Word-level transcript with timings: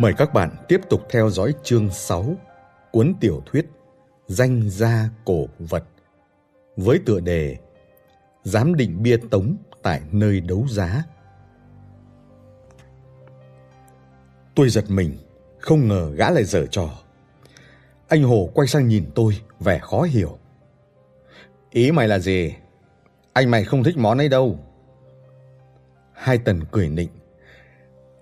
Mời 0.00 0.12
các 0.12 0.32
bạn 0.32 0.50
tiếp 0.68 0.80
tục 0.90 1.06
theo 1.10 1.30
dõi 1.30 1.54
chương 1.62 1.90
6 1.90 2.36
cuốn 2.92 3.14
tiểu 3.20 3.42
thuyết 3.46 3.66
Danh 4.26 4.70
gia 4.70 5.08
cổ 5.24 5.46
vật 5.58 5.84
với 6.76 7.00
tựa 7.06 7.20
đề 7.20 7.56
Giám 8.42 8.74
định 8.74 9.02
bia 9.02 9.16
tống 9.30 9.56
tại 9.82 10.00
nơi 10.12 10.40
đấu 10.40 10.66
giá. 10.68 11.04
Tôi 14.54 14.68
giật 14.68 14.84
mình, 14.88 15.16
không 15.58 15.88
ngờ 15.88 16.12
gã 16.14 16.30
lại 16.30 16.44
dở 16.44 16.66
trò. 16.70 16.88
Anh 18.08 18.22
Hồ 18.22 18.50
quay 18.54 18.68
sang 18.68 18.88
nhìn 18.88 19.10
tôi, 19.14 19.40
vẻ 19.60 19.78
khó 19.78 20.02
hiểu. 20.02 20.38
Ý 21.70 21.92
mày 21.92 22.08
là 22.08 22.18
gì? 22.18 22.54
Anh 23.32 23.50
mày 23.50 23.64
không 23.64 23.84
thích 23.84 23.98
món 23.98 24.18
ấy 24.18 24.28
đâu. 24.28 24.58
Hai 26.12 26.38
tần 26.38 26.64
cười 26.70 26.88
nịnh. 26.88 27.10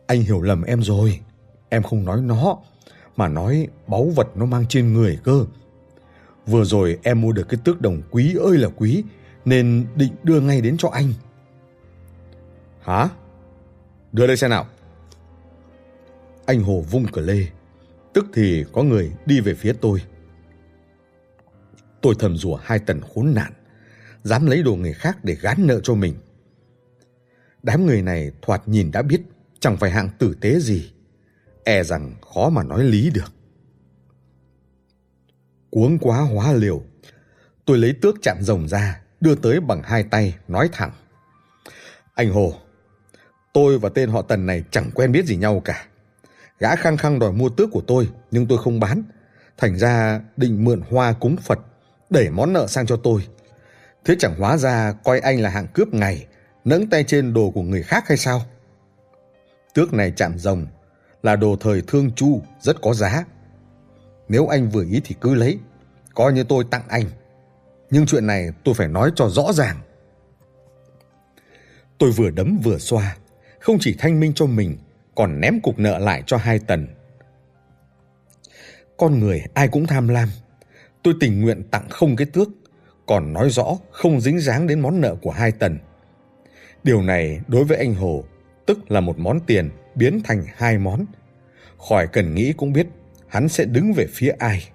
Anh 0.06 0.20
hiểu 0.20 0.42
lầm 0.42 0.62
em 0.62 0.82
rồi. 0.82 1.20
Em 1.68 1.82
không 1.82 2.04
nói 2.04 2.20
nó, 2.22 2.58
mà 3.16 3.28
nói 3.28 3.68
báu 3.86 4.04
vật 4.04 4.36
nó 4.36 4.46
mang 4.46 4.66
trên 4.68 4.92
người 4.92 5.18
cơ. 5.24 5.44
Vừa 6.46 6.64
rồi 6.64 6.98
em 7.02 7.20
mua 7.20 7.32
được 7.32 7.48
cái 7.48 7.60
tước 7.64 7.80
đồng 7.80 8.02
quý 8.10 8.34
ơi 8.34 8.58
là 8.58 8.68
quý, 8.76 9.04
nên 9.44 9.86
định 9.96 10.12
đưa 10.22 10.40
ngay 10.40 10.60
đến 10.60 10.76
cho 10.78 10.88
anh. 10.88 11.12
Hả? 12.80 13.08
Đưa 14.12 14.26
đây 14.26 14.36
xem 14.36 14.50
nào. 14.50 14.66
Anh 16.46 16.62
Hồ 16.62 16.84
vung 16.90 17.06
cờ 17.12 17.20
lê, 17.20 17.46
tức 18.12 18.26
thì 18.34 18.64
có 18.72 18.82
người 18.82 19.12
đi 19.26 19.40
về 19.40 19.54
phía 19.54 19.72
tôi. 19.80 20.02
Tôi 22.00 22.14
thầm 22.18 22.36
rủa 22.36 22.56
hai 22.56 22.78
tần 22.78 23.00
khốn 23.14 23.34
nạn, 23.34 23.52
dám 24.22 24.46
lấy 24.46 24.62
đồ 24.62 24.74
người 24.76 24.92
khác 24.92 25.24
để 25.24 25.36
gán 25.40 25.66
nợ 25.66 25.80
cho 25.80 25.94
mình. 25.94 26.14
Đám 27.62 27.86
người 27.86 28.02
này 28.02 28.32
thoạt 28.42 28.68
nhìn 28.68 28.90
đã 28.90 29.02
biết 29.02 29.20
chẳng 29.60 29.76
phải 29.76 29.90
hạng 29.90 30.08
tử 30.18 30.36
tế 30.40 30.60
gì, 30.60 30.92
e 31.68 31.82
rằng 31.82 32.14
khó 32.34 32.48
mà 32.48 32.62
nói 32.62 32.84
lý 32.84 33.10
được. 33.10 33.32
Cuống 35.70 35.98
quá 35.98 36.20
hóa 36.20 36.52
liều, 36.52 36.82
tôi 37.64 37.78
lấy 37.78 37.94
tước 38.02 38.16
chạm 38.22 38.36
rồng 38.40 38.68
ra, 38.68 39.00
đưa 39.20 39.34
tới 39.34 39.60
bằng 39.60 39.82
hai 39.82 40.02
tay, 40.02 40.36
nói 40.48 40.68
thẳng. 40.72 40.90
Anh 42.14 42.30
Hồ, 42.30 42.54
tôi 43.52 43.78
và 43.78 43.88
tên 43.88 44.10
họ 44.10 44.22
Tần 44.22 44.46
này 44.46 44.64
chẳng 44.70 44.90
quen 44.94 45.12
biết 45.12 45.26
gì 45.26 45.36
nhau 45.36 45.62
cả. 45.64 45.86
Gã 46.58 46.76
khăng 46.76 46.96
khăng 46.96 47.18
đòi 47.18 47.32
mua 47.32 47.48
tước 47.48 47.70
của 47.72 47.82
tôi, 47.86 48.08
nhưng 48.30 48.46
tôi 48.46 48.58
không 48.58 48.80
bán. 48.80 49.02
Thành 49.56 49.78
ra 49.78 50.20
định 50.36 50.64
mượn 50.64 50.80
hoa 50.90 51.12
cúng 51.12 51.36
Phật, 51.36 51.58
đẩy 52.10 52.30
món 52.30 52.52
nợ 52.52 52.66
sang 52.66 52.86
cho 52.86 52.96
tôi. 52.96 53.26
Thế 54.04 54.16
chẳng 54.18 54.38
hóa 54.38 54.56
ra 54.56 54.92
coi 55.04 55.20
anh 55.20 55.40
là 55.40 55.50
hạng 55.50 55.66
cướp 55.66 55.88
ngày, 55.88 56.26
nẫng 56.64 56.90
tay 56.90 57.04
trên 57.04 57.34
đồ 57.34 57.50
của 57.50 57.62
người 57.62 57.82
khác 57.82 58.08
hay 58.08 58.16
sao? 58.16 58.42
Tước 59.74 59.92
này 59.92 60.12
chạm 60.16 60.38
rồng, 60.38 60.66
là 61.22 61.36
đồ 61.36 61.56
thời 61.60 61.82
thương 61.86 62.10
chu, 62.12 62.42
rất 62.60 62.80
có 62.80 62.94
giá. 62.94 63.24
Nếu 64.28 64.46
anh 64.46 64.70
vừa 64.70 64.84
ý 64.84 65.00
thì 65.04 65.14
cứ 65.20 65.34
lấy, 65.34 65.58
coi 66.14 66.32
như 66.32 66.44
tôi 66.44 66.64
tặng 66.70 66.84
anh. 66.88 67.04
Nhưng 67.90 68.06
chuyện 68.06 68.26
này 68.26 68.48
tôi 68.64 68.74
phải 68.74 68.88
nói 68.88 69.10
cho 69.16 69.28
rõ 69.28 69.52
ràng. 69.52 69.76
Tôi 71.98 72.10
vừa 72.10 72.30
đấm 72.30 72.58
vừa 72.64 72.78
xoa, 72.78 73.16
không 73.60 73.76
chỉ 73.80 73.96
thanh 73.98 74.20
minh 74.20 74.32
cho 74.34 74.46
mình, 74.46 74.78
còn 75.14 75.40
ném 75.40 75.60
cục 75.60 75.78
nợ 75.78 75.98
lại 75.98 76.22
cho 76.26 76.36
hai 76.36 76.58
tần. 76.58 76.86
Con 78.96 79.18
người 79.18 79.42
ai 79.54 79.68
cũng 79.68 79.86
tham 79.86 80.08
lam. 80.08 80.28
Tôi 81.02 81.14
tình 81.20 81.40
nguyện 81.40 81.62
tặng 81.70 81.88
không 81.88 82.16
cái 82.16 82.26
tước, 82.26 82.48
còn 83.06 83.32
nói 83.32 83.50
rõ 83.50 83.76
không 83.90 84.20
dính 84.20 84.40
dáng 84.40 84.66
đến 84.66 84.80
món 84.80 85.00
nợ 85.00 85.14
của 85.22 85.30
hai 85.30 85.52
tần. 85.52 85.78
Điều 86.84 87.02
này 87.02 87.40
đối 87.48 87.64
với 87.64 87.78
anh 87.78 87.94
Hồ 87.94 88.24
tức 88.66 88.90
là 88.90 89.00
một 89.00 89.18
món 89.18 89.40
tiền 89.46 89.70
biến 89.98 90.20
thành 90.24 90.44
hai 90.54 90.78
món. 90.78 91.04
Khỏi 91.88 92.06
cần 92.12 92.34
nghĩ 92.34 92.52
cũng 92.52 92.72
biết 92.72 92.86
hắn 93.28 93.48
sẽ 93.48 93.64
đứng 93.64 93.92
về 93.92 94.06
phía 94.10 94.30
ai. 94.38 94.68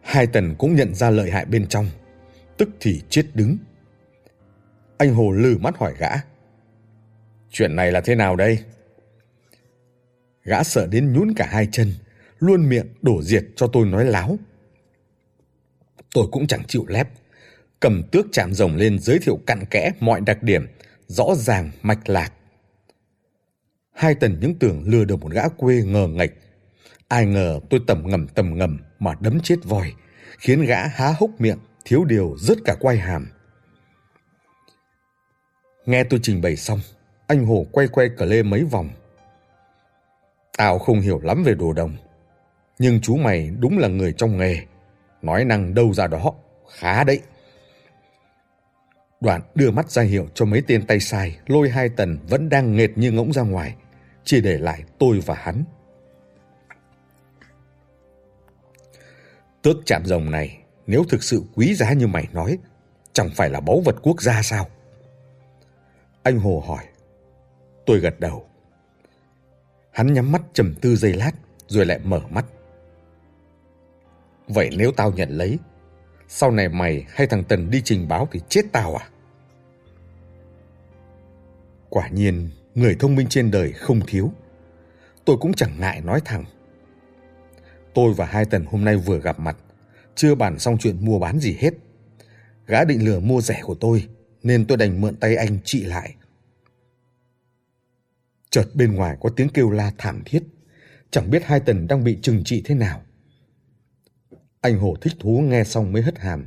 Hai 0.00 0.26
tần 0.26 0.54
cũng 0.58 0.74
nhận 0.74 0.94
ra 0.94 1.10
lợi 1.10 1.30
hại 1.30 1.44
bên 1.44 1.66
trong, 1.68 1.86
tức 2.56 2.68
thì 2.80 3.02
chết 3.08 3.26
đứng. 3.34 3.56
Anh 4.98 5.14
Hồ 5.14 5.30
lừ 5.30 5.58
mắt 5.60 5.78
hỏi 5.78 5.94
gã. 5.98 6.10
Chuyện 7.50 7.76
này 7.76 7.92
là 7.92 8.00
thế 8.00 8.14
nào 8.14 8.36
đây? 8.36 8.58
Gã 10.44 10.62
sợ 10.62 10.86
đến 10.86 11.12
nhún 11.12 11.34
cả 11.36 11.46
hai 11.50 11.68
chân, 11.72 11.92
luôn 12.38 12.68
miệng 12.68 12.86
đổ 13.02 13.22
diệt 13.22 13.44
cho 13.56 13.66
tôi 13.66 13.86
nói 13.86 14.04
láo. 14.04 14.38
Tôi 16.14 16.26
cũng 16.32 16.46
chẳng 16.46 16.64
chịu 16.68 16.84
lép, 16.88 17.08
cầm 17.80 18.02
tước 18.12 18.26
chạm 18.32 18.54
rồng 18.54 18.76
lên 18.76 18.98
giới 18.98 19.18
thiệu 19.18 19.38
cặn 19.46 19.64
kẽ 19.64 19.92
mọi 20.00 20.20
đặc 20.20 20.42
điểm, 20.42 20.66
rõ 21.06 21.34
ràng 21.36 21.70
mạch 21.82 22.08
lạc. 22.08 22.32
Hai 23.94 24.14
tần 24.14 24.38
những 24.40 24.54
tưởng 24.58 24.82
lừa 24.86 25.04
được 25.04 25.20
một 25.20 25.32
gã 25.32 25.48
quê 25.48 25.82
ngờ 25.82 26.08
ngạch. 26.08 26.30
Ai 27.08 27.26
ngờ 27.26 27.60
tôi 27.70 27.80
tầm 27.86 28.02
ngầm 28.06 28.28
tầm 28.28 28.58
ngầm 28.58 28.78
mà 28.98 29.14
đấm 29.20 29.40
chết 29.40 29.56
voi, 29.64 29.92
khiến 30.38 30.62
gã 30.62 30.86
há 30.86 31.12
hốc 31.18 31.30
miệng, 31.38 31.58
thiếu 31.84 32.04
điều 32.04 32.36
rớt 32.38 32.58
cả 32.64 32.74
quai 32.80 32.96
hàm. 32.96 33.28
Nghe 35.86 36.04
tôi 36.04 36.20
trình 36.22 36.40
bày 36.40 36.56
xong, 36.56 36.80
anh 37.26 37.46
Hồ 37.46 37.66
quay 37.72 37.88
quay 37.88 38.08
cờ 38.08 38.24
lê 38.24 38.42
mấy 38.42 38.64
vòng. 38.64 38.90
Tao 40.56 40.78
không 40.78 41.00
hiểu 41.00 41.20
lắm 41.22 41.42
về 41.44 41.54
đồ 41.54 41.72
đồng, 41.72 41.96
nhưng 42.78 43.00
chú 43.00 43.16
mày 43.16 43.50
đúng 43.58 43.78
là 43.78 43.88
người 43.88 44.12
trong 44.12 44.38
nghề, 44.38 44.56
nói 45.22 45.44
năng 45.44 45.74
đâu 45.74 45.92
ra 45.94 46.06
đó, 46.06 46.32
khá 46.70 47.04
đấy. 47.04 47.20
Đoạn 49.20 49.42
đưa 49.54 49.70
mắt 49.70 49.90
ra 49.90 50.02
hiệu 50.02 50.28
cho 50.34 50.44
mấy 50.44 50.62
tên 50.66 50.86
tay 50.86 51.00
sai, 51.00 51.36
lôi 51.46 51.70
hai 51.70 51.88
tần 51.88 52.18
vẫn 52.28 52.48
đang 52.48 52.76
nghệt 52.76 52.90
như 52.96 53.12
ngỗng 53.12 53.32
ra 53.32 53.42
ngoài, 53.42 53.74
chỉ 54.24 54.40
để 54.40 54.58
lại 54.58 54.84
tôi 54.98 55.20
và 55.26 55.34
hắn. 55.34 55.64
Tước 59.62 59.76
chạm 59.86 60.06
rồng 60.06 60.30
này, 60.30 60.58
nếu 60.86 61.04
thực 61.08 61.22
sự 61.22 61.42
quý 61.54 61.74
giá 61.74 61.92
như 61.92 62.06
mày 62.06 62.28
nói, 62.32 62.58
chẳng 63.12 63.30
phải 63.36 63.50
là 63.50 63.60
báu 63.60 63.80
vật 63.84 63.96
quốc 64.02 64.22
gia 64.22 64.42
sao? 64.42 64.66
Anh 66.22 66.38
Hồ 66.38 66.64
hỏi. 66.66 66.84
Tôi 67.86 67.98
gật 67.98 68.20
đầu. 68.20 68.46
Hắn 69.90 70.12
nhắm 70.12 70.32
mắt 70.32 70.42
trầm 70.52 70.74
tư 70.80 70.96
giây 70.96 71.12
lát, 71.12 71.32
rồi 71.66 71.86
lại 71.86 71.98
mở 72.04 72.20
mắt. 72.30 72.46
Vậy 74.48 74.70
nếu 74.78 74.92
tao 74.92 75.12
nhận 75.12 75.28
lấy, 75.28 75.58
sau 76.28 76.50
này 76.50 76.68
mày 76.68 77.04
hay 77.08 77.26
thằng 77.26 77.44
Tần 77.44 77.70
đi 77.70 77.82
trình 77.84 78.08
báo 78.08 78.28
thì 78.32 78.40
chết 78.48 78.62
tao 78.72 78.94
à? 78.94 79.08
Quả 81.88 82.08
nhiên, 82.08 82.50
người 82.74 82.96
thông 83.00 83.14
minh 83.14 83.26
trên 83.30 83.50
đời 83.50 83.72
không 83.72 84.00
thiếu. 84.06 84.32
Tôi 85.24 85.36
cũng 85.40 85.54
chẳng 85.54 85.80
ngại 85.80 86.00
nói 86.00 86.20
thẳng. 86.24 86.44
Tôi 87.94 88.14
và 88.14 88.26
hai 88.26 88.44
Tần 88.44 88.64
hôm 88.64 88.84
nay 88.84 88.96
vừa 88.96 89.20
gặp 89.20 89.40
mặt, 89.40 89.56
chưa 90.14 90.34
bàn 90.34 90.58
xong 90.58 90.78
chuyện 90.78 91.04
mua 91.04 91.18
bán 91.18 91.40
gì 91.40 91.56
hết. 91.58 91.74
Gã 92.66 92.84
định 92.84 93.04
lừa 93.04 93.20
mua 93.20 93.40
rẻ 93.40 93.60
của 93.62 93.74
tôi, 93.74 94.08
nên 94.42 94.64
tôi 94.64 94.78
đành 94.78 95.00
mượn 95.00 95.16
tay 95.16 95.36
anh 95.36 95.58
trị 95.64 95.84
lại. 95.84 96.14
Chợt 98.50 98.66
bên 98.74 98.94
ngoài 98.94 99.16
có 99.20 99.30
tiếng 99.36 99.48
kêu 99.48 99.70
la 99.70 99.92
thảm 99.98 100.22
thiết, 100.24 100.42
chẳng 101.10 101.30
biết 101.30 101.44
hai 101.44 101.60
Tần 101.60 101.86
đang 101.86 102.04
bị 102.04 102.18
trừng 102.22 102.44
trị 102.44 102.62
thế 102.64 102.74
nào. 102.74 103.02
Anh 104.60 104.78
Hồ 104.78 104.96
thích 105.00 105.12
thú 105.20 105.40
nghe 105.40 105.64
xong 105.64 105.92
mới 105.92 106.02
hất 106.02 106.18
hàm. 106.18 106.46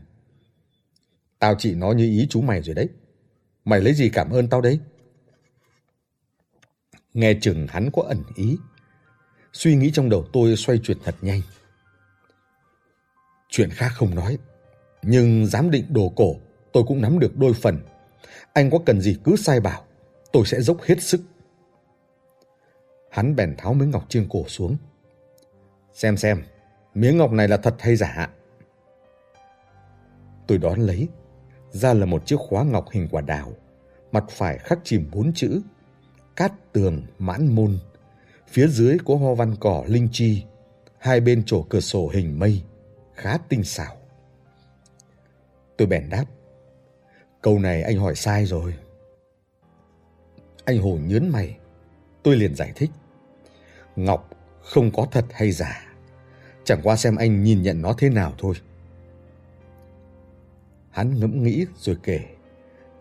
Tao 1.39 1.55
chỉ 1.59 1.75
nó 1.75 1.91
như 1.91 2.05
ý 2.05 2.27
chú 2.29 2.41
mày 2.41 2.61
rồi 2.61 2.75
đấy. 2.75 2.89
Mày 3.65 3.81
lấy 3.81 3.94
gì 3.94 4.09
cảm 4.09 4.29
ơn 4.29 4.47
tao 4.49 4.61
đấy? 4.61 4.79
Nghe 7.17 7.33
chừng 7.41 7.67
hắn 7.69 7.89
có 7.94 8.01
ẩn 8.01 8.23
ý. 8.35 8.57
Suy 9.53 9.75
nghĩ 9.75 9.91
trong 9.94 10.09
đầu 10.09 10.25
tôi 10.33 10.55
xoay 10.55 10.79
chuyển 10.83 10.97
thật 11.03 11.16
nhanh. 11.22 11.41
Chuyện 13.50 13.69
khác 13.69 13.92
không 13.95 14.15
nói. 14.15 14.38
Nhưng 15.01 15.47
giám 15.47 15.71
định 15.71 15.86
đồ 15.89 16.13
cổ 16.15 16.36
tôi 16.74 16.83
cũng 16.88 17.01
nắm 17.01 17.19
được 17.19 17.38
đôi 17.38 17.53
phần. 17.53 17.80
Anh 18.53 18.71
có 18.71 18.80
cần 18.86 19.01
gì 19.01 19.18
cứ 19.24 19.36
sai 19.36 19.59
bảo. 19.59 19.86
Tôi 20.31 20.45
sẽ 20.45 20.62
dốc 20.62 20.81
hết 20.81 21.01
sức. 21.01 21.21
Hắn 23.12 23.36
bèn 23.36 23.56
tháo 23.57 23.74
miếng 23.74 23.92
ngọc 23.92 24.06
trên 24.09 24.27
cổ 24.30 24.44
xuống. 24.47 24.77
Xem 25.94 26.18
xem, 26.18 26.44
miếng 26.94 27.18
ngọc 27.18 27.31
này 27.31 27.47
là 27.47 27.57
thật 27.57 27.75
hay 27.80 27.95
giả? 27.95 28.30
Tôi 30.47 30.57
đón 30.57 30.80
lấy. 30.80 31.07
Ra 31.71 31.94
là 31.94 32.06
một 32.06 32.25
chiếc 32.25 32.39
khóa 32.39 32.63
ngọc 32.63 32.86
hình 32.92 33.07
quả 33.12 33.21
đào. 33.21 33.53
Mặt 34.12 34.24
phải 34.30 34.57
khắc 34.57 34.80
chìm 34.83 35.09
bốn 35.12 35.33
chữ 35.33 35.62
cát 36.38 36.74
tường 36.74 37.01
mãn 37.19 37.56
môn. 37.56 37.80
Phía 38.48 38.68
dưới 38.68 38.98
có 39.06 39.16
hoa 39.16 39.34
văn 39.36 39.56
cỏ 39.60 39.84
linh 39.88 40.07
chi, 40.12 40.44
hai 40.98 41.22
bên 41.22 41.44
chỗ 41.45 41.66
cửa 41.69 41.80
sổ 41.80 42.10
hình 42.13 42.39
mây, 42.39 42.62
khá 43.13 43.38
tinh 43.50 43.63
xảo. 43.63 43.98
Tôi 45.78 45.88
bèn 45.88 46.10
đáp, 46.10 46.25
câu 47.42 47.60
này 47.60 47.81
anh 47.81 47.98
hỏi 47.98 48.16
sai 48.16 48.45
rồi. 48.45 48.74
Anh 50.66 50.78
Hồ 50.78 50.98
nhớn 51.01 51.30
mày, 51.30 51.57
tôi 52.24 52.36
liền 52.36 52.56
giải 52.56 52.72
thích. 52.75 52.90
Ngọc 53.95 54.30
không 54.62 54.92
có 54.92 55.07
thật 55.12 55.25
hay 55.31 55.51
giả, 55.51 55.95
chẳng 56.63 56.80
qua 56.83 56.95
xem 56.95 57.16
anh 57.16 57.44
nhìn 57.44 57.62
nhận 57.62 57.81
nó 57.81 57.94
thế 57.98 58.10
nào 58.10 58.33
thôi. 58.38 58.56
Hắn 60.90 61.19
ngẫm 61.19 61.44
nghĩ 61.44 61.66
rồi 61.78 61.98
kể, 62.04 62.19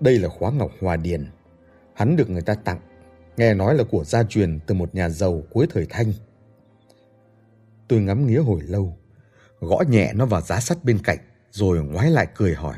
đây 0.01 0.19
là 0.19 0.29
khóa 0.29 0.51
ngọc 0.51 0.71
hòa 0.81 0.97
điền, 0.97 1.31
hắn 1.95 2.17
được 2.17 2.31
người 2.31 2.43
ta 2.43 2.55
tặng 2.55 2.81
nghe 3.37 3.55
nói 3.55 3.75
là 3.75 3.85
của 3.85 4.05
gia 4.05 4.23
truyền 4.23 4.59
từ 4.67 4.75
một 4.75 4.95
nhà 4.95 5.09
giàu 5.09 5.43
cuối 5.51 5.67
thời 5.71 5.87
Thanh. 5.91 6.13
Tôi 7.89 8.01
ngắm 8.01 8.27
nghía 8.27 8.39
hồi 8.39 8.63
lâu, 8.63 8.99
gõ 9.61 9.83
nhẹ 9.89 10.13
nó 10.15 10.27
vào 10.27 10.41
giá 10.41 10.61
sắt 10.61 10.85
bên 10.85 10.99
cạnh, 11.05 11.19
rồi 11.51 11.85
ngoái 11.85 12.11
lại 12.11 12.27
cười 12.35 12.55
hỏi. 12.55 12.77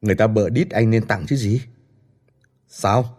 Người 0.00 0.14
ta 0.14 0.26
bợ 0.26 0.50
đít 0.50 0.70
anh 0.70 0.90
nên 0.90 1.06
tặng 1.06 1.24
chứ 1.28 1.36
gì? 1.36 1.62
Sao? 2.68 3.16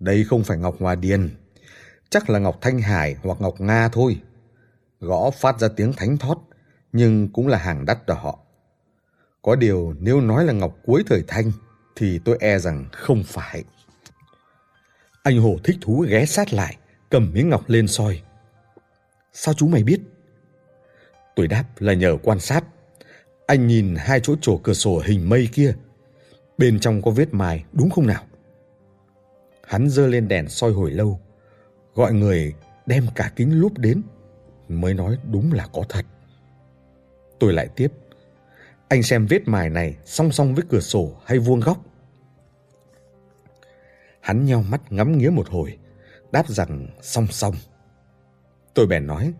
Đây 0.00 0.24
không 0.24 0.44
phải 0.44 0.58
Ngọc 0.58 0.76
Hòa 0.80 0.94
Điền, 0.94 1.30
chắc 2.10 2.30
là 2.30 2.38
Ngọc 2.38 2.58
Thanh 2.60 2.78
Hải 2.78 3.16
hoặc 3.22 3.40
Ngọc 3.40 3.60
Nga 3.60 3.88
thôi. 3.88 4.20
Gõ 5.00 5.30
phát 5.30 5.60
ra 5.60 5.68
tiếng 5.76 5.92
thánh 5.92 6.18
thót, 6.18 6.36
nhưng 6.92 7.28
cũng 7.28 7.48
là 7.48 7.58
hàng 7.58 7.84
đắt 7.86 8.06
đỏ. 8.06 8.34
Có 9.42 9.56
điều 9.56 9.94
nếu 10.00 10.20
nói 10.20 10.44
là 10.44 10.52
Ngọc 10.52 10.76
cuối 10.84 11.02
thời 11.06 11.24
Thanh, 11.28 11.52
thì 11.96 12.20
tôi 12.24 12.36
e 12.40 12.58
rằng 12.58 12.86
không 12.92 13.22
phải. 13.26 13.64
Anh 15.28 15.38
Hồ 15.38 15.56
thích 15.64 15.76
thú 15.80 16.06
ghé 16.08 16.26
sát 16.26 16.52
lại, 16.52 16.76
cầm 17.10 17.32
miếng 17.34 17.48
ngọc 17.48 17.64
lên 17.66 17.88
soi. 17.88 18.22
Sao 19.32 19.54
chú 19.54 19.68
mày 19.68 19.82
biết? 19.82 20.00
Tôi 21.36 21.48
đáp 21.48 21.64
là 21.78 21.94
nhờ 21.94 22.16
quan 22.22 22.40
sát. 22.40 22.64
Anh 23.46 23.66
nhìn 23.66 23.94
hai 23.98 24.20
chỗ 24.20 24.36
trổ 24.40 24.58
cửa 24.58 24.72
sổ 24.72 25.02
hình 25.04 25.28
mây 25.28 25.48
kia. 25.52 25.74
Bên 26.58 26.80
trong 26.80 27.02
có 27.02 27.10
vết 27.10 27.34
mài 27.34 27.64
đúng 27.72 27.90
không 27.90 28.06
nào? 28.06 28.24
Hắn 29.66 29.88
dơ 29.88 30.06
lên 30.06 30.28
đèn 30.28 30.48
soi 30.48 30.72
hồi 30.72 30.90
lâu. 30.90 31.20
Gọi 31.94 32.12
người 32.12 32.54
đem 32.86 33.06
cả 33.14 33.32
kính 33.36 33.60
lúp 33.60 33.78
đến. 33.78 34.02
Mới 34.68 34.94
nói 34.94 35.18
đúng 35.30 35.52
là 35.52 35.66
có 35.72 35.82
thật. 35.88 36.06
Tôi 37.38 37.52
lại 37.52 37.68
tiếp. 37.76 37.92
Anh 38.88 39.02
xem 39.02 39.26
vết 39.26 39.48
mài 39.48 39.70
này 39.70 39.96
song 40.04 40.32
song 40.32 40.54
với 40.54 40.64
cửa 40.68 40.80
sổ 40.80 41.12
hay 41.24 41.38
vuông 41.38 41.60
góc? 41.60 41.84
Hắn 44.28 44.44
nheo 44.44 44.62
mắt 44.62 44.92
ngắm 44.92 45.18
nghía 45.18 45.30
một 45.30 45.48
hồi, 45.48 45.78
đáp 46.32 46.48
rằng 46.48 46.88
song 47.02 47.26
song. 47.30 47.54
Tôi 48.74 48.86
bèn 48.86 49.06
nói, 49.06 49.32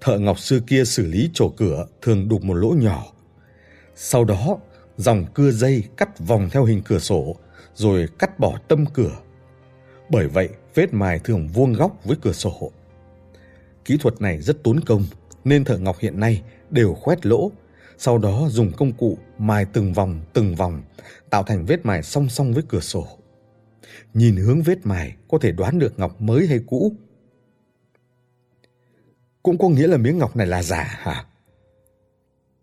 thợ 0.00 0.18
ngọc 0.18 0.38
xưa 0.38 0.60
kia 0.66 0.84
xử 0.84 1.06
lý 1.06 1.30
chỗ 1.34 1.48
cửa 1.56 1.86
thường 2.02 2.28
đục 2.28 2.44
một 2.44 2.54
lỗ 2.54 2.68
nhỏ. 2.68 3.04
Sau 3.94 4.24
đó, 4.24 4.58
dòng 4.96 5.26
cưa 5.34 5.50
dây 5.50 5.84
cắt 5.96 6.18
vòng 6.18 6.48
theo 6.52 6.64
hình 6.64 6.82
cửa 6.84 6.98
sổ, 6.98 7.36
rồi 7.74 8.08
cắt 8.18 8.38
bỏ 8.38 8.58
tâm 8.68 8.84
cửa. 8.94 9.12
Bởi 10.08 10.28
vậy, 10.28 10.48
vết 10.74 10.94
mài 10.94 11.18
thường 11.18 11.48
vuông 11.48 11.72
góc 11.72 12.00
với 12.04 12.16
cửa 12.22 12.32
sổ. 12.32 12.72
Kỹ 13.84 13.96
thuật 14.00 14.20
này 14.20 14.40
rất 14.40 14.62
tốn 14.62 14.80
công, 14.80 15.04
nên 15.44 15.64
thợ 15.64 15.78
ngọc 15.78 15.96
hiện 15.98 16.20
nay 16.20 16.42
đều 16.70 16.94
khoét 16.94 17.26
lỗ, 17.26 17.50
sau 17.98 18.18
đó 18.18 18.46
dùng 18.50 18.72
công 18.72 18.92
cụ 18.92 19.18
mài 19.38 19.64
từng 19.64 19.92
vòng 19.92 20.20
từng 20.32 20.54
vòng, 20.54 20.82
tạo 21.30 21.42
thành 21.42 21.64
vết 21.66 21.86
mài 21.86 22.02
song 22.02 22.28
song 22.28 22.54
với 22.54 22.62
cửa 22.68 22.80
sổ. 22.80 23.19
Nhìn 24.14 24.36
hướng 24.36 24.62
vết 24.62 24.86
mài 24.86 25.16
có 25.28 25.38
thể 25.38 25.52
đoán 25.52 25.78
được 25.78 25.98
ngọc 25.98 26.20
mới 26.20 26.46
hay 26.46 26.60
cũ. 26.66 26.96
Cũng 29.42 29.58
có 29.58 29.68
nghĩa 29.68 29.86
là 29.86 29.96
miếng 29.96 30.18
ngọc 30.18 30.36
này 30.36 30.46
là 30.46 30.62
giả 30.62 30.82
hả? 30.82 31.26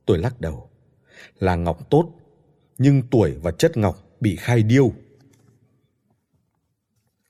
Tôi 0.05 0.17
lắc 0.17 0.41
đầu. 0.41 0.69
Là 1.39 1.55
ngọc 1.55 1.89
tốt, 1.89 2.13
nhưng 2.77 3.01
tuổi 3.11 3.37
và 3.41 3.51
chất 3.51 3.77
ngọc 3.77 4.03
bị 4.19 4.35
khai 4.35 4.63
điêu. 4.63 4.93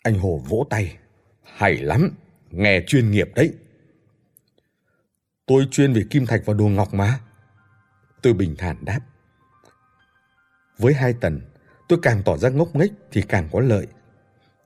Anh 0.04 0.20
Hồ 0.20 0.42
vỗ 0.50 0.68
tay. 0.70 0.98
Hay 1.44 1.78
lắm, 1.78 2.12
nghe 2.52 2.84
chuyên 2.88 3.12
nghiệp 3.12 3.30
đấy. 3.36 3.54
Tôi 5.46 5.68
chuyên 5.72 5.94
về 5.94 6.04
kim 6.10 6.26
thạch 6.26 6.42
và 6.46 6.54
đồ 6.54 6.68
ngọc 6.68 6.94
mà. 6.94 7.20
Tôi 8.22 8.34
bình 8.34 8.56
thản 8.58 8.86
đáp. 8.86 9.00
Với 10.78 10.94
hai 10.94 11.14
tần, 11.14 11.42
tôi 11.88 12.00
càng 12.02 12.22
tỏ 12.26 12.38
ra 12.38 12.50
ngốc 12.50 12.76
nghếch 12.76 12.92
thì 13.12 13.22
càng 13.22 13.50
có 13.52 13.60
lợi. 13.60 13.88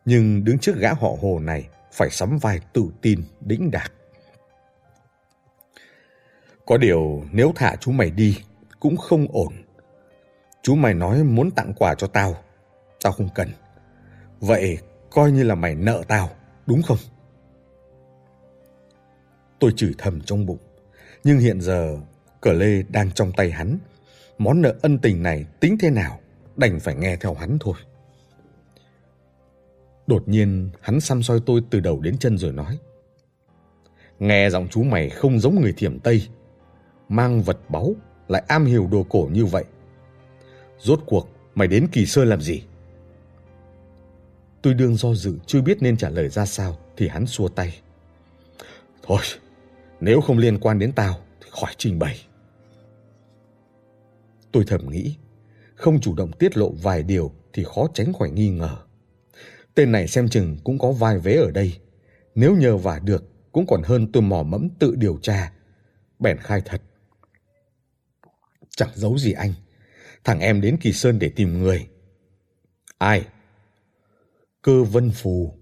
Nhưng 0.06 0.44
đứng 0.44 0.60
trước 0.60 0.76
gã 0.78 0.94
họ 0.94 1.10
hồ 1.22 1.40
này 1.40 1.68
phải 1.92 2.10
sắm 2.10 2.38
vai 2.38 2.60
tự 2.74 2.84
tin, 3.02 3.24
đĩnh 3.42 3.72
đạc. 3.72 3.92
Có 6.66 6.78
điều 6.78 7.24
nếu 7.32 7.52
thả 7.56 7.76
chú 7.76 7.92
mày 7.92 8.12
đi 8.12 8.38
cũng 8.80 8.98
không 8.98 9.28
ổn. 9.30 9.54
Chú 10.62 10.76
mày 10.76 10.94
nói 10.94 11.24
muốn 11.24 11.52
tặng 11.52 11.74
quà 11.78 11.96
cho 11.96 12.08
tao, 12.08 12.36
tao 13.04 13.12
không 13.12 13.30
cần. 13.36 13.50
Vậy 14.40 14.78
coi 15.10 15.32
như 15.32 15.44
là 15.44 15.56
mày 15.56 15.76
nợ 15.76 16.04
tao, 16.08 16.30
đúng 16.66 16.82
không? 16.82 16.98
Tôi 19.60 19.74
chửi 19.76 19.92
thầm 19.98 20.22
trong 20.22 20.46
bụng, 20.46 20.60
nhưng 21.24 21.40
hiện 21.40 21.62
giờ 21.62 21.98
cờ 22.42 22.54
lê 22.54 22.84
đang 22.90 23.12
trong 23.12 23.32
tay 23.32 23.52
hắn. 23.52 23.78
Món 24.38 24.62
nợ 24.62 24.76
ân 24.82 25.00
tình 25.00 25.24
này 25.24 25.46
tính 25.60 25.78
thế 25.80 25.90
nào, 25.90 26.20
đành 26.56 26.80
phải 26.80 26.96
nghe 26.96 27.16
theo 27.16 27.34
hắn 27.34 27.58
thôi. 27.60 27.76
Đột 30.08 30.28
nhiên 30.28 30.70
hắn 30.82 31.02
xăm 31.02 31.24
soi 31.24 31.40
tôi 31.46 31.62
từ 31.70 31.80
đầu 31.80 32.00
đến 32.00 32.18
chân 32.18 32.38
rồi 32.38 32.52
nói. 32.52 32.80
Nghe 34.20 34.50
giọng 34.50 34.68
chú 34.72 34.84
mày 34.84 35.10
không 35.10 35.40
giống 35.40 35.62
người 35.62 35.74
thiểm 35.78 36.00
Tây. 36.00 36.28
Mang 37.10 37.42
vật 37.42 37.58
báu 37.70 37.96
lại 38.28 38.44
am 38.48 38.66
hiểu 38.66 38.88
đồ 38.92 39.06
cổ 39.10 39.30
như 39.32 39.46
vậy. 39.46 39.64
Rốt 40.80 41.00
cuộc 41.06 41.28
mày 41.56 41.68
đến 41.68 41.88
Kỳ 41.92 42.06
Sơn 42.06 42.30
làm 42.30 42.42
gì? 42.42 42.64
Tôi 44.62 44.74
đương 44.74 44.96
do 44.96 45.14
dự 45.14 45.38
chưa 45.46 45.62
biết 45.62 45.78
nên 45.82 45.98
trả 45.98 46.10
lời 46.10 46.30
ra 46.30 46.46
sao 46.46 46.78
thì 46.98 47.08
hắn 47.08 47.28
xua 47.28 47.48
tay. 47.48 47.82
Thôi, 49.04 49.22
nếu 50.00 50.22
không 50.22 50.38
liên 50.38 50.60
quan 50.60 50.80
đến 50.80 50.92
tao 50.92 51.20
thì 51.42 51.50
khỏi 51.52 51.74
trình 51.78 52.00
bày. 52.00 52.20
Tôi 54.52 54.64
thầm 54.68 54.90
nghĩ, 54.90 55.16
không 55.82 56.02
chủ 56.02 56.16
động 56.16 56.32
tiết 56.32 56.58
lộ 56.58 56.72
vài 56.72 57.04
điều 57.04 57.32
thì 57.54 57.64
khó 57.64 57.88
tránh 57.94 58.14
khỏi 58.14 58.30
nghi 58.30 58.50
ngờ. 58.50 58.78
Tên 59.76 59.92
này 59.92 60.08
xem 60.08 60.30
chừng 60.30 60.58
cũng 60.64 60.80
có 60.80 60.92
vai 60.92 61.18
vế 61.18 61.36
ở 61.36 61.52
đây. 61.52 61.80
Nếu 62.36 62.56
nhờ 62.56 62.78
vả 62.78 63.00
được, 63.00 63.24
cũng 63.52 63.66
còn 63.68 63.82
hơn 63.84 64.12
tôi 64.12 64.24
mò 64.24 64.44
mẫm 64.44 64.70
tự 64.80 64.96
điều 64.96 65.20
tra. 65.22 65.52
Bèn 66.20 66.38
khai 66.38 66.62
thật. 66.66 66.82
Chẳng 68.70 68.90
giấu 68.96 69.18
gì 69.18 69.32
anh. 69.32 69.54
Thằng 70.24 70.40
em 70.40 70.62
đến 70.62 70.78
Kỳ 70.82 70.94
Sơn 70.94 71.20
để 71.20 71.30
tìm 71.30 71.60
người. 71.60 71.88
Ai? 72.98 73.26
Cơ 74.62 74.84
Vân 74.84 75.12
Phù. 75.12 75.54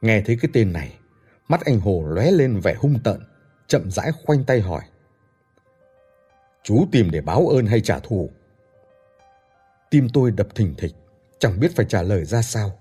Nghe 0.00 0.22
thấy 0.22 0.38
cái 0.42 0.50
tên 0.54 0.72
này, 0.72 0.98
mắt 1.48 1.60
anh 1.64 1.80
Hồ 1.80 2.04
lóe 2.08 2.30
lên 2.30 2.60
vẻ 2.60 2.74
hung 2.74 2.98
tợn, 3.04 3.20
chậm 3.66 3.90
rãi 3.90 4.12
khoanh 4.24 4.44
tay 4.44 4.60
hỏi. 4.60 4.82
Chú 6.62 6.84
tìm 6.92 7.10
để 7.10 7.20
báo 7.20 7.48
ơn 7.48 7.66
hay 7.66 7.80
trả 7.80 7.98
thù? 7.98 8.30
Tim 9.90 10.08
tôi 10.12 10.30
đập 10.30 10.48
thình 10.54 10.74
thịch 10.78 10.92
chẳng 11.38 11.60
biết 11.60 11.76
phải 11.76 11.86
trả 11.88 12.02
lời 12.02 12.24
ra 12.24 12.42
sao. 12.42 12.72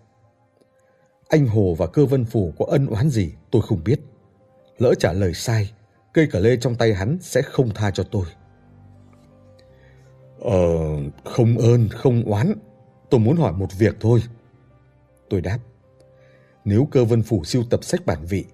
Anh 1.30 1.48
Hồ 1.48 1.76
và 1.78 1.88
Cơ 1.88 2.06
Vân 2.06 2.26
Phủ 2.26 2.54
có 2.60 2.66
ân 2.70 2.88
oán 2.88 3.10
gì 3.10 3.34
tôi 3.52 3.62
không 3.62 3.84
biết. 3.84 4.00
Lỡ 4.78 4.94
trả 5.00 5.14
lời 5.14 5.34
sai, 5.34 5.72
cây 6.14 6.28
cà 6.32 6.40
lê 6.40 6.58
trong 6.58 6.76
tay 6.76 6.94
hắn 6.94 7.18
sẽ 7.22 7.42
không 7.42 7.70
tha 7.70 7.92
cho 7.92 8.04
tôi. 8.04 8.26
Ờ, 10.40 10.58
không 11.26 11.58
ơn, 11.58 11.90
không 11.90 12.24
oán. 12.24 12.54
Tôi 13.10 13.20
muốn 13.20 13.38
hỏi 13.38 13.54
một 13.54 13.78
việc 13.78 13.96
thôi. 14.00 14.24
Tôi 15.30 15.42
đáp. 15.42 15.60
Nếu 16.66 16.88
cơ 16.92 17.06
vân 17.06 17.24
phủ 17.24 17.44
siêu 17.44 17.64
tập 17.70 17.84
sách 17.84 18.06
bản 18.06 18.26
vị, 18.26 18.46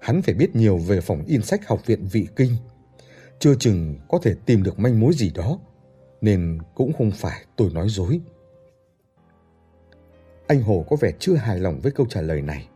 hắn 0.00 0.22
phải 0.22 0.34
biết 0.34 0.56
nhiều 0.56 0.78
về 0.78 1.00
phòng 1.00 1.24
in 1.26 1.42
sách 1.42 1.68
học 1.68 1.86
viện 1.86 2.06
vị 2.12 2.28
kinh. 2.36 2.56
Chưa 3.38 3.54
chừng 3.54 3.94
có 4.08 4.18
thể 4.22 4.34
tìm 4.46 4.62
được 4.62 4.78
manh 4.78 5.00
mối 5.00 5.12
gì 5.14 5.30
đó, 5.34 5.58
nên 6.20 6.58
cũng 6.74 6.92
không 6.92 7.10
phải 7.10 7.44
tôi 7.56 7.70
nói 7.72 7.88
dối. 7.88 8.20
Anh 10.46 10.62
Hồ 10.62 10.84
có 10.90 10.96
vẻ 10.96 11.12
chưa 11.18 11.34
hài 11.34 11.58
lòng 11.58 11.80
với 11.80 11.92
câu 11.92 12.06
trả 12.10 12.20
lời 12.20 12.42
này. 12.42 12.68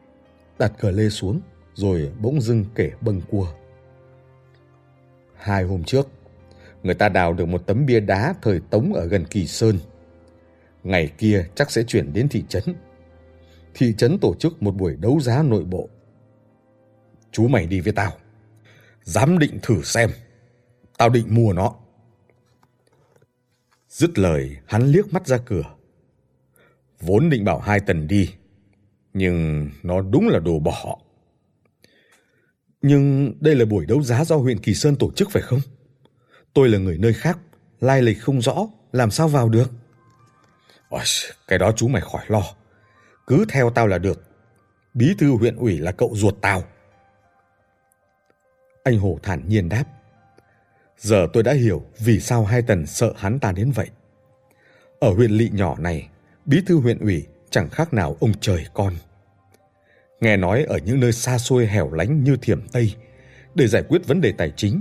Đặt 0.59 0.73
cờ 0.79 0.91
lê 0.91 1.09
xuống, 1.09 1.41
rồi 1.75 2.13
bỗng 2.21 2.41
dưng 2.41 2.65
kể 2.75 2.91
bâng 3.01 3.21
cua. 3.31 3.47
Hai 5.35 5.65
hôm 5.65 5.85
trước, 5.85 6.09
người 6.83 6.95
ta 6.95 7.09
đào 7.09 7.33
được 7.33 7.47
một 7.47 7.67
tấm 7.67 7.87
bia 7.87 8.01
đá 8.01 8.35
thời 8.43 8.61
Tống 8.71 8.95
ở 8.95 9.07
gần 9.07 9.25
Kỳ 9.31 9.47
Sơn. 9.47 9.79
Ngày 10.85 11.13
kia 11.19 11.47
chắc 11.55 11.71
sẽ 11.71 11.83
chuyển 11.83 12.13
đến 12.13 12.29
thị 12.29 12.45
trấn. 12.49 12.63
Thị 13.75 13.95
trấn 13.99 14.19
tổ 14.19 14.35
chức 14.35 14.63
một 14.63 14.77
buổi 14.77 14.97
đấu 14.97 15.21
giá 15.21 15.43
nội 15.43 15.65
bộ. 15.65 15.89
Chú 17.33 17.49
mày 17.49 17.67
đi 17.67 17.81
với 17.81 17.93
tao. 17.93 18.13
giám 19.03 19.39
định 19.39 19.59
thử 19.63 19.83
xem. 19.83 20.11
Tao 20.99 21.09
định 21.09 21.35
mua 21.35 21.53
nó. 21.53 21.75
Dứt 23.89 24.19
lời, 24.19 24.57
hắn 24.67 24.83
liếc 24.87 25.13
mắt 25.13 25.27
ra 25.27 25.39
cửa 25.47 25.75
Vốn 27.01 27.31
định 27.31 27.45
bảo 27.45 27.59
hai 27.59 27.81
tần 27.81 28.09
đi, 28.09 28.35
nhưng 29.13 29.71
nó 29.83 30.01
đúng 30.01 30.29
là 30.29 30.39
đồ 30.39 30.59
bỏ. 30.59 30.99
Nhưng 32.83 33.33
đây 33.41 33.55
là 33.55 33.65
buổi 33.65 33.87
đấu 33.87 34.03
giá 34.03 34.25
do 34.25 34.37
huyện 34.37 34.59
Kỳ 34.59 34.75
Sơn 34.75 34.97
tổ 34.97 35.11
chức 35.13 35.31
phải 35.31 35.43
không? 35.43 35.61
Tôi 36.55 36.69
là 36.69 36.79
người 36.79 36.99
nơi 36.99 37.13
khác, 37.13 37.39
lai 37.81 38.03
lịch 38.03 38.21
không 38.21 38.43
rõ, 38.43 38.67
làm 38.93 39.11
sao 39.11 39.29
vào 39.29 39.49
được? 39.49 39.71
Ôi, 40.89 41.03
cái 41.49 41.59
đó 41.59 41.73
chú 41.77 41.89
mày 41.89 42.03
khỏi 42.03 42.25
lo. 42.29 42.43
Cứ 43.27 43.45
theo 43.49 43.71
tao 43.71 43.87
là 43.87 43.99
được. 43.99 44.23
Bí 44.95 45.15
thư 45.19 45.37
huyện 45.37 45.57
ủy 45.57 45.79
là 45.79 45.93
cậu 45.93 46.11
ruột 46.15 46.35
tao. 46.41 46.65
Anh 48.85 48.99
Hồ 48.99 49.19
thản 49.23 49.49
nhiên 49.49 49.69
đáp. 49.69 49.85
Giờ 50.99 51.27
tôi 51.33 51.43
đã 51.43 51.53
hiểu 51.53 51.83
vì 51.99 52.21
sao 52.21 52.45
hai 52.45 52.63
tần 52.63 52.87
sợ 52.87 53.13
hắn 53.17 53.39
ta 53.39 53.53
đến 53.53 53.71
vậy. 53.71 53.89
Ở 55.01 55.11
huyện 55.15 55.31
lỵ 55.31 55.51
nhỏ 55.53 55.77
này, 55.79 56.09
bí 56.45 56.63
thư 56.67 56.81
huyện 56.81 56.99
ủy 56.99 57.27
chẳng 57.51 57.69
khác 57.69 57.95
nào 57.95 58.17
ông 58.21 58.33
trời 58.41 58.67
con. 58.75 58.93
Nghe 60.21 60.37
nói 60.37 60.65
ở 60.65 60.79
những 60.85 61.01
nơi 61.01 61.13
xa 61.13 61.39
xôi 61.39 61.67
hẻo 61.67 61.93
lánh 61.93 62.25
như 62.25 62.37
Thiểm 62.37 62.69
Tây, 62.69 62.95
để 63.55 63.67
giải 63.67 63.83
quyết 63.89 64.07
vấn 64.07 64.21
đề 64.21 64.33
tài 64.33 64.53
chính, 64.57 64.81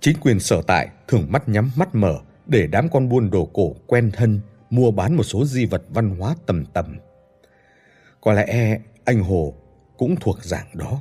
chính 0.00 0.16
quyền 0.20 0.40
sở 0.40 0.62
tại 0.62 0.88
thường 1.08 1.26
mắt 1.30 1.48
nhắm 1.48 1.70
mắt 1.76 1.94
mở 1.94 2.18
để 2.46 2.66
đám 2.66 2.88
con 2.88 3.08
buôn 3.08 3.30
đồ 3.30 3.50
cổ 3.52 3.74
quen 3.86 4.10
thân 4.10 4.40
mua 4.70 4.90
bán 4.90 5.16
một 5.16 5.22
số 5.22 5.44
di 5.44 5.64
vật 5.64 5.82
văn 5.88 6.16
hóa 6.18 6.34
tầm 6.46 6.64
tầm. 6.66 6.98
Có 8.20 8.32
lẽ 8.32 8.78
anh 9.04 9.22
Hồ 9.22 9.54
cũng 9.98 10.16
thuộc 10.16 10.44
dạng 10.44 10.66
đó. 10.74 11.00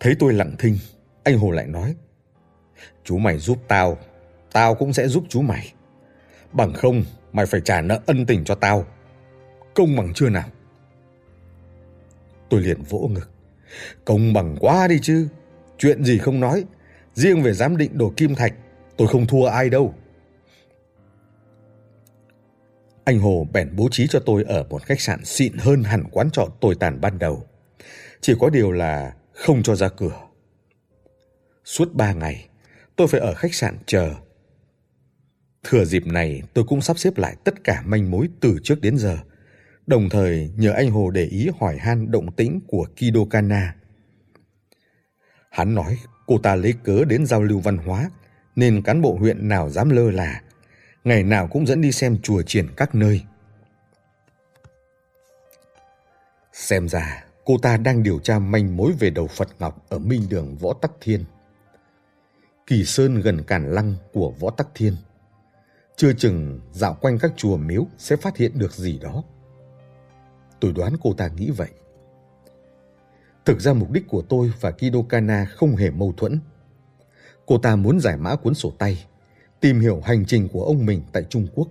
Thấy 0.00 0.16
tôi 0.18 0.32
lặng 0.32 0.54
thinh, 0.58 0.78
anh 1.26 1.38
Hồ 1.38 1.50
lại 1.50 1.66
nói: 1.66 1.94
"Chú 3.04 3.18
mày 3.18 3.38
giúp 3.38 3.58
tao, 3.68 3.98
tao 4.52 4.74
cũng 4.74 4.92
sẽ 4.92 5.08
giúp 5.08 5.24
chú 5.28 5.42
mày. 5.42 5.72
Bằng 6.52 6.72
không 6.72 7.04
mày 7.32 7.46
phải 7.46 7.60
trả 7.60 7.80
nợ 7.80 8.00
ân 8.06 8.26
tình 8.26 8.44
cho 8.44 8.54
tao. 8.54 8.86
Công 9.74 9.96
bằng 9.96 10.12
chưa 10.14 10.28
nào?" 10.28 10.48
Tôi 12.50 12.60
liền 12.60 12.82
vỗ 12.82 13.08
ngực. 13.12 13.30
Công 14.04 14.32
bằng 14.32 14.56
quá 14.60 14.88
đi 14.88 14.98
chứ. 15.02 15.28
Chuyện 15.78 16.04
gì 16.04 16.18
không 16.18 16.40
nói, 16.40 16.64
riêng 17.14 17.42
về 17.42 17.52
giám 17.52 17.76
định 17.76 17.98
đồ 17.98 18.12
kim 18.16 18.34
thạch, 18.34 18.54
tôi 18.96 19.08
không 19.08 19.26
thua 19.26 19.46
ai 19.46 19.70
đâu. 19.70 19.94
Anh 23.04 23.18
Hồ 23.18 23.46
bèn 23.52 23.76
bố 23.76 23.88
trí 23.90 24.06
cho 24.06 24.20
tôi 24.26 24.44
ở 24.48 24.64
một 24.70 24.82
khách 24.82 25.00
sạn 25.00 25.24
xịn 25.24 25.52
hơn 25.58 25.82
hẳn 25.82 26.04
quán 26.10 26.30
trọ 26.30 26.48
tồi 26.60 26.74
tàn 26.74 27.00
ban 27.00 27.18
đầu. 27.18 27.46
Chỉ 28.20 28.34
có 28.40 28.50
điều 28.50 28.72
là 28.72 29.14
không 29.32 29.62
cho 29.62 29.74
ra 29.74 29.88
cửa. 29.88 30.25
Suốt 31.66 31.94
ba 31.94 32.12
ngày, 32.12 32.48
tôi 32.96 33.08
phải 33.08 33.20
ở 33.20 33.34
khách 33.34 33.54
sạn 33.54 33.78
chờ. 33.86 34.14
Thừa 35.64 35.84
dịp 35.84 36.06
này, 36.06 36.42
tôi 36.54 36.64
cũng 36.68 36.80
sắp 36.80 36.98
xếp 36.98 37.18
lại 37.18 37.36
tất 37.44 37.64
cả 37.64 37.82
manh 37.86 38.10
mối 38.10 38.28
từ 38.40 38.58
trước 38.62 38.80
đến 38.80 38.98
giờ, 38.98 39.18
đồng 39.86 40.08
thời 40.08 40.50
nhờ 40.56 40.72
anh 40.72 40.90
Hồ 40.90 41.10
để 41.10 41.24
ý 41.24 41.48
hỏi 41.60 41.76
han 41.78 42.10
động 42.10 42.32
tĩnh 42.32 42.60
của 42.66 42.86
Kido 42.96 43.20
Kana. 43.30 43.74
Hắn 45.50 45.74
nói 45.74 45.98
cô 46.26 46.38
ta 46.38 46.54
lấy 46.56 46.74
cớ 46.84 47.04
đến 47.04 47.26
giao 47.26 47.42
lưu 47.42 47.60
văn 47.60 47.76
hóa, 47.76 48.10
nên 48.56 48.82
cán 48.82 49.02
bộ 49.02 49.16
huyện 49.16 49.48
nào 49.48 49.70
dám 49.70 49.90
lơ 49.90 50.10
là, 50.10 50.42
ngày 51.04 51.22
nào 51.22 51.48
cũng 51.48 51.66
dẫn 51.66 51.80
đi 51.80 51.92
xem 51.92 52.18
chùa 52.22 52.42
triển 52.42 52.66
các 52.76 52.94
nơi. 52.94 53.24
Xem 56.52 56.88
ra 56.88 57.24
cô 57.44 57.58
ta 57.58 57.76
đang 57.76 58.02
điều 58.02 58.18
tra 58.18 58.38
manh 58.38 58.76
mối 58.76 58.92
về 58.98 59.10
đầu 59.10 59.26
Phật 59.26 59.48
Ngọc 59.58 59.86
ở 59.88 59.98
Minh 59.98 60.26
Đường 60.28 60.56
Võ 60.56 60.72
Tắc 60.72 60.90
Thiên. 61.00 61.24
Kỳ 62.66 62.84
Sơn 62.84 63.20
gần 63.20 63.42
Cản 63.42 63.72
Lăng 63.72 63.94
của 64.12 64.30
Võ 64.30 64.50
Tắc 64.50 64.68
Thiên. 64.74 64.96
Chưa 65.96 66.12
chừng 66.12 66.60
dạo 66.72 66.96
quanh 67.00 67.18
các 67.18 67.32
chùa 67.36 67.56
miếu 67.56 67.86
sẽ 67.98 68.16
phát 68.16 68.36
hiện 68.36 68.58
được 68.58 68.72
gì 68.72 68.98
đó. 68.98 69.22
Tôi 70.60 70.72
đoán 70.72 70.92
cô 71.02 71.12
ta 71.12 71.28
nghĩ 71.28 71.50
vậy. 71.50 71.68
Thực 73.44 73.60
ra 73.60 73.72
mục 73.72 73.90
đích 73.90 74.08
của 74.08 74.22
tôi 74.22 74.52
và 74.60 74.70
Kido 74.70 75.02
Kana 75.08 75.44
không 75.44 75.76
hề 75.76 75.90
mâu 75.90 76.14
thuẫn. 76.16 76.40
Cô 77.46 77.58
ta 77.58 77.76
muốn 77.76 78.00
giải 78.00 78.16
mã 78.16 78.36
cuốn 78.36 78.54
sổ 78.54 78.72
tay, 78.78 79.04
tìm 79.60 79.80
hiểu 79.80 80.00
hành 80.04 80.24
trình 80.26 80.48
của 80.48 80.64
ông 80.64 80.86
mình 80.86 81.02
tại 81.12 81.24
Trung 81.30 81.46
Quốc. 81.54 81.68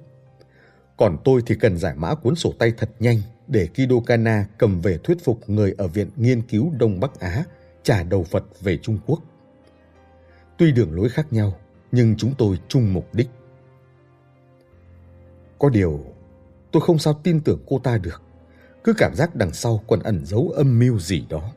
Còn 0.97 1.17
tôi 1.23 1.41
thì 1.45 1.55
cần 1.55 1.77
giải 1.77 1.95
mã 1.95 2.15
cuốn 2.15 2.35
sổ 2.35 2.53
tay 2.59 2.73
thật 2.77 2.89
nhanh 2.99 3.21
để 3.47 3.67
Kido 3.67 3.95
Kana 4.05 4.45
cầm 4.57 4.81
về 4.81 4.97
thuyết 5.03 5.23
phục 5.23 5.49
người 5.49 5.73
ở 5.77 5.87
Viện 5.87 6.09
Nghiên 6.15 6.41
cứu 6.41 6.71
Đông 6.77 6.99
Bắc 6.99 7.19
Á 7.19 7.43
trả 7.83 8.03
đầu 8.03 8.23
Phật 8.23 8.43
về 8.61 8.77
Trung 8.77 8.97
Quốc. 9.05 9.21
Tuy 10.57 10.71
đường 10.71 10.95
lối 10.95 11.09
khác 11.09 11.33
nhau, 11.33 11.59
nhưng 11.91 12.15
chúng 12.17 12.33
tôi 12.37 12.59
chung 12.67 12.93
mục 12.93 13.13
đích. 13.13 13.29
Có 15.59 15.69
điều, 15.69 16.05
tôi 16.71 16.81
không 16.81 16.99
sao 16.99 17.13
tin 17.23 17.39
tưởng 17.41 17.63
cô 17.67 17.79
ta 17.79 17.97
được. 17.97 18.21
Cứ 18.83 18.93
cảm 18.97 19.15
giác 19.15 19.35
đằng 19.35 19.53
sau 19.53 19.83
còn 19.87 19.99
ẩn 19.99 20.25
giấu 20.25 20.49
âm 20.49 20.79
mưu 20.79 20.99
gì 20.99 21.25
đó. 21.29 21.53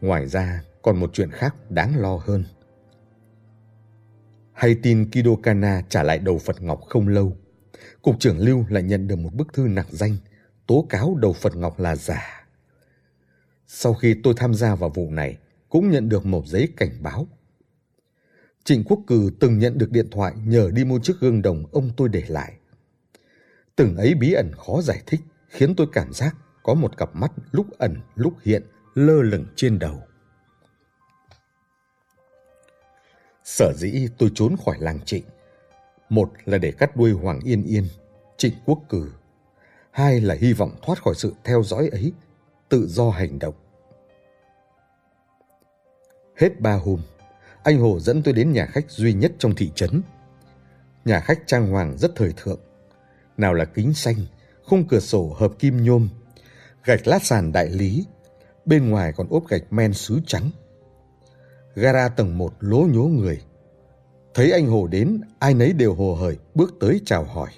Ngoài 0.00 0.26
ra, 0.26 0.62
còn 0.82 1.00
một 1.00 1.10
chuyện 1.12 1.30
khác 1.30 1.54
đáng 1.70 1.96
lo 1.96 2.16
hơn. 2.16 2.44
Hay 4.52 4.76
tin 4.82 5.10
Kido 5.10 5.30
Kana 5.42 5.82
trả 5.88 6.02
lại 6.02 6.18
đầu 6.18 6.38
Phật 6.38 6.62
Ngọc 6.62 6.80
không 6.88 7.08
lâu, 7.08 7.36
Cục 8.02 8.20
trưởng 8.20 8.38
Lưu 8.38 8.64
lại 8.68 8.82
nhận 8.82 9.08
được 9.08 9.16
một 9.16 9.34
bức 9.34 9.52
thư 9.52 9.68
nặc 9.68 9.86
danh 9.90 10.16
tố 10.66 10.86
cáo 10.88 11.14
đầu 11.14 11.32
Phật 11.32 11.56
Ngọc 11.56 11.80
là 11.80 11.96
giả. 11.96 12.46
Sau 13.66 13.94
khi 13.94 14.14
tôi 14.22 14.34
tham 14.36 14.54
gia 14.54 14.74
vào 14.74 14.90
vụ 14.90 15.10
này, 15.10 15.38
cũng 15.68 15.90
nhận 15.90 16.08
được 16.08 16.26
một 16.26 16.46
giấy 16.46 16.68
cảnh 16.76 17.02
báo. 17.02 17.26
Trịnh 18.64 18.84
Quốc 18.84 19.00
Cừ 19.06 19.30
từng 19.40 19.58
nhận 19.58 19.78
được 19.78 19.90
điện 19.90 20.10
thoại 20.10 20.34
nhờ 20.44 20.70
đi 20.72 20.84
mua 20.84 20.98
chiếc 21.02 21.14
gương 21.20 21.42
đồng 21.42 21.66
ông 21.72 21.90
tôi 21.96 22.08
để 22.08 22.22
lại. 22.28 22.52
Từng 23.76 23.96
ấy 23.96 24.14
bí 24.14 24.32
ẩn 24.32 24.52
khó 24.52 24.82
giải 24.82 25.02
thích 25.06 25.20
khiến 25.48 25.74
tôi 25.76 25.86
cảm 25.92 26.12
giác 26.12 26.36
có 26.62 26.74
một 26.74 26.96
cặp 26.96 27.10
mắt 27.14 27.32
lúc 27.50 27.78
ẩn 27.78 27.96
lúc 28.14 28.34
hiện 28.42 28.62
lơ 28.94 29.22
lửng 29.22 29.46
trên 29.56 29.78
đầu. 29.78 30.02
Sở 33.44 33.72
dĩ 33.76 34.08
tôi 34.18 34.30
trốn 34.34 34.56
khỏi 34.64 34.76
làng 34.80 35.00
Trịnh. 35.04 35.24
Một 36.08 36.32
là 36.44 36.58
để 36.58 36.72
cắt 36.72 36.96
đuôi 36.96 37.12
Hoàng 37.12 37.40
Yên 37.40 37.62
Yên, 37.62 37.84
Trịnh 38.36 38.54
Quốc 38.64 38.78
Cử. 38.88 39.10
Hai 39.90 40.20
là 40.20 40.34
hy 40.40 40.52
vọng 40.52 40.76
thoát 40.82 41.02
khỏi 41.02 41.14
sự 41.14 41.34
theo 41.44 41.62
dõi 41.62 41.88
ấy, 41.88 42.12
tự 42.68 42.86
do 42.86 43.10
hành 43.10 43.38
động. 43.38 43.54
Hết 46.36 46.60
ba 46.60 46.72
hôm, 46.72 47.00
anh 47.62 47.78
Hồ 47.78 48.00
dẫn 48.00 48.22
tôi 48.22 48.34
đến 48.34 48.52
nhà 48.52 48.66
khách 48.66 48.90
duy 48.90 49.12
nhất 49.12 49.32
trong 49.38 49.54
thị 49.54 49.72
trấn. 49.74 50.02
Nhà 51.04 51.20
khách 51.20 51.38
trang 51.46 51.66
hoàng 51.66 51.98
rất 51.98 52.12
thời 52.16 52.32
thượng. 52.36 52.60
Nào 53.36 53.54
là 53.54 53.64
kính 53.64 53.94
xanh, 53.94 54.16
khung 54.64 54.88
cửa 54.88 55.00
sổ 55.00 55.36
hợp 55.38 55.52
kim 55.58 55.84
nhôm, 55.84 56.08
gạch 56.84 57.06
lát 57.06 57.22
sàn 57.22 57.52
đại 57.52 57.70
lý, 57.70 58.06
bên 58.64 58.90
ngoài 58.90 59.12
còn 59.16 59.26
ốp 59.30 59.48
gạch 59.48 59.62
men 59.72 59.92
sứ 59.92 60.20
trắng. 60.26 60.50
Gara 61.74 62.08
tầng 62.08 62.38
một 62.38 62.54
lố 62.60 62.78
nhố 62.78 63.02
người. 63.02 63.42
Thấy 64.34 64.52
anh 64.52 64.66
Hồ 64.66 64.86
đến, 64.86 65.20
ai 65.38 65.54
nấy 65.54 65.72
đều 65.72 65.94
hồ 65.94 66.14
hởi 66.14 66.36
bước 66.54 66.74
tới 66.80 67.00
chào 67.04 67.24
hỏi. 67.24 67.50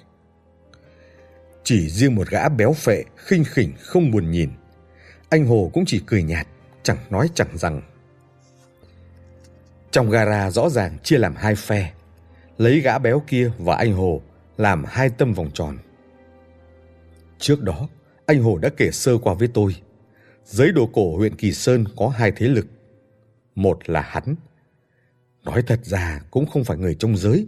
Chỉ 1.63 1.89
riêng 1.89 2.15
một 2.15 2.27
gã 2.29 2.49
béo 2.49 2.73
phệ, 2.73 3.03
khinh 3.15 3.43
khỉnh 3.43 3.73
không 3.79 4.11
buồn 4.11 4.31
nhìn. 4.31 4.49
Anh 5.29 5.45
Hồ 5.45 5.71
cũng 5.73 5.83
chỉ 5.87 6.01
cười 6.05 6.23
nhạt, 6.23 6.47
chẳng 6.83 6.97
nói 7.09 7.29
chẳng 7.33 7.57
rằng. 7.57 7.81
Trong 9.91 10.09
gara 10.09 10.51
rõ 10.51 10.69
ràng 10.69 10.97
chia 11.03 11.17
làm 11.17 11.35
hai 11.35 11.55
phe, 11.55 11.93
lấy 12.57 12.79
gã 12.79 12.97
béo 12.97 13.23
kia 13.27 13.51
và 13.57 13.75
anh 13.75 13.93
Hồ 13.93 14.21
làm 14.57 14.83
hai 14.87 15.09
tâm 15.09 15.33
vòng 15.33 15.51
tròn. 15.53 15.77
Trước 17.39 17.61
đó, 17.61 17.87
anh 18.25 18.43
Hồ 18.43 18.57
đã 18.57 18.69
kể 18.77 18.91
sơ 18.91 19.17
qua 19.17 19.33
với 19.33 19.47
tôi. 19.53 19.75
Giới 20.45 20.71
đồ 20.71 20.89
cổ 20.93 21.17
huyện 21.17 21.35
Kỳ 21.35 21.51
Sơn 21.51 21.85
có 21.97 22.07
hai 22.07 22.31
thế 22.31 22.47
lực. 22.47 22.67
Một 23.55 23.89
là 23.89 24.01
hắn. 24.01 24.35
Nói 25.43 25.63
thật 25.67 25.79
ra 25.83 26.21
cũng 26.31 26.45
không 26.45 26.63
phải 26.63 26.77
người 26.77 26.95
trong 26.95 27.17
giới, 27.17 27.47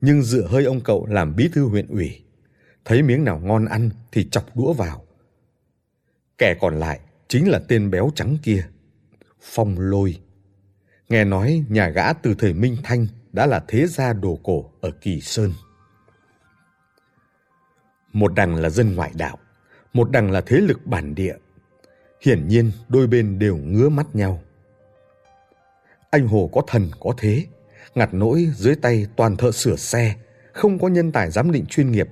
nhưng 0.00 0.22
dựa 0.22 0.46
hơi 0.46 0.64
ông 0.64 0.80
cậu 0.80 1.06
làm 1.06 1.36
bí 1.36 1.48
thư 1.52 1.64
huyện 1.64 1.86
ủy. 1.86 2.20
Thấy 2.84 3.02
miếng 3.02 3.24
nào 3.24 3.38
ngon 3.38 3.64
ăn 3.64 3.90
thì 4.12 4.28
chọc 4.30 4.56
đũa 4.56 4.72
vào. 4.72 5.04
Kẻ 6.38 6.54
còn 6.60 6.80
lại 6.80 7.00
chính 7.28 7.48
là 7.48 7.60
tên 7.68 7.90
béo 7.90 8.10
trắng 8.14 8.36
kia. 8.42 8.66
Phong 9.40 9.80
lôi. 9.80 10.20
Nghe 11.14 11.24
nói 11.24 11.64
nhà 11.68 11.88
gã 11.88 12.12
từ 12.12 12.34
thời 12.38 12.52
Minh 12.52 12.76
Thanh 12.84 13.06
đã 13.32 13.46
là 13.46 13.64
thế 13.68 13.86
gia 13.86 14.12
đồ 14.12 14.38
cổ 14.42 14.70
ở 14.80 14.90
Kỳ 15.00 15.20
Sơn. 15.20 15.52
Một 18.12 18.34
đằng 18.34 18.54
là 18.54 18.70
dân 18.70 18.94
ngoại 18.94 19.10
đạo, 19.14 19.38
một 19.92 20.10
đằng 20.10 20.30
là 20.30 20.40
thế 20.40 20.56
lực 20.56 20.86
bản 20.86 21.14
địa. 21.14 21.34
Hiển 22.20 22.48
nhiên 22.48 22.70
đôi 22.88 23.06
bên 23.06 23.38
đều 23.38 23.56
ngứa 23.56 23.88
mắt 23.88 24.06
nhau. 24.12 24.42
Anh 26.10 26.26
Hồ 26.26 26.50
có 26.52 26.62
thần 26.66 26.90
có 27.00 27.14
thế, 27.18 27.46
ngặt 27.94 28.14
nỗi 28.14 28.50
dưới 28.56 28.76
tay 28.76 29.06
toàn 29.16 29.36
thợ 29.36 29.52
sửa 29.52 29.76
xe, 29.76 30.14
không 30.52 30.78
có 30.78 30.88
nhân 30.88 31.12
tài 31.12 31.30
giám 31.30 31.52
định 31.52 31.66
chuyên 31.66 31.92
nghiệp, 31.92 32.08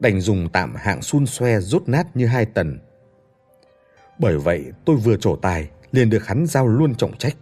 đành 0.00 0.20
dùng 0.20 0.48
tạm 0.52 0.74
hạng 0.74 1.02
xun 1.02 1.26
xoe 1.26 1.60
rút 1.60 1.88
nát 1.88 2.16
như 2.16 2.26
hai 2.26 2.46
tần. 2.46 2.78
Bởi 4.18 4.38
vậy 4.38 4.64
tôi 4.84 4.96
vừa 4.96 5.16
trổ 5.16 5.36
tài 5.36 5.70
liền 5.92 6.10
được 6.10 6.26
hắn 6.26 6.46
giao 6.46 6.68
luôn 6.68 6.94
trọng 6.94 7.16
trách. 7.18 7.36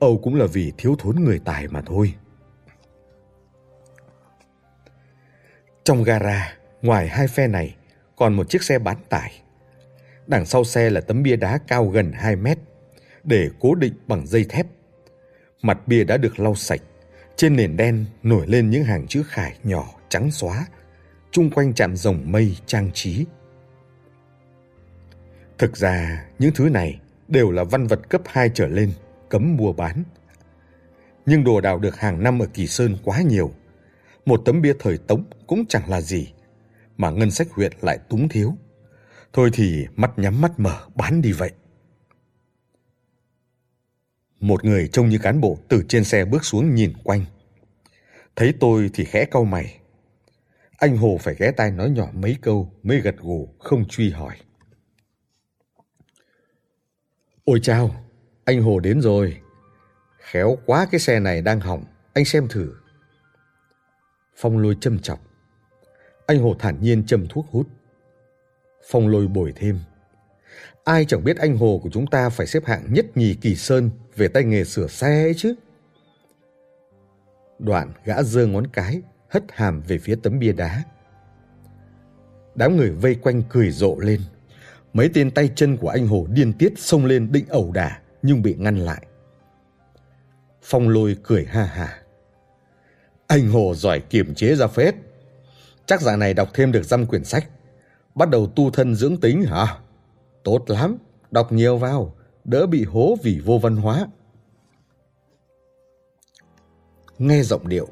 Âu 0.00 0.18
cũng 0.18 0.34
là 0.34 0.46
vì 0.46 0.72
thiếu 0.78 0.96
thốn 0.98 1.16
người 1.16 1.40
tài 1.44 1.68
mà 1.68 1.82
thôi. 1.86 2.14
Trong 5.84 6.02
gara, 6.02 6.56
ngoài 6.82 7.08
hai 7.08 7.28
phe 7.28 7.46
này, 7.46 7.76
còn 8.16 8.34
một 8.34 8.50
chiếc 8.50 8.62
xe 8.62 8.78
bán 8.78 8.96
tải. 9.08 9.42
Đằng 10.26 10.46
sau 10.46 10.64
xe 10.64 10.90
là 10.90 11.00
tấm 11.00 11.22
bia 11.22 11.36
đá 11.36 11.58
cao 11.66 11.86
gần 11.86 12.12
2 12.12 12.36
mét, 12.36 12.58
để 13.24 13.50
cố 13.60 13.74
định 13.74 13.94
bằng 14.06 14.26
dây 14.26 14.44
thép. 14.48 14.66
Mặt 15.62 15.78
bia 15.86 16.04
đã 16.04 16.16
được 16.16 16.40
lau 16.40 16.54
sạch, 16.54 16.80
trên 17.36 17.56
nền 17.56 17.76
đen 17.76 18.04
nổi 18.22 18.46
lên 18.46 18.70
những 18.70 18.84
hàng 18.84 19.06
chữ 19.06 19.22
khải 19.28 19.58
nhỏ 19.64 19.94
trắng 20.08 20.30
xóa, 20.30 20.66
chung 21.30 21.50
quanh 21.50 21.74
chạm 21.74 21.96
rồng 21.96 22.32
mây 22.32 22.56
trang 22.66 22.90
trí. 22.94 23.26
Thực 25.58 25.76
ra, 25.76 26.24
những 26.38 26.52
thứ 26.54 26.68
này 26.68 27.00
đều 27.28 27.50
là 27.50 27.64
văn 27.64 27.86
vật 27.86 28.08
cấp 28.08 28.22
2 28.26 28.50
trở 28.54 28.66
lên, 28.66 28.92
cấm 29.30 29.56
mua 29.56 29.72
bán. 29.72 30.04
Nhưng 31.26 31.44
đồ 31.44 31.60
đào 31.60 31.78
được 31.78 31.96
hàng 31.96 32.22
năm 32.22 32.38
ở 32.38 32.46
Kỳ 32.46 32.66
Sơn 32.66 32.96
quá 33.04 33.22
nhiều. 33.22 33.52
Một 34.26 34.42
tấm 34.44 34.62
bia 34.62 34.74
thời 34.78 34.98
Tống 34.98 35.24
cũng 35.46 35.64
chẳng 35.68 35.90
là 35.90 36.00
gì, 36.00 36.32
mà 36.96 37.10
ngân 37.10 37.30
sách 37.30 37.50
huyện 37.50 37.72
lại 37.80 37.98
túng 38.08 38.28
thiếu. 38.28 38.54
Thôi 39.32 39.50
thì 39.52 39.86
mắt 39.96 40.10
nhắm 40.16 40.40
mắt 40.40 40.52
mở 40.56 40.86
bán 40.94 41.22
đi 41.22 41.32
vậy. 41.32 41.50
Một 44.40 44.64
người 44.64 44.88
trông 44.88 45.08
như 45.08 45.18
cán 45.18 45.40
bộ 45.40 45.58
từ 45.68 45.82
trên 45.88 46.04
xe 46.04 46.24
bước 46.24 46.44
xuống 46.44 46.74
nhìn 46.74 46.92
quanh. 47.04 47.24
Thấy 48.36 48.54
tôi 48.60 48.90
thì 48.94 49.04
khẽ 49.04 49.24
cau 49.24 49.44
mày. 49.44 49.78
Anh 50.78 50.96
Hồ 50.96 51.18
phải 51.20 51.34
ghé 51.38 51.50
tai 51.50 51.70
nói 51.70 51.90
nhỏ 51.90 52.08
mấy 52.12 52.36
câu 52.42 52.72
mới 52.82 53.00
gật 53.00 53.16
gù 53.18 53.48
không 53.58 53.84
truy 53.88 54.10
hỏi. 54.10 54.36
Ôi 57.44 57.58
chao, 57.62 58.07
anh 58.48 58.62
Hồ 58.62 58.80
đến 58.80 59.00
rồi. 59.00 59.36
Khéo 60.18 60.58
quá 60.66 60.88
cái 60.90 61.00
xe 61.00 61.20
này 61.20 61.42
đang 61.42 61.60
hỏng, 61.60 61.84
anh 62.14 62.24
xem 62.24 62.48
thử. 62.48 62.74
Phong 64.36 64.58
lôi 64.58 64.76
châm 64.80 64.98
chọc. 64.98 65.20
Anh 66.26 66.38
Hồ 66.38 66.56
thản 66.58 66.82
nhiên 66.82 67.06
châm 67.06 67.26
thuốc 67.28 67.46
hút. 67.50 67.66
Phong 68.90 69.08
lôi 69.08 69.26
bồi 69.26 69.52
thêm. 69.56 69.78
Ai 70.84 71.04
chẳng 71.04 71.24
biết 71.24 71.36
anh 71.36 71.56
Hồ 71.56 71.80
của 71.82 71.90
chúng 71.92 72.06
ta 72.06 72.28
phải 72.28 72.46
xếp 72.46 72.64
hạng 72.66 72.92
nhất 72.92 73.06
nhì 73.14 73.34
kỳ 73.34 73.54
sơn 73.54 73.90
về 74.16 74.28
tay 74.28 74.44
nghề 74.44 74.64
sửa 74.64 74.86
xe 74.86 75.22
ấy 75.22 75.34
chứ. 75.36 75.54
Đoạn 77.58 77.92
gã 78.04 78.22
giơ 78.22 78.46
ngón 78.46 78.66
cái, 78.66 79.02
hất 79.30 79.44
hàm 79.52 79.80
về 79.80 79.98
phía 79.98 80.16
tấm 80.22 80.38
bia 80.38 80.52
đá. 80.52 80.82
Đám 82.54 82.76
người 82.76 82.90
vây 82.90 83.14
quanh 83.14 83.42
cười 83.48 83.70
rộ 83.70 83.98
lên. 83.98 84.20
Mấy 84.92 85.10
tên 85.14 85.30
tay 85.30 85.50
chân 85.54 85.76
của 85.76 85.88
anh 85.88 86.06
Hồ 86.06 86.26
điên 86.30 86.52
tiết 86.52 86.72
xông 86.76 87.06
lên 87.06 87.32
định 87.32 87.46
ẩu 87.48 87.72
đả 87.72 88.00
nhưng 88.22 88.42
bị 88.42 88.54
ngăn 88.58 88.76
lại. 88.78 89.06
Phong 90.62 90.88
lôi 90.88 91.16
cười 91.22 91.44
ha 91.44 91.64
ha. 91.64 92.02
Anh 93.26 93.48
Hồ 93.48 93.74
giỏi 93.76 94.00
kiềm 94.00 94.34
chế 94.34 94.54
ra 94.54 94.66
phết. 94.66 94.94
Chắc 95.86 96.00
dạng 96.00 96.18
này 96.18 96.34
đọc 96.34 96.48
thêm 96.54 96.72
được 96.72 96.82
dăm 96.82 97.06
quyển 97.06 97.24
sách. 97.24 97.48
Bắt 98.14 98.30
đầu 98.30 98.46
tu 98.46 98.70
thân 98.70 98.94
dưỡng 98.94 99.16
tính 99.20 99.42
hả? 99.42 99.78
Tốt 100.44 100.64
lắm, 100.66 100.96
đọc 101.30 101.52
nhiều 101.52 101.76
vào, 101.76 102.14
đỡ 102.44 102.66
bị 102.66 102.84
hố 102.84 103.16
vì 103.22 103.40
vô 103.44 103.58
văn 103.58 103.76
hóa. 103.76 104.06
Nghe 107.18 107.42
giọng 107.42 107.68
điệu, 107.68 107.88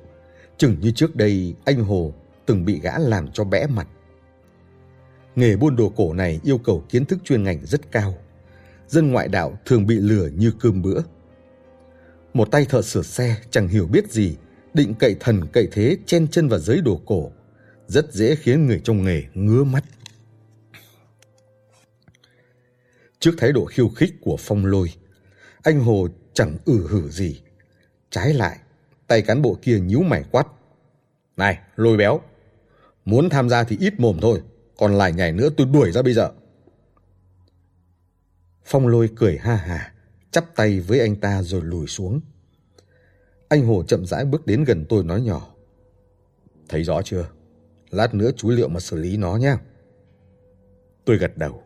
chừng 0.56 0.76
như 0.80 0.90
trước 0.90 1.16
đây 1.16 1.54
anh 1.64 1.84
Hồ 1.84 2.12
từng 2.46 2.64
bị 2.64 2.80
gã 2.80 2.98
làm 2.98 3.32
cho 3.32 3.44
bẽ 3.44 3.66
mặt. 3.66 3.88
Nghề 5.36 5.56
buôn 5.56 5.76
đồ 5.76 5.92
cổ 5.96 6.12
này 6.12 6.40
yêu 6.44 6.58
cầu 6.58 6.82
kiến 6.88 7.04
thức 7.04 7.18
chuyên 7.24 7.42
ngành 7.42 7.66
rất 7.66 7.92
cao. 7.92 8.14
Dân 8.88 9.12
ngoại 9.12 9.28
đạo 9.28 9.58
thường 9.64 9.86
bị 9.86 9.94
lừa 9.94 10.26
như 10.26 10.52
cơm 10.60 10.82
bữa. 10.82 11.00
Một 12.34 12.50
tay 12.50 12.66
thợ 12.68 12.82
sửa 12.82 13.02
xe 13.02 13.36
chẳng 13.50 13.68
hiểu 13.68 13.86
biết 13.86 14.12
gì, 14.12 14.36
định 14.74 14.94
cậy 14.94 15.16
thần 15.20 15.46
cậy 15.52 15.68
thế 15.72 15.96
chen 16.06 16.28
chân 16.28 16.48
vào 16.48 16.60
giới 16.60 16.80
đồ 16.80 17.00
cổ, 17.06 17.30
rất 17.86 18.12
dễ 18.12 18.36
khiến 18.36 18.66
người 18.66 18.80
trong 18.84 19.04
nghề 19.04 19.22
ngứa 19.34 19.64
mắt. 19.64 19.84
Trước 23.18 23.34
thái 23.38 23.52
độ 23.52 23.64
khiêu 23.64 23.88
khích 23.88 24.14
của 24.20 24.36
phong 24.40 24.66
lôi, 24.66 24.92
anh 25.62 25.80
Hồ 25.80 26.08
chẳng 26.32 26.56
ử 26.64 26.86
hử 26.88 27.08
gì. 27.10 27.40
Trái 28.10 28.34
lại, 28.34 28.58
tay 29.06 29.22
cán 29.22 29.42
bộ 29.42 29.58
kia 29.62 29.80
nhíu 29.80 30.00
mày 30.00 30.24
quát. 30.30 30.46
Này, 31.36 31.58
lôi 31.76 31.96
béo, 31.96 32.20
muốn 33.04 33.28
tham 33.28 33.48
gia 33.48 33.64
thì 33.64 33.76
ít 33.80 34.00
mồm 34.00 34.18
thôi, 34.22 34.42
còn 34.78 34.94
lại 34.94 35.12
nhảy 35.12 35.32
nữa 35.32 35.48
tôi 35.56 35.66
đuổi 35.72 35.92
ra 35.92 36.02
bây 36.02 36.12
giờ. 36.12 36.30
Phong 38.68 38.88
lôi 38.88 39.10
cười 39.16 39.38
ha 39.38 39.56
hà, 39.56 39.92
chắp 40.30 40.56
tay 40.56 40.80
với 40.80 41.00
anh 41.00 41.16
ta 41.16 41.42
rồi 41.42 41.62
lùi 41.64 41.86
xuống. 41.86 42.20
Anh 43.48 43.66
Hồ 43.66 43.82
chậm 43.82 44.06
rãi 44.06 44.24
bước 44.24 44.46
đến 44.46 44.64
gần 44.64 44.84
tôi 44.88 45.04
nói 45.04 45.20
nhỏ. 45.20 45.54
Thấy 46.68 46.84
rõ 46.84 47.02
chưa? 47.02 47.28
Lát 47.90 48.14
nữa 48.14 48.30
chú 48.36 48.50
liệu 48.50 48.68
mà 48.68 48.80
xử 48.80 48.96
lý 48.96 49.16
nó 49.16 49.36
nha. 49.36 49.58
Tôi 51.04 51.18
gật 51.18 51.36
đầu. 51.36 51.62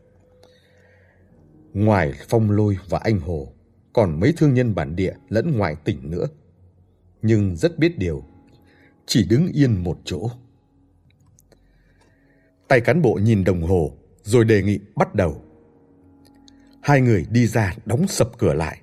Ngoài 1.73 2.13
Phong 2.29 2.51
Lôi 2.51 2.79
và 2.89 2.99
anh 2.99 3.21
Hồ, 3.21 3.53
còn 3.93 4.21
mấy 4.21 4.35
thương 4.37 4.55
nhân 4.55 4.75
bản 4.75 4.97
địa 4.97 5.15
lẫn 5.29 5.59
ngoài 5.59 5.77
tỉnh 5.85 6.11
nữa. 6.11 6.27
Nhưng 7.23 7.57
rất 7.57 7.79
biết 7.79 7.99
điều, 7.99 8.25
chỉ 9.07 9.27
đứng 9.29 9.49
yên 9.53 9.85
một 9.85 9.99
chỗ. 10.05 10.31
Tay 12.69 12.81
cán 12.81 13.03
bộ 13.03 13.15
nhìn 13.23 13.45
đồng 13.45 13.63
hồ, 13.63 13.93
rồi 14.23 14.45
đề 14.45 14.63
nghị 14.63 14.79
bắt 14.97 15.15
đầu. 15.15 15.45
Hai 16.81 17.01
người 17.01 17.27
đi 17.31 17.47
ra 17.47 17.75
đóng 17.87 18.09
sập 18.09 18.39
cửa 18.39 18.55
lại. 18.55 18.81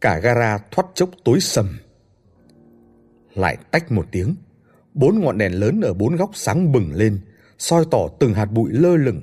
Cả 0.00 0.18
gara 0.18 0.58
thoát 0.70 0.86
chốc 0.94 1.10
tối 1.24 1.40
sầm. 1.40 1.78
Lại 3.34 3.56
tách 3.70 3.92
một 3.92 4.06
tiếng, 4.10 4.34
bốn 4.94 5.20
ngọn 5.20 5.38
đèn 5.38 5.52
lớn 5.52 5.80
ở 5.80 5.94
bốn 5.94 6.16
góc 6.16 6.30
sáng 6.34 6.72
bừng 6.72 6.92
lên, 6.94 7.20
soi 7.58 7.84
tỏ 7.90 8.08
từng 8.20 8.34
hạt 8.34 8.46
bụi 8.46 8.70
lơ 8.72 8.96
lửng. 8.96 9.22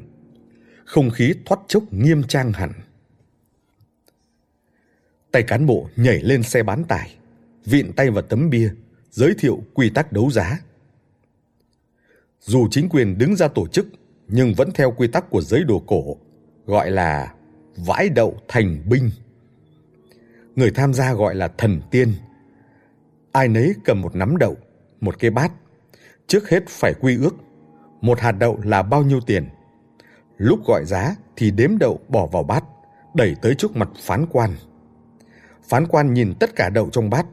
Không 0.85 1.09
khí 1.09 1.33
thoát 1.45 1.59
chốc 1.67 1.83
nghiêm 1.91 2.23
trang 2.23 2.53
hẳn. 2.53 2.71
Tay 5.31 5.43
cán 5.43 5.65
bộ 5.65 5.89
nhảy 5.95 6.19
lên 6.19 6.43
xe 6.43 6.63
bán 6.63 6.83
tải, 6.83 7.15
vịn 7.65 7.93
tay 7.93 8.09
vào 8.09 8.21
tấm 8.21 8.49
bia, 8.49 8.73
giới 9.11 9.33
thiệu 9.39 9.63
quy 9.73 9.89
tắc 9.89 10.11
đấu 10.11 10.31
giá. 10.31 10.59
Dù 12.41 12.67
chính 12.71 12.89
quyền 12.89 13.17
đứng 13.17 13.35
ra 13.35 13.47
tổ 13.47 13.67
chức, 13.67 13.87
nhưng 14.27 14.53
vẫn 14.53 14.69
theo 14.75 14.91
quy 14.91 15.07
tắc 15.07 15.29
của 15.29 15.41
giới 15.41 15.63
đồ 15.63 15.83
cổ, 15.87 16.17
gọi 16.65 16.91
là 16.91 17.33
vãi 17.75 18.09
đậu 18.09 18.37
thành 18.47 18.77
binh. 18.89 19.11
Người 20.55 20.71
tham 20.71 20.93
gia 20.93 21.13
gọi 21.13 21.35
là 21.35 21.47
thần 21.47 21.81
tiên. 21.91 22.13
Ai 23.31 23.47
nấy 23.47 23.73
cầm 23.85 24.01
một 24.01 24.15
nắm 24.15 24.37
đậu, 24.37 24.55
một 25.01 25.19
cái 25.19 25.31
bát. 25.31 25.51
Trước 26.27 26.49
hết 26.49 26.63
phải 26.67 26.93
quy 26.93 27.17
ước, 27.17 27.35
một 28.01 28.19
hạt 28.19 28.31
đậu 28.31 28.59
là 28.63 28.83
bao 28.83 29.03
nhiêu 29.03 29.19
tiền. 29.25 29.49
Lúc 30.37 30.59
gọi 30.65 30.85
giá 30.85 31.15
thì 31.35 31.51
đếm 31.51 31.77
đậu 31.77 31.99
bỏ 32.07 32.25
vào 32.25 32.43
bát, 32.43 32.63
đẩy 33.13 33.35
tới 33.41 33.55
trước 33.55 33.75
mặt 33.75 33.89
phán 33.95 34.25
quan. 34.31 34.55
Phán 35.69 35.87
quan 35.87 36.13
nhìn 36.13 36.33
tất 36.39 36.55
cả 36.55 36.69
đậu 36.69 36.89
trong 36.89 37.09
bát, 37.09 37.25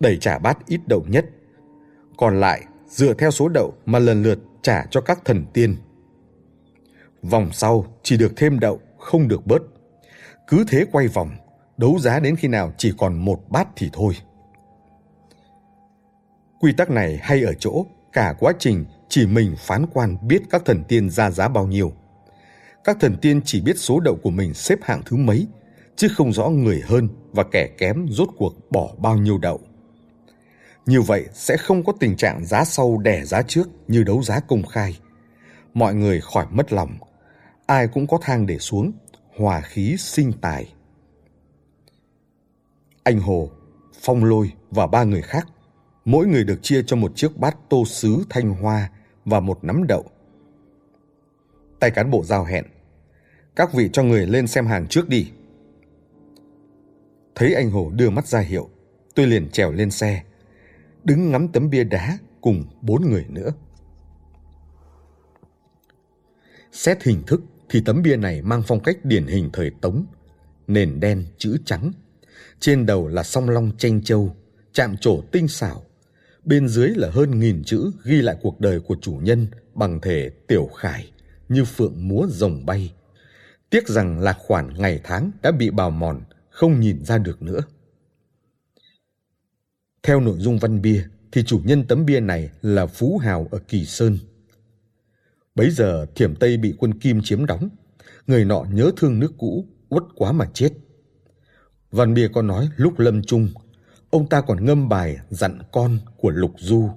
đẩy 0.00 0.16
trả 0.20 0.38
bát 0.38 0.66
ít 0.66 0.80
đậu 0.86 1.04
nhất. 1.08 1.26
Còn 2.16 2.40
lại 2.40 2.64
dựa 2.88 3.14
theo 3.14 3.30
số 3.30 3.48
đậu 3.48 3.74
mà 3.86 3.98
lần 3.98 4.22
lượt 4.22 4.38
trả 4.62 4.86
cho 4.90 5.00
các 5.00 5.24
thần 5.24 5.44
tiên. 5.52 5.76
Vòng 7.22 7.48
sau 7.52 7.86
chỉ 8.02 8.16
được 8.16 8.32
thêm 8.36 8.60
đậu, 8.60 8.80
không 8.98 9.28
được 9.28 9.46
bớt. 9.46 9.62
Cứ 10.46 10.64
thế 10.68 10.84
quay 10.92 11.08
vòng, 11.08 11.30
đấu 11.76 11.98
giá 11.98 12.20
đến 12.20 12.36
khi 12.36 12.48
nào 12.48 12.72
chỉ 12.78 12.92
còn 12.98 13.14
một 13.14 13.40
bát 13.48 13.68
thì 13.76 13.90
thôi. 13.92 14.14
Quy 16.60 16.72
tắc 16.72 16.90
này 16.90 17.18
hay 17.22 17.42
ở 17.42 17.54
chỗ 17.58 17.86
cả 18.12 18.34
quá 18.38 18.52
trình 18.58 18.84
chỉ 19.08 19.26
mình 19.26 19.54
phán 19.58 19.86
quan 19.92 20.16
biết 20.22 20.42
các 20.50 20.62
thần 20.64 20.84
tiên 20.88 21.10
ra 21.10 21.30
giá 21.30 21.48
bao 21.48 21.66
nhiêu. 21.66 21.92
Các 22.84 22.96
thần 23.00 23.16
tiên 23.16 23.40
chỉ 23.44 23.60
biết 23.60 23.78
số 23.78 24.00
đậu 24.00 24.16
của 24.22 24.30
mình 24.30 24.54
xếp 24.54 24.78
hạng 24.82 25.02
thứ 25.06 25.16
mấy, 25.16 25.46
chứ 25.96 26.08
không 26.16 26.32
rõ 26.32 26.48
người 26.48 26.82
hơn 26.84 27.08
và 27.32 27.44
kẻ 27.52 27.68
kém 27.78 28.06
rốt 28.10 28.28
cuộc 28.36 28.70
bỏ 28.70 28.90
bao 28.98 29.16
nhiêu 29.16 29.38
đậu. 29.38 29.60
Như 30.86 31.00
vậy 31.00 31.26
sẽ 31.32 31.56
không 31.56 31.84
có 31.84 31.92
tình 32.00 32.16
trạng 32.16 32.44
giá 32.44 32.64
sau 32.64 32.98
đẻ 32.98 33.24
giá 33.24 33.42
trước 33.42 33.68
như 33.88 34.02
đấu 34.02 34.22
giá 34.22 34.40
công 34.40 34.66
khai. 34.66 34.98
Mọi 35.74 35.94
người 35.94 36.20
khỏi 36.20 36.46
mất 36.50 36.72
lòng, 36.72 36.90
ai 37.66 37.88
cũng 37.88 38.06
có 38.06 38.18
thang 38.22 38.46
để 38.46 38.58
xuống, 38.58 38.92
hòa 39.36 39.60
khí 39.60 39.96
sinh 39.98 40.32
tài. 40.40 40.74
Anh 43.02 43.20
Hồ, 43.20 43.50
Phong 44.00 44.24
Lôi 44.24 44.52
và 44.70 44.86
ba 44.86 45.04
người 45.04 45.22
khác, 45.22 45.48
mỗi 46.04 46.26
người 46.26 46.44
được 46.44 46.58
chia 46.62 46.82
cho 46.86 46.96
một 46.96 47.12
chiếc 47.16 47.36
bát 47.36 47.56
tô 47.68 47.84
sứ 47.84 48.24
thanh 48.30 48.54
hoa 48.54 48.90
và 49.24 49.40
một 49.40 49.64
nắm 49.64 49.86
đậu. 49.86 50.04
Tay 51.80 51.90
cán 51.90 52.10
bộ 52.10 52.24
giao 52.24 52.44
hẹn, 52.44 52.64
các 53.56 53.74
vị 53.74 53.90
cho 53.92 54.02
người 54.02 54.26
lên 54.26 54.46
xem 54.46 54.66
hàng 54.66 54.86
trước 54.86 55.08
đi. 55.08 55.30
Thấy 57.34 57.54
anh 57.54 57.70
Hồ 57.70 57.90
đưa 57.94 58.10
mắt 58.10 58.26
ra 58.26 58.40
hiệu, 58.40 58.68
tôi 59.14 59.26
liền 59.26 59.50
trèo 59.50 59.72
lên 59.72 59.90
xe, 59.90 60.22
đứng 61.04 61.30
ngắm 61.30 61.48
tấm 61.48 61.70
bia 61.70 61.84
đá 61.84 62.18
cùng 62.40 62.64
bốn 62.80 63.10
người 63.10 63.26
nữa. 63.28 63.52
Xét 66.72 67.02
hình 67.02 67.22
thức 67.26 67.42
thì 67.72 67.80
tấm 67.80 68.02
bia 68.02 68.16
này 68.16 68.42
mang 68.42 68.62
phong 68.66 68.80
cách 68.80 69.04
điển 69.04 69.26
hình 69.26 69.50
thời 69.52 69.70
Tống, 69.70 70.06
nền 70.66 71.00
đen 71.00 71.24
chữ 71.38 71.56
trắng, 71.64 71.92
trên 72.60 72.86
đầu 72.86 73.08
là 73.08 73.22
song 73.22 73.50
long 73.50 73.72
tranh 73.78 74.02
châu, 74.02 74.36
chạm 74.72 74.96
trổ 74.96 75.20
tinh 75.32 75.48
xảo, 75.48 75.82
bên 76.44 76.68
dưới 76.68 76.88
là 76.88 77.10
hơn 77.10 77.40
nghìn 77.40 77.64
chữ 77.64 77.90
ghi 78.04 78.22
lại 78.22 78.36
cuộc 78.42 78.60
đời 78.60 78.80
của 78.80 78.96
chủ 79.00 79.12
nhân 79.22 79.46
bằng 79.74 80.00
thể 80.00 80.30
tiểu 80.46 80.66
khải 80.66 81.10
như 81.48 81.64
phượng 81.64 82.08
múa 82.08 82.26
rồng 82.30 82.66
bay. 82.66 82.92
Tiếc 83.70 83.88
rằng 83.88 84.20
là 84.20 84.32
khoản 84.32 84.74
ngày 84.76 85.00
tháng 85.04 85.30
đã 85.42 85.50
bị 85.52 85.70
bào 85.70 85.90
mòn 85.90 86.20
không 86.50 86.80
nhìn 86.80 87.04
ra 87.04 87.18
được 87.18 87.42
nữa. 87.42 87.60
Theo 90.02 90.20
nội 90.20 90.36
dung 90.38 90.58
văn 90.58 90.82
bia 90.82 91.04
thì 91.32 91.42
chủ 91.42 91.60
nhân 91.64 91.84
tấm 91.88 92.06
bia 92.06 92.20
này 92.20 92.50
là 92.62 92.86
Phú 92.86 93.18
Hào 93.18 93.48
ở 93.50 93.58
Kỳ 93.68 93.86
Sơn. 93.86 94.18
Bấy 95.54 95.70
giờ 95.70 96.06
Thiểm 96.14 96.36
Tây 96.36 96.56
bị 96.56 96.74
quân 96.78 96.98
Kim 96.98 97.22
chiếm 97.22 97.46
đóng, 97.46 97.68
người 98.26 98.44
nọ 98.44 98.64
nhớ 98.70 98.90
thương 98.96 99.18
nước 99.18 99.32
cũ, 99.38 99.66
uất 99.88 100.02
quá 100.16 100.32
mà 100.32 100.46
chết. 100.54 100.70
Văn 101.90 102.14
bia 102.14 102.28
có 102.28 102.42
nói 102.42 102.68
lúc 102.76 102.98
lâm 102.98 103.22
chung, 103.22 103.48
ông 104.10 104.28
ta 104.28 104.40
còn 104.40 104.64
ngâm 104.64 104.88
bài 104.88 105.16
dặn 105.30 105.58
con 105.72 105.98
của 106.16 106.30
Lục 106.30 106.52
Du. 106.58 106.90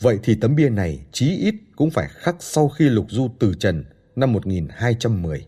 Vậy 0.00 0.18
thì 0.22 0.34
tấm 0.34 0.56
bia 0.56 0.68
này 0.68 1.06
chí 1.12 1.36
ít 1.36 1.54
cũng 1.76 1.90
phải 1.90 2.08
khắc 2.10 2.36
sau 2.40 2.68
khi 2.68 2.88
Lục 2.88 3.06
Du 3.08 3.30
từ 3.38 3.54
trần 3.54 3.84
năm 4.16 4.32
1210. 4.32 5.46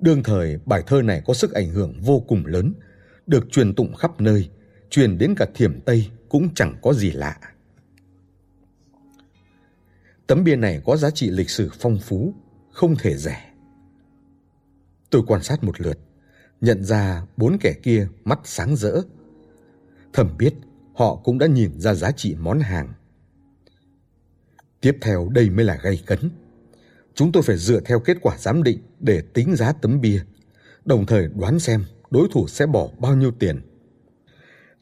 Đương 0.00 0.22
thời 0.22 0.58
bài 0.66 0.82
thơ 0.86 1.02
này 1.02 1.22
có 1.26 1.34
sức 1.34 1.52
ảnh 1.52 1.70
hưởng 1.70 2.00
vô 2.00 2.20
cùng 2.28 2.46
lớn, 2.46 2.74
được 3.26 3.50
truyền 3.50 3.74
tụng 3.74 3.94
khắp 3.94 4.20
nơi, 4.20 4.48
truyền 4.90 5.18
đến 5.18 5.34
cả 5.34 5.46
thiểm 5.54 5.80
Tây 5.80 6.10
cũng 6.28 6.54
chẳng 6.54 6.76
có 6.82 6.92
gì 6.92 7.10
lạ. 7.10 7.36
Tấm 10.28 10.44
bia 10.44 10.56
này 10.56 10.82
có 10.84 10.96
giá 10.96 11.10
trị 11.10 11.30
lịch 11.30 11.50
sử 11.50 11.70
phong 11.78 11.98
phú, 11.98 12.34
không 12.72 12.96
thể 12.96 13.16
rẻ. 13.16 13.50
Tôi 15.10 15.22
quan 15.26 15.42
sát 15.42 15.64
một 15.64 15.80
lượt, 15.80 15.98
nhận 16.60 16.84
ra 16.84 17.22
bốn 17.36 17.56
kẻ 17.60 17.74
kia 17.82 18.08
mắt 18.24 18.40
sáng 18.44 18.76
rỡ. 18.76 19.00
Thầm 20.12 20.36
biết 20.38 20.54
họ 20.94 21.16
cũng 21.16 21.38
đã 21.38 21.46
nhìn 21.46 21.80
ra 21.80 21.94
giá 21.94 22.10
trị 22.10 22.34
món 22.38 22.60
hàng. 22.60 22.92
Tiếp 24.80 24.96
theo 25.00 25.28
đây 25.28 25.50
mới 25.50 25.64
là 25.64 25.78
gây 25.82 26.00
cấn. 26.06 26.30
Chúng 27.14 27.32
tôi 27.32 27.42
phải 27.42 27.56
dựa 27.56 27.80
theo 27.80 28.00
kết 28.00 28.16
quả 28.20 28.38
giám 28.38 28.62
định 28.62 28.78
để 29.00 29.22
tính 29.34 29.56
giá 29.56 29.72
tấm 29.72 30.00
bia, 30.00 30.20
đồng 30.84 31.06
thời 31.06 31.28
đoán 31.34 31.58
xem 31.58 31.84
đối 32.10 32.28
thủ 32.32 32.48
sẽ 32.48 32.66
bỏ 32.66 32.88
bao 32.98 33.16
nhiêu 33.16 33.30
tiền. 33.30 33.60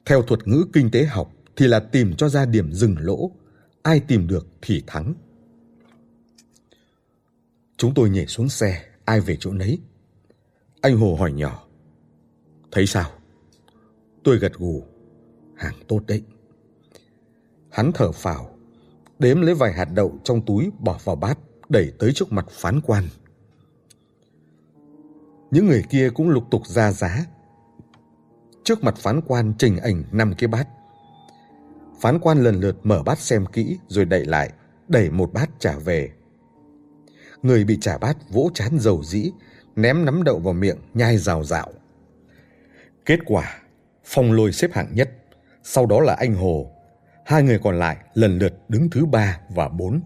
Theo 0.07 0.23
thuật 0.23 0.49
ngữ 0.49 0.67
kinh 0.73 0.91
tế 0.91 1.05
học 1.05 1.33
thì 1.57 1.67
là 1.67 1.81
tìm 1.81 2.15
cho 2.17 2.29
ra 2.29 2.45
điểm 2.45 2.73
dừng 2.73 2.97
lỗ, 2.99 3.31
ai 3.83 4.01
tìm 4.01 4.27
được 4.27 4.47
thì 4.63 4.83
thắng. 4.87 5.15
Chúng 7.77 7.95
tôi 7.95 8.11
nhảy 8.11 8.27
xuống 8.27 8.49
xe, 8.49 8.83
ai 9.05 9.21
về 9.21 9.37
chỗ 9.41 9.53
nấy. 9.53 9.79
Anh 10.81 10.97
Hồ 10.97 11.17
hỏi 11.17 11.33
nhỏ. 11.33 11.67
Thấy 12.73 12.87
sao? 12.87 13.11
Tôi 14.25 14.39
gật 14.39 14.53
gù. 14.55 14.83
Hàng 15.57 15.75
tốt 15.89 16.01
đấy. 16.07 16.23
Hắn 17.71 17.93
thở 17.95 18.13
phào, 18.13 18.57
đếm 19.19 19.41
lấy 19.41 19.55
vài 19.55 19.73
hạt 19.73 19.85
đậu 19.85 20.19
trong 20.25 20.47
túi 20.47 20.71
bỏ 20.79 20.99
vào 21.05 21.17
bát, 21.17 21.39
đẩy 21.69 21.93
tới 21.99 22.13
trước 22.15 22.33
mặt 22.33 22.47
phán 22.51 22.81
quan. 22.81 23.05
Những 25.51 25.67
người 25.67 25.85
kia 25.91 26.11
cũng 26.15 26.29
lục 26.29 26.45
tục 26.51 26.67
ra 26.67 26.93
giá. 26.93 27.27
Trước 28.65 28.85
mặt 28.85 28.97
phán 28.97 29.21
quan 29.27 29.55
trình 29.59 29.77
ảnh 29.77 30.05
năm 30.13 30.35
cái 30.39 30.49
bát. 30.49 30.69
Phán 32.01 32.19
quan 32.19 32.39
lần 32.39 32.61
lượt 32.61 32.77
mở 32.83 33.03
bát 33.03 33.19
xem 33.19 33.47
kỹ 33.47 33.79
rồi 33.89 34.05
đẩy 34.05 34.25
lại, 34.25 34.53
đẩy 34.89 35.11
một 35.11 35.33
bát 35.33 35.51
trả 35.59 35.79
về. 35.79 36.11
Người 37.43 37.65
bị 37.65 37.79
trả 37.81 37.99
bát 37.99 38.17
vỗ 38.31 38.51
chán 38.55 38.79
dầu 38.79 39.03
dĩ, 39.05 39.31
ném 39.77 40.05
nắm 40.05 40.23
đậu 40.23 40.39
vào 40.39 40.55
miệng, 40.55 40.79
nhai 40.95 41.19
rào 41.19 41.45
rạo. 41.45 41.73
Kết 43.05 43.19
quả, 43.27 43.59
Phong 44.05 44.33
lôi 44.33 44.53
xếp 44.53 44.73
hạng 44.73 44.95
nhất, 44.95 45.11
sau 45.63 45.87
đó 45.87 46.01
là 46.01 46.15
anh 46.15 46.35
Hồ. 46.35 46.71
Hai 47.25 47.43
người 47.43 47.59
còn 47.59 47.79
lại 47.79 47.97
lần 48.15 48.39
lượt 48.39 48.55
đứng 48.69 48.91
thứ 48.91 49.07
ba 49.07 49.41
và 49.49 49.69
bốn. 49.69 50.01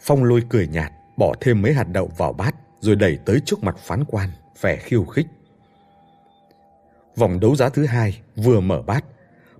Phong 0.00 0.24
lôi 0.24 0.42
cười 0.48 0.68
nhạt, 0.68 0.92
bỏ 1.16 1.34
thêm 1.40 1.62
mấy 1.62 1.72
hạt 1.72 1.86
đậu 1.92 2.06
vào 2.16 2.32
bát, 2.32 2.54
rồi 2.80 2.96
đẩy 2.96 3.18
tới 3.24 3.40
trước 3.44 3.62
mặt 3.62 3.76
phán 3.78 4.04
quan, 4.04 4.28
vẻ 4.60 4.76
khiêu 4.76 5.04
khích. 5.04 5.26
Vòng 7.16 7.40
đấu 7.40 7.56
giá 7.56 7.68
thứ 7.68 7.86
hai 7.86 8.20
vừa 8.36 8.60
mở 8.60 8.82
bát, 8.82 9.04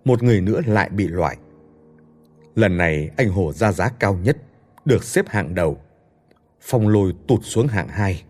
một 0.04 0.22
người 0.22 0.40
nữa 0.40 0.60
lại 0.66 0.88
bị 0.88 1.08
loại. 1.08 1.36
Lần 2.54 2.76
này 2.76 3.10
anh 3.16 3.28
Hồ 3.28 3.52
ra 3.52 3.72
giá 3.72 3.88
cao 3.88 4.14
nhất, 4.14 4.36
được 4.84 5.04
xếp 5.04 5.28
hạng 5.28 5.54
đầu. 5.54 5.80
Phong 6.60 6.88
lôi 6.88 7.14
tụt 7.28 7.40
xuống 7.42 7.66
hạng 7.66 7.88
hai. 7.88 8.22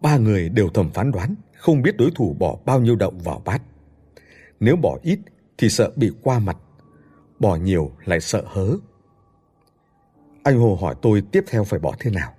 Ba 0.00 0.16
người 0.16 0.48
đều 0.48 0.68
thầm 0.68 0.90
phán 0.90 1.12
đoán, 1.12 1.34
không 1.56 1.82
biết 1.82 1.96
đối 1.96 2.10
thủ 2.14 2.36
bỏ 2.38 2.58
bao 2.64 2.80
nhiêu 2.80 2.96
động 2.96 3.18
vào 3.18 3.42
bát. 3.44 3.62
Nếu 4.60 4.76
bỏ 4.76 4.98
ít 5.02 5.18
thì 5.58 5.68
sợ 5.68 5.92
bị 5.96 6.12
qua 6.22 6.38
mặt, 6.38 6.56
bỏ 7.38 7.56
nhiều 7.56 7.92
lại 8.04 8.20
sợ 8.20 8.42
hớ. 8.46 8.76
Anh 10.42 10.58
Hồ 10.58 10.78
hỏi 10.80 10.94
tôi 11.02 11.22
tiếp 11.32 11.44
theo 11.48 11.64
phải 11.64 11.80
bỏ 11.80 11.94
thế 11.98 12.10
nào. 12.10 12.34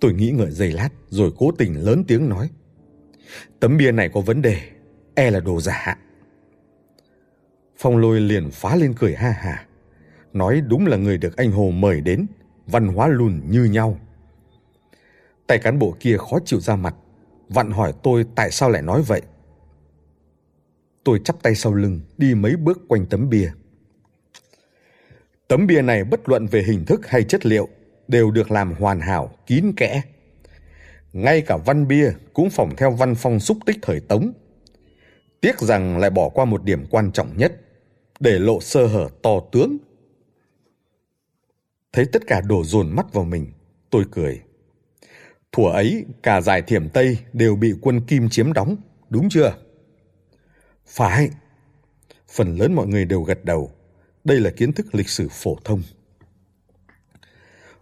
Tôi 0.00 0.12
nghĩ 0.12 0.30
ngợi 0.30 0.50
giây 0.50 0.72
lát 0.72 0.88
rồi 1.08 1.32
cố 1.38 1.50
tình 1.58 1.74
lớn 1.84 2.04
tiếng 2.08 2.28
nói. 2.28 2.50
Tấm 3.60 3.76
bia 3.76 3.92
này 3.92 4.08
có 4.08 4.20
vấn 4.20 4.42
đề, 4.42 4.70
e 5.14 5.30
là 5.30 5.40
đồ 5.40 5.60
giả. 5.60 5.98
Phong 7.76 7.96
lôi 7.96 8.20
liền 8.20 8.50
phá 8.50 8.76
lên 8.76 8.94
cười 8.98 9.14
ha 9.14 9.30
hà. 9.30 9.67
Nói 10.32 10.60
đúng 10.60 10.86
là 10.86 10.96
người 10.96 11.18
được 11.18 11.36
anh 11.36 11.52
Hồ 11.52 11.70
mời 11.70 12.00
đến, 12.00 12.26
văn 12.66 12.88
hóa 12.88 13.08
lùn 13.08 13.40
như 13.48 13.64
nhau. 13.64 13.98
Tay 15.46 15.58
cán 15.58 15.78
bộ 15.78 15.96
kia 16.00 16.16
khó 16.16 16.38
chịu 16.44 16.60
ra 16.60 16.76
mặt, 16.76 16.94
vặn 17.48 17.70
hỏi 17.70 17.92
tôi 18.02 18.24
tại 18.34 18.50
sao 18.50 18.70
lại 18.70 18.82
nói 18.82 19.02
vậy. 19.02 19.22
Tôi 21.04 21.20
chắp 21.24 21.42
tay 21.42 21.54
sau 21.54 21.74
lưng, 21.74 22.00
đi 22.18 22.34
mấy 22.34 22.56
bước 22.56 22.80
quanh 22.88 23.06
tấm 23.06 23.30
bia. 23.30 23.50
Tấm 25.48 25.66
bia 25.66 25.82
này 25.82 26.04
bất 26.04 26.28
luận 26.28 26.46
về 26.46 26.62
hình 26.62 26.84
thức 26.84 27.06
hay 27.06 27.24
chất 27.24 27.46
liệu 27.46 27.68
đều 28.08 28.30
được 28.30 28.50
làm 28.50 28.74
hoàn 28.74 29.00
hảo, 29.00 29.30
kín 29.46 29.72
kẽ. 29.76 30.02
Ngay 31.12 31.40
cả 31.40 31.56
văn 31.56 31.88
bia 31.88 32.12
cũng 32.32 32.50
phỏng 32.50 32.76
theo 32.76 32.90
văn 32.90 33.14
phong 33.14 33.40
xúc 33.40 33.58
tích 33.66 33.76
thời 33.82 34.00
Tống. 34.00 34.32
Tiếc 35.40 35.58
rằng 35.58 35.98
lại 35.98 36.10
bỏ 36.10 36.28
qua 36.28 36.44
một 36.44 36.64
điểm 36.64 36.86
quan 36.90 37.12
trọng 37.12 37.36
nhất, 37.36 37.52
để 38.20 38.38
lộ 38.38 38.60
sơ 38.60 38.86
hở 38.86 39.08
to 39.22 39.40
tướng. 39.52 39.76
Thấy 41.92 42.06
tất 42.12 42.22
cả 42.26 42.40
đổ 42.40 42.64
dồn 42.64 42.96
mắt 42.96 43.12
vào 43.12 43.24
mình, 43.24 43.46
tôi 43.90 44.04
cười. 44.10 44.40
Thủa 45.52 45.68
ấy, 45.68 46.04
cả 46.22 46.40
giải 46.40 46.62
thiểm 46.62 46.88
Tây 46.88 47.18
đều 47.32 47.56
bị 47.56 47.72
quân 47.80 48.00
Kim 48.00 48.28
chiếm 48.28 48.52
đóng, 48.52 48.76
đúng 49.08 49.28
chưa? 49.28 49.54
Phải. 50.86 51.30
Phần 52.30 52.56
lớn 52.56 52.74
mọi 52.74 52.86
người 52.86 53.04
đều 53.04 53.22
gật 53.22 53.44
đầu. 53.44 53.72
Đây 54.24 54.40
là 54.40 54.50
kiến 54.50 54.72
thức 54.72 54.94
lịch 54.94 55.08
sử 55.08 55.28
phổ 55.30 55.56
thông. 55.64 55.82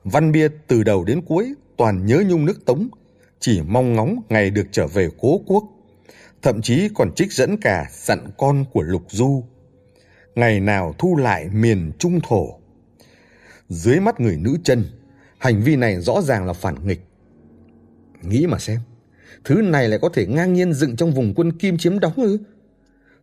Văn 0.05 0.33
Bia 0.33 0.49
từ 0.67 0.83
đầu 0.83 1.05
đến 1.05 1.23
cuối 1.27 1.55
toàn 1.77 2.07
nhớ 2.07 2.23
nhung 2.29 2.45
nước 2.45 2.67
Tống, 2.67 2.89
chỉ 3.41 3.63
mong 3.67 3.95
ngóng 3.95 4.21
ngày 4.29 4.51
được 4.51 4.67
trở 4.73 4.87
về 4.87 5.09
cố 5.19 5.41
quốc. 5.47 5.65
Thậm 6.43 6.63
chí 6.63 6.89
còn 6.95 7.15
trích 7.15 7.33
dẫn 7.33 7.57
cả 7.61 7.87
dặn 7.93 8.27
con 8.39 8.65
của 8.73 8.83
Lục 8.83 9.03
Du. 9.09 9.45
Ngày 10.35 10.61
nào 10.61 10.95
thu 10.99 11.17
lại 11.17 11.49
miền 11.53 11.93
trung 11.99 12.21
thổ. 12.23 12.61
Dưới 13.69 14.01
mắt 14.01 14.21
người 14.21 14.37
nữ 14.37 14.57
chân, 14.65 14.85
hành 15.39 15.63
vi 15.63 15.77
này 15.77 16.01
rõ 16.01 16.23
ràng 16.23 16.47
là 16.47 16.53
phản 16.53 16.87
nghịch. 16.87 17.01
Nghĩ 18.23 18.47
mà 18.47 18.59
xem, 18.59 18.81
thứ 19.45 19.55
này 19.55 19.89
lại 19.89 19.99
có 20.03 20.09
thể 20.09 20.27
ngang 20.27 20.53
nhiên 20.53 20.73
dựng 20.73 20.97
trong 20.97 21.11
vùng 21.11 21.35
quân 21.37 21.53
Kim 21.53 21.79
chiếm 21.79 21.99
đóng 21.99 22.15
ư? 22.17 22.39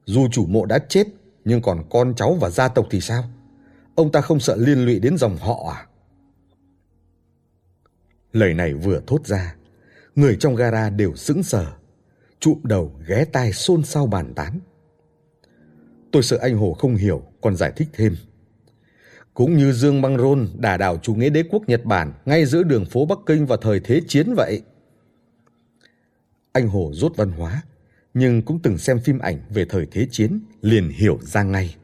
Dù 0.05 0.27
chủ 0.31 0.45
mộ 0.45 0.65
đã 0.65 0.79
chết, 0.79 1.07
nhưng 1.45 1.61
còn 1.61 1.83
con 1.89 2.13
cháu 2.15 2.33
và 2.33 2.49
gia 2.49 2.67
tộc 2.67 2.87
thì 2.89 3.01
sao? 3.01 3.23
Ông 3.95 4.11
ta 4.11 4.21
không 4.21 4.39
sợ 4.39 4.55
liên 4.55 4.85
lụy 4.85 4.99
đến 4.99 5.17
dòng 5.17 5.37
họ 5.37 5.73
à? 5.75 5.87
Lời 8.33 8.53
này 8.53 8.73
vừa 8.73 9.01
thốt 9.07 9.27
ra, 9.27 9.55
người 10.15 10.37
trong 10.39 10.55
gara 10.55 10.89
đều 10.89 11.15
sững 11.15 11.43
sờ, 11.43 11.65
chụm 12.39 12.59
đầu 12.63 12.91
ghé 13.07 13.25
tai 13.25 13.53
xôn 13.53 13.83
xao 13.83 14.07
bàn 14.07 14.33
tán. 14.33 14.59
Tôi 16.11 16.23
sợ 16.23 16.37
anh 16.41 16.57
Hồ 16.57 16.73
không 16.73 16.95
hiểu, 16.95 17.23
còn 17.41 17.55
giải 17.55 17.71
thích 17.75 17.87
thêm. 17.93 18.15
Cũng 19.33 19.57
như 19.57 19.71
Dương 19.71 20.01
Băng 20.01 20.17
Rôn 20.17 20.47
đả 20.57 20.77
đảo 20.77 20.97
chủ 20.97 21.15
nghĩa 21.15 21.29
đế 21.29 21.43
quốc 21.49 21.63
Nhật 21.67 21.85
Bản 21.85 22.13
ngay 22.25 22.45
giữa 22.45 22.63
đường 22.63 22.85
phố 22.85 23.05
Bắc 23.05 23.17
Kinh 23.25 23.45
vào 23.45 23.57
thời 23.57 23.79
thế 23.79 24.01
chiến 24.07 24.33
vậy. 24.37 24.61
Anh 26.51 26.67
Hồ 26.67 26.91
rốt 26.93 27.13
văn 27.15 27.31
hóa, 27.31 27.63
nhưng 28.13 28.41
cũng 28.41 28.59
từng 28.63 28.77
xem 28.77 28.99
phim 28.99 29.19
ảnh 29.19 29.39
về 29.49 29.65
thời 29.69 29.87
thế 29.91 30.07
chiến, 30.11 30.39
liền 30.61 30.89
hiểu 30.89 31.19
ra 31.21 31.43
ngay. 31.43 31.75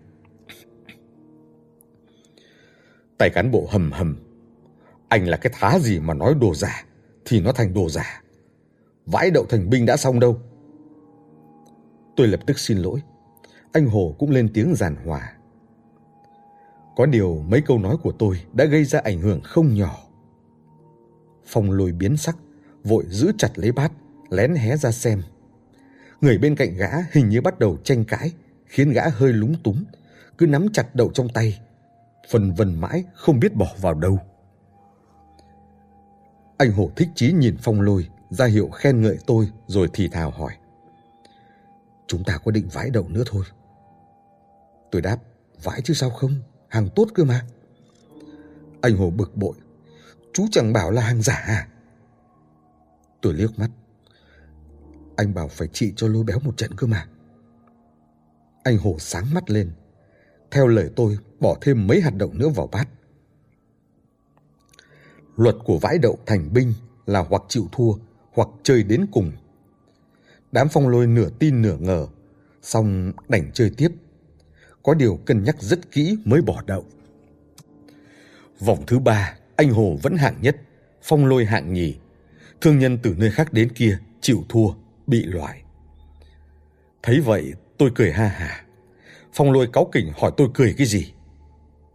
Tay 3.17 3.29
cán 3.29 3.51
bộ 3.51 3.67
hầm 3.71 3.91
hầm. 3.91 4.17
Anh 5.07 5.27
là 5.27 5.37
cái 5.37 5.53
thá 5.59 5.79
gì 5.79 5.99
mà 5.99 6.13
nói 6.13 6.35
đồ 6.41 6.55
giả, 6.55 6.85
thì 7.25 7.41
nó 7.41 7.51
thành 7.51 7.73
đồ 7.73 7.89
giả. 7.89 8.23
Vãi 9.05 9.31
đậu 9.31 9.45
thành 9.45 9.69
binh 9.69 9.85
đã 9.85 9.97
xong 9.97 10.19
đâu. 10.19 10.41
Tôi 12.15 12.27
lập 12.27 12.39
tức 12.47 12.59
xin 12.59 12.77
lỗi. 12.77 12.99
Anh 13.71 13.85
Hồ 13.85 14.15
cũng 14.19 14.31
lên 14.31 14.49
tiếng 14.53 14.75
giàn 14.75 14.95
hòa. 15.05 15.33
Có 16.99 17.05
điều 17.05 17.43
mấy 17.47 17.61
câu 17.61 17.77
nói 17.77 17.97
của 18.03 18.11
tôi 18.11 18.41
đã 18.53 18.65
gây 18.65 18.83
ra 18.85 18.99
ảnh 18.99 19.21
hưởng 19.21 19.41
không 19.43 19.73
nhỏ. 19.73 19.97
Phong 21.45 21.71
lôi 21.71 21.91
biến 21.91 22.17
sắc, 22.17 22.37
vội 22.83 23.05
giữ 23.09 23.31
chặt 23.37 23.49
lấy 23.55 23.71
bát, 23.71 23.91
lén 24.29 24.55
hé 24.55 24.77
ra 24.77 24.91
xem. 24.91 25.21
Người 26.21 26.37
bên 26.37 26.55
cạnh 26.55 26.75
gã 26.75 26.89
hình 27.11 27.29
như 27.29 27.41
bắt 27.41 27.59
đầu 27.59 27.77
tranh 27.83 28.05
cãi, 28.05 28.31
khiến 28.65 28.91
gã 28.91 29.01
hơi 29.09 29.33
lúng 29.33 29.55
túng, 29.63 29.83
cứ 30.37 30.47
nắm 30.47 30.67
chặt 30.73 30.95
đậu 30.95 31.11
trong 31.13 31.29
tay, 31.29 31.59
phần 32.29 32.53
vần 32.53 32.81
mãi 32.81 33.03
không 33.13 33.39
biết 33.39 33.55
bỏ 33.55 33.67
vào 33.81 33.93
đâu. 33.93 34.19
Anh 36.57 36.71
Hổ 36.71 36.89
thích 36.95 37.09
chí 37.15 37.31
nhìn 37.31 37.57
Phong 37.61 37.81
Lôi, 37.81 38.09
ra 38.29 38.45
hiệu 38.45 38.69
khen 38.69 39.01
ngợi 39.01 39.17
tôi 39.25 39.49
rồi 39.67 39.89
thì 39.93 40.07
thào 40.07 40.31
hỏi. 40.31 40.53
Chúng 42.07 42.23
ta 42.23 42.37
có 42.37 42.51
định 42.51 42.67
vãi 42.73 42.89
đậu 42.89 43.09
nữa 43.09 43.23
thôi. 43.25 43.43
Tôi 44.91 45.01
đáp, 45.01 45.17
vãi 45.63 45.81
chứ 45.81 45.93
sao 45.93 46.09
không, 46.09 46.31
hàng 46.69 46.89
tốt 46.95 47.07
cơ 47.13 47.23
mà. 47.23 47.45
Anh 48.81 48.97
Hồ 48.97 49.09
bực 49.09 49.37
bội, 49.37 49.55
chú 50.33 50.45
chẳng 50.51 50.73
bảo 50.73 50.91
là 50.91 51.01
hàng 51.01 51.21
giả 51.21 51.33
à? 51.33 51.67
Tôi 53.21 53.33
liếc 53.33 53.59
mắt, 53.59 53.69
anh 55.15 55.33
bảo 55.33 55.47
phải 55.47 55.67
trị 55.67 55.93
cho 55.95 56.07
lôi 56.07 56.23
béo 56.23 56.39
một 56.39 56.57
trận 56.57 56.71
cơ 56.77 56.87
mà. 56.87 57.07
Anh 58.63 58.77
Hồ 58.77 58.95
sáng 58.99 59.33
mắt 59.33 59.49
lên. 59.49 59.71
Theo 60.51 60.67
lời 60.67 60.89
tôi, 60.95 61.17
bỏ 61.39 61.57
thêm 61.61 61.87
mấy 61.87 62.01
hạt 62.01 62.13
đậu 62.15 62.33
nữa 62.33 62.49
vào 62.49 62.67
bát. 62.67 62.87
Luật 65.35 65.55
của 65.65 65.77
vãi 65.77 65.97
đậu 65.97 66.17
thành 66.25 66.53
binh 66.53 66.73
là 67.05 67.19
hoặc 67.19 67.43
chịu 67.47 67.67
thua, 67.71 67.93
hoặc 68.33 68.47
chơi 68.63 68.83
đến 68.83 69.05
cùng. 69.11 69.31
Đám 70.51 70.67
phong 70.71 70.87
lôi 70.87 71.07
nửa 71.07 71.29
tin 71.39 71.61
nửa 71.61 71.77
ngờ, 71.77 72.07
xong 72.61 73.11
đành 73.29 73.51
chơi 73.53 73.71
tiếp. 73.77 73.89
Có 74.83 74.93
điều 74.93 75.19
cân 75.25 75.43
nhắc 75.43 75.55
rất 75.59 75.91
kỹ 75.91 76.17
mới 76.25 76.41
bỏ 76.41 76.63
đậu. 76.65 76.85
Vòng 78.59 78.83
thứ 78.87 78.99
ba, 78.99 79.33
anh 79.55 79.69
Hồ 79.69 79.97
vẫn 80.01 80.17
hạng 80.17 80.41
nhất, 80.41 80.55
phong 81.01 81.25
lôi 81.25 81.45
hạng 81.45 81.73
nhì. 81.73 81.95
Thương 82.61 82.79
nhân 82.79 82.97
từ 83.03 83.15
nơi 83.17 83.31
khác 83.31 83.53
đến 83.53 83.69
kia 83.69 83.97
chịu 84.21 84.45
thua, 84.49 84.67
bị 85.07 85.23
loại. 85.23 85.63
Thấy 87.03 87.19
vậy, 87.19 87.53
tôi 87.77 87.91
cười 87.95 88.11
ha 88.11 88.27
hà. 88.27 88.65
Phong 89.33 89.51
lôi 89.51 89.69
cáu 89.73 89.89
kỉnh 89.91 90.11
hỏi 90.17 90.31
tôi 90.37 90.47
cười 90.53 90.75
cái 90.77 90.87
gì. 90.87 91.13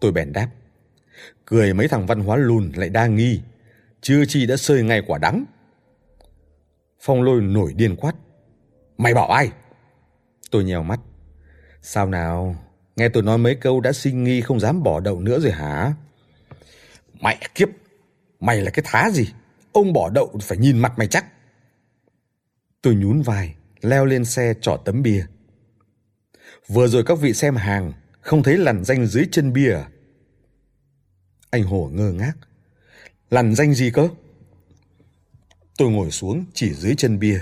Tôi 0.01 0.13
bèn 0.13 0.33
đáp. 0.33 0.49
Cười 1.45 1.75
mấy 1.75 1.89
thằng 1.89 2.07
văn 2.07 2.21
hóa 2.21 2.37
lùn 2.37 2.73
lại 2.77 2.89
đa 2.89 3.07
nghi. 3.07 3.41
Chưa 4.01 4.25
chi 4.29 4.47
đã 4.47 4.57
sơi 4.57 4.83
ngay 4.83 5.03
quả 5.07 5.19
đắng. 5.19 5.45
Phong 7.01 7.23
lôi 7.23 7.41
nổi 7.41 7.73
điên 7.77 7.97
quát. 7.97 8.13
Mày 8.99 9.15
bảo 9.15 9.27
ai? 9.27 9.51
Tôi 10.51 10.65
nhèo 10.65 10.83
mắt. 10.83 11.01
Sao 11.83 12.07
nào? 12.07 12.57
Nghe 12.97 13.09
tôi 13.09 13.23
nói 13.23 13.39
mấy 13.39 13.55
câu 13.55 13.81
đã 13.81 13.93
sinh 13.93 14.25
nghi 14.25 14.41
không 14.41 14.61
dám 14.61 14.83
bỏ 14.83 15.01
đậu 15.01 15.21
nữa 15.21 15.41
rồi 15.41 15.53
hả? 15.53 15.95
Mẹ 17.21 17.39
kiếp! 17.55 17.69
Mày 18.41 18.61
là 18.61 18.71
cái 18.71 18.85
thá 18.87 19.11
gì? 19.11 19.29
Ông 19.73 19.93
bỏ 19.93 20.11
đậu 20.11 20.39
phải 20.43 20.59
nhìn 20.59 20.79
mặt 20.79 20.93
mày 20.97 21.07
chắc. 21.07 21.25
Tôi 22.83 22.95
nhún 22.95 23.23
vai, 23.23 23.55
leo 23.81 24.05
lên 24.05 24.25
xe 24.25 24.55
trỏ 24.61 24.77
tấm 24.85 25.03
bia. 25.03 25.27
Vừa 26.69 26.89
rồi 26.89 27.03
các 27.07 27.19
vị 27.19 27.33
xem 27.33 27.57
hàng, 27.57 27.93
không 28.21 28.43
thấy 28.43 28.59
lằn 28.59 28.85
danh 28.85 29.07
dưới 29.07 29.27
chân 29.33 29.53
bia 29.53 29.73
à? 29.73 29.89
Anh 31.51 31.63
hổ 31.63 31.91
ngơ 31.93 32.13
ngác. 32.13 32.33
Lằn 33.31 33.55
danh 33.55 33.75
gì 33.75 33.91
cơ? 33.91 34.09
Tôi 35.79 35.91
ngồi 35.91 36.11
xuống 36.11 36.45
chỉ 36.55 36.75
dưới 36.75 36.95
chân 36.95 37.19
bia. 37.19 37.41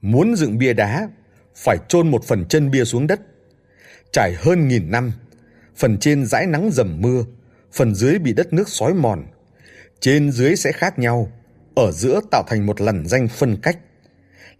Muốn 0.00 0.36
dựng 0.36 0.58
bia 0.58 0.72
đá, 0.72 1.08
phải 1.54 1.78
chôn 1.88 2.10
một 2.10 2.24
phần 2.24 2.44
chân 2.48 2.70
bia 2.70 2.84
xuống 2.84 3.06
đất. 3.06 3.20
Trải 4.12 4.34
hơn 4.38 4.68
nghìn 4.68 4.90
năm, 4.90 5.12
phần 5.76 5.98
trên 5.98 6.26
dãi 6.26 6.46
nắng 6.46 6.70
dầm 6.72 7.00
mưa, 7.00 7.24
phần 7.72 7.94
dưới 7.94 8.18
bị 8.18 8.32
đất 8.32 8.52
nước 8.52 8.68
xói 8.68 8.94
mòn. 8.94 9.26
Trên 10.00 10.32
dưới 10.32 10.56
sẽ 10.56 10.72
khác 10.72 10.98
nhau, 10.98 11.32
ở 11.74 11.92
giữa 11.92 12.20
tạo 12.30 12.42
thành 12.46 12.66
một 12.66 12.80
lằn 12.80 13.06
danh 13.06 13.28
phân 13.28 13.56
cách. 13.56 13.78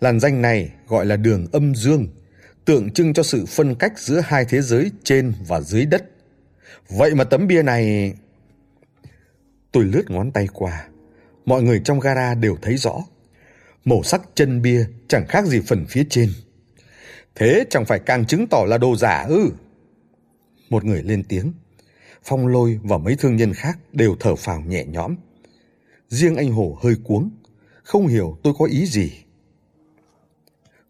Làn 0.01 0.21
danh 0.21 0.43
này 0.43 0.71
gọi 0.89 1.07
là 1.07 1.17
đường 1.17 1.47
âm 1.53 1.75
dương, 1.75 2.09
tượng 2.65 2.91
trưng 2.91 3.15
cho 3.15 3.23
sự 3.23 3.47
phân 3.47 3.75
cách 3.75 3.99
giữa 3.99 4.21
hai 4.25 4.45
thế 4.45 4.63
giới 4.63 4.91
trên 5.05 5.33
và 5.49 5.61
dưới 5.61 5.87
đất. 5.87 6.05
Vậy 6.89 7.15
mà 7.15 7.25
tấm 7.25 7.47
bia 7.47 7.63
này... 7.63 8.15
Tôi 9.73 9.85
lướt 9.85 10.11
ngón 10.11 10.33
tay 10.33 10.49
qua. 10.53 10.89
Mọi 11.45 11.63
người 11.63 11.81
trong 11.85 12.01
gara 12.01 12.35
đều 12.35 12.57
thấy 12.63 12.77
rõ. 12.77 13.05
Màu 13.85 14.03
sắc 14.03 14.23
chân 14.35 14.63
bia 14.63 14.85
chẳng 15.09 15.27
khác 15.29 15.47
gì 15.47 15.61
phần 15.67 15.87
phía 15.89 16.05
trên. 16.11 16.29
Thế 17.41 17.65
chẳng 17.71 17.85
phải 17.85 17.99
càng 17.99 18.27
chứng 18.27 18.47
tỏ 18.47 18.65
là 18.69 18.79
đồ 18.79 18.97
giả 18.97 19.25
ư? 19.29 19.51
Một 20.71 20.85
người 20.85 21.03
lên 21.03 21.25
tiếng. 21.29 21.53
Phong 22.23 22.47
lôi 22.47 22.81
và 22.83 22.99
mấy 22.99 23.17
thương 23.17 23.37
nhân 23.37 23.53
khác 23.55 23.79
đều 23.93 24.17
thở 24.21 24.37
phào 24.37 24.61
nhẹ 24.61 24.85
nhõm. 24.85 25.17
Riêng 26.09 26.37
anh 26.37 26.53
Hồ 26.53 26.79
hơi 26.83 26.95
cuống, 27.05 27.31
không 27.83 28.07
hiểu 28.07 28.39
tôi 28.43 28.55
có 28.59 28.65
ý 28.65 28.87
gì. 28.87 29.13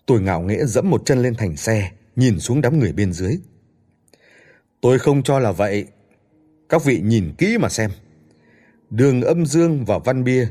Tôi 0.06 0.20
ngạo 0.20 0.40
nghễ 0.40 0.64
dẫm 0.64 0.90
một 0.90 1.02
chân 1.06 1.22
lên 1.22 1.34
thành 1.34 1.56
xe, 1.56 1.90
nhìn 2.16 2.40
xuống 2.40 2.60
đám 2.60 2.78
người 2.78 2.92
bên 2.92 3.12
dưới. 3.12 3.38
Tôi 4.80 4.98
không 4.98 5.22
cho 5.22 5.38
là 5.38 5.52
vậy. 5.52 5.86
Các 6.68 6.84
vị 6.84 7.00
nhìn 7.04 7.32
kỹ 7.38 7.58
mà 7.58 7.68
xem. 7.68 7.90
Đường 8.90 9.22
âm 9.22 9.46
dương 9.46 9.84
và 9.84 9.98
văn 9.98 10.24
bia, 10.24 10.48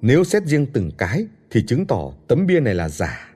nếu 0.00 0.24
xét 0.24 0.42
riêng 0.46 0.66
từng 0.72 0.90
cái 0.98 1.26
thì 1.50 1.64
chứng 1.66 1.86
tỏ 1.86 2.12
tấm 2.28 2.46
bia 2.46 2.60
này 2.60 2.74
là 2.74 2.88
giả. 2.88 3.34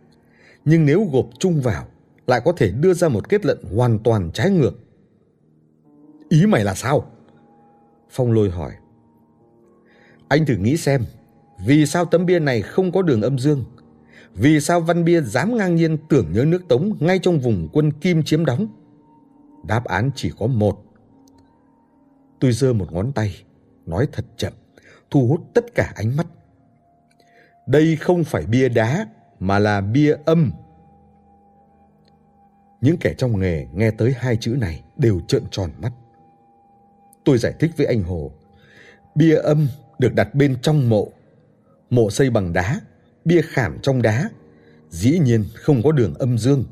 Nhưng 0.64 0.86
nếu 0.86 1.08
gộp 1.12 1.26
chung 1.38 1.60
vào, 1.60 1.88
lại 2.26 2.40
có 2.44 2.52
thể 2.52 2.70
đưa 2.70 2.94
ra 2.94 3.08
một 3.08 3.28
kết 3.28 3.46
luận 3.46 3.58
hoàn 3.76 3.98
toàn 3.98 4.30
trái 4.34 4.50
ngược. 4.50 4.72
Ý 6.28 6.46
mày 6.46 6.64
là 6.64 6.74
sao? 6.74 7.10
Phong 8.10 8.32
lôi 8.32 8.50
hỏi. 8.50 8.72
Anh 10.28 10.46
thử 10.46 10.56
nghĩ 10.56 10.76
xem, 10.76 11.04
vì 11.66 11.86
sao 11.86 12.04
tấm 12.04 12.26
bia 12.26 12.38
này 12.38 12.62
không 12.62 12.92
có 12.92 13.02
đường 13.02 13.22
âm 13.22 13.38
dương? 13.38 13.64
Vì 14.34 14.60
sao 14.60 14.80
Văn 14.80 15.04
Bia 15.04 15.20
dám 15.20 15.56
ngang 15.56 15.74
nhiên 15.74 15.96
tưởng 16.08 16.32
nhớ 16.32 16.44
nước 16.44 16.68
Tống 16.68 16.96
ngay 17.00 17.18
trong 17.18 17.38
vùng 17.38 17.68
quân 17.72 17.92
Kim 17.92 18.22
chiếm 18.22 18.44
đóng? 18.44 18.66
Đáp 19.66 19.84
án 19.84 20.10
chỉ 20.14 20.32
có 20.38 20.46
một. 20.46 20.84
Tôi 22.40 22.52
giơ 22.52 22.72
một 22.72 22.92
ngón 22.92 23.12
tay, 23.12 23.36
nói 23.86 24.08
thật 24.12 24.24
chậm, 24.36 24.52
thu 25.10 25.26
hút 25.26 25.40
tất 25.54 25.74
cả 25.74 25.92
ánh 25.94 26.16
mắt. 26.16 26.26
Đây 27.66 27.96
không 27.96 28.24
phải 28.24 28.46
bia 28.46 28.68
đá, 28.68 29.08
mà 29.40 29.58
là 29.58 29.80
bia 29.80 30.16
âm. 30.24 30.50
Những 32.84 32.96
kẻ 32.96 33.14
trong 33.18 33.40
nghề 33.40 33.66
nghe 33.74 33.90
tới 33.90 34.14
hai 34.18 34.36
chữ 34.36 34.56
này 34.60 34.82
đều 34.96 35.20
trợn 35.28 35.42
tròn 35.50 35.70
mắt. 35.82 35.92
Tôi 37.24 37.38
giải 37.38 37.54
thích 37.60 37.70
với 37.76 37.86
anh 37.86 38.02
Hồ, 38.02 38.32
bia 39.14 39.34
âm 39.34 39.68
được 39.98 40.14
đặt 40.14 40.34
bên 40.34 40.56
trong 40.62 40.88
mộ. 40.88 41.12
Mộ 41.90 42.10
xây 42.10 42.30
bằng 42.30 42.52
đá 42.52 42.80
bia 43.24 43.42
khảm 43.42 43.78
trong 43.82 44.02
đá, 44.02 44.30
dĩ 44.90 45.18
nhiên 45.18 45.44
không 45.54 45.82
có 45.82 45.92
đường 45.92 46.14
âm 46.14 46.38
dương. 46.38 46.64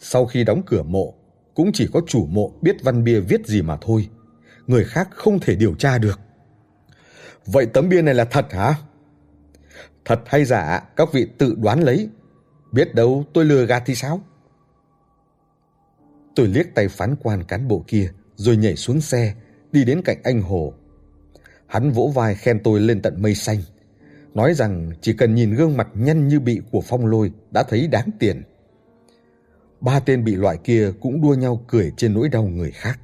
Sau 0.00 0.26
khi 0.26 0.44
đóng 0.44 0.62
cửa 0.66 0.82
mộ, 0.82 1.14
cũng 1.54 1.72
chỉ 1.72 1.88
có 1.92 2.00
chủ 2.06 2.26
mộ 2.26 2.52
biết 2.62 2.76
văn 2.82 3.04
bia 3.04 3.20
viết 3.20 3.46
gì 3.46 3.62
mà 3.62 3.78
thôi, 3.80 4.08
người 4.66 4.84
khác 4.84 5.08
không 5.10 5.40
thể 5.40 5.54
điều 5.54 5.74
tra 5.74 5.98
được. 5.98 6.20
Vậy 7.46 7.66
tấm 7.66 7.88
bia 7.88 8.02
này 8.02 8.14
là 8.14 8.24
thật 8.24 8.46
hả? 8.52 8.74
Thật 10.04 10.20
hay 10.26 10.44
giả, 10.44 10.80
các 10.96 11.12
vị 11.12 11.28
tự 11.38 11.54
đoán 11.58 11.80
lấy. 11.80 12.08
Biết 12.72 12.94
đâu 12.94 13.24
tôi 13.32 13.44
lừa 13.44 13.66
gạt 13.66 13.82
thì 13.86 13.94
sao? 13.94 14.20
Tôi 16.40 16.48
liếc 16.48 16.74
tay 16.74 16.88
phán 16.88 17.16
quan 17.22 17.44
cán 17.44 17.68
bộ 17.68 17.84
kia, 17.86 18.10
rồi 18.36 18.56
nhảy 18.56 18.76
xuống 18.76 19.00
xe, 19.00 19.34
đi 19.72 19.84
đến 19.84 20.02
cạnh 20.04 20.18
anh 20.24 20.42
Hồ. 20.42 20.72
Hắn 21.66 21.90
vỗ 21.90 22.12
vai 22.14 22.34
khen 22.34 22.62
tôi 22.62 22.80
lên 22.80 23.02
tận 23.02 23.22
mây 23.22 23.34
xanh, 23.34 23.58
nói 24.34 24.54
rằng 24.54 24.90
chỉ 25.00 25.12
cần 25.12 25.34
nhìn 25.34 25.54
gương 25.54 25.76
mặt 25.76 25.88
nhăn 25.94 26.28
như 26.28 26.40
bị 26.40 26.60
của 26.70 26.80
phong 26.80 27.06
lôi 27.06 27.32
đã 27.50 27.62
thấy 27.62 27.88
đáng 27.88 28.10
tiền. 28.18 28.42
Ba 29.80 30.00
tên 30.00 30.24
bị 30.24 30.34
loại 30.34 30.56
kia 30.64 30.92
cũng 31.00 31.22
đua 31.22 31.34
nhau 31.34 31.64
cười 31.68 31.92
trên 31.96 32.14
nỗi 32.14 32.28
đau 32.28 32.42
người 32.42 32.70
khác. 32.70 33.00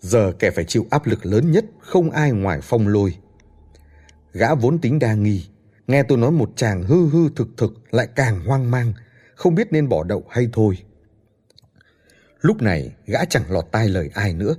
Giờ 0.00 0.32
kẻ 0.38 0.50
phải 0.50 0.64
chịu 0.64 0.86
áp 0.90 1.06
lực 1.06 1.26
lớn 1.26 1.50
nhất 1.50 1.64
không 1.78 2.10
ai 2.10 2.32
ngoài 2.32 2.60
phong 2.62 2.88
lôi. 2.88 3.14
Gã 4.32 4.54
vốn 4.54 4.78
tính 4.78 4.98
đa 4.98 5.14
nghi, 5.14 5.46
nghe 5.86 6.02
tôi 6.02 6.18
nói 6.18 6.30
một 6.30 6.50
chàng 6.56 6.82
hư 6.82 7.08
hư 7.08 7.28
thực 7.36 7.48
thực 7.56 7.94
lại 7.94 8.08
càng 8.16 8.44
hoang 8.46 8.70
mang, 8.70 8.92
không 9.34 9.54
biết 9.54 9.72
nên 9.72 9.88
bỏ 9.88 10.04
đậu 10.04 10.24
hay 10.28 10.48
thôi. 10.52 10.76
Lúc 12.42 12.62
này 12.62 12.94
gã 13.06 13.24
chẳng 13.24 13.50
lọt 13.52 13.64
tai 13.72 13.88
lời 13.88 14.10
ai 14.14 14.34
nữa. 14.34 14.54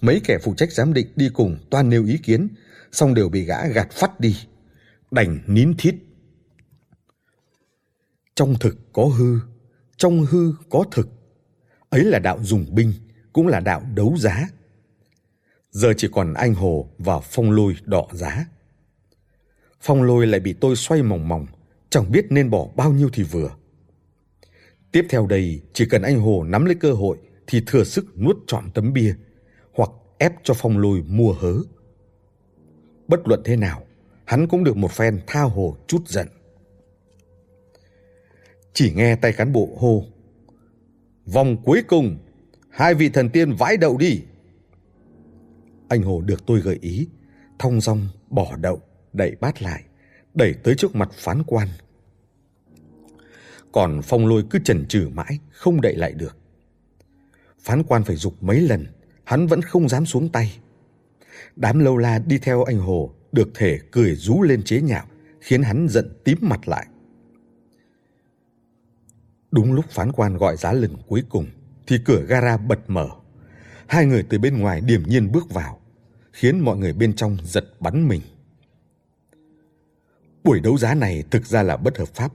Mấy 0.00 0.20
kẻ 0.24 0.38
phụ 0.42 0.54
trách 0.54 0.72
giám 0.72 0.92
định 0.92 1.06
đi 1.16 1.30
cùng 1.34 1.58
toàn 1.70 1.90
nêu 1.90 2.04
ý 2.04 2.18
kiến, 2.18 2.48
xong 2.92 3.14
đều 3.14 3.28
bị 3.28 3.44
gã 3.44 3.66
gạt 3.66 3.90
phát 3.90 4.20
đi, 4.20 4.36
đành 5.10 5.38
nín 5.46 5.74
thít. 5.78 5.94
Trong 8.34 8.54
thực 8.60 8.76
có 8.92 9.04
hư, 9.04 9.38
trong 9.96 10.26
hư 10.26 10.52
có 10.70 10.84
thực. 10.90 11.08
Ấy 11.88 12.04
là 12.04 12.18
đạo 12.18 12.38
dùng 12.42 12.74
binh, 12.74 12.92
cũng 13.32 13.46
là 13.46 13.60
đạo 13.60 13.82
đấu 13.94 14.16
giá. 14.18 14.48
Giờ 15.70 15.92
chỉ 15.96 16.08
còn 16.12 16.34
anh 16.34 16.54
Hồ 16.54 16.90
và 16.98 17.20
Phong 17.20 17.50
Lôi 17.50 17.76
đọ 17.84 18.06
giá. 18.12 18.46
Phong 19.80 20.02
Lôi 20.02 20.26
lại 20.26 20.40
bị 20.40 20.52
tôi 20.52 20.76
xoay 20.76 21.02
mỏng 21.02 21.28
mỏng, 21.28 21.46
chẳng 21.90 22.12
biết 22.12 22.26
nên 22.30 22.50
bỏ 22.50 22.66
bao 22.76 22.92
nhiêu 22.92 23.10
thì 23.12 23.22
vừa. 23.22 23.50
Tiếp 24.96 25.06
theo 25.08 25.26
đây, 25.26 25.60
chỉ 25.72 25.86
cần 25.86 26.02
anh 26.02 26.20
Hồ 26.20 26.44
nắm 26.44 26.64
lấy 26.64 26.74
cơ 26.74 26.92
hội 26.92 27.18
thì 27.46 27.62
thừa 27.66 27.84
sức 27.84 28.18
nuốt 28.18 28.36
trọn 28.46 28.70
tấm 28.74 28.92
bia, 28.92 29.14
hoặc 29.72 29.90
ép 30.18 30.32
cho 30.42 30.54
Phong 30.54 30.78
Lôi 30.78 31.02
mua 31.06 31.32
hớ. 31.32 31.54
Bất 33.08 33.28
luận 33.28 33.40
thế 33.44 33.56
nào, 33.56 33.86
hắn 34.24 34.48
cũng 34.48 34.64
được 34.64 34.76
một 34.76 34.92
phen 34.92 35.20
tha 35.26 35.42
hồ 35.42 35.76
chút 35.86 36.08
giận. 36.08 36.28
Chỉ 38.72 38.92
nghe 38.94 39.16
tay 39.16 39.32
cán 39.32 39.52
bộ 39.52 39.68
hô. 39.78 40.04
Vòng 41.26 41.56
cuối 41.64 41.82
cùng, 41.88 42.18
hai 42.70 42.94
vị 42.94 43.08
thần 43.08 43.30
tiên 43.30 43.52
vãi 43.52 43.76
đậu 43.76 43.96
đi. 43.96 44.22
Anh 45.88 46.02
Hồ 46.02 46.20
được 46.20 46.46
tôi 46.46 46.60
gợi 46.60 46.78
ý, 46.80 47.08
thong 47.58 47.80
dong 47.80 48.08
bỏ 48.30 48.56
đậu, 48.56 48.80
đẩy 49.12 49.36
bát 49.40 49.62
lại, 49.62 49.84
đẩy 50.34 50.54
tới 50.54 50.74
trước 50.78 50.94
mặt 50.94 51.10
phán 51.12 51.42
quan. 51.46 51.68
Còn 53.76 54.02
phong 54.02 54.26
lôi 54.26 54.44
cứ 54.50 54.58
chần 54.64 54.86
chừ 54.86 55.08
mãi, 55.12 55.38
không 55.50 55.80
đẩy 55.80 55.96
lại 55.96 56.12
được. 56.12 56.36
Phán 57.60 57.82
quan 57.82 58.04
phải 58.04 58.16
dục 58.16 58.42
mấy 58.42 58.60
lần, 58.60 58.86
hắn 59.24 59.46
vẫn 59.46 59.62
không 59.62 59.88
dám 59.88 60.06
xuống 60.06 60.28
tay. 60.28 60.58
Đám 61.56 61.78
lâu 61.78 61.96
la 61.96 62.18
đi 62.18 62.38
theo 62.38 62.64
anh 62.64 62.78
Hồ 62.78 63.14
được 63.32 63.48
thể 63.54 63.78
cười 63.90 64.14
rú 64.14 64.42
lên 64.42 64.62
chế 64.62 64.80
nhạo, 64.80 65.06
khiến 65.40 65.62
hắn 65.62 65.88
giận 65.88 66.12
tím 66.24 66.38
mặt 66.40 66.68
lại. 66.68 66.86
Đúng 69.50 69.72
lúc 69.72 69.84
phán 69.90 70.12
quan 70.12 70.36
gọi 70.36 70.56
giá 70.56 70.72
lần 70.72 70.96
cuối 71.06 71.22
cùng 71.28 71.46
thì 71.86 71.98
cửa 72.04 72.22
gara 72.28 72.56
bật 72.56 72.80
mở. 72.90 73.08
Hai 73.86 74.06
người 74.06 74.22
từ 74.28 74.38
bên 74.38 74.58
ngoài 74.58 74.80
điềm 74.80 75.02
nhiên 75.02 75.32
bước 75.32 75.50
vào, 75.50 75.80
khiến 76.32 76.60
mọi 76.60 76.76
người 76.76 76.92
bên 76.92 77.16
trong 77.16 77.36
giật 77.44 77.64
bắn 77.80 78.08
mình. 78.08 78.20
Buổi 80.44 80.60
đấu 80.60 80.78
giá 80.78 80.94
này 80.94 81.24
thực 81.30 81.46
ra 81.46 81.62
là 81.62 81.76
bất 81.76 81.98
hợp 81.98 82.08
pháp. 82.08 82.32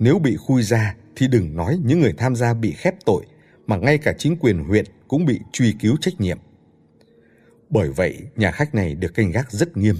Nếu 0.00 0.18
bị 0.18 0.36
khui 0.36 0.62
ra 0.62 0.96
thì 1.16 1.28
đừng 1.28 1.56
nói 1.56 1.78
những 1.84 2.00
người 2.00 2.14
tham 2.18 2.36
gia 2.36 2.54
bị 2.54 2.72
khép 2.72 2.94
tội 3.04 3.26
mà 3.66 3.76
ngay 3.76 3.98
cả 3.98 4.12
chính 4.18 4.36
quyền 4.36 4.64
huyện 4.64 4.84
cũng 5.08 5.24
bị 5.24 5.40
truy 5.52 5.72
cứu 5.80 5.96
trách 6.00 6.20
nhiệm. 6.20 6.38
Bởi 7.70 7.90
vậy, 7.90 8.18
nhà 8.36 8.50
khách 8.50 8.74
này 8.74 8.94
được 8.94 9.14
canh 9.14 9.30
gác 9.30 9.52
rất 9.52 9.76
nghiêm. 9.76 9.94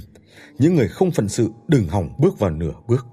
Những 0.59 0.75
người 0.75 0.89
không 0.89 1.11
phận 1.11 1.29
sự 1.29 1.51
đừng 1.69 1.89
hỏng 1.89 2.15
bước 2.19 2.39
vào 2.39 2.51
nửa 2.51 2.75
bước. 2.87 3.07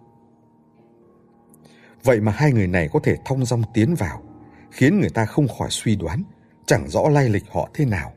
Vậy 2.04 2.22
mà 2.22 2.32
hai 2.32 2.52
người 2.52 2.68
này 2.68 2.90
có 2.94 3.00
thể 3.04 3.16
thong 3.26 3.46
dong 3.46 3.62
tiến 3.74 3.96
vào, 3.96 4.24
khiến 4.72 5.00
người 5.00 5.10
ta 5.10 5.26
không 5.26 5.48
khỏi 5.48 5.70
suy 5.72 5.96
đoán, 5.96 6.24
chẳng 6.66 6.90
rõ 6.90 7.10
lai 7.10 7.30
lịch 7.30 7.46
họ 7.52 7.70
thế 7.74 7.86
nào. 7.86 8.14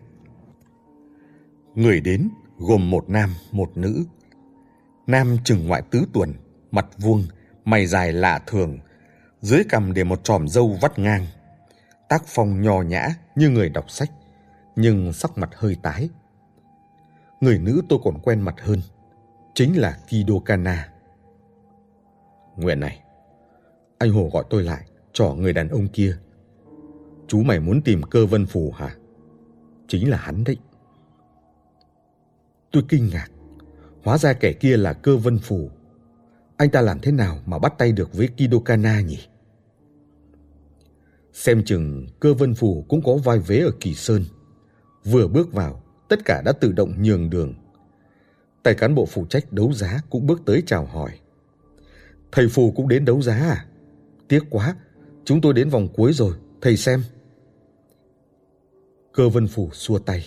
Người 1.75 2.01
đến 2.01 2.29
gồm 2.59 2.91
một 2.91 3.11
nam, 3.11 3.31
một 3.53 3.77
nữ. 3.77 4.05
Nam 5.07 5.37
chừng 5.45 5.67
ngoại 5.67 5.83
tứ 5.91 6.05
tuần, 6.13 6.35
mặt 6.71 6.87
vuông, 6.99 7.25
mày 7.65 7.87
dài 7.87 8.13
lạ 8.13 8.41
thường, 8.47 8.79
dưới 9.41 9.65
cằm 9.69 9.95
để 9.95 10.05
một 10.05 10.25
tròm 10.25 10.49
râu 10.49 10.79
vắt 10.81 10.99
ngang. 10.99 11.27
Tác 12.09 12.23
phong 12.27 12.63
nho 12.63 12.83
nhã 12.83 13.09
như 13.37 13.49
người 13.49 13.69
đọc 13.69 13.91
sách, 13.91 14.11
nhưng 14.77 15.13
sắc 15.13 15.39
mặt 15.39 15.51
hơi 15.55 15.77
tái. 15.83 16.09
Người 17.41 17.59
nữ 17.59 17.83
tôi 17.89 17.99
còn 18.05 18.19
quen 18.23 18.41
mặt 18.41 18.55
hơn, 18.61 18.81
chính 19.55 19.79
là 19.79 19.99
Kido 20.09 20.35
Kana. 20.45 20.89
Nguyện 22.57 22.81
này, 22.81 23.01
anh 23.99 24.11
Hồ 24.11 24.31
gọi 24.33 24.45
tôi 24.51 24.63
lại, 24.63 24.85
trỏ 25.13 25.35
người 25.35 25.53
đàn 25.53 25.69
ông 25.69 25.89
kia. 25.89 26.17
Chú 27.29 27.43
mày 27.43 27.61
muốn 27.61 27.83
tìm 27.83 28.03
cơ 28.03 28.27
vân 28.27 28.47
phù 28.47 28.73
hả? 28.73 28.95
Chính 29.89 30.11
là 30.11 30.17
hắn 30.17 30.45
đấy. 30.45 30.57
Tôi 32.71 32.83
kinh 32.89 33.09
ngạc. 33.13 33.29
Hóa 34.05 34.19
ra 34.19 34.33
kẻ 34.33 34.53
kia 34.53 34.77
là 34.77 34.93
cơ 34.93 35.17
vân 35.17 35.39
phù. 35.39 35.71
Anh 36.61 36.71
ta 36.71 36.81
làm 36.81 37.01
thế 37.01 37.13
nào 37.13 37.39
mà 37.47 37.59
bắt 37.59 37.75
tay 37.79 37.93
được 37.93 38.15
với 38.15 38.29
Kidokana 38.29 39.01
nhỉ? 39.01 39.19
Xem 41.33 41.65
chừng 41.65 42.07
cơ 42.21 42.35
vân 42.35 42.55
phù 42.55 42.85
cũng 42.89 43.03
có 43.03 43.17
vai 43.17 43.39
vế 43.39 43.59
ở 43.59 43.71
Kỳ 43.81 43.95
Sơn. 43.95 44.25
Vừa 45.05 45.29
bước 45.29 45.53
vào, 45.53 45.83
tất 46.09 46.25
cả 46.25 46.43
đã 46.45 46.53
tự 46.53 46.73
động 46.73 47.03
nhường 47.03 47.31
đường. 47.31 47.55
Tài 48.63 48.75
cán 48.75 48.95
bộ 48.95 49.07
phụ 49.07 49.27
trách 49.27 49.53
đấu 49.53 49.73
giá 49.73 50.01
cũng 50.11 50.27
bước 50.27 50.43
tới 50.47 50.63
chào 50.67 50.87
hỏi. 50.87 51.11
Thầy 52.33 52.49
phù 52.49 52.73
cũng 52.73 52.89
đến 52.89 53.05
đấu 53.05 53.23
giá 53.23 53.35
à? 53.35 53.67
Tiếc 54.29 54.43
quá, 54.51 54.77
chúng 55.25 55.41
tôi 55.41 55.53
đến 55.53 55.69
vòng 55.69 55.89
cuối 55.89 56.13
rồi, 56.13 56.35
thầy 56.61 56.77
xem. 56.77 57.03
Cơ 59.13 59.29
vân 59.29 59.47
phù 59.49 59.71
xua 59.73 59.99
tay. 59.99 60.25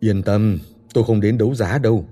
Yên 0.00 0.22
tâm, 0.22 0.58
tôi 0.92 1.04
không 1.04 1.20
đến 1.20 1.38
đấu 1.38 1.54
giá 1.54 1.78
đâu. 1.78 2.08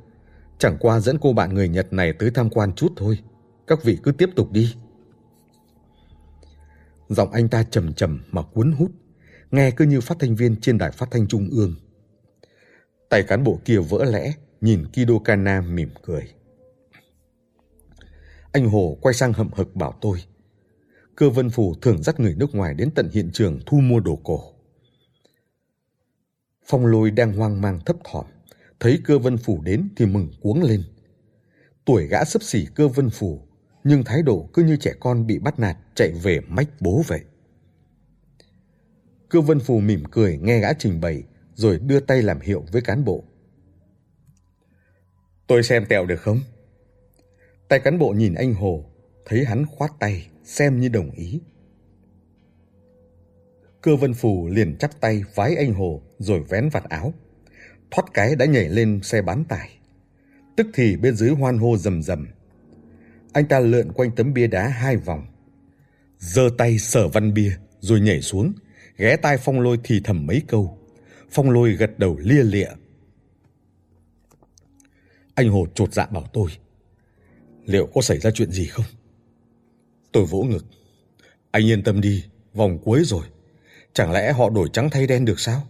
Chẳng 0.63 0.77
qua 0.81 1.01
dẫn 1.01 1.19
cô 1.21 1.33
bạn 1.33 1.55
người 1.55 1.69
Nhật 1.69 1.93
này 1.93 2.13
tới 2.13 2.31
tham 2.35 2.51
quan 2.51 2.73
chút 2.73 2.93
thôi. 2.97 3.19
Các 3.67 3.85
vị 3.85 3.99
cứ 4.03 4.13
tiếp 4.13 4.31
tục 4.37 4.53
đi. 4.53 4.75
Giọng 7.09 7.33
anh 7.33 7.49
ta 7.49 7.63
trầm 7.63 7.93
trầm 7.93 8.23
mà 8.31 8.43
cuốn 8.43 8.73
hút, 8.73 8.91
nghe 9.51 9.71
cứ 9.71 9.85
như 9.85 10.01
phát 10.01 10.17
thanh 10.21 10.35
viên 10.35 10.61
trên 10.61 10.79
đài 10.79 10.91
phát 10.91 11.09
thanh 11.11 11.27
trung 11.27 11.49
ương. 11.51 11.75
Tay 13.09 13.23
cán 13.23 13.45
bộ 13.45 13.59
kia 13.65 13.79
vỡ 13.79 14.05
lẽ, 14.05 14.33
nhìn 14.61 14.85
Kido 14.93 15.19
Kana 15.25 15.61
mỉm 15.61 15.91
cười. 16.03 16.23
Anh 18.53 18.69
Hồ 18.69 18.99
quay 19.01 19.15
sang 19.15 19.33
hậm 19.33 19.51
hực 19.53 19.77
bảo 19.77 19.95
tôi. 20.01 20.19
Cơ 21.17 21.31
Vân 21.31 21.51
Phủ 21.51 21.75
thường 21.83 22.03
dắt 22.03 22.21
người 22.21 22.35
nước 22.35 22.55
ngoài 22.55 22.75
đến 22.75 22.91
tận 22.95 23.09
hiện 23.13 23.31
trường 23.33 23.61
thu 23.67 23.81
mua 23.81 24.01
đồ 24.01 24.19
cổ. 24.25 24.41
Phong 26.67 26.87
lôi 26.87 27.11
đang 27.11 27.33
hoang 27.33 27.61
mang 27.61 27.81
thấp 27.87 27.97
thỏm, 28.05 28.27
thấy 28.83 29.01
cơ 29.05 29.19
vân 29.19 29.39
phủ 29.39 29.61
đến 29.63 29.89
thì 29.97 30.07
mừng 30.07 30.31
cuống 30.41 30.63
lên. 30.63 30.83
Tuổi 31.85 32.07
gã 32.07 32.25
sấp 32.25 32.43
xỉ 32.43 32.67
cơ 32.75 32.89
vân 32.89 33.11
phủ, 33.11 33.41
nhưng 33.85 34.05
thái 34.05 34.23
độ 34.23 34.49
cứ 34.53 34.65
như 34.65 34.77
trẻ 34.77 34.93
con 35.01 35.27
bị 35.27 35.39
bắt 35.39 35.59
nạt 35.59 35.77
chạy 35.95 36.13
về 36.23 36.41
mách 36.49 36.69
bố 36.81 37.03
vậy. 37.07 37.21
Cơ 39.29 39.41
vân 39.41 39.61
phủ 39.61 39.81
mỉm 39.81 40.05
cười 40.11 40.39
nghe 40.39 40.61
gã 40.61 40.73
trình 40.73 41.01
bày, 41.01 41.23
rồi 41.55 41.79
đưa 41.79 42.01
tay 42.01 42.23
làm 42.23 42.41
hiệu 42.41 42.65
với 42.73 42.83
cán 42.83 43.05
bộ. 43.05 43.25
Tôi 45.47 45.63
xem 45.63 45.87
tẹo 45.89 46.07
được 46.07 46.21
không? 46.21 46.41
Tay 47.69 47.81
cán 47.81 47.99
bộ 47.99 48.11
nhìn 48.11 48.35
anh 48.35 48.55
Hồ, 48.55 48.85
thấy 49.25 49.45
hắn 49.45 49.67
khoát 49.67 49.91
tay, 49.99 50.27
xem 50.45 50.81
như 50.81 50.89
đồng 50.89 51.11
ý. 51.11 51.41
Cơ 53.81 53.97
vân 53.97 54.15
phù 54.15 54.49
liền 54.49 54.77
chắp 54.79 55.01
tay 55.01 55.25
vái 55.35 55.57
anh 55.57 55.75
Hồ 55.75 56.03
rồi 56.19 56.41
vén 56.49 56.69
vạt 56.69 56.85
áo. 56.85 57.13
Thoát 57.93 58.05
cái 58.15 58.37
đã 58.37 58.47
nhảy 58.47 58.69
lên 58.69 59.01
xe 59.03 59.23
bán 59.23 59.45
tải. 59.45 59.71
Tức 60.57 60.67
thì 60.75 60.97
bên 60.97 61.17
dưới 61.17 61.31
hoan 61.31 61.59
hô 61.59 61.77
rầm 61.77 62.03
rầm. 62.03 62.29
Anh 63.33 63.49
ta 63.49 63.61
lượn 63.61 63.93
quanh 63.93 64.11
tấm 64.17 64.35
bia 64.35 64.47
đá 64.47 64.69
hai 64.69 64.97
vòng. 64.97 65.27
giơ 66.19 66.49
tay 66.59 66.79
sở 66.79 67.09
văn 67.09 67.35
bia 67.35 67.53
rồi 67.81 68.01
nhảy 68.01 68.21
xuống, 68.21 68.53
ghé 68.97 69.17
tai 69.17 69.39
phong 69.39 69.61
lôi 69.61 69.79
thì 69.85 70.01
thầm 70.05 70.27
mấy 70.27 70.43
câu. 70.49 70.79
Phong 71.31 71.51
lôi 71.51 71.73
gật 71.73 71.99
đầu 71.99 72.17
lia 72.19 72.43
lịa. 72.43 72.69
Anh 75.35 75.49
Hồ 75.49 75.67
trột 75.75 75.95
dạ 75.95 76.07
bảo 76.07 76.25
tôi. 76.33 76.51
Liệu 77.65 77.87
có 77.95 78.01
xảy 78.01 78.19
ra 78.19 78.31
chuyện 78.31 78.51
gì 78.51 78.67
không? 78.67 78.85
Tôi 80.13 80.27
vỗ 80.27 80.43
ngực. 80.43 80.65
Anh 81.51 81.67
yên 81.67 81.83
tâm 81.83 82.01
đi, 82.01 82.25
vòng 82.55 82.79
cuối 82.85 83.03
rồi. 83.05 83.25
Chẳng 83.93 84.13
lẽ 84.13 84.33
họ 84.33 84.51
đổi 84.51 84.69
trắng 84.73 84.91
thay 84.91 85.07
đen 85.07 85.25
được 85.25 85.41
sao? 85.41 85.67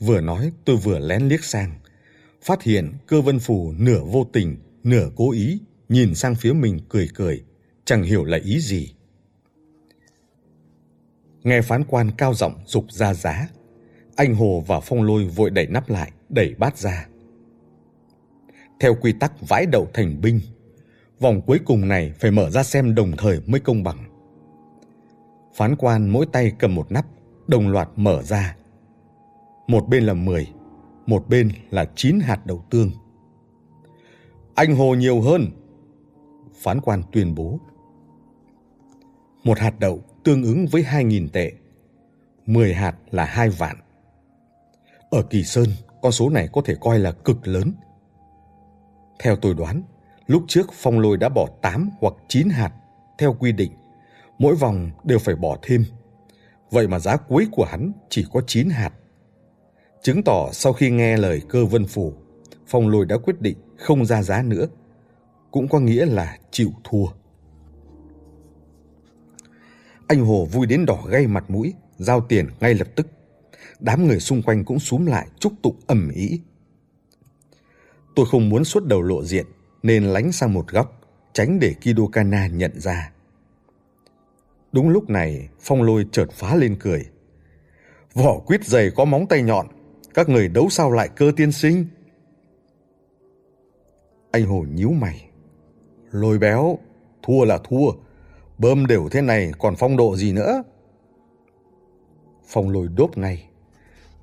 Vừa 0.00 0.20
nói 0.20 0.52
tôi 0.64 0.76
vừa 0.76 0.98
lén 0.98 1.28
liếc 1.28 1.44
sang. 1.44 1.72
Phát 2.42 2.62
hiện 2.62 2.92
cơ 3.06 3.20
vân 3.20 3.38
phù 3.38 3.72
nửa 3.78 4.00
vô 4.04 4.26
tình, 4.32 4.56
nửa 4.84 5.10
cố 5.16 5.30
ý, 5.30 5.60
nhìn 5.88 6.14
sang 6.14 6.34
phía 6.34 6.52
mình 6.52 6.80
cười 6.88 7.08
cười, 7.14 7.44
chẳng 7.84 8.02
hiểu 8.02 8.24
là 8.24 8.38
ý 8.44 8.60
gì. 8.60 8.94
Nghe 11.42 11.62
phán 11.62 11.84
quan 11.84 12.10
cao 12.18 12.34
giọng 12.34 12.54
dục 12.66 12.92
ra 12.92 13.14
giá, 13.14 13.48
anh 14.16 14.34
Hồ 14.34 14.64
và 14.66 14.80
Phong 14.80 15.02
Lôi 15.02 15.24
vội 15.24 15.50
đẩy 15.50 15.66
nắp 15.66 15.88
lại, 15.88 16.12
đẩy 16.28 16.54
bát 16.58 16.78
ra. 16.78 17.06
Theo 18.80 18.94
quy 18.94 19.12
tắc 19.20 19.48
vãi 19.48 19.66
đậu 19.66 19.88
thành 19.94 20.20
binh, 20.20 20.40
vòng 21.20 21.40
cuối 21.46 21.58
cùng 21.64 21.88
này 21.88 22.12
phải 22.18 22.30
mở 22.30 22.50
ra 22.50 22.62
xem 22.62 22.94
đồng 22.94 23.12
thời 23.18 23.40
mới 23.46 23.60
công 23.60 23.82
bằng. 23.82 24.04
Phán 25.54 25.76
quan 25.76 26.08
mỗi 26.08 26.26
tay 26.32 26.52
cầm 26.58 26.74
một 26.74 26.92
nắp, 26.92 27.06
đồng 27.46 27.68
loạt 27.68 27.88
mở 27.96 28.22
ra. 28.22 28.56
Một 29.66 29.88
bên 29.88 30.04
là 30.04 30.14
10, 30.14 30.52
một 31.06 31.28
bên 31.28 31.50
là 31.70 31.84
9 31.94 32.20
hạt 32.20 32.46
đậu 32.46 32.64
tương. 32.70 32.90
Anh 34.54 34.76
Hồ 34.76 34.94
nhiều 34.94 35.20
hơn. 35.20 35.50
Phán 36.54 36.80
quan 36.80 37.02
tuyên 37.12 37.34
bố. 37.34 37.58
Một 39.44 39.58
hạt 39.58 39.78
đậu 39.78 40.02
tương 40.24 40.42
ứng 40.42 40.66
với 40.66 40.82
2.000 40.82 41.28
tệ. 41.28 41.52
10 42.46 42.74
hạt 42.74 42.96
là 43.10 43.24
2 43.24 43.48
vạn. 43.48 43.76
Ở 45.10 45.22
Kỳ 45.22 45.44
Sơn, 45.44 45.68
con 46.02 46.12
số 46.12 46.30
này 46.30 46.48
có 46.52 46.62
thể 46.64 46.74
coi 46.80 46.98
là 46.98 47.12
cực 47.12 47.48
lớn. 47.48 47.72
Theo 49.18 49.36
tôi 49.36 49.54
đoán, 49.54 49.82
lúc 50.26 50.44
trước 50.48 50.66
Phong 50.72 51.00
Lôi 51.00 51.16
đã 51.16 51.28
bỏ 51.28 51.46
8 51.62 51.90
hoặc 52.00 52.14
9 52.28 52.48
hạt 52.48 52.72
theo 53.18 53.36
quy 53.38 53.52
định 53.52 53.72
mỗi 54.38 54.54
vòng 54.54 54.90
đều 55.04 55.18
phải 55.18 55.34
bỏ 55.34 55.56
thêm. 55.62 55.84
Vậy 56.70 56.88
mà 56.88 56.98
giá 56.98 57.16
cuối 57.16 57.48
của 57.52 57.64
hắn 57.64 57.92
chỉ 58.08 58.26
có 58.32 58.40
9 58.46 58.70
hạt. 58.70 58.90
Chứng 60.02 60.22
tỏ 60.22 60.48
sau 60.52 60.72
khi 60.72 60.90
nghe 60.90 61.16
lời 61.16 61.42
cơ 61.48 61.64
vân 61.64 61.86
phủ, 61.86 62.14
Phong 62.66 62.88
lôi 62.88 63.06
đã 63.06 63.16
quyết 63.18 63.40
định 63.40 63.56
không 63.76 64.06
ra 64.06 64.22
giá 64.22 64.42
nữa. 64.42 64.66
Cũng 65.50 65.68
có 65.68 65.80
nghĩa 65.80 66.06
là 66.06 66.38
chịu 66.50 66.70
thua. 66.84 67.06
Anh 70.06 70.24
Hồ 70.24 70.44
vui 70.52 70.66
đến 70.66 70.86
đỏ 70.86 71.02
gay 71.08 71.26
mặt 71.26 71.50
mũi, 71.50 71.74
giao 71.98 72.20
tiền 72.20 72.48
ngay 72.60 72.74
lập 72.74 72.88
tức. 72.96 73.06
Đám 73.80 74.06
người 74.06 74.20
xung 74.20 74.42
quanh 74.42 74.64
cũng 74.64 74.78
súm 74.78 75.06
lại 75.06 75.26
chúc 75.38 75.52
tụng 75.62 75.76
ầm 75.86 76.10
ĩ. 76.14 76.40
Tôi 78.14 78.26
không 78.30 78.48
muốn 78.48 78.64
xuất 78.64 78.86
đầu 78.86 79.02
lộ 79.02 79.24
diện 79.24 79.46
nên 79.82 80.04
lánh 80.04 80.32
sang 80.32 80.52
một 80.52 80.68
góc, 80.68 81.00
tránh 81.32 81.58
để 81.58 81.74
Kidokana 81.80 82.46
nhận 82.46 82.80
ra. 82.80 83.12
Đúng 84.72 84.88
lúc 84.88 85.10
này, 85.10 85.48
Phong 85.60 85.82
Lôi 85.82 86.06
chợt 86.12 86.26
phá 86.32 86.54
lên 86.54 86.76
cười. 86.80 87.04
Vỏ 88.14 88.38
quýt 88.38 88.64
dày 88.64 88.90
có 88.90 89.04
móng 89.04 89.26
tay 89.28 89.42
nhọn, 89.42 89.66
các 90.16 90.28
người 90.28 90.48
đấu 90.48 90.68
sao 90.70 90.90
lại 90.90 91.08
cơ 91.16 91.32
tiên 91.36 91.52
sinh? 91.52 91.86
Anh 94.30 94.46
Hồ 94.46 94.64
nhíu 94.74 94.90
mày. 94.90 95.28
Lôi 96.10 96.38
béo, 96.38 96.78
thua 97.22 97.44
là 97.44 97.58
thua, 97.58 97.92
bơm 98.58 98.86
đều 98.86 99.08
thế 99.08 99.20
này 99.20 99.52
còn 99.58 99.74
phong 99.76 99.96
độ 99.96 100.16
gì 100.16 100.32
nữa? 100.32 100.62
Phong 102.46 102.70
lôi 102.70 102.88
đốt 102.96 103.18
ngay. 103.18 103.48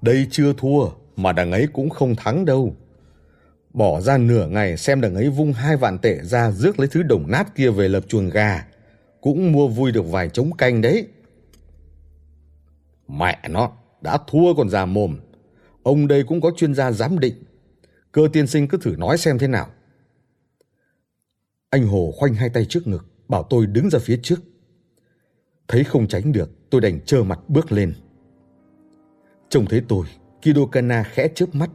Đây 0.02 0.28
chưa 0.32 0.54
thua, 0.54 0.90
mà 1.16 1.32
đằng 1.32 1.52
ấy 1.52 1.68
cũng 1.74 1.90
không 1.90 2.16
thắng 2.16 2.46
đâu. 2.46 2.76
Bỏ 3.74 4.02
ra 4.02 4.18
nửa 4.18 4.48
ngày 4.48 4.78
xem 4.78 5.02
đằng 5.02 5.16
ấy 5.16 5.30
vung 5.30 5.54
hai 5.54 5.78
vạn 5.78 6.00
tệ 6.00 6.20
ra 6.24 6.52
rước 6.52 6.80
lấy 6.80 6.88
thứ 6.88 7.04
đồng 7.04 7.32
nát 7.32 7.56
kia 7.56 7.70
về 7.70 7.88
lập 7.88 8.04
chuồng 8.08 8.30
gà 8.30 8.68
cũng 9.22 9.52
mua 9.52 9.68
vui 9.68 9.92
được 9.92 10.12
vài 10.12 10.30
trống 10.30 10.52
canh 10.58 10.82
đấy. 10.82 11.08
Mẹ 13.08 13.40
nó, 13.50 13.72
đã 14.02 14.18
thua 14.28 14.54
còn 14.54 14.70
già 14.70 14.86
mồm. 14.86 15.18
Ông 15.84 16.08
đây 16.08 16.24
cũng 16.24 16.42
có 16.42 16.52
chuyên 16.56 16.74
gia 16.74 16.92
giám 16.92 17.20
định. 17.20 17.44
Cơ 18.12 18.28
tiên 18.34 18.48
sinh 18.48 18.68
cứ 18.68 18.78
thử 18.78 18.96
nói 18.98 19.18
xem 19.18 19.40
thế 19.40 19.48
nào. 19.48 19.68
Anh 21.70 21.88
Hồ 21.88 22.14
khoanh 22.16 22.34
hai 22.34 22.50
tay 22.50 22.66
trước 22.66 22.88
ngực, 22.88 23.06
bảo 23.28 23.44
tôi 23.44 23.66
đứng 23.66 23.90
ra 23.90 24.00
phía 24.00 24.20
trước. 24.24 24.40
Thấy 25.68 25.84
không 25.84 26.08
tránh 26.08 26.32
được, 26.32 26.70
tôi 26.70 26.82
đành 26.82 27.00
trơ 27.06 27.24
mặt 27.24 27.40
bước 27.48 27.72
lên. 27.72 27.94
Trông 29.50 29.66
thấy 29.66 29.82
tôi, 29.88 30.06
Kido 30.42 30.66
Kana 30.72 31.04
khẽ 31.04 31.28
chớp 31.36 31.56
mắt, 31.56 31.70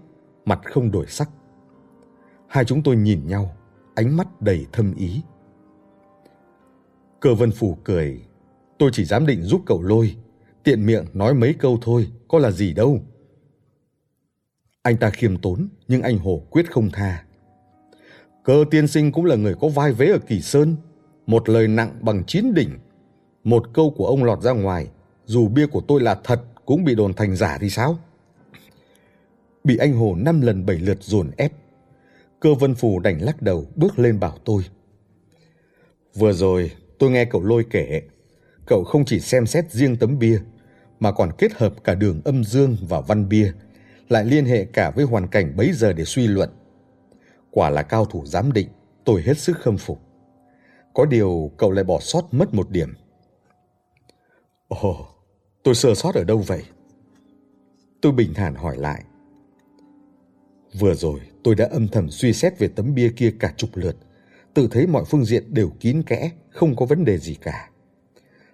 mặt 0.45 0.61
không 0.65 0.91
đổi 0.91 1.07
sắc. 1.07 1.31
Hai 2.49 2.65
chúng 2.65 2.83
tôi 2.83 2.97
nhìn 2.97 3.27
nhau, 3.27 3.57
ánh 3.95 4.17
mắt 4.17 4.43
đầy 4.43 4.67
thâm 4.73 4.95
ý. 4.95 5.23
Cơ 7.21 7.35
vân 7.35 7.51
phủ 7.51 7.79
cười, 7.85 8.21
tôi 8.79 8.91
chỉ 8.93 9.05
dám 9.05 9.27
định 9.27 9.43
giúp 9.43 9.63
cậu 9.67 9.83
lôi, 9.83 10.17
tiện 10.65 10.87
miệng 10.87 11.05
nói 11.13 11.35
mấy 11.35 11.55
câu 11.55 11.79
thôi, 11.83 12.09
có 12.29 12.39
là 12.39 12.51
gì 12.51 12.73
đâu. 12.73 13.01
Anh 14.89 14.97
ta 14.97 15.11
khiêm 15.11 15.37
tốn, 15.37 15.69
nhưng 15.89 16.03
anh 16.03 16.19
Hồ 16.19 16.43
quyết 16.51 16.71
không 16.71 16.91
tha. 16.91 17.25
Cơ 18.45 18.65
tiên 18.71 18.87
sinh 18.87 19.13
cũng 19.13 19.25
là 19.25 19.37
người 19.37 19.55
có 19.61 19.69
vai 19.69 19.93
vế 19.93 20.07
ở 20.07 20.19
Kỳ 20.19 20.41
Sơn, 20.41 20.77
một 21.27 21.49
lời 21.49 21.69
nặng 21.69 21.99
bằng 22.01 22.25
chín 22.27 22.55
đỉnh. 22.55 22.71
Một 23.45 23.65
câu 23.75 23.95
của 23.97 24.07
ông 24.07 24.25
lọt 24.25 24.43
ra 24.43 24.53
ngoài, 24.53 24.87
dù 25.27 25.49
bia 25.49 25.67
của 25.67 25.81
tôi 25.89 26.01
là 26.01 26.15
thật 26.25 26.41
cũng 26.65 26.85
bị 26.85 26.95
đồn 26.95 27.15
thành 27.15 27.37
giả 27.37 27.59
thì 27.61 27.71
sao? 27.71 27.99
Bị 29.65 29.77
anh 29.77 29.93
Hồ 29.93 30.15
năm 30.17 30.41
lần 30.41 30.67
bảy 30.67 30.77
lượt 30.77 31.03
dồn 31.03 31.31
ép. 31.37 31.53
Cơ 32.41 32.55
vân 32.55 32.75
phù 32.75 32.99
đành 32.99 33.19
lắc 33.21 33.43
đầu 33.43 33.67
bước 33.77 33.99
lên 33.99 34.21
bảo 34.21 34.39
tôi. 34.45 34.63
Vừa 36.15 36.33
rồi 36.33 36.71
tôi 36.99 37.11
nghe 37.11 37.25
cậu 37.25 37.43
lôi 37.43 37.65
kể, 37.71 38.03
cậu 38.67 38.85
không 38.85 39.05
chỉ 39.05 39.21
xem 39.21 39.47
xét 39.47 39.73
riêng 39.73 39.97
tấm 39.97 40.19
bia, 40.19 40.41
mà 41.01 41.13
còn 41.13 41.31
kết 41.39 41.53
hợp 41.53 41.85
cả 41.85 41.95
đường 41.95 42.21
âm 42.25 42.45
dương 42.45 42.77
và 42.89 43.01
văn 43.01 43.29
bia, 43.29 43.53
lại 44.09 44.25
liên 44.25 44.45
hệ 44.45 44.65
cả 44.65 44.91
với 44.91 45.05
hoàn 45.05 45.29
cảnh 45.29 45.57
bấy 45.57 45.73
giờ 45.73 45.93
để 45.93 46.05
suy 46.05 46.27
luận. 46.27 46.51
Quả 47.51 47.71
là 47.71 47.83
cao 47.83 48.05
thủ 48.05 48.27
giám 48.27 48.53
định, 48.53 48.69
tôi 49.05 49.23
hết 49.23 49.39
sức 49.39 49.57
khâm 49.59 49.79
phục. 49.79 50.01
Có 50.95 51.05
điều 51.05 51.51
cậu 51.57 51.71
lại 51.71 51.85
bỏ 51.85 51.99
sót 52.01 52.29
mất 52.31 52.55
một 52.55 52.71
điểm. 52.71 52.95
Ồ, 54.69 55.07
tôi 55.63 55.75
sơ 55.75 55.95
sót 55.95 56.15
ở 56.15 56.25
đâu 56.25 56.39
vậy? 56.39 56.63
Tôi 58.01 58.13
bình 58.13 58.35
thản 58.35 58.55
hỏi 58.55 58.77
lại. 58.77 59.05
Vừa 60.79 60.95
rồi 60.95 61.21
tôi 61.45 61.55
đã 61.55 61.69
âm 61.71 61.89
thầm 61.89 62.11
suy 62.11 62.33
xét 62.33 62.59
về 62.59 62.69
tấm 62.69 62.95
bia 62.95 63.13
kia 63.17 63.35
cả 63.41 63.55
chục 63.57 63.71
lượt, 63.75 63.97
tự 64.55 64.69
thấy 64.71 64.87
mọi 64.87 65.05
phương 65.05 65.25
diện 65.25 65.55
đều 65.55 65.71
kín 65.81 66.03
kẽ, 66.03 66.31
không 66.51 66.77
có 66.77 66.87
vấn 66.87 67.05
đề 67.05 67.19
gì 67.19 67.35
cả. 67.35 67.71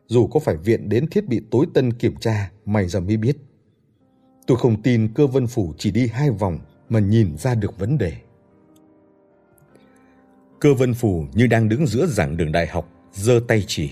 Dù 0.06 0.26
có 0.26 0.40
phải 0.40 0.56
viện 0.56 0.88
đến 0.88 1.06
thiết 1.10 1.26
bị 1.26 1.40
tối 1.50 1.66
tân 1.74 1.92
kiểm 1.92 2.16
tra, 2.16 2.50
mày 2.64 2.88
giờ 2.88 3.00
mới 3.00 3.16
biết. 3.16 3.36
Tôi 4.46 4.56
không 4.56 4.82
tin 4.82 5.08
cơ 5.14 5.26
vân 5.26 5.46
phủ 5.46 5.74
chỉ 5.78 5.90
đi 5.90 6.06
hai 6.06 6.30
vòng 6.30 6.58
mà 6.88 7.00
nhìn 7.00 7.36
ra 7.38 7.54
được 7.54 7.78
vấn 7.78 7.98
đề. 7.98 8.12
Cơ 10.60 10.74
vân 10.74 10.94
phủ 10.94 11.24
như 11.32 11.46
đang 11.46 11.68
đứng 11.68 11.86
giữa 11.86 12.06
giảng 12.06 12.36
đường 12.36 12.52
đại 12.52 12.66
học, 12.66 12.88
giơ 13.12 13.40
tay 13.48 13.64
chỉ. 13.66 13.90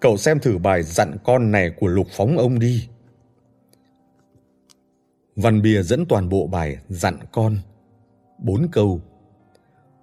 Cậu 0.00 0.16
xem 0.16 0.38
thử 0.40 0.58
bài 0.58 0.82
dặn 0.82 1.16
con 1.24 1.50
này 1.50 1.70
của 1.80 1.86
lục 1.86 2.06
phóng 2.10 2.38
ông 2.38 2.58
đi. 2.58 2.88
Văn 5.36 5.62
bia 5.62 5.82
dẫn 5.82 6.06
toàn 6.08 6.28
bộ 6.28 6.46
bài 6.46 6.76
dặn 6.88 7.18
con. 7.32 7.58
Bốn 8.38 8.68
câu. 8.72 9.00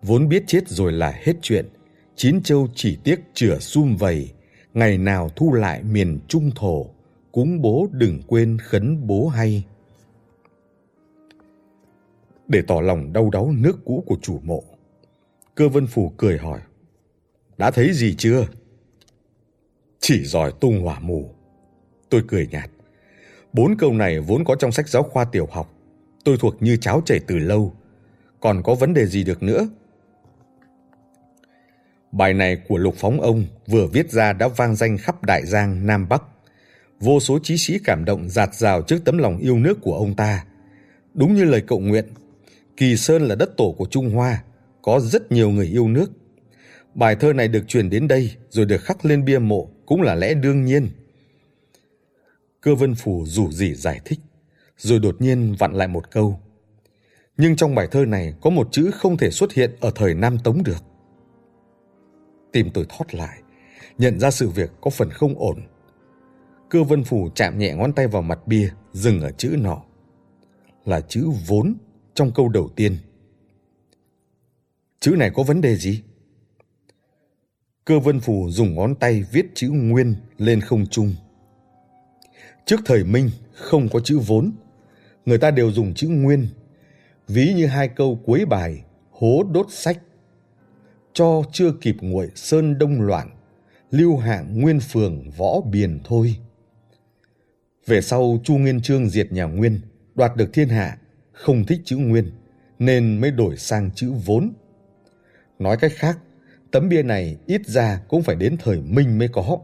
Vốn 0.02 0.30
biết 0.30 0.44
chết 0.48 0.68
rồi 0.68 0.92
là 0.92 1.20
hết 1.24 1.34
chuyện. 1.42 1.70
Chín 2.16 2.44
châu 2.44 2.68
chỉ 2.76 2.98
tiếc 3.04 3.20
chửa 3.34 3.60
sum 3.60 3.96
vầy. 3.96 4.32
Ngày 4.74 4.98
nào 4.98 5.30
thu 5.36 5.54
lại 5.54 5.84
miền 5.84 6.20
trung 6.28 6.52
thổ. 6.56 6.86
Cúng 7.32 7.62
bố 7.62 7.88
đừng 7.92 8.22
quên 8.28 8.58
khấn 8.64 9.08
bố 9.08 9.28
hay. 9.28 9.66
Để 12.48 12.62
tỏ 12.68 12.82
lòng 12.82 13.14
đau 13.14 13.30
đáu 13.30 13.52
nước 13.58 13.80
cũ 13.86 14.04
của 14.08 14.18
chủ 14.22 14.40
mộ. 14.44 14.64
Cơ 15.56 15.70
vân 15.70 15.88
phủ 15.88 16.14
cười 16.18 16.38
hỏi. 16.38 16.60
Đã 17.58 17.72
thấy 17.72 17.94
gì 17.94 18.16
chưa? 18.18 18.48
Chỉ 20.00 20.26
giỏi 20.26 20.54
tung 20.60 20.82
hỏa 20.82 21.00
mù. 21.00 21.30
Tôi 22.10 22.24
cười 22.28 22.48
nhạt. 22.48 22.70
Bốn 23.54 23.78
câu 23.78 23.94
này 23.94 24.20
vốn 24.20 24.44
có 24.46 24.56
trong 24.56 24.72
sách 24.72 24.90
giáo 24.90 25.04
khoa 25.04 25.26
tiểu 25.26 25.48
học. 25.52 25.74
Tôi 26.24 26.38
thuộc 26.40 26.62
như 26.62 26.78
cháo 26.78 27.02
chảy 27.06 27.20
từ 27.28 27.40
lâu. 27.40 27.74
Còn 28.40 28.64
có 28.64 28.76
vấn 28.76 28.94
đề 28.94 29.06
gì 29.06 29.24
được 29.24 29.44
nữa? 29.44 29.68
Bài 32.12 32.34
này 32.34 32.58
của 32.68 32.78
Lục 32.78 32.96
Phóng 32.98 33.22
Ông 33.22 33.46
vừa 33.68 33.88
viết 33.88 34.12
ra 34.12 34.34
đã 34.34 34.48
vang 34.48 34.76
danh 34.76 34.98
khắp 34.98 35.24
Đại 35.24 35.46
Giang, 35.46 35.86
Nam 35.86 36.10
Bắc. 36.10 36.24
Vô 37.00 37.20
số 37.20 37.40
chí 37.44 37.58
sĩ 37.58 37.80
cảm 37.84 38.06
động 38.06 38.30
giạt 38.30 38.56
rào 38.56 38.82
trước 38.82 39.02
tấm 39.06 39.18
lòng 39.18 39.38
yêu 39.38 39.60
nước 39.60 39.78
của 39.82 39.96
ông 39.96 40.16
ta. 40.16 40.46
Đúng 41.14 41.36
như 41.36 41.44
lời 41.44 41.64
cậu 41.68 41.80
nguyện, 41.80 42.06
Kỳ 42.78 42.96
Sơn 42.98 43.22
là 43.22 43.36
đất 43.36 43.58
tổ 43.58 43.76
của 43.78 43.86
Trung 43.86 44.10
Hoa, 44.10 44.44
có 44.82 45.00
rất 45.00 45.32
nhiều 45.32 45.50
người 45.50 45.66
yêu 45.66 45.88
nước. 45.88 46.12
Bài 46.96 47.16
thơ 47.16 47.34
này 47.34 47.48
được 47.48 47.68
truyền 47.68 47.90
đến 47.90 48.08
đây 48.08 48.32
rồi 48.50 48.66
được 48.66 48.82
khắc 48.82 49.06
lên 49.06 49.26
bia 49.26 49.40
mộ 49.40 49.70
cũng 49.86 50.02
là 50.02 50.16
lẽ 50.16 50.34
đương 50.34 50.66
nhiên. 50.66 50.90
Cơ 52.62 52.76
vân 52.76 52.96
phủ 52.96 53.26
rủ 53.26 53.52
rỉ 53.52 53.74
giải 53.74 54.00
thích, 54.06 54.20
rồi 54.78 55.00
đột 55.00 55.16
nhiên 55.20 55.56
vặn 55.60 55.74
lại 55.74 55.88
một 55.88 56.12
câu. 56.12 56.40
Nhưng 57.38 57.56
trong 57.56 57.76
bài 57.76 57.88
thơ 57.92 58.06
này 58.06 58.34
có 58.42 58.50
một 58.50 58.68
chữ 58.72 58.92
không 58.94 59.18
thể 59.18 59.32
xuất 59.32 59.54
hiện 59.54 59.72
ở 59.80 59.92
thời 59.96 60.14
Nam 60.14 60.38
Tống 60.40 60.64
được. 60.64 60.84
tìm 62.52 62.70
tôi 62.74 62.86
thoát 62.90 63.16
lại, 63.16 63.40
nhận 63.98 64.20
ra 64.20 64.32
sự 64.32 64.50
việc 64.50 64.72
có 64.82 64.90
phần 64.90 65.10
không 65.10 65.40
ổn. 65.40 65.62
Cơ 66.70 66.84
vân 66.84 67.04
phủ 67.04 67.30
chạm 67.36 67.58
nhẹ 67.58 67.74
ngón 67.74 67.94
tay 67.94 68.08
vào 68.08 68.22
mặt 68.22 68.48
bia, 68.48 68.70
dừng 68.94 69.22
ở 69.22 69.32
chữ 69.32 69.56
nọ. 69.60 69.82
Là 70.86 71.02
chữ 71.02 71.30
vốn 71.48 71.76
trong 72.14 72.32
câu 72.32 72.50
đầu 72.50 72.70
tiên. 72.76 72.98
Chữ 75.00 75.12
này 75.12 75.32
có 75.34 75.44
vấn 75.44 75.62
đề 75.62 75.76
gì? 75.76 76.02
Cơ 77.86 78.00
vân 78.00 78.20
phủ 78.20 78.50
dùng 78.50 78.76
ngón 78.76 78.96
tay 78.96 79.24
viết 79.32 79.46
chữ 79.56 79.70
nguyên 79.70 80.16
lên 80.38 80.62
không 80.62 80.88
trung. 80.88 81.16
Trước 82.66 82.80
thời 82.86 83.04
Minh 83.04 83.30
không 83.54 83.90
có 83.90 84.00
chữ 84.00 84.20
vốn, 84.20 84.52
người 85.26 85.38
ta 85.38 85.52
đều 85.52 85.72
dùng 85.72 85.94
chữ 85.94 86.08
nguyên. 86.08 86.48
Ví 87.28 87.54
như 87.54 87.66
hai 87.66 87.88
câu 87.88 88.20
cuối 88.26 88.46
bài 88.46 88.84
hố 89.12 89.44
đốt 89.52 89.68
sách. 89.70 90.00
Cho 91.14 91.44
chưa 91.52 91.72
kịp 91.82 91.96
nguội 92.02 92.30
sơn 92.36 92.78
đông 92.78 93.02
loạn, 93.02 93.30
lưu 93.92 94.18
hạng 94.18 94.62
nguyên 94.62 94.80
phường 94.80 95.32
võ 95.38 95.62
biền 95.62 96.00
thôi. 96.04 96.36
Về 97.90 98.02
sau 98.02 98.40
Chu 98.44 98.58
Nguyên 98.58 98.82
Chương 98.82 99.10
diệt 99.10 99.32
nhà 99.32 99.44
Nguyên, 99.44 99.80
đoạt 100.16 100.36
được 100.36 100.54
thiên 100.54 100.70
hạ, 100.70 100.98
không 101.32 101.66
thích 101.66 101.82
chữ 101.86 101.98
nguyên, 101.98 102.32
nên 102.80 103.22
mới 103.22 103.32
đổi 103.32 103.58
sang 103.58 103.92
chữ 103.96 104.12
vốn. 104.26 104.54
Nói 105.60 105.78
cách 105.78 105.92
khác, 105.96 106.20
tấm 106.72 106.90
bia 106.90 107.04
này 107.04 107.38
ít 107.46 107.62
ra 107.66 108.02
cũng 108.08 108.24
phải 108.24 108.36
đến 108.36 108.58
thời 108.60 108.82
Minh 108.82 109.18
mới 109.18 109.28
có. 109.28 109.58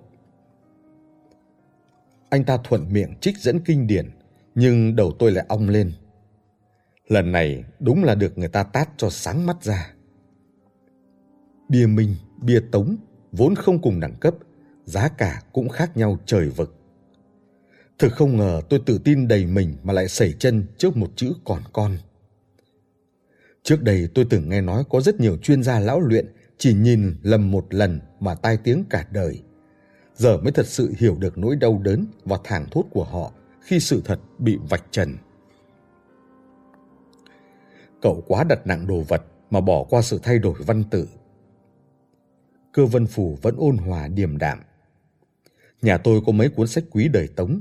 Anh 2.29 2.43
ta 2.43 2.57
thuận 2.63 2.93
miệng 2.93 3.13
trích 3.21 3.37
dẫn 3.37 3.59
kinh 3.59 3.87
điển, 3.87 4.09
nhưng 4.55 4.95
đầu 4.95 5.11
tôi 5.19 5.31
lại 5.31 5.45
ong 5.47 5.69
lên. 5.69 5.91
Lần 7.07 7.31
này 7.31 7.63
đúng 7.79 8.03
là 8.03 8.15
được 8.15 8.37
người 8.37 8.49
ta 8.49 8.63
tát 8.63 8.89
cho 8.97 9.09
sáng 9.09 9.45
mắt 9.45 9.63
ra. 9.63 9.93
Bia 11.69 11.85
Minh, 11.85 12.15
bia 12.41 12.61
Tống 12.71 12.97
vốn 13.31 13.55
không 13.55 13.81
cùng 13.81 13.99
đẳng 13.99 14.15
cấp, 14.19 14.35
giá 14.85 15.09
cả 15.09 15.41
cũng 15.53 15.69
khác 15.69 15.97
nhau 15.97 16.17
trời 16.25 16.49
vực. 16.49 16.75
Thực 17.99 18.13
không 18.13 18.37
ngờ 18.37 18.61
tôi 18.69 18.79
tự 18.85 18.97
tin 18.97 19.27
đầy 19.27 19.45
mình 19.45 19.75
mà 19.83 19.93
lại 19.93 20.07
sẩy 20.07 20.33
chân 20.39 20.65
trước 20.77 20.97
một 20.97 21.11
chữ 21.15 21.33
còn 21.43 21.61
con. 21.73 21.97
Trước 23.63 23.81
đây 23.81 24.09
tôi 24.13 24.25
từng 24.29 24.49
nghe 24.49 24.61
nói 24.61 24.83
có 24.89 25.01
rất 25.01 25.19
nhiều 25.19 25.37
chuyên 25.37 25.63
gia 25.63 25.79
lão 25.79 25.99
luyện 25.99 26.27
chỉ 26.57 26.73
nhìn 26.73 27.15
lầm 27.21 27.51
một 27.51 27.73
lần 27.73 27.99
mà 28.19 28.35
tai 28.35 28.57
tiếng 28.57 28.83
cả 28.89 29.07
đời. 29.11 29.41
Giờ 30.15 30.37
mới 30.37 30.51
thật 30.51 30.67
sự 30.67 30.93
hiểu 30.97 31.15
được 31.19 31.37
nỗi 31.37 31.55
đau 31.55 31.81
đớn 31.83 32.05
và 32.25 32.37
thảng 32.43 32.69
thốt 32.71 32.83
của 32.91 33.03
họ 33.03 33.31
khi 33.61 33.79
sự 33.79 34.01
thật 34.05 34.19
bị 34.39 34.57
vạch 34.69 34.83
trần. 34.91 35.17
Cậu 38.01 38.23
quá 38.27 38.43
đặt 38.43 38.67
nặng 38.67 38.87
đồ 38.87 39.01
vật 39.01 39.23
mà 39.49 39.61
bỏ 39.61 39.83
qua 39.83 40.01
sự 40.01 40.19
thay 40.23 40.39
đổi 40.39 40.55
văn 40.65 40.83
tự. 40.91 41.07
Cơ 42.73 42.85
vân 42.85 43.07
phủ 43.07 43.37
vẫn 43.41 43.55
ôn 43.57 43.77
hòa 43.77 44.07
điềm 44.07 44.37
đạm. 44.37 44.59
Nhà 45.81 45.97
tôi 45.97 46.21
có 46.25 46.31
mấy 46.31 46.49
cuốn 46.49 46.67
sách 46.67 46.83
quý 46.91 47.07
đời 47.07 47.27
Tống, 47.35 47.59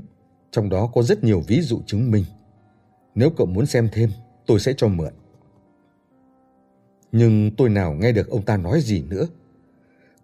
trong 0.55 0.69
đó 0.69 0.87
có 0.93 1.03
rất 1.03 1.23
nhiều 1.23 1.43
ví 1.47 1.61
dụ 1.61 1.81
chứng 1.85 2.11
minh. 2.11 2.25
Nếu 3.15 3.29
cậu 3.29 3.47
muốn 3.47 3.65
xem 3.65 3.89
thêm, 3.91 4.09
tôi 4.45 4.59
sẽ 4.59 4.73
cho 4.77 4.87
mượn 4.87 5.13
nhưng 7.17 7.51
tôi 7.57 7.69
nào 7.69 7.93
nghe 7.93 8.11
được 8.11 8.29
ông 8.29 8.41
ta 8.41 8.57
nói 8.57 8.81
gì 8.81 9.01
nữa. 9.01 9.27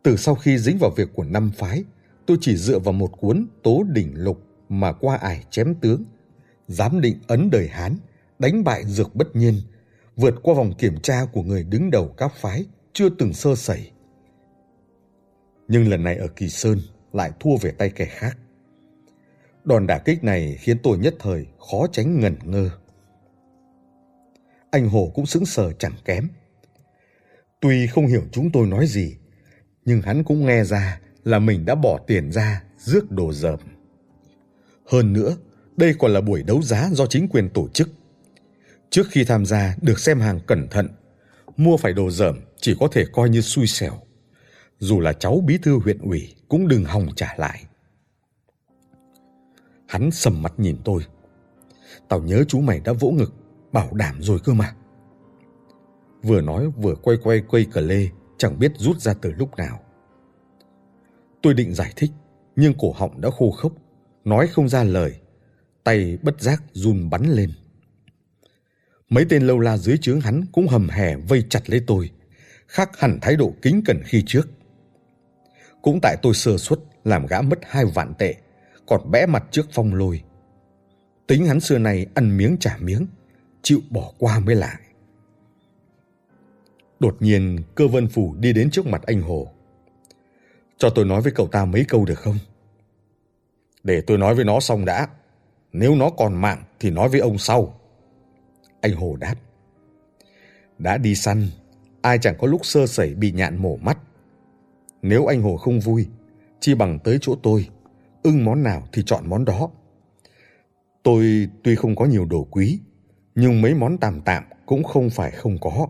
Từ 0.03 0.15
sau 0.15 0.35
khi 0.35 0.57
dính 0.57 0.77
vào 0.77 0.91
việc 0.91 1.09
của 1.13 1.23
năm 1.23 1.51
phái, 1.55 1.83
tôi 2.25 2.37
chỉ 2.41 2.55
dựa 2.55 2.79
vào 2.79 2.93
một 2.93 3.07
cuốn 3.19 3.47
Tố 3.63 3.83
Đỉnh 3.83 4.13
Lục 4.15 4.43
mà 4.69 4.91
qua 4.93 5.15
ải 5.15 5.43
chém 5.49 5.75
tướng, 5.75 6.03
giám 6.67 7.01
định 7.01 7.19
ấn 7.27 7.49
đời 7.49 7.67
Hán, 7.67 7.97
đánh 8.39 8.63
bại 8.63 8.83
dược 8.85 9.15
bất 9.15 9.35
nhiên, 9.35 9.55
vượt 10.15 10.35
qua 10.43 10.53
vòng 10.53 10.73
kiểm 10.77 10.99
tra 10.99 11.25
của 11.25 11.43
người 11.43 11.63
đứng 11.63 11.91
đầu 11.91 12.07
các 12.17 12.33
phái 12.35 12.65
chưa 12.93 13.09
từng 13.09 13.33
sơ 13.33 13.55
sẩy. 13.55 13.91
Nhưng 15.67 15.89
lần 15.89 16.03
này 16.03 16.15
ở 16.15 16.27
Kỳ 16.27 16.49
Sơn 16.49 16.79
lại 17.13 17.31
thua 17.39 17.57
về 17.61 17.71
tay 17.71 17.89
kẻ 17.89 18.05
khác. 18.05 18.37
Đòn 19.63 19.87
đả 19.87 19.97
kích 19.97 20.23
này 20.23 20.57
khiến 20.59 20.77
tôi 20.83 20.97
nhất 20.97 21.15
thời 21.19 21.45
khó 21.59 21.87
tránh 21.91 22.19
ngẩn 22.19 22.35
ngơ. 22.43 22.69
Anh 24.71 24.89
Hồ 24.89 25.11
cũng 25.15 25.25
sững 25.25 25.45
sờ 25.45 25.71
chẳng 25.71 25.95
kém. 26.05 26.27
Tuy 27.59 27.87
không 27.87 28.07
hiểu 28.07 28.23
chúng 28.31 28.51
tôi 28.51 28.67
nói 28.67 28.87
gì, 28.87 29.17
nhưng 29.85 30.01
hắn 30.01 30.23
cũng 30.23 30.45
nghe 30.45 30.63
ra 30.63 30.99
là 31.23 31.39
mình 31.39 31.65
đã 31.65 31.75
bỏ 31.75 31.99
tiền 32.07 32.31
ra 32.31 32.63
rước 32.77 33.11
đồ 33.11 33.33
dởm. 33.33 33.59
Hơn 34.85 35.13
nữa, 35.13 35.37
đây 35.77 35.93
còn 35.99 36.13
là 36.13 36.21
buổi 36.21 36.43
đấu 36.43 36.61
giá 36.61 36.89
do 36.91 37.05
chính 37.05 37.27
quyền 37.27 37.49
tổ 37.49 37.67
chức. 37.67 37.89
Trước 38.89 39.07
khi 39.11 39.23
tham 39.23 39.45
gia 39.45 39.75
được 39.81 39.99
xem 39.99 40.19
hàng 40.19 40.39
cẩn 40.47 40.67
thận, 40.67 40.87
mua 41.57 41.77
phải 41.77 41.93
đồ 41.93 42.11
dởm 42.11 42.39
chỉ 42.61 42.75
có 42.79 42.87
thể 42.91 43.05
coi 43.13 43.29
như 43.29 43.41
xui 43.41 43.67
xẻo. 43.67 43.93
Dù 44.79 44.99
là 44.99 45.13
cháu 45.13 45.43
bí 45.47 45.57
thư 45.57 45.79
huyện 45.79 45.97
ủy 45.97 46.35
cũng 46.49 46.67
đừng 46.67 46.85
hòng 46.85 47.07
trả 47.15 47.35
lại. 47.37 47.63
Hắn 49.91 50.11
sầm 50.11 50.41
mặt 50.41 50.53
nhìn 50.57 50.77
tôi. 50.83 51.05
Tao 52.09 52.21
nhớ 52.21 52.43
chú 52.47 52.61
mày 52.61 52.79
đã 52.79 52.93
vỗ 52.93 53.11
ngực, 53.11 53.33
bảo 53.71 53.93
đảm 53.93 54.21
rồi 54.21 54.39
cơ 54.43 54.53
mà. 54.53 54.75
Vừa 56.23 56.41
nói 56.41 56.69
vừa 56.77 56.95
quay 56.95 57.17
quay 57.23 57.41
quay 57.49 57.65
cờ 57.71 57.81
lê, 57.81 58.07
chẳng 58.37 58.59
biết 58.59 58.71
rút 58.77 59.01
ra 59.01 59.13
từ 59.21 59.31
lúc 59.31 59.55
nào. 59.57 59.79
Tôi 61.41 61.53
định 61.53 61.73
giải 61.73 61.93
thích, 61.95 62.11
nhưng 62.55 62.73
cổ 62.77 62.91
họng 62.91 63.21
đã 63.21 63.29
khô 63.29 63.51
khốc, 63.51 63.73
nói 64.23 64.47
không 64.47 64.69
ra 64.69 64.83
lời, 64.83 65.19
tay 65.83 66.17
bất 66.21 66.41
giác 66.41 66.63
run 66.71 67.09
bắn 67.09 67.25
lên. 67.25 67.51
Mấy 69.09 69.25
tên 69.29 69.47
lâu 69.47 69.59
la 69.59 69.77
dưới 69.77 69.97
trướng 69.97 70.21
hắn 70.21 70.45
cũng 70.51 70.67
hầm 70.67 70.89
hè 70.89 71.15
vây 71.15 71.43
chặt 71.49 71.69
lấy 71.69 71.81
tôi, 71.87 72.09
khác 72.67 72.99
hẳn 72.99 73.19
thái 73.21 73.35
độ 73.35 73.53
kính 73.61 73.81
cẩn 73.85 74.01
khi 74.05 74.23
trước. 74.25 74.49
Cũng 75.81 75.99
tại 76.01 76.17
tôi 76.21 76.33
sơ 76.33 76.57
suất 76.57 76.79
làm 77.03 77.25
gã 77.25 77.41
mất 77.41 77.59
hai 77.63 77.85
vạn 77.85 78.13
tệ, 78.13 78.35
còn 78.91 79.11
bẽ 79.11 79.25
mặt 79.25 79.43
trước 79.51 79.67
phong 79.71 79.93
lôi. 79.93 80.21
Tính 81.27 81.45
hắn 81.45 81.59
xưa 81.59 81.77
này 81.77 82.05
ăn 82.13 82.37
miếng 82.37 82.57
trả 82.59 82.77
miếng, 82.79 83.07
chịu 83.61 83.79
bỏ 83.89 84.11
qua 84.17 84.39
mới 84.39 84.55
lại. 84.55 84.81
Đột 86.99 87.17
nhiên 87.19 87.59
cơ 87.75 87.87
vân 87.87 88.07
phủ 88.07 88.35
đi 88.39 88.53
đến 88.53 88.71
trước 88.71 88.87
mặt 88.87 89.01
anh 89.05 89.21
Hồ. 89.21 89.47
Cho 90.77 90.89
tôi 90.89 91.05
nói 91.05 91.21
với 91.21 91.31
cậu 91.31 91.47
ta 91.47 91.65
mấy 91.65 91.85
câu 91.87 92.05
được 92.05 92.19
không? 92.19 92.37
Để 93.83 94.01
tôi 94.01 94.17
nói 94.17 94.35
với 94.35 94.45
nó 94.45 94.59
xong 94.59 94.85
đã. 94.85 95.07
Nếu 95.73 95.95
nó 95.95 96.09
còn 96.09 96.41
mạng 96.41 96.63
thì 96.79 96.89
nói 96.89 97.09
với 97.09 97.19
ông 97.19 97.37
sau. 97.37 97.79
Anh 98.81 98.95
Hồ 98.95 99.15
đáp. 99.15 99.35
Đã 100.77 100.97
đi 100.97 101.15
săn, 101.15 101.47
ai 102.01 102.17
chẳng 102.21 102.35
có 102.39 102.47
lúc 102.47 102.65
sơ 102.65 102.87
sẩy 102.87 103.13
bị 103.13 103.31
nhạn 103.31 103.57
mổ 103.57 103.77
mắt. 103.77 103.97
Nếu 105.01 105.25
anh 105.25 105.41
Hồ 105.41 105.57
không 105.57 105.79
vui, 105.79 106.07
chi 106.59 106.75
bằng 106.75 106.99
tới 106.99 107.17
chỗ 107.21 107.35
tôi, 107.43 107.67
ưng 108.23 108.45
món 108.45 108.63
nào 108.63 108.87
thì 108.93 109.03
chọn 109.05 109.29
món 109.29 109.45
đó. 109.45 109.69
Tôi 111.03 111.49
tuy 111.63 111.75
không 111.75 111.95
có 111.95 112.05
nhiều 112.05 112.25
đồ 112.25 112.47
quý, 112.51 112.79
nhưng 113.35 113.61
mấy 113.61 113.73
món 113.73 113.97
tạm 113.97 114.21
tạm 114.21 114.43
cũng 114.65 114.83
không 114.83 115.09
phải 115.09 115.31
không 115.31 115.57
có. 115.61 115.87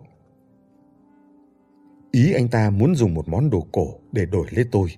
Ý 2.12 2.34
anh 2.34 2.48
ta 2.48 2.70
muốn 2.70 2.96
dùng 2.96 3.14
một 3.14 3.30
món 3.30 3.50
đồ 3.50 3.68
cổ 3.72 4.00
để 4.12 4.26
đổi 4.26 4.48
lấy 4.52 4.66
tôi. 4.72 4.90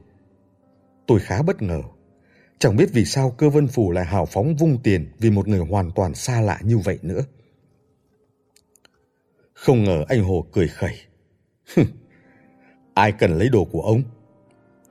Tôi 1.07 1.19
khá 1.19 1.41
bất 1.41 1.61
ngờ. 1.61 1.81
Chẳng 2.59 2.75
biết 2.75 2.89
vì 2.93 3.05
sao 3.05 3.31
cơ 3.31 3.49
vân 3.49 3.67
phủ 3.67 3.91
lại 3.91 4.05
hào 4.05 4.25
phóng 4.25 4.55
vung 4.55 4.77
tiền 4.83 5.11
vì 5.19 5.29
một 5.29 5.47
người 5.47 5.59
hoàn 5.59 5.91
toàn 5.91 6.15
xa 6.15 6.41
lạ 6.41 6.59
như 6.63 6.77
vậy 6.77 6.99
nữa. 7.01 7.21
Không 9.53 9.83
ngờ 9.83 10.05
anh 10.07 10.23
Hồ 10.23 10.45
cười 10.51 10.67
khẩy. 10.67 10.95
Ai 12.93 13.11
cần 13.11 13.37
lấy 13.37 13.49
đồ 13.49 13.65
của 13.65 13.81
ông? 13.81 14.03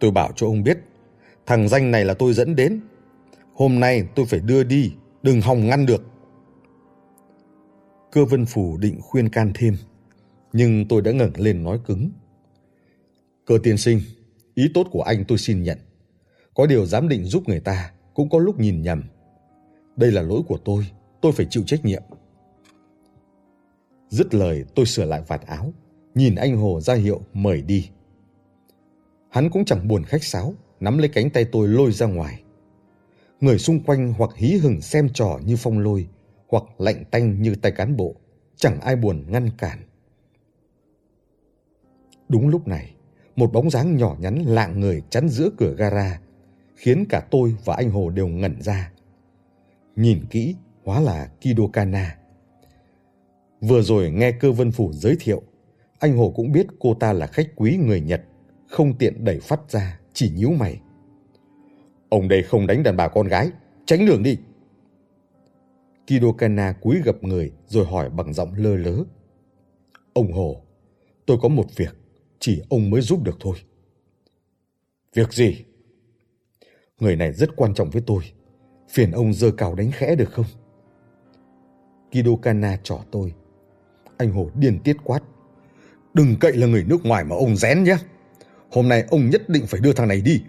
Tôi 0.01 0.11
bảo 0.11 0.33
cho 0.37 0.47
ông 0.47 0.63
biết, 0.63 0.79
thằng 1.47 1.69
danh 1.69 1.91
này 1.91 2.05
là 2.05 2.15
tôi 2.15 2.35
dẫn 2.35 2.57
đến. 2.57 2.81
Hôm 3.55 3.81
nay 3.81 4.09
tôi 4.15 4.27
phải 4.27 4.41
đưa 4.41 4.63
đi, 4.63 4.93
đừng 5.23 5.41
hòng 5.41 5.67
ngăn 5.67 5.87
được. 5.87 6.03
Cơ 8.13 8.25
vân 8.25 8.47
phủ 8.47 8.77
định 8.77 9.01
khuyên 9.01 9.29
can 9.29 9.53
thêm 9.55 9.77
nhưng 10.53 10.89
tôi 10.89 11.03
đã 11.03 11.13
ngẩng 11.13 11.33
lên 11.37 11.65
nói 11.65 11.79
cứng. 11.87 12.11
Cơ 13.47 13.59
tiên 13.63 13.79
sinh, 13.79 14.01
ý 14.55 14.71
tốt 14.75 14.87
của 14.91 15.03
anh 15.03 15.25
tôi 15.29 15.39
xin 15.39 15.63
nhận. 15.63 15.79
Có 16.55 16.67
điều 16.67 16.87
dám 16.87 17.09
định 17.09 17.25
giúp 17.25 17.49
người 17.49 17.61
ta 17.61 17.93
cũng 18.15 18.31
có 18.31 18.39
lúc 18.39 18.61
nhìn 18.61 18.83
nhầm. 18.83 19.03
Đây 19.97 20.13
là 20.13 20.23
lỗi 20.23 20.43
của 20.49 20.59
tôi, 20.65 20.87
tôi 21.21 21.33
phải 21.33 21.47
chịu 21.51 21.63
trách 21.67 21.85
nhiệm. 21.85 22.03
Dứt 24.09 24.35
lời 24.35 24.65
tôi 24.75 24.87
sửa 24.87 25.05
lại 25.05 25.23
vạt 25.29 25.47
áo, 25.47 25.73
nhìn 26.15 26.35
anh 26.35 26.57
Hồ 26.57 26.81
ra 26.81 26.95
hiệu 26.95 27.21
mời 27.33 27.63
đi. 27.63 27.91
Hắn 29.29 29.51
cũng 29.51 29.65
chẳng 29.65 29.89
buồn 29.89 30.05
khách 30.05 30.25
sáo, 30.25 30.55
nắm 30.83 30.99
lấy 30.99 31.09
cánh 31.09 31.31
tay 31.31 31.45
tôi 31.45 31.69
lôi 31.69 31.93
ra 31.93 32.07
ngoài. 32.07 32.43
Người 33.41 33.59
xung 33.59 33.81
quanh 33.81 34.13
hoặc 34.19 34.31
hí 34.37 34.57
hừng 34.57 34.81
xem 34.81 35.09
trò 35.15 35.39
như 35.45 35.57
phong 35.57 35.79
lôi, 35.79 36.09
hoặc 36.49 36.65
lạnh 36.79 37.05
tanh 37.11 37.43
như 37.43 37.55
tay 37.55 37.73
cán 37.73 37.97
bộ, 37.97 38.15
chẳng 38.57 38.81
ai 38.81 38.97
buồn 38.97 39.25
ngăn 39.29 39.51
cản. 39.59 39.79
Đúng 42.29 42.49
lúc 42.49 42.69
này, 42.69 42.95
một 43.37 43.53
bóng 43.53 43.71
dáng 43.71 43.97
nhỏ 43.97 44.17
nhắn 44.21 44.39
lạng 44.39 44.81
người 44.81 45.03
chắn 45.11 45.29
giữa 45.29 45.49
cửa 45.57 45.75
gara, 45.79 46.21
khiến 46.77 47.05
cả 47.09 47.27
tôi 47.31 47.55
và 47.65 47.75
anh 47.75 47.91
Hồ 47.91 48.11
đều 48.11 48.29
ngẩn 48.29 48.63
ra. 48.63 48.93
Nhìn 49.97 50.25
kỹ, 50.31 50.57
hóa 50.85 51.01
là 51.01 51.31
Kido 51.41 51.67
Kana. 51.73 52.17
Vừa 53.61 53.83
rồi 53.83 54.11
nghe 54.11 54.33
cơ 54.33 54.53
vân 54.53 54.71
phủ 54.71 54.93
giới 54.93 55.17
thiệu, 55.21 55.43
anh 55.99 56.17
Hồ 56.17 56.33
cũng 56.37 56.53
biết 56.53 56.67
cô 56.79 56.95
ta 56.95 57.13
là 57.13 57.27
khách 57.27 57.47
quý 57.57 57.77
người 57.77 58.01
Nhật, 58.01 58.23
không 58.69 58.99
tiện 58.99 59.25
đẩy 59.25 59.41
phát 59.41 59.71
ra, 59.71 59.99
chỉ 60.13 60.31
nhíu 60.31 60.51
mày. 60.51 60.81
Ông 62.09 62.29
đây 62.29 62.43
không 62.43 62.67
đánh 62.67 62.83
đàn 62.83 62.97
bà 62.97 63.09
con 63.09 63.29
gái, 63.29 63.51
tránh 63.87 64.07
đường 64.07 64.23
đi. 64.23 64.39
Kido 66.07 66.33
Kana 66.39 66.73
cúi 66.73 67.01
gập 67.05 67.25
người 67.25 67.53
rồi 67.67 67.87
hỏi 67.87 68.11
bằng 68.11 68.33
giọng 68.33 68.55
lơ 68.57 68.77
lớ. 68.77 69.05
Ông 70.13 70.33
Hồ, 70.33 70.63
tôi 71.27 71.39
có 71.43 71.49
một 71.49 71.67
việc 71.77 71.97
chỉ 72.39 72.63
ông 72.69 72.91
mới 72.91 73.01
giúp 73.01 73.23
được 73.25 73.37
thôi. 73.41 73.57
Việc 75.15 75.33
gì? 75.33 75.65
Người 77.01 77.17
này 77.17 77.33
rất 77.33 77.51
quan 77.57 77.75
trọng 77.75 77.91
với 77.91 78.03
tôi. 78.07 78.23
Phiền 78.89 79.11
ông 79.11 79.33
dơ 79.33 79.51
cào 79.51 79.75
đánh 79.75 79.91
khẽ 79.93 80.15
được 80.15 80.33
không? 80.33 80.47
Kido 82.11 82.37
Kana 82.43 82.79
trỏ 82.83 82.99
tôi. 83.11 83.35
Anh 84.19 84.33
Hồ 84.33 84.51
điên 84.55 84.79
tiết 84.85 84.97
quát. 85.05 85.21
Đừng 86.15 86.37
cậy 86.41 86.53
là 86.53 86.67
người 86.67 86.85
nước 86.85 87.05
ngoài 87.05 87.25
mà 87.25 87.37
ông 87.37 87.57
rén 87.57 87.85
nhé. 87.85 87.97
Hôm 88.73 88.89
nay 88.89 89.05
ông 89.11 89.31
nhất 89.31 89.49
định 89.49 89.67
phải 89.67 89.81
đưa 89.81 89.93
thằng 89.93 90.09
này 90.09 90.21
đi. 90.21 90.43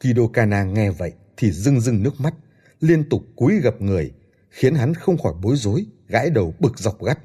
Kido 0.00 0.22
Kana 0.32 0.64
nghe 0.64 0.90
vậy 0.90 1.12
thì 1.36 1.50
rưng 1.50 1.80
rưng 1.80 2.02
nước 2.02 2.20
mắt, 2.20 2.34
liên 2.80 3.08
tục 3.08 3.22
cúi 3.36 3.60
gập 3.60 3.80
người, 3.80 4.12
khiến 4.50 4.74
hắn 4.74 4.94
không 4.94 5.18
khỏi 5.18 5.34
bối 5.42 5.56
rối, 5.56 5.86
gãi 6.08 6.30
đầu 6.30 6.54
bực 6.58 6.78
dọc 6.78 7.04
gắt. 7.04 7.18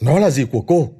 Nó 0.00 0.18
là 0.18 0.30
gì 0.30 0.46
của 0.52 0.62
cô? 0.66 0.92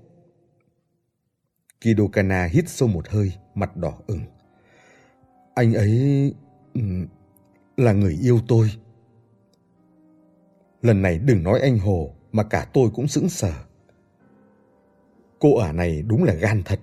Kidokana 1.80 2.45
hít 2.45 2.68
sâu 2.68 2.88
một 2.88 3.09
hơi, 3.09 3.32
mặt 3.55 3.76
đỏ 3.76 3.99
ửng. 4.07 4.24
Anh 5.55 5.74
ấy 5.74 6.34
là 7.76 7.92
người 7.92 8.18
yêu 8.22 8.40
tôi. 8.49 8.70
Lần 10.82 11.03
này 11.03 11.18
đừng 11.18 11.42
nói 11.42 11.61
anh 11.61 11.78
Hồ 11.78 12.14
mà 12.32 12.42
cả 12.42 12.66
tôi 12.72 12.90
cũng 12.95 13.09
sững 13.09 13.28
sờ. 13.28 13.53
Cô 15.45 15.57
ả 15.57 15.72
này 15.72 16.03
đúng 16.07 16.24
là 16.24 16.34
gan 16.34 16.62
thật. 16.64 16.80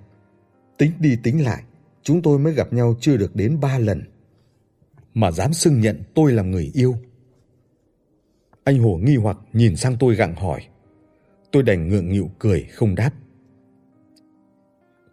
Tính 0.78 0.92
đi 1.00 1.18
tính 1.24 1.44
lại, 1.44 1.64
chúng 2.04 2.22
tôi 2.22 2.40
mới 2.40 2.54
gặp 2.54 2.74
nhau 2.74 2.96
chưa 3.00 3.18
được 3.18 3.36
đến 3.36 3.60
ba 3.60 3.80
lần. 3.80 4.04
Mà 5.14 5.32
dám 5.32 5.54
xưng 5.54 5.80
nhận 5.82 6.04
tôi 6.14 6.32
là 6.32 6.44
người 6.44 6.72
yêu. 6.74 6.96
Anh 8.64 8.80
Hồ 8.80 9.00
nghi 9.04 9.16
hoặc 9.16 9.38
nhìn 9.54 9.76
sang 9.76 9.96
tôi 10.00 10.16
gặng 10.16 10.36
hỏi. 10.36 10.62
Tôi 11.52 11.64
đành 11.64 11.90
ngượng 11.90 12.10
nghịu 12.10 12.32
cười 12.40 12.64
không 12.64 12.96
đáp. 12.96 13.12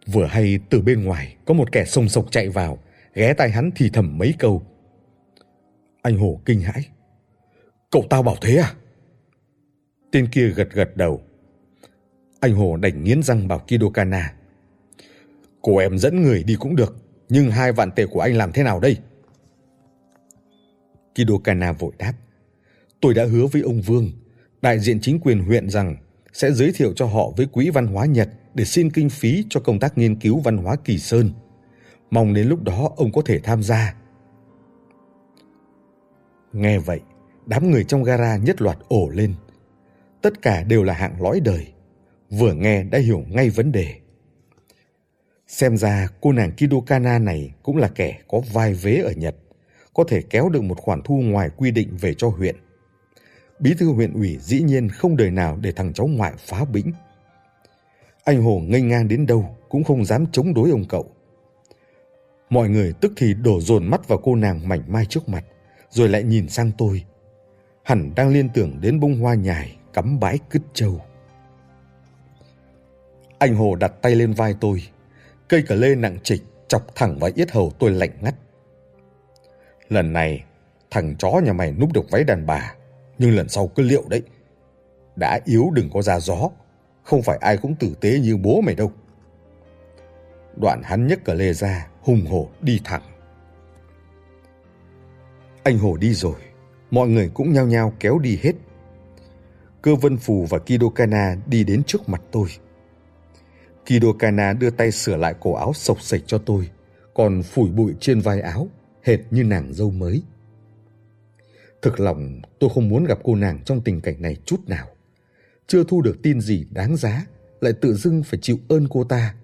Vừa 0.05 0.25
hay 0.25 0.59
từ 0.69 0.81
bên 0.81 1.03
ngoài 1.03 1.37
có 1.45 1.53
một 1.53 1.71
kẻ 1.71 1.85
sông 1.85 2.09
sộc 2.09 2.31
chạy 2.31 2.49
vào, 2.49 2.77
ghé 3.13 3.33
tai 3.33 3.49
hắn 3.49 3.69
thì 3.75 3.89
thầm 3.89 4.17
mấy 4.17 4.33
câu. 4.39 4.63
Anh 6.01 6.17
Hồ 6.17 6.41
kinh 6.45 6.61
hãi. 6.61 6.81
Cậu 7.91 8.05
tao 8.09 8.23
bảo 8.23 8.35
thế 8.41 8.55
à? 8.55 8.73
Tên 10.11 10.27
kia 10.27 10.47
gật 10.49 10.67
gật 10.73 10.97
đầu. 10.97 11.21
Anh 12.39 12.55
Hồ 12.55 12.77
đành 12.77 13.03
nghiến 13.03 13.23
răng 13.23 13.47
bảo 13.47 13.59
Kidokana. 13.59 14.33
Cô 15.61 15.77
em 15.77 15.97
dẫn 15.97 16.21
người 16.21 16.43
đi 16.43 16.55
cũng 16.59 16.75
được, 16.75 16.95
nhưng 17.29 17.51
hai 17.51 17.71
vạn 17.71 17.91
tệ 17.91 18.05
của 18.05 18.19
anh 18.19 18.35
làm 18.35 18.51
thế 18.51 18.63
nào 18.63 18.79
đây? 18.79 18.97
Kidokana 21.15 21.71
vội 21.71 21.91
đáp. 21.97 22.13
Tôi 23.01 23.13
đã 23.13 23.25
hứa 23.25 23.47
với 23.47 23.61
ông 23.61 23.81
Vương, 23.81 24.11
đại 24.61 24.79
diện 24.79 24.99
chính 25.01 25.19
quyền 25.19 25.39
huyện 25.39 25.69
rằng 25.69 25.95
sẽ 26.33 26.51
giới 26.51 26.71
thiệu 26.75 26.93
cho 26.95 27.05
họ 27.05 27.29
với 27.37 27.45
Quỹ 27.45 27.69
Văn 27.69 27.87
hóa 27.87 28.05
Nhật 28.05 28.29
để 28.53 28.65
xin 28.65 28.91
kinh 28.91 29.09
phí 29.09 29.45
cho 29.49 29.59
công 29.59 29.79
tác 29.79 29.97
nghiên 29.97 30.15
cứu 30.15 30.39
văn 30.39 30.57
hóa 30.57 30.75
Kỳ 30.75 30.97
Sơn. 30.97 31.31
Mong 32.11 32.33
đến 32.33 32.47
lúc 32.47 32.63
đó 32.63 32.91
ông 32.95 33.11
có 33.11 33.21
thể 33.25 33.39
tham 33.39 33.63
gia. 33.63 33.95
Nghe 36.53 36.79
vậy, 36.79 36.99
đám 37.45 37.71
người 37.71 37.83
trong 37.83 38.03
gara 38.03 38.37
nhất 38.37 38.61
loạt 38.61 38.77
ổ 38.87 39.09
lên. 39.09 39.33
Tất 40.21 40.41
cả 40.41 40.63
đều 40.63 40.83
là 40.83 40.93
hạng 40.93 41.21
lõi 41.21 41.39
đời, 41.39 41.67
vừa 42.29 42.53
nghe 42.53 42.83
đã 42.83 42.99
hiểu 42.99 43.23
ngay 43.29 43.49
vấn 43.49 43.71
đề. 43.71 43.95
Xem 45.47 45.77
ra 45.77 46.07
cô 46.21 46.31
nàng 46.31 46.51
Kidokana 46.51 47.19
này 47.19 47.53
cũng 47.63 47.77
là 47.77 47.87
kẻ 47.87 48.19
có 48.27 48.41
vai 48.53 48.73
vế 48.73 48.95
ở 48.95 49.11
Nhật, 49.11 49.35
có 49.93 50.03
thể 50.07 50.21
kéo 50.29 50.49
được 50.49 50.63
một 50.63 50.77
khoản 50.81 51.01
thu 51.01 51.15
ngoài 51.15 51.49
quy 51.57 51.71
định 51.71 51.97
về 52.01 52.13
cho 52.13 52.27
huyện. 52.27 52.55
Bí 53.59 53.73
thư 53.79 53.91
huyện 53.91 54.13
ủy 54.13 54.37
dĩ 54.41 54.61
nhiên 54.61 54.89
không 54.89 55.17
đời 55.17 55.31
nào 55.31 55.57
để 55.61 55.71
thằng 55.71 55.93
cháu 55.93 56.07
ngoại 56.07 56.33
phá 56.37 56.65
bĩnh. 56.65 56.91
Anh 58.23 58.43
Hồ 58.43 58.59
ngây 58.59 58.81
ngang 58.81 59.07
đến 59.07 59.25
đâu 59.25 59.57
cũng 59.69 59.83
không 59.83 60.05
dám 60.05 60.25
chống 60.31 60.53
đối 60.53 60.69
ông 60.69 60.85
cậu. 60.89 61.11
Mọi 62.49 62.69
người 62.69 62.93
tức 63.01 63.13
thì 63.17 63.33
đổ 63.33 63.61
dồn 63.61 63.85
mắt 63.87 64.07
vào 64.07 64.19
cô 64.23 64.35
nàng 64.35 64.67
mảnh 64.67 64.83
mai 64.87 65.05
trước 65.05 65.29
mặt, 65.29 65.45
rồi 65.89 66.09
lại 66.09 66.23
nhìn 66.23 66.49
sang 66.49 66.71
tôi. 66.77 67.03
Hẳn 67.83 68.11
đang 68.15 68.29
liên 68.29 68.49
tưởng 68.53 68.81
đến 68.81 68.99
bông 68.99 69.19
hoa 69.19 69.33
nhài 69.33 69.77
cắm 69.93 70.19
bãi 70.19 70.39
cứt 70.49 70.61
trâu. 70.73 71.01
Anh 73.39 73.55
Hồ 73.55 73.75
đặt 73.75 73.93
tay 74.01 74.15
lên 74.15 74.33
vai 74.33 74.55
tôi, 74.59 74.83
cây 75.47 75.61
cờ 75.61 75.75
lê 75.75 75.95
nặng 75.95 76.17
trịch 76.23 76.41
chọc 76.67 76.95
thẳng 76.95 77.19
vào 77.19 77.31
yết 77.35 77.51
hầu 77.51 77.71
tôi 77.79 77.91
lạnh 77.91 78.11
ngắt. 78.21 78.35
Lần 79.89 80.13
này, 80.13 80.43
thằng 80.91 81.15
chó 81.15 81.31
nhà 81.43 81.53
mày 81.53 81.71
núp 81.71 81.93
được 81.93 82.11
váy 82.11 82.23
đàn 82.23 82.45
bà, 82.45 82.75
nhưng 83.17 83.35
lần 83.35 83.49
sau 83.49 83.67
cứ 83.67 83.83
liệu 83.83 84.03
đấy. 84.09 84.21
Đã 85.15 85.39
yếu 85.45 85.69
đừng 85.73 85.89
có 85.93 86.01
ra 86.01 86.19
gió, 86.19 86.49
không 87.03 87.21
phải 87.21 87.37
ai 87.37 87.57
cũng 87.57 87.75
tử 87.75 87.93
tế 88.01 88.19
như 88.19 88.37
bố 88.37 88.61
mày 88.61 88.75
đâu. 88.75 88.91
Đoạn 90.61 90.81
hắn 90.83 91.07
nhấc 91.07 91.23
cờ 91.23 91.33
lê 91.33 91.53
ra, 91.53 91.87
hùng 92.01 92.25
hổ 92.25 92.49
đi 92.61 92.81
thẳng. 92.83 93.03
Anh 95.63 95.77
Hồ 95.77 95.97
đi 95.97 96.13
rồi, 96.13 96.35
mọi 96.91 97.07
người 97.07 97.31
cũng 97.33 97.53
nhao 97.53 97.65
nhao 97.65 97.93
kéo 97.99 98.19
đi 98.19 98.39
hết. 98.43 98.53
Cơ 99.81 99.95
Vân 99.95 100.17
Phù 100.17 100.45
và 100.49 100.59
Kidokana 100.59 101.35
đi 101.45 101.63
đến 101.63 101.83
trước 101.83 102.09
mặt 102.09 102.21
tôi. 102.31 102.47
Kidokana 103.89 104.53
đưa 104.53 104.69
tay 104.69 104.91
sửa 104.91 105.17
lại 105.17 105.35
cổ 105.39 105.53
áo 105.53 105.73
sộc 105.73 106.01
sạch 106.01 106.21
cho 106.27 106.37
tôi, 106.37 106.69
còn 107.13 107.43
phủi 107.43 107.69
bụi 107.69 107.93
trên 107.99 108.19
vai 108.19 108.41
áo, 108.41 108.67
hệt 109.03 109.19
như 109.31 109.43
nàng 109.43 109.73
dâu 109.73 109.91
mới. 109.91 110.21
Thực 111.81 111.99
lòng 111.99 112.41
tôi 112.59 112.69
không 112.73 112.89
muốn 112.89 113.05
gặp 113.05 113.19
cô 113.23 113.35
nàng 113.35 113.63
trong 113.65 113.81
tình 113.81 114.01
cảnh 114.01 114.21
này 114.21 114.35
chút 114.45 114.67
nào. 114.67 114.87
Chưa 115.67 115.83
thu 115.83 116.01
được 116.01 116.17
tin 116.23 116.41
gì 116.41 116.65
đáng 116.71 116.97
giá, 116.97 117.25
lại 117.61 117.73
tự 117.73 117.93
dưng 117.93 118.23
phải 118.23 118.39
chịu 118.41 118.59
ơn 118.67 118.87
cô 118.89 119.03
ta. 119.03 119.35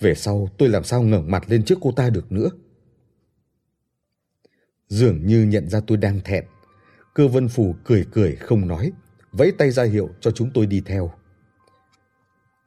Về 0.00 0.14
sau 0.14 0.48
tôi 0.58 0.68
làm 0.68 0.84
sao 0.84 1.02
ngẩng 1.02 1.30
mặt 1.30 1.44
lên 1.48 1.64
trước 1.64 1.78
cô 1.80 1.92
ta 1.92 2.10
được 2.10 2.32
nữa. 2.32 2.50
Dường 4.88 5.26
như 5.26 5.42
nhận 5.42 5.68
ra 5.68 5.80
tôi 5.86 5.98
đang 5.98 6.20
thẹn, 6.20 6.44
cơ 7.14 7.28
vân 7.28 7.48
phù 7.48 7.74
cười 7.84 8.06
cười 8.12 8.36
không 8.36 8.68
nói, 8.68 8.92
vẫy 9.32 9.52
tay 9.58 9.70
ra 9.70 9.82
hiệu 9.82 10.10
cho 10.20 10.30
chúng 10.30 10.50
tôi 10.54 10.66
đi 10.66 10.82
theo. 10.86 11.12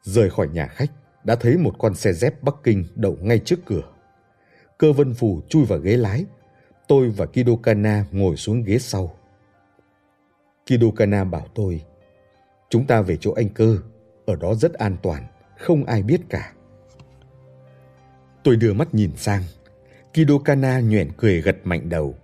Rời 0.08 0.30
khỏi 0.30 0.48
nhà 0.48 0.68
khách, 0.68 0.92
đã 1.24 1.36
thấy 1.36 1.58
một 1.58 1.76
con 1.80 1.96
xe 1.96 2.14
dép 2.14 2.44
Bắc 2.44 2.56
Kinh 2.64 2.86
đậu 2.96 3.18
ngay 3.22 3.40
trước 3.40 3.60
cửa. 3.66 3.84
Cơ 4.78 4.94
vân 4.94 5.14
phù 5.14 5.42
chui 5.50 5.66
vào 5.66 5.80
ghế 5.80 5.98
lái, 5.98 6.26
tôi 6.88 7.10
và 7.10 7.26
Kidokana 7.26 8.06
ngồi 8.12 8.36
xuống 8.36 8.64
ghế 8.64 8.80
sau. 8.80 9.14
Kidokana 10.66 11.24
bảo 11.24 11.48
tôi, 11.56 11.82
chúng 12.70 12.88
ta 12.88 13.02
về 13.02 13.18
chỗ 13.18 13.32
anh 13.32 13.50
cơ, 13.50 13.78
ở 14.26 14.36
đó 14.36 14.54
rất 14.56 14.74
an 14.74 14.98
toàn, 15.04 15.28
không 15.58 15.86
ai 15.86 16.04
biết 16.04 16.22
cả. 16.30 16.54
Tôi 18.44 18.56
đưa 18.56 18.74
mắt 18.74 18.94
nhìn 18.94 19.12
sang, 19.16 19.44
Kidokana 20.14 20.80
nhoẻn 20.80 21.12
cười 21.18 21.42
gật 21.42 21.58
mạnh 21.64 21.90
đầu, 21.90 22.16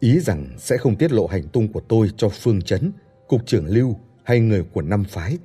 ý 0.00 0.20
rằng 0.20 0.48
sẽ 0.58 0.76
không 0.76 0.96
tiết 0.96 1.12
lộ 1.12 1.26
hành 1.26 1.48
tung 1.48 1.72
của 1.72 1.82
tôi 1.88 2.10
cho 2.16 2.28
Phương 2.28 2.62
Chấn, 2.62 2.92
cục 3.28 3.46
trưởng 3.46 3.66
Lưu 3.66 3.96
hay 4.24 4.40
người 4.40 4.64
của 4.72 4.82
năm 4.82 5.04
phái. 5.04 5.38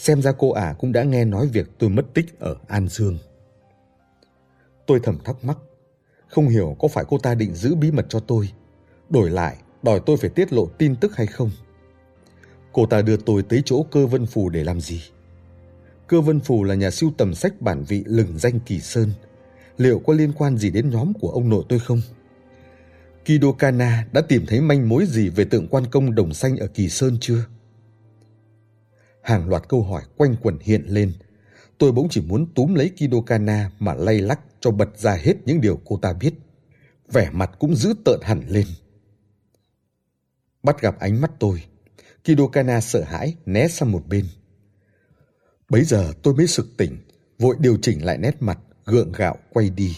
Xem 0.00 0.22
ra 0.22 0.32
cô 0.32 0.50
ả 0.50 0.74
cũng 0.78 0.92
đã 0.92 1.04
nghe 1.04 1.24
nói 1.24 1.46
việc 1.46 1.66
tôi 1.78 1.90
mất 1.90 2.06
tích 2.14 2.38
ở 2.38 2.56
An 2.68 2.88
Dương. 2.88 3.18
Tôi 4.86 5.00
thầm 5.02 5.18
thắc 5.24 5.44
mắc, 5.44 5.58
không 6.28 6.48
hiểu 6.48 6.76
có 6.78 6.88
phải 6.88 7.04
cô 7.08 7.18
ta 7.18 7.34
định 7.34 7.54
giữ 7.54 7.74
bí 7.74 7.90
mật 7.90 8.06
cho 8.08 8.20
tôi, 8.20 8.48
đổi 9.10 9.30
lại 9.30 9.56
đòi 9.82 10.00
tôi 10.06 10.16
phải 10.16 10.30
tiết 10.30 10.52
lộ 10.52 10.66
tin 10.66 10.96
tức 10.96 11.16
hay 11.16 11.26
không. 11.26 11.50
Cô 12.72 12.86
ta 12.86 13.02
đưa 13.02 13.16
tôi 13.16 13.42
tới 13.42 13.62
chỗ 13.64 13.82
cơ 13.90 14.06
vân 14.06 14.26
phù 14.26 14.48
để 14.48 14.64
làm 14.64 14.80
gì? 14.80 15.02
Cơ 16.06 16.20
vân 16.20 16.40
phù 16.40 16.64
là 16.64 16.74
nhà 16.74 16.90
siêu 16.90 17.12
tầm 17.18 17.34
sách 17.34 17.60
bản 17.60 17.84
vị 17.84 18.02
lừng 18.06 18.38
danh 18.38 18.60
Kỳ 18.60 18.80
Sơn. 18.80 19.12
Liệu 19.76 19.98
có 19.98 20.12
liên 20.12 20.32
quan 20.32 20.58
gì 20.58 20.70
đến 20.70 20.90
nhóm 20.90 21.12
của 21.12 21.30
ông 21.30 21.48
nội 21.48 21.64
tôi 21.68 21.78
không? 21.78 22.00
Kido 23.24 23.52
Kana 23.52 24.06
đã 24.12 24.20
tìm 24.20 24.46
thấy 24.46 24.60
manh 24.60 24.88
mối 24.88 25.06
gì 25.06 25.28
về 25.28 25.44
tượng 25.44 25.68
quan 25.68 25.86
công 25.86 26.14
đồng 26.14 26.34
xanh 26.34 26.56
ở 26.56 26.66
Kỳ 26.66 26.88
Sơn 26.88 27.18
chưa? 27.20 27.44
Hàng 29.22 29.48
loạt 29.48 29.68
câu 29.68 29.82
hỏi 29.82 30.02
quanh 30.16 30.36
quẩn 30.42 30.58
hiện 30.60 30.84
lên. 30.86 31.12
Tôi 31.78 31.92
bỗng 31.92 32.08
chỉ 32.08 32.20
muốn 32.20 32.54
túm 32.54 32.74
lấy 32.74 32.88
Kido 32.88 33.20
Kana 33.26 33.70
mà 33.78 33.94
lay 33.94 34.18
lắc 34.18 34.40
cho 34.60 34.70
bật 34.70 34.98
ra 34.98 35.14
hết 35.14 35.34
những 35.44 35.60
điều 35.60 35.80
cô 35.84 35.98
ta 36.02 36.12
biết. 36.12 36.34
Vẻ 37.12 37.30
mặt 37.32 37.50
cũng 37.58 37.76
dữ 37.76 37.94
tợn 38.04 38.20
hẳn 38.22 38.42
lên. 38.48 38.66
Bắt 40.62 40.80
gặp 40.80 40.98
ánh 40.98 41.20
mắt 41.20 41.30
tôi, 41.38 41.64
Kido 42.24 42.46
Kana 42.46 42.80
sợ 42.80 43.04
hãi 43.04 43.36
né 43.46 43.68
sang 43.68 43.92
một 43.92 44.06
bên. 44.08 44.26
Bấy 45.70 45.84
giờ 45.84 46.12
tôi 46.22 46.34
mới 46.34 46.46
sực 46.46 46.66
tỉnh, 46.76 46.98
vội 47.38 47.56
điều 47.58 47.78
chỉnh 47.82 48.04
lại 48.04 48.18
nét 48.18 48.36
mặt, 48.40 48.58
gượng 48.86 49.12
gạo 49.12 49.36
quay 49.52 49.70
đi. 49.70 49.96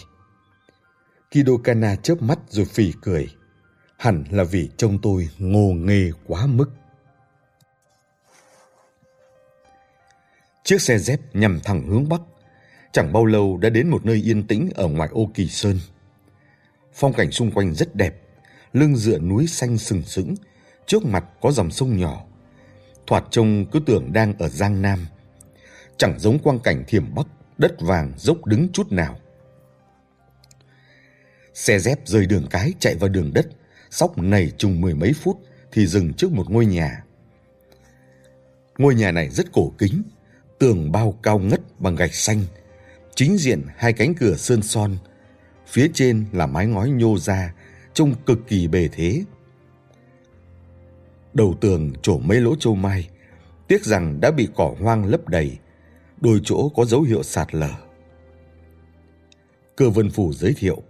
Kidokana 1.31 1.95
chớp 1.95 2.21
mắt 2.21 2.39
rồi 2.49 2.65
phì 2.65 2.93
cười. 3.01 3.27
Hẳn 3.97 4.23
là 4.31 4.43
vì 4.43 4.69
trông 4.77 5.01
tôi 5.01 5.29
ngô 5.37 5.73
nghề 5.73 6.11
quá 6.27 6.45
mức. 6.45 6.69
Chiếc 10.63 10.81
xe 10.81 10.97
dép 10.97 11.19
nhằm 11.33 11.59
thẳng 11.63 11.87
hướng 11.87 12.09
Bắc. 12.09 12.21
Chẳng 12.91 13.13
bao 13.13 13.25
lâu 13.25 13.57
đã 13.57 13.69
đến 13.69 13.89
một 13.89 14.05
nơi 14.05 14.29
yên 14.29 14.47
tĩnh 14.47 14.69
ở 14.75 14.87
ngoài 14.87 15.09
ô 15.11 15.29
Kỳ 15.33 15.47
Sơn. 15.47 15.79
Phong 16.93 17.13
cảnh 17.13 17.31
xung 17.31 17.51
quanh 17.51 17.73
rất 17.73 17.95
đẹp, 17.95 18.15
lưng 18.73 18.95
dựa 18.95 19.19
núi 19.19 19.47
xanh 19.47 19.77
sừng 19.77 20.03
sững, 20.03 20.35
trước 20.85 21.05
mặt 21.05 21.25
có 21.41 21.51
dòng 21.51 21.71
sông 21.71 21.97
nhỏ. 21.97 22.25
Thoạt 23.07 23.23
trông 23.31 23.65
cứ 23.71 23.79
tưởng 23.85 24.13
đang 24.13 24.37
ở 24.37 24.49
Giang 24.49 24.81
Nam. 24.81 25.07
Chẳng 25.97 26.19
giống 26.19 26.39
quang 26.39 26.59
cảnh 26.59 26.83
thiểm 26.87 27.15
Bắc, 27.15 27.27
đất 27.57 27.75
vàng 27.79 28.13
dốc 28.17 28.45
đứng 28.45 28.67
chút 28.73 28.91
nào. 28.91 29.19
Xe 31.53 31.79
dép 31.79 31.99
rời 32.05 32.25
đường 32.25 32.47
cái 32.49 32.73
chạy 32.79 32.95
vào 32.95 33.09
đường 33.09 33.33
đất, 33.33 33.47
sóc 33.89 34.17
nảy 34.17 34.51
trùng 34.57 34.81
mười 34.81 34.93
mấy 34.95 35.13
phút 35.13 35.37
thì 35.71 35.87
dừng 35.87 36.13
trước 36.13 36.31
một 36.31 36.49
ngôi 36.49 36.65
nhà. 36.65 37.03
Ngôi 38.77 38.95
nhà 38.95 39.11
này 39.11 39.29
rất 39.29 39.51
cổ 39.51 39.73
kính, 39.77 40.03
tường 40.63 40.91
bao 40.91 41.11
cao 41.23 41.39
ngất 41.39 41.61
bằng 41.79 41.95
gạch 41.95 42.13
xanh, 42.13 42.43
chính 43.15 43.37
diện 43.37 43.61
hai 43.75 43.93
cánh 43.93 44.13
cửa 44.15 44.35
sơn 44.35 44.61
son, 44.61 44.97
phía 45.67 45.87
trên 45.93 46.25
là 46.31 46.45
mái 46.45 46.67
ngói 46.67 46.89
nhô 46.89 47.17
ra, 47.17 47.53
trông 47.93 48.15
cực 48.25 48.39
kỳ 48.47 48.67
bề 48.67 48.87
thế. 48.87 49.23
Đầu 51.33 51.55
tường 51.61 51.93
trổ 52.01 52.17
mấy 52.17 52.41
lỗ 52.41 52.55
châu 52.55 52.75
mai, 52.75 53.09
tiếc 53.67 53.85
rằng 53.85 54.21
đã 54.21 54.31
bị 54.31 54.47
cỏ 54.55 54.75
hoang 54.79 55.05
lấp 55.05 55.27
đầy, 55.27 55.57
đôi 56.21 56.41
chỗ 56.43 56.69
có 56.69 56.85
dấu 56.85 57.01
hiệu 57.01 57.23
sạt 57.23 57.55
lở. 57.55 57.73
Cơ 59.75 59.89
vân 59.89 60.09
phủ 60.09 60.33
giới 60.33 60.53
thiệu, 60.57 60.81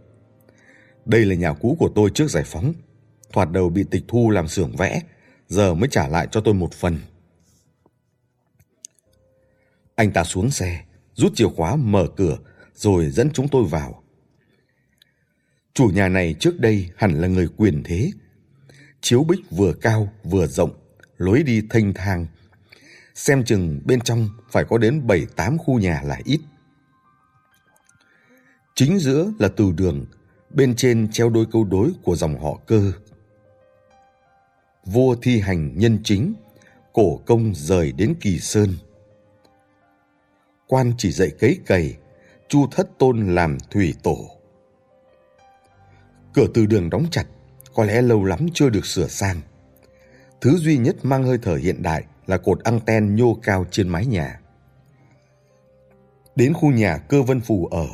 đây 1.06 1.26
là 1.26 1.36
nhà 1.36 1.54
cũ 1.54 1.76
của 1.80 1.90
tôi 1.96 2.10
trước 2.10 2.30
giải 2.30 2.44
phóng. 2.46 2.74
Thoạt 3.32 3.52
đầu 3.52 3.70
bị 3.70 3.84
tịch 3.92 4.04
thu 4.08 4.30
làm 4.30 4.48
xưởng 4.48 4.76
vẽ, 4.76 5.02
giờ 5.48 5.74
mới 5.74 5.90
trả 5.92 6.08
lại 6.08 6.28
cho 6.32 6.42
tôi 6.42 6.54
một 6.54 6.74
phần. 6.74 6.98
Anh 9.96 10.12
ta 10.12 10.24
xuống 10.24 10.52
xe, 10.52 10.84
rút 11.14 11.36
chìa 11.36 11.48
khóa 11.56 11.76
mở 11.76 12.08
cửa 12.18 12.38
rồi 12.76 13.10
dẫn 13.10 13.30
chúng 13.34 13.48
tôi 13.48 13.64
vào. 13.64 14.04
Chủ 15.74 15.86
nhà 15.86 16.10
này 16.10 16.36
trước 16.40 16.60
đây 16.60 16.90
hẳn 16.96 17.22
là 17.22 17.28
người 17.28 17.48
quyền 17.58 17.84
thế. 17.84 18.12
Chiếu 19.02 19.24
bích 19.24 19.40
vừa 19.52 19.74
cao 19.74 20.14
vừa 20.24 20.48
rộng, 20.48 20.72
lối 21.18 21.44
đi 21.44 21.62
thanh 21.70 21.94
thang. 21.94 22.28
Xem 23.16 23.44
chừng 23.44 23.82
bên 23.86 24.02
trong 24.02 24.30
phải 24.52 24.64
có 24.64 24.78
đến 24.78 25.08
7-8 25.08 25.58
khu 25.58 25.80
nhà 25.80 26.02
là 26.06 26.20
ít. 26.24 26.40
Chính 28.76 29.00
giữa 29.00 29.32
là 29.40 29.48
từ 29.48 29.72
đường 29.72 30.06
bên 30.50 30.76
trên 30.76 31.12
treo 31.12 31.30
đôi 31.30 31.46
câu 31.52 31.64
đối 31.64 31.92
của 32.04 32.16
dòng 32.16 32.40
họ 32.44 32.60
cơ. 32.68 32.92
Vua 34.86 35.16
thi 35.16 35.40
hành 35.40 35.78
nhân 35.78 36.00
chính, 36.04 36.34
cổ 36.94 37.18
công 37.18 37.54
rời 37.56 37.92
đến 37.92 38.14
Kỳ 38.22 38.40
Sơn. 38.40 38.70
Quan 40.74 40.94
chỉ 40.98 41.12
dạy 41.12 41.30
cấy 41.40 41.60
cày, 41.66 41.98
chu 42.48 42.68
thất 42.72 42.90
tôn 42.98 43.36
làm 43.36 43.58
thủy 43.72 43.94
tổ. 44.04 44.18
Cửa 46.34 46.48
từ 46.54 46.66
đường 46.66 46.90
đóng 46.90 47.06
chặt, 47.12 47.26
có 47.76 47.86
lẽ 47.86 48.02
lâu 48.02 48.24
lắm 48.24 48.48
chưa 48.54 48.70
được 48.70 48.86
sửa 48.86 49.08
sang. 49.08 49.42
Thứ 50.42 50.58
duy 50.58 50.78
nhất 50.78 50.96
mang 51.04 51.24
hơi 51.24 51.38
thở 51.42 51.56
hiện 51.56 51.84
đại 51.84 52.04
là 52.28 52.38
cột 52.38 52.64
anten 52.64 53.16
nhô 53.16 53.40
cao 53.44 53.66
trên 53.72 53.90
mái 53.90 54.06
nhà. 54.06 54.40
Đến 56.36 56.54
khu 56.54 56.72
nhà 56.72 56.98
cơ 56.98 57.24
vân 57.24 57.42
phù 57.42 57.66
ở, 57.66 57.88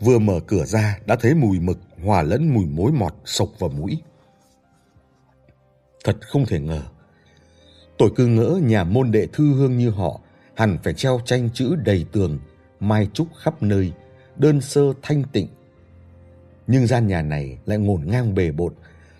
Vừa 0.00 0.18
mở 0.18 0.40
cửa 0.46 0.64
ra 0.64 0.98
đã 1.06 1.16
thấy 1.16 1.34
mùi 1.34 1.60
mực 1.60 1.78
hòa 2.04 2.22
lẫn 2.22 2.54
mùi 2.54 2.66
mối 2.66 2.92
mọt 2.92 3.14
sộc 3.24 3.48
vào 3.58 3.70
mũi. 3.70 4.02
Thật 6.04 6.16
không 6.20 6.46
thể 6.46 6.60
ngờ. 6.60 6.82
Tôi 7.98 8.10
cứ 8.16 8.26
ngỡ 8.26 8.60
nhà 8.62 8.84
môn 8.84 9.10
đệ 9.10 9.26
thư 9.26 9.54
hương 9.54 9.78
như 9.78 9.90
họ 9.90 10.20
hẳn 10.62 10.78
phải 10.82 10.94
treo 10.94 11.20
tranh 11.24 11.50
chữ 11.54 11.74
đầy 11.84 12.06
tường, 12.12 12.38
mai 12.80 13.08
trúc 13.14 13.28
khắp 13.36 13.62
nơi, 13.62 13.92
đơn 14.36 14.60
sơ 14.60 14.80
thanh 15.02 15.22
tịnh. 15.32 15.48
Nhưng 16.66 16.86
gian 16.86 17.06
nhà 17.06 17.22
này 17.22 17.58
lại 17.66 17.78
ngổn 17.78 18.02
ngang 18.06 18.34
bề 18.34 18.52
bộn, 18.52 18.74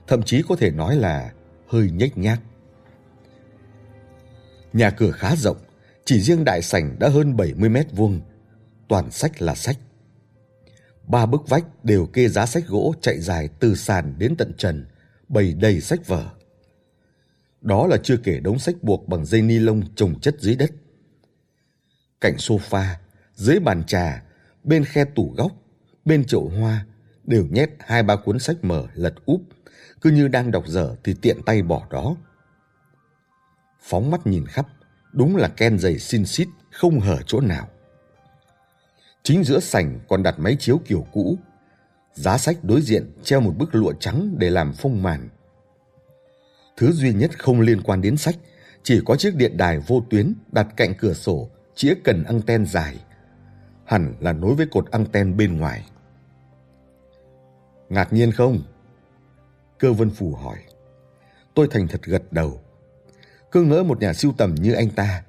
thậm 0.07 0.23
chí 0.23 0.43
có 0.49 0.57
thể 0.57 0.71
nói 0.71 0.97
là 0.97 1.33
hơi 1.69 1.91
nhếch 1.91 2.19
nhác. 2.19 2.41
Nhà 4.73 4.91
cửa 4.91 5.11
khá 5.11 5.37
rộng, 5.37 5.57
chỉ 6.05 6.21
riêng 6.21 6.45
đại 6.45 6.63
sảnh 6.63 6.99
đã 6.99 7.09
hơn 7.09 7.37
70 7.37 7.69
mét 7.69 7.87
vuông, 7.93 8.21
toàn 8.89 9.11
sách 9.11 9.43
là 9.43 9.55
sách. 9.55 9.77
Ba 11.07 11.27
bức 11.27 11.49
vách 11.49 11.85
đều 11.85 12.07
kê 12.07 12.29
giá 12.29 12.47
sách 12.47 12.65
gỗ 12.69 12.95
chạy 13.01 13.21
dài 13.21 13.49
từ 13.61 13.75
sàn 13.75 14.15
đến 14.19 14.37
tận 14.37 14.53
trần, 14.59 14.87
bày 15.29 15.55
đầy 15.61 15.81
sách 15.81 16.07
vở. 16.07 16.27
Đó 17.61 17.87
là 17.87 17.97
chưa 18.03 18.17
kể 18.17 18.41
đống 18.41 18.59
sách 18.59 18.83
buộc 18.83 19.09
bằng 19.09 19.25
dây 19.27 19.43
ni 19.43 19.59
lông 19.59 19.95
trồng 19.95 20.21
chất 20.21 20.37
dưới 20.41 20.57
đất. 20.57 20.71
Cạnh 22.23 22.37
sofa, 22.37 22.85
dưới 23.35 23.61
bàn 23.61 23.85
trà, 23.87 24.23
bên 24.65 24.85
khe 24.85 25.05
tủ 25.05 25.35
góc, 25.37 25.53
bên 26.05 26.25
chậu 26.25 26.49
hoa 26.49 26.87
đều 27.25 27.47
nhét 27.51 27.71
hai 27.79 28.03
ba 28.03 28.17
cuốn 28.17 28.39
sách 28.39 28.57
mở 28.63 28.87
lật 28.95 29.15
úp, 29.25 29.41
cứ 30.01 30.11
như 30.11 30.29
đang 30.29 30.51
đọc 30.51 30.67
dở 30.67 30.97
thì 31.05 31.15
tiện 31.23 31.43
tay 31.47 31.63
bỏ 31.63 31.87
đó. 31.91 32.17
Phóng 33.81 34.11
mắt 34.11 34.27
nhìn 34.27 34.47
khắp, 34.47 34.67
đúng 35.13 35.37
là 35.37 35.49
ken 35.49 35.79
dày 35.79 35.99
xin 35.99 36.27
xít, 36.27 36.49
không 36.71 37.01
hở 37.01 37.19
chỗ 37.27 37.41
nào. 37.41 37.69
Chính 39.23 39.45
giữa 39.45 39.61
sảnh 39.61 40.01
còn 40.09 40.23
đặt 40.23 40.39
máy 40.39 40.57
chiếu 40.59 40.81
kiểu 40.87 41.07
cũ. 41.13 41.39
Giá 42.15 42.39
sách 42.39 42.57
đối 42.63 42.83
diện 42.83 43.13
treo 43.23 43.41
một 43.41 43.55
bức 43.59 43.75
lụa 43.75 43.93
trắng 44.01 44.35
để 44.39 44.51
làm 44.51 44.73
phông 44.73 45.03
màn. 45.03 45.29
Thứ 46.77 46.93
duy 46.93 47.13
nhất 47.13 47.39
không 47.39 47.61
liên 47.61 47.83
quan 47.83 48.03
đến 48.03 48.17
sách 48.17 48.37
chỉ 48.83 49.01
có 49.05 49.17
chiếc 49.17 49.37
điện 49.37 49.57
đài 49.57 49.79
vô 49.79 50.05
tuyến 50.11 50.35
đặt 50.53 50.67
cạnh 50.77 50.95
cửa 50.95 51.15
sổ 51.15 51.51
chĩa 51.75 51.95
cần 52.05 52.25
anten 52.25 52.67
dài. 52.67 52.97
Hẳn 53.85 54.15
là 54.21 54.33
nối 54.33 54.55
với 54.55 54.67
cột 54.71 54.91
anten 54.91 55.37
bên 55.37 55.57
ngoài. 55.57 55.87
Ngạc 57.89 58.13
nhiên 58.13 58.33
không? 58.33 58.63
Cơ 59.79 59.93
Vân 59.93 60.11
Phù 60.11 60.35
hỏi. 60.35 60.59
Tôi 61.55 61.69
thành 61.71 61.89
thật 61.89 62.03
gật 62.03 62.33
đầu. 62.33 62.61
Cứ 63.51 63.63
ngỡ 63.63 63.83
một 63.83 64.01
nhà 64.01 64.13
siêu 64.13 64.33
tầm 64.39 64.55
như 64.55 64.73
anh 64.73 64.91
ta, 64.91 65.23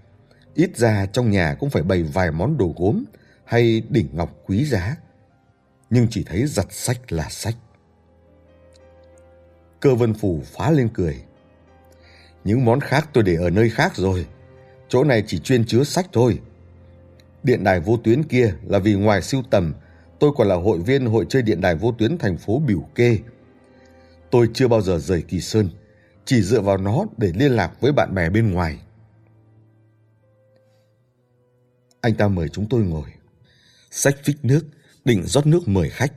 ít 0.53 0.77
ra 0.77 1.05
trong 1.05 1.31
nhà 1.31 1.55
cũng 1.59 1.69
phải 1.69 1.83
bày 1.83 2.03
vài 2.03 2.31
món 2.31 2.57
đồ 2.57 2.73
gốm 2.77 3.03
hay 3.45 3.83
đỉnh 3.89 4.09
ngọc 4.13 4.39
quý 4.45 4.65
giá. 4.65 4.95
Nhưng 5.89 6.07
chỉ 6.09 6.23
thấy 6.23 6.45
giặt 6.47 6.67
sách 6.69 7.11
là 7.11 7.29
sách. 7.29 7.55
Cơ 9.79 9.95
Vân 9.95 10.13
Phủ 10.13 10.41
phá 10.45 10.71
lên 10.71 10.89
cười. 10.93 11.23
Những 12.43 12.65
món 12.65 12.79
khác 12.79 13.09
tôi 13.13 13.23
để 13.23 13.35
ở 13.35 13.49
nơi 13.49 13.69
khác 13.69 13.95
rồi. 13.95 14.27
Chỗ 14.93 15.03
này 15.03 15.23
chỉ 15.27 15.39
chuyên 15.39 15.65
chứa 15.65 15.83
sách 15.83 16.05
thôi. 16.13 16.39
Điện 17.43 17.63
đài 17.63 17.79
vô 17.79 17.97
tuyến 18.03 18.23
kia 18.23 18.53
là 18.63 18.79
vì 18.79 18.93
ngoài 18.93 19.21
siêu 19.21 19.43
tầm, 19.51 19.73
tôi 20.19 20.31
còn 20.37 20.47
là 20.47 20.55
hội 20.55 20.79
viên 20.79 21.05
hội 21.05 21.25
chơi 21.29 21.41
điện 21.41 21.61
đài 21.61 21.75
vô 21.75 21.91
tuyến 21.91 22.17
thành 22.17 22.37
phố 22.37 22.59
Biểu 22.59 22.87
Kê. 22.95 23.19
Tôi 24.31 24.49
chưa 24.53 24.67
bao 24.67 24.81
giờ 24.81 24.99
rời 24.99 25.21
Kỳ 25.21 25.41
Sơn, 25.41 25.69
chỉ 26.25 26.41
dựa 26.41 26.61
vào 26.61 26.77
nó 26.77 27.05
để 27.17 27.31
liên 27.35 27.51
lạc 27.51 27.81
với 27.81 27.91
bạn 27.91 28.15
bè 28.15 28.29
bên 28.29 28.51
ngoài. 28.51 28.79
Anh 32.01 32.15
ta 32.15 32.27
mời 32.27 32.49
chúng 32.49 32.69
tôi 32.69 32.83
ngồi. 32.83 33.09
Sách 33.91 34.15
phích 34.23 34.45
nước, 34.45 34.65
định 35.05 35.23
rót 35.23 35.47
nước 35.47 35.67
mời 35.67 35.89
khách. 35.89 36.13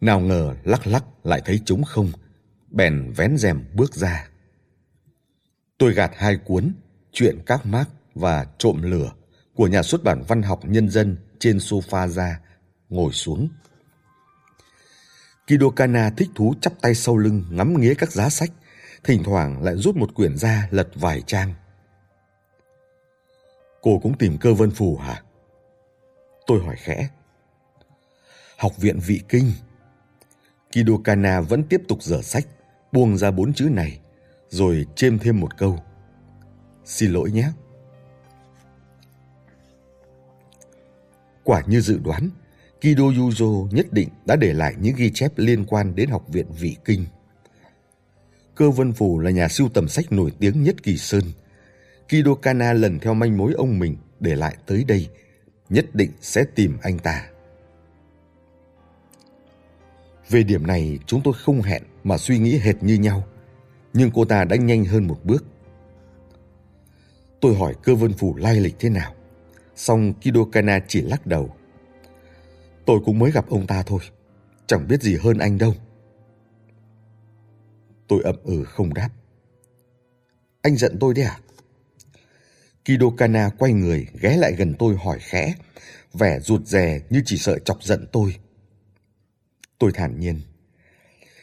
Nào 0.00 0.20
ngờ 0.20 0.54
lắc 0.64 0.86
lắc 0.86 1.04
lại 1.24 1.42
thấy 1.44 1.60
trống 1.64 1.84
không, 1.84 2.12
bèn 2.70 3.12
vén 3.16 3.36
rèm 3.36 3.64
bước 3.74 3.94
ra. 3.94 4.28
Tôi 5.78 5.94
gạt 5.94 6.10
hai 6.14 6.36
cuốn 6.36 6.72
Chuyện 7.12 7.38
các 7.46 7.66
mác 7.66 7.84
và 8.14 8.46
Trộm 8.58 8.82
lửa 8.82 9.12
của 9.54 9.66
nhà 9.66 9.82
xuất 9.82 10.04
bản 10.04 10.22
văn 10.28 10.42
học 10.42 10.60
nhân 10.64 10.88
dân 10.88 11.16
trên 11.38 11.56
sofa 11.56 12.08
ra, 12.08 12.40
ngồi 12.88 13.12
xuống. 13.12 13.48
Kido 15.46 15.70
Kana 15.76 16.10
thích 16.16 16.28
thú 16.34 16.54
chắp 16.60 16.72
tay 16.80 16.94
sau 16.94 17.16
lưng 17.16 17.44
ngắm 17.50 17.80
nghía 17.80 17.94
các 17.94 18.12
giá 18.12 18.28
sách, 18.28 18.50
thỉnh 19.04 19.22
thoảng 19.24 19.62
lại 19.62 19.76
rút 19.76 19.96
một 19.96 20.14
quyển 20.14 20.36
ra 20.36 20.68
lật 20.70 20.88
vài 20.94 21.22
trang. 21.26 21.54
Cô 23.82 23.98
cũng 24.02 24.18
tìm 24.18 24.38
cơ 24.38 24.54
vân 24.54 24.70
phù 24.70 24.96
hả? 24.96 25.22
Tôi 26.46 26.64
hỏi 26.64 26.76
khẽ. 26.78 27.08
Học 28.56 28.72
viện 28.76 28.98
vị 29.06 29.20
kinh. 29.28 29.52
Kido 30.72 30.92
Kana 31.04 31.40
vẫn 31.40 31.64
tiếp 31.64 31.82
tục 31.88 32.02
dở 32.02 32.22
sách, 32.22 32.46
buông 32.92 33.16
ra 33.16 33.30
bốn 33.30 33.52
chữ 33.52 33.68
này, 33.70 34.00
rồi 34.48 34.86
chêm 34.96 35.18
thêm 35.18 35.40
một 35.40 35.58
câu. 35.58 35.78
Xin 36.90 37.12
lỗi 37.12 37.30
nhé. 37.30 37.50
Quả 41.44 41.62
như 41.66 41.80
dự 41.80 41.98
đoán, 42.04 42.30
Kido 42.80 43.04
Yuzo 43.04 43.68
nhất 43.70 43.86
định 43.92 44.08
đã 44.26 44.36
để 44.36 44.52
lại 44.52 44.74
những 44.80 44.94
ghi 44.96 45.10
chép 45.14 45.32
liên 45.36 45.64
quan 45.64 45.94
đến 45.94 46.10
học 46.10 46.24
viện 46.28 46.46
vị 46.60 46.76
kinh. 46.84 47.04
Cơ 48.54 48.70
Vân 48.70 48.92
Phù 48.92 49.18
là 49.18 49.30
nhà 49.30 49.48
sưu 49.48 49.68
tầm 49.68 49.88
sách 49.88 50.12
nổi 50.12 50.32
tiếng 50.38 50.62
nhất 50.62 50.82
Kỳ 50.82 50.96
Sơn. 50.96 51.22
Kido 52.08 52.34
Kana 52.34 52.72
lần 52.72 52.98
theo 52.98 53.14
manh 53.14 53.36
mối 53.36 53.52
ông 53.52 53.78
mình 53.78 53.96
để 54.20 54.36
lại 54.36 54.56
tới 54.66 54.84
đây, 54.84 55.08
nhất 55.68 55.94
định 55.94 56.10
sẽ 56.20 56.44
tìm 56.54 56.76
anh 56.82 56.98
ta. 56.98 57.28
Về 60.28 60.42
điểm 60.42 60.66
này 60.66 60.98
chúng 61.06 61.20
tôi 61.24 61.34
không 61.34 61.62
hẹn 61.62 61.82
mà 62.04 62.18
suy 62.18 62.38
nghĩ 62.38 62.58
hệt 62.58 62.82
như 62.82 62.94
nhau, 62.94 63.24
nhưng 63.92 64.10
cô 64.14 64.24
ta 64.24 64.44
đã 64.44 64.56
nhanh 64.56 64.84
hơn 64.84 65.06
một 65.06 65.20
bước. 65.24 65.44
Tôi 67.40 67.54
hỏi 67.54 67.74
cơ 67.82 67.94
vân 67.94 68.12
phủ 68.12 68.36
lai 68.36 68.60
lịch 68.60 68.76
thế 68.78 68.88
nào, 68.88 69.14
xong 69.76 70.12
Kido 70.14 70.44
Kana 70.52 70.80
chỉ 70.88 71.00
lắc 71.00 71.26
đầu. 71.26 71.56
Tôi 72.86 73.00
cũng 73.04 73.18
mới 73.18 73.30
gặp 73.30 73.48
ông 73.48 73.66
ta 73.66 73.82
thôi, 73.82 74.00
chẳng 74.66 74.88
biết 74.88 75.02
gì 75.02 75.16
hơn 75.16 75.38
anh 75.38 75.58
đâu. 75.58 75.74
Tôi 78.08 78.22
ậm 78.22 78.36
ừ 78.44 78.64
không 78.64 78.94
đáp. 78.94 79.10
Anh 80.62 80.76
giận 80.76 80.96
tôi 81.00 81.14
đấy 81.14 81.24
à? 81.24 81.38
Kido 82.84 83.06
Kana 83.16 83.50
quay 83.58 83.72
người 83.72 84.06
ghé 84.20 84.36
lại 84.36 84.52
gần 84.58 84.74
tôi 84.78 84.96
hỏi 84.96 85.18
khẽ, 85.20 85.54
vẻ 86.12 86.40
rụt 86.40 86.66
rè 86.66 87.00
như 87.10 87.22
chỉ 87.24 87.36
sợ 87.36 87.58
chọc 87.58 87.82
giận 87.82 88.06
tôi. 88.12 88.36
Tôi 89.78 89.90
thản 89.94 90.20
nhiên. 90.20 90.40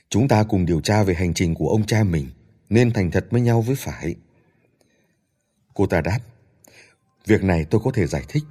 Chúng 0.09 0.27
ta 0.27 0.43
cùng 0.43 0.65
điều 0.65 0.81
tra 0.81 1.03
về 1.03 1.13
hành 1.13 1.33
trình 1.33 1.55
của 1.55 1.69
ông 1.69 1.85
cha 1.85 2.03
mình, 2.03 2.27
nên 2.69 2.93
thành 2.93 3.11
thật 3.11 3.27
với 3.31 3.41
nhau 3.41 3.61
với 3.61 3.75
phải. 3.75 4.15
Cô 5.77 5.85
ta 5.85 6.01
đáp. 6.01 6.19
Việc 7.25 7.43
này 7.43 7.65
tôi 7.69 7.81
có 7.83 7.91
thể 7.93 8.07
giải 8.07 8.23
thích, 8.27 8.43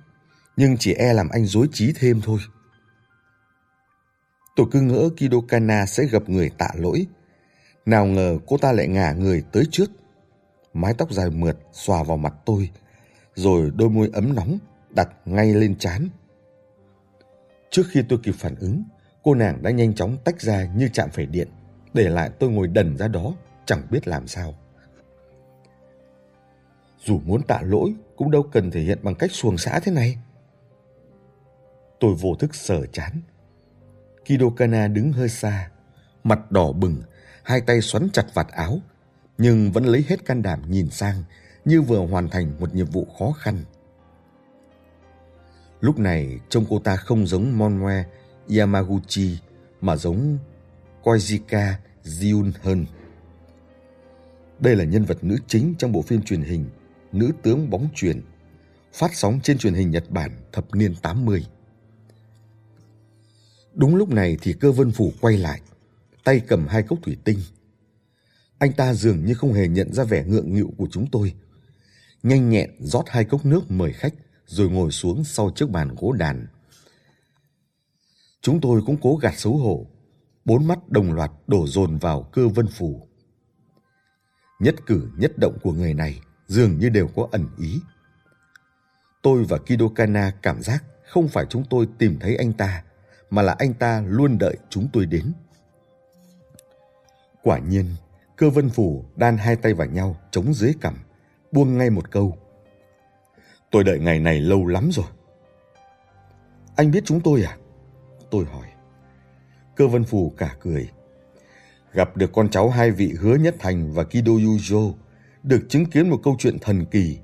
nhưng 0.56 0.76
chỉ 0.76 0.94
e 0.94 1.12
làm 1.12 1.28
anh 1.28 1.46
dối 1.46 1.68
trí 1.72 1.92
thêm 1.92 2.20
thôi. 2.24 2.38
Tôi 4.56 4.66
cứ 4.72 4.80
ngỡ 4.80 5.08
Kido 5.16 5.38
Kana 5.48 5.86
sẽ 5.86 6.04
gặp 6.06 6.28
người 6.28 6.50
tạ 6.58 6.68
lỗi. 6.74 7.06
Nào 7.86 8.06
ngờ 8.06 8.38
cô 8.46 8.58
ta 8.58 8.72
lại 8.72 8.88
ngả 8.88 9.12
người 9.12 9.44
tới 9.52 9.64
trước. 9.70 9.90
Mái 10.72 10.94
tóc 10.94 11.12
dài 11.12 11.30
mượt 11.30 11.58
xòa 11.72 12.02
vào 12.02 12.16
mặt 12.16 12.34
tôi, 12.44 12.70
rồi 13.34 13.70
đôi 13.74 13.90
môi 13.90 14.10
ấm 14.12 14.34
nóng 14.34 14.58
đặt 14.90 15.08
ngay 15.24 15.54
lên 15.54 15.78
trán. 15.78 16.08
Trước 17.70 17.82
khi 17.90 18.02
tôi 18.08 18.18
kịp 18.22 18.34
phản 18.38 18.54
ứng, 18.56 18.82
cô 19.22 19.34
nàng 19.34 19.62
đã 19.62 19.70
nhanh 19.70 19.94
chóng 19.94 20.18
tách 20.24 20.40
ra 20.40 20.64
như 20.76 20.88
chạm 20.92 21.10
phải 21.10 21.26
điện, 21.26 21.48
để 21.94 22.08
lại 22.08 22.30
tôi 22.38 22.50
ngồi 22.50 22.68
đần 22.68 22.96
ra 22.96 23.08
đó, 23.08 23.34
chẳng 23.64 23.86
biết 23.90 24.08
làm 24.08 24.26
sao. 24.26 24.54
Dù 27.06 27.20
muốn 27.24 27.42
tạ 27.42 27.60
lỗi 27.62 27.94
cũng 28.16 28.30
đâu 28.30 28.42
cần 28.42 28.70
thể 28.70 28.80
hiện 28.80 28.98
bằng 29.02 29.14
cách 29.14 29.32
xuồng 29.32 29.58
xã 29.58 29.80
thế 29.80 29.92
này. 29.92 30.18
Tôi 32.00 32.14
vô 32.14 32.34
thức 32.34 32.54
sờ 32.54 32.86
chán. 32.86 33.20
Kido 34.24 34.50
Kana 34.56 34.88
đứng 34.88 35.12
hơi 35.12 35.28
xa, 35.28 35.70
mặt 36.24 36.52
đỏ 36.52 36.72
bừng, 36.72 37.02
hai 37.42 37.60
tay 37.60 37.80
xoắn 37.80 38.08
chặt 38.12 38.26
vạt 38.34 38.48
áo, 38.48 38.78
nhưng 39.38 39.72
vẫn 39.72 39.84
lấy 39.84 40.04
hết 40.08 40.24
can 40.24 40.42
đảm 40.42 40.62
nhìn 40.68 40.90
sang 40.90 41.22
như 41.64 41.82
vừa 41.82 42.06
hoàn 42.06 42.28
thành 42.28 42.52
một 42.60 42.74
nhiệm 42.74 42.86
vụ 42.86 43.06
khó 43.18 43.32
khăn. 43.32 43.64
Lúc 45.80 45.98
này 45.98 46.40
trông 46.48 46.64
cô 46.68 46.78
ta 46.78 46.96
không 46.96 47.26
giống 47.26 47.58
Monwe 47.58 48.02
Yamaguchi 48.58 49.38
mà 49.80 49.96
giống 49.96 50.38
Koizika 51.02 51.72
Jiun 52.04 52.52
hơn. 52.62 52.86
Đây 54.58 54.76
là 54.76 54.84
nhân 54.84 55.04
vật 55.04 55.24
nữ 55.24 55.36
chính 55.46 55.74
trong 55.78 55.92
bộ 55.92 56.02
phim 56.02 56.22
truyền 56.22 56.42
hình 56.42 56.64
Nữ 57.16 57.32
tướng 57.42 57.70
bóng 57.70 57.88
truyền, 57.94 58.22
phát 58.92 59.14
sóng 59.14 59.40
trên 59.42 59.58
truyền 59.58 59.74
hình 59.74 59.90
Nhật 59.90 60.10
Bản 60.10 60.30
thập 60.52 60.74
niên 60.74 60.94
80. 61.02 61.46
Đúng 63.74 63.96
lúc 63.96 64.08
này 64.08 64.36
thì 64.42 64.52
cơ 64.52 64.72
vân 64.72 64.92
phủ 64.92 65.12
quay 65.20 65.36
lại, 65.36 65.60
tay 66.24 66.40
cầm 66.40 66.66
hai 66.66 66.82
cốc 66.82 66.98
thủy 67.02 67.16
tinh. 67.24 67.38
Anh 68.58 68.72
ta 68.72 68.94
dường 68.94 69.24
như 69.24 69.34
không 69.34 69.52
hề 69.52 69.68
nhận 69.68 69.92
ra 69.92 70.04
vẻ 70.04 70.24
ngượng 70.24 70.54
nghịu 70.54 70.72
của 70.76 70.88
chúng 70.90 71.06
tôi. 71.12 71.34
Nhanh 72.22 72.50
nhẹn 72.50 72.70
rót 72.78 73.04
hai 73.08 73.24
cốc 73.24 73.46
nước 73.46 73.70
mời 73.70 73.92
khách 73.92 74.14
rồi 74.46 74.70
ngồi 74.70 74.90
xuống 74.90 75.24
sau 75.24 75.50
chiếc 75.50 75.70
bàn 75.70 75.94
gỗ 75.96 76.12
đàn. 76.12 76.46
Chúng 78.40 78.60
tôi 78.60 78.82
cũng 78.86 78.96
cố 79.02 79.16
gạt 79.16 79.34
xấu 79.36 79.56
hổ, 79.56 79.86
bốn 80.44 80.66
mắt 80.66 80.88
đồng 80.88 81.12
loạt 81.12 81.30
đổ 81.46 81.66
dồn 81.66 81.98
vào 81.98 82.22
cơ 82.22 82.48
vân 82.48 82.66
phủ. 82.66 83.08
Nhất 84.60 84.74
cử 84.86 85.10
nhất 85.16 85.38
động 85.38 85.58
của 85.62 85.72
người 85.72 85.94
này 85.94 86.20
dường 86.46 86.78
như 86.78 86.88
đều 86.88 87.08
có 87.16 87.28
ẩn 87.32 87.48
ý. 87.58 87.80
Tôi 89.22 89.44
và 89.44 89.58
Kido 89.58 89.88
Kana 89.94 90.32
cảm 90.42 90.62
giác 90.62 90.84
không 91.06 91.28
phải 91.28 91.46
chúng 91.48 91.64
tôi 91.70 91.88
tìm 91.98 92.18
thấy 92.20 92.36
anh 92.36 92.52
ta, 92.52 92.82
mà 93.30 93.42
là 93.42 93.56
anh 93.58 93.74
ta 93.74 94.02
luôn 94.06 94.38
đợi 94.38 94.56
chúng 94.70 94.88
tôi 94.92 95.06
đến. 95.06 95.32
Quả 97.42 97.58
nhiên, 97.58 97.86
cơ 98.36 98.50
vân 98.50 98.70
phủ 98.70 99.04
đan 99.16 99.36
hai 99.36 99.56
tay 99.56 99.74
vào 99.74 99.86
nhau 99.86 100.16
chống 100.30 100.54
dưới 100.54 100.74
cằm, 100.80 100.94
buông 101.52 101.78
ngay 101.78 101.90
một 101.90 102.10
câu. 102.10 102.38
Tôi 103.70 103.84
đợi 103.84 103.98
ngày 103.98 104.20
này 104.20 104.40
lâu 104.40 104.66
lắm 104.66 104.90
rồi. 104.92 105.06
Anh 106.76 106.90
biết 106.90 107.02
chúng 107.04 107.20
tôi 107.20 107.42
à? 107.42 107.56
Tôi 108.30 108.44
hỏi. 108.44 108.66
Cơ 109.76 109.88
vân 109.88 110.04
phủ 110.04 110.32
cả 110.38 110.56
cười. 110.60 110.90
Gặp 111.92 112.16
được 112.16 112.30
con 112.32 112.48
cháu 112.48 112.70
hai 112.70 112.90
vị 112.90 113.14
hứa 113.20 113.34
nhất 113.34 113.56
thành 113.58 113.92
và 113.92 114.04
Kido 114.04 114.32
Yujo, 114.32 114.92
được 115.46 115.66
chứng 115.68 115.86
kiến 115.86 116.10
một 116.10 116.20
câu 116.24 116.36
chuyện 116.38 116.58
thần 116.58 116.84
kỳ, 116.84 117.18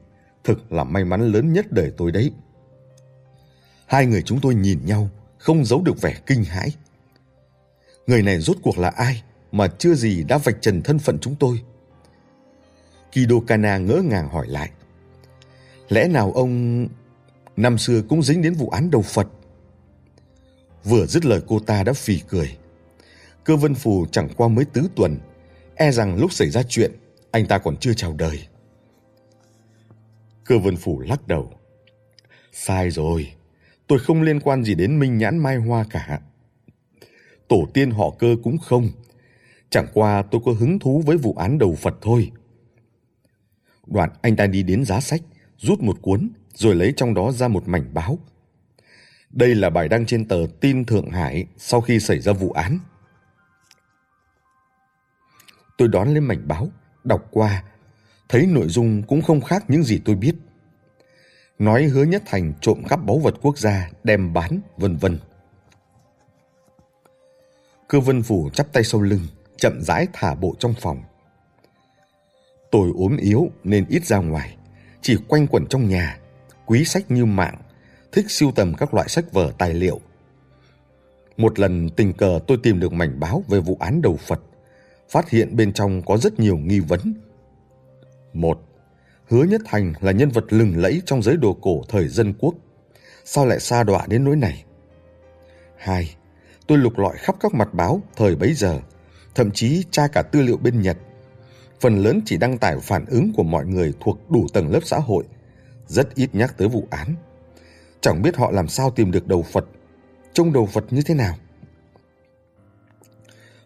thực 0.44 0.72
là 0.72 0.84
may 0.84 1.04
mắn 1.04 1.32
lớn 1.32 1.52
nhất 1.52 1.72
đời 1.72 1.92
tôi 1.96 2.12
đấy. 2.12 2.32
Hai 3.86 4.06
người 4.06 4.22
chúng 4.22 4.40
tôi 4.40 4.54
nhìn 4.54 4.78
nhau, 4.84 5.08
không 5.38 5.64
giấu 5.64 5.82
được 5.82 6.00
vẻ 6.00 6.14
kinh 6.26 6.44
hãi. 6.44 6.68
Người 8.06 8.22
này 8.22 8.38
rốt 8.38 8.56
cuộc 8.62 8.78
là 8.78 8.88
ai 8.88 9.22
mà 9.52 9.68
chưa 9.78 9.94
gì 9.94 10.24
đã 10.24 10.38
vạch 10.38 10.56
trần 10.60 10.82
thân 10.82 10.98
phận 10.98 11.18
chúng 11.18 11.34
tôi? 11.34 11.62
Kido 13.12 13.36
Kana 13.46 13.78
ngỡ 13.78 14.02
ngàng 14.04 14.28
hỏi 14.28 14.46
lại. 14.48 14.70
Lẽ 15.88 16.08
nào 16.08 16.32
ông 16.32 16.86
năm 17.56 17.78
xưa 17.78 18.02
cũng 18.08 18.22
dính 18.22 18.42
đến 18.42 18.54
vụ 18.54 18.68
án 18.68 18.90
đầu 18.90 19.02
Phật? 19.02 19.28
Vừa 20.84 21.06
dứt 21.06 21.24
lời 21.24 21.40
cô 21.46 21.58
ta 21.58 21.82
đã 21.82 21.92
phì 21.92 22.20
cười. 22.28 22.56
Cơ 23.44 23.56
vân 23.56 23.74
phù 23.74 24.06
chẳng 24.12 24.28
qua 24.36 24.48
mới 24.48 24.64
tứ 24.64 24.88
tuần, 24.96 25.18
e 25.74 25.90
rằng 25.90 26.16
lúc 26.16 26.32
xảy 26.32 26.50
ra 26.50 26.62
chuyện, 26.68 26.92
anh 27.32 27.46
ta 27.46 27.58
còn 27.58 27.76
chưa 27.76 27.94
chào 27.94 28.12
đời. 28.12 28.46
Cơ 30.44 30.58
vân 30.58 30.76
phủ 30.76 31.00
lắc 31.00 31.26
đầu. 31.26 31.52
Sai 32.52 32.90
rồi, 32.90 33.32
tôi 33.86 33.98
không 33.98 34.22
liên 34.22 34.40
quan 34.40 34.64
gì 34.64 34.74
đến 34.74 34.98
Minh 34.98 35.18
Nhãn 35.18 35.38
Mai 35.38 35.56
Hoa 35.56 35.84
cả. 35.90 36.20
Tổ 37.48 37.68
tiên 37.74 37.90
họ 37.90 38.10
cơ 38.18 38.36
cũng 38.42 38.58
không. 38.58 38.88
Chẳng 39.70 39.86
qua 39.94 40.22
tôi 40.30 40.40
có 40.44 40.52
hứng 40.52 40.78
thú 40.78 41.02
với 41.06 41.16
vụ 41.16 41.34
án 41.34 41.58
đầu 41.58 41.74
Phật 41.74 41.94
thôi. 42.00 42.32
Đoạn 43.86 44.10
anh 44.22 44.36
ta 44.36 44.46
đi 44.46 44.62
đến 44.62 44.84
giá 44.84 45.00
sách, 45.00 45.20
rút 45.58 45.80
một 45.80 45.98
cuốn, 46.02 46.30
rồi 46.54 46.74
lấy 46.74 46.92
trong 46.96 47.14
đó 47.14 47.32
ra 47.32 47.48
một 47.48 47.68
mảnh 47.68 47.94
báo. 47.94 48.18
Đây 49.30 49.54
là 49.54 49.70
bài 49.70 49.88
đăng 49.88 50.06
trên 50.06 50.28
tờ 50.28 50.46
Tin 50.60 50.84
Thượng 50.84 51.10
Hải 51.10 51.46
sau 51.56 51.80
khi 51.80 52.00
xảy 52.00 52.18
ra 52.20 52.32
vụ 52.32 52.50
án. 52.50 52.78
Tôi 55.78 55.88
đón 55.88 56.14
lên 56.14 56.24
mảnh 56.24 56.48
báo, 56.48 56.68
đọc 57.04 57.28
qua, 57.30 57.62
thấy 58.28 58.46
nội 58.46 58.68
dung 58.68 59.02
cũng 59.02 59.22
không 59.22 59.40
khác 59.40 59.64
những 59.68 59.82
gì 59.82 60.00
tôi 60.04 60.16
biết. 60.16 60.34
Nói 61.58 61.84
hứa 61.84 62.04
nhất 62.04 62.22
thành 62.26 62.52
trộm 62.60 62.82
cắp 62.88 63.04
báu 63.04 63.18
vật 63.18 63.34
quốc 63.42 63.58
gia, 63.58 63.90
đem 64.04 64.32
bán, 64.32 64.60
vân 64.76 64.96
vân. 64.96 65.18
Cơ 67.88 68.00
vân 68.00 68.22
phủ 68.22 68.50
chắp 68.50 68.72
tay 68.72 68.84
sau 68.84 69.00
lưng, 69.00 69.26
chậm 69.56 69.80
rãi 69.82 70.06
thả 70.12 70.34
bộ 70.34 70.54
trong 70.58 70.74
phòng. 70.80 71.02
Tôi 72.70 72.92
ốm 72.96 73.16
yếu 73.16 73.50
nên 73.64 73.86
ít 73.88 74.04
ra 74.04 74.18
ngoài, 74.18 74.56
chỉ 75.00 75.16
quanh 75.28 75.46
quẩn 75.46 75.66
trong 75.66 75.88
nhà, 75.88 76.18
quý 76.66 76.84
sách 76.84 77.10
như 77.10 77.24
mạng, 77.24 77.58
thích 78.12 78.30
sưu 78.30 78.52
tầm 78.52 78.74
các 78.74 78.94
loại 78.94 79.08
sách 79.08 79.32
vở 79.32 79.52
tài 79.58 79.74
liệu. 79.74 80.00
Một 81.36 81.58
lần 81.58 81.88
tình 81.88 82.12
cờ 82.12 82.40
tôi 82.46 82.58
tìm 82.62 82.80
được 82.80 82.92
mảnh 82.92 83.20
báo 83.20 83.44
về 83.48 83.60
vụ 83.60 83.76
án 83.80 84.02
đầu 84.02 84.16
Phật, 84.16 84.40
phát 85.12 85.30
hiện 85.30 85.56
bên 85.56 85.72
trong 85.72 86.02
có 86.02 86.16
rất 86.16 86.40
nhiều 86.40 86.56
nghi 86.56 86.80
vấn. 86.80 87.14
Một, 88.32 88.58
Hứa 89.28 89.44
Nhất 89.44 89.60
Thành 89.64 89.92
là 90.00 90.12
nhân 90.12 90.28
vật 90.28 90.44
lừng 90.48 90.76
lẫy 90.76 91.02
trong 91.06 91.22
giới 91.22 91.36
đồ 91.36 91.56
cổ 91.62 91.82
thời 91.88 92.08
dân 92.08 92.34
quốc. 92.38 92.54
Sao 93.24 93.46
lại 93.46 93.60
xa 93.60 93.82
đọa 93.82 94.06
đến 94.06 94.24
nỗi 94.24 94.36
này? 94.36 94.64
Hai, 95.76 96.14
tôi 96.66 96.78
lục 96.78 96.98
lọi 96.98 97.16
khắp 97.16 97.36
các 97.40 97.54
mặt 97.54 97.74
báo 97.74 98.02
thời 98.16 98.36
bấy 98.36 98.54
giờ, 98.54 98.80
thậm 99.34 99.50
chí 99.50 99.84
tra 99.90 100.08
cả 100.08 100.22
tư 100.22 100.40
liệu 100.42 100.56
bên 100.56 100.82
Nhật. 100.82 100.96
Phần 101.80 102.02
lớn 102.02 102.20
chỉ 102.24 102.36
đăng 102.36 102.58
tải 102.58 102.76
phản 102.80 103.04
ứng 103.06 103.32
của 103.36 103.42
mọi 103.42 103.66
người 103.66 103.92
thuộc 104.00 104.30
đủ 104.30 104.46
tầng 104.52 104.72
lớp 104.72 104.80
xã 104.84 104.98
hội, 104.98 105.24
rất 105.86 106.14
ít 106.14 106.34
nhắc 106.34 106.54
tới 106.58 106.68
vụ 106.68 106.86
án. 106.90 107.14
Chẳng 108.00 108.22
biết 108.22 108.36
họ 108.36 108.50
làm 108.50 108.68
sao 108.68 108.90
tìm 108.90 109.10
được 109.10 109.28
đầu 109.28 109.42
Phật, 109.42 109.64
trông 110.32 110.52
đầu 110.52 110.66
Phật 110.66 110.84
như 110.90 111.02
thế 111.02 111.14
nào. 111.14 111.36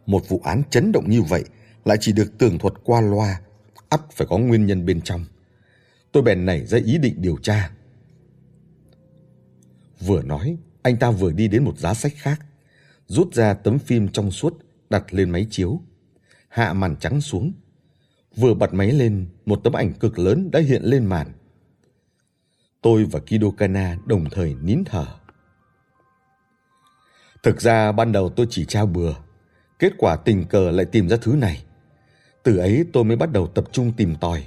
Một 0.06 0.28
vụ 0.28 0.40
án 0.44 0.62
chấn 0.70 0.92
động 0.92 1.10
như 1.10 1.22
vậy 1.22 1.44
lại 1.84 1.96
chỉ 2.00 2.12
được 2.12 2.38
tường 2.38 2.58
thuật 2.58 2.74
qua 2.84 3.00
loa, 3.00 3.40
ắt 3.88 4.00
phải 4.12 4.26
có 4.30 4.38
nguyên 4.38 4.66
nhân 4.66 4.86
bên 4.86 5.00
trong. 5.00 5.24
Tôi 6.12 6.22
bèn 6.22 6.46
nảy 6.46 6.66
ra 6.66 6.78
ý 6.78 6.98
định 6.98 7.14
điều 7.18 7.36
tra. 7.36 7.70
Vừa 10.00 10.22
nói, 10.22 10.56
anh 10.82 10.96
ta 10.96 11.10
vừa 11.10 11.32
đi 11.32 11.48
đến 11.48 11.64
một 11.64 11.78
giá 11.78 11.94
sách 11.94 12.12
khác, 12.16 12.40
rút 13.06 13.34
ra 13.34 13.54
tấm 13.54 13.78
phim 13.78 14.08
trong 14.08 14.30
suốt 14.30 14.58
đặt 14.90 15.14
lên 15.14 15.30
máy 15.30 15.46
chiếu, 15.50 15.80
hạ 16.48 16.72
màn 16.72 16.96
trắng 16.96 17.20
xuống. 17.20 17.52
Vừa 18.36 18.54
bật 18.54 18.74
máy 18.74 18.92
lên, 18.92 19.26
một 19.46 19.60
tấm 19.64 19.72
ảnh 19.72 19.92
cực 19.92 20.18
lớn 20.18 20.50
đã 20.50 20.60
hiện 20.60 20.82
lên 20.82 21.04
màn. 21.04 21.32
Tôi 22.82 23.04
và 23.04 23.20
Kido 23.20 23.50
Kana 23.58 23.98
đồng 24.06 24.24
thời 24.30 24.54
nín 24.54 24.84
thở. 24.84 25.06
Thực 27.42 27.60
ra 27.60 27.92
ban 27.92 28.12
đầu 28.12 28.28
tôi 28.28 28.46
chỉ 28.50 28.64
trao 28.64 28.86
bừa, 28.86 29.14
kết 29.78 29.92
quả 29.98 30.16
tình 30.16 30.44
cờ 30.44 30.70
lại 30.70 30.86
tìm 30.86 31.08
ra 31.08 31.16
thứ 31.22 31.32
này. 31.32 31.62
Từ 32.42 32.56
ấy 32.56 32.84
tôi 32.92 33.04
mới 33.04 33.16
bắt 33.16 33.32
đầu 33.32 33.46
tập 33.46 33.64
trung 33.72 33.92
tìm 33.96 34.16
tòi. 34.20 34.44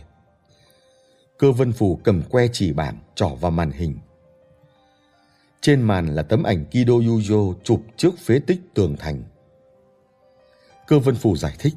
Cơ 1.37 1.51
vân 1.51 1.71
phủ 1.71 1.99
cầm 2.03 2.23
que 2.29 2.47
chỉ 2.53 2.73
bảng 2.73 2.97
trỏ 3.15 3.27
vào 3.27 3.51
màn 3.51 3.71
hình. 3.71 3.97
Trên 5.61 5.81
màn 5.81 6.15
là 6.15 6.23
tấm 6.23 6.43
ảnh 6.43 6.65
Kido 6.65 6.93
Yujo 6.93 7.53
chụp 7.63 7.81
trước 7.97 8.19
phế 8.19 8.39
tích 8.39 8.59
tường 8.73 8.95
thành. 8.99 9.23
Cơ 10.87 10.99
vân 10.99 11.15
phủ 11.15 11.37
giải 11.37 11.55
thích. 11.59 11.73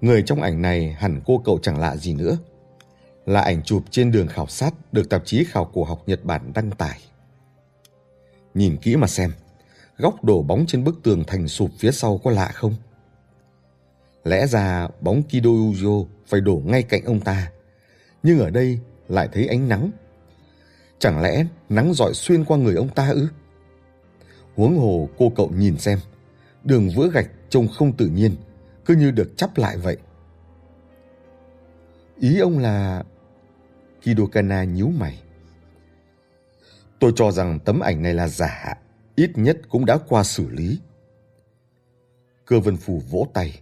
Người 0.00 0.22
trong 0.26 0.42
ảnh 0.42 0.62
này 0.62 0.92
hẳn 0.92 1.20
cô 1.26 1.42
cậu 1.44 1.58
chẳng 1.58 1.78
lạ 1.78 1.96
gì 1.96 2.14
nữa. 2.14 2.38
Là 3.26 3.40
ảnh 3.40 3.62
chụp 3.62 3.82
trên 3.90 4.12
đường 4.12 4.26
khảo 4.26 4.46
sát 4.46 4.74
được 4.92 5.08
tạp 5.08 5.22
chí 5.24 5.44
khảo 5.44 5.64
cổ 5.64 5.84
học 5.84 6.02
Nhật 6.06 6.24
Bản 6.24 6.52
đăng 6.54 6.70
tải. 6.70 7.00
Nhìn 8.54 8.76
kỹ 8.76 8.96
mà 8.96 9.06
xem, 9.06 9.32
góc 10.00 10.24
đổ 10.24 10.42
bóng 10.42 10.66
trên 10.66 10.84
bức 10.84 11.02
tường 11.02 11.24
thành 11.26 11.48
sụp 11.48 11.70
phía 11.78 11.90
sau 11.90 12.18
có 12.24 12.30
lạ 12.30 12.50
không? 12.54 12.74
Lẽ 14.24 14.46
ra 14.46 14.88
bóng 15.00 15.22
Kido 15.22 15.50
Ujo 15.50 16.06
phải 16.26 16.40
đổ 16.40 16.62
ngay 16.64 16.82
cạnh 16.82 17.04
ông 17.04 17.20
ta, 17.20 17.50
nhưng 18.22 18.38
ở 18.38 18.50
đây 18.50 18.78
lại 19.08 19.28
thấy 19.32 19.46
ánh 19.46 19.68
nắng. 19.68 19.90
Chẳng 20.98 21.20
lẽ 21.22 21.44
nắng 21.68 21.94
dọi 21.94 22.14
xuyên 22.14 22.44
qua 22.44 22.58
người 22.58 22.74
ông 22.74 22.88
ta 22.88 23.08
ư? 23.08 23.28
Huống 24.56 24.78
hồ 24.78 25.08
cô 25.18 25.32
cậu 25.36 25.50
nhìn 25.56 25.78
xem, 25.78 25.98
đường 26.64 26.88
vữa 26.96 27.10
gạch 27.10 27.30
trông 27.48 27.68
không 27.68 27.92
tự 27.92 28.06
nhiên, 28.06 28.36
cứ 28.84 28.94
như 28.94 29.10
được 29.10 29.36
chắp 29.36 29.58
lại 29.58 29.76
vậy. 29.76 29.96
Ý 32.20 32.38
ông 32.38 32.58
là... 32.58 33.02
Kidokana 34.02 34.64
nhíu 34.64 34.88
mày. 34.88 35.22
Tôi 36.98 37.12
cho 37.16 37.30
rằng 37.30 37.58
tấm 37.64 37.80
ảnh 37.80 38.02
này 38.02 38.14
là 38.14 38.28
giả, 38.28 38.74
ít 39.20 39.30
nhất 39.34 39.60
cũng 39.68 39.86
đã 39.86 39.98
qua 40.08 40.24
xử 40.24 40.48
lý. 40.48 40.78
Cơ 42.44 42.60
vân 42.60 42.76
phù 42.76 43.02
vỗ 43.10 43.28
tay. 43.34 43.60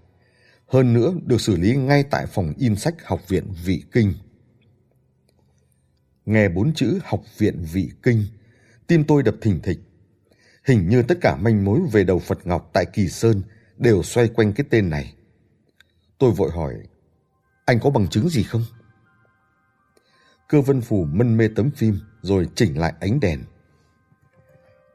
Hơn 0.66 0.92
nữa 0.92 1.14
được 1.26 1.40
xử 1.40 1.56
lý 1.56 1.76
ngay 1.76 2.04
tại 2.10 2.26
phòng 2.26 2.52
in 2.58 2.76
sách 2.76 2.94
học 3.04 3.28
viện 3.28 3.44
Vị 3.64 3.82
Kinh. 3.92 4.14
Nghe 6.26 6.48
bốn 6.48 6.74
chữ 6.74 6.98
học 7.04 7.22
viện 7.38 7.64
Vị 7.72 7.90
Kinh, 8.02 8.24
tim 8.86 9.04
tôi 9.04 9.22
đập 9.22 9.34
thình 9.40 9.60
thịch. 9.60 9.78
Hình 10.64 10.88
như 10.88 11.02
tất 11.02 11.18
cả 11.20 11.36
manh 11.36 11.64
mối 11.64 11.80
về 11.92 12.04
đầu 12.04 12.18
Phật 12.18 12.46
Ngọc 12.46 12.70
tại 12.72 12.86
Kỳ 12.92 13.08
Sơn 13.08 13.42
đều 13.76 14.02
xoay 14.02 14.28
quanh 14.28 14.52
cái 14.52 14.66
tên 14.70 14.90
này. 14.90 15.14
Tôi 16.18 16.30
vội 16.30 16.50
hỏi, 16.50 16.74
anh 17.64 17.80
có 17.80 17.90
bằng 17.90 18.08
chứng 18.08 18.28
gì 18.28 18.42
không? 18.42 18.64
Cơ 20.48 20.60
vân 20.60 20.80
phủ 20.80 21.04
mân 21.04 21.36
mê 21.36 21.48
tấm 21.56 21.70
phim 21.70 21.98
rồi 22.22 22.48
chỉnh 22.54 22.78
lại 22.78 22.94
ánh 23.00 23.20
đèn. 23.20 23.40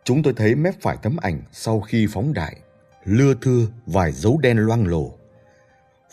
Chúng 0.04 0.24
tôi 0.24 0.34
thấy 0.38 0.56
mép 0.56 0.82
phải 0.82 0.98
tấm 1.02 1.18
ảnh 1.18 1.42
sau 1.52 1.82
khi 1.82 2.08
phóng 2.10 2.34
đại, 2.34 2.58
lưa 3.04 3.34
thưa 3.42 3.68
vài 3.86 4.12
dấu 4.12 4.38
đen 4.38 4.58
loang 4.58 4.88
lổ. 4.88 5.12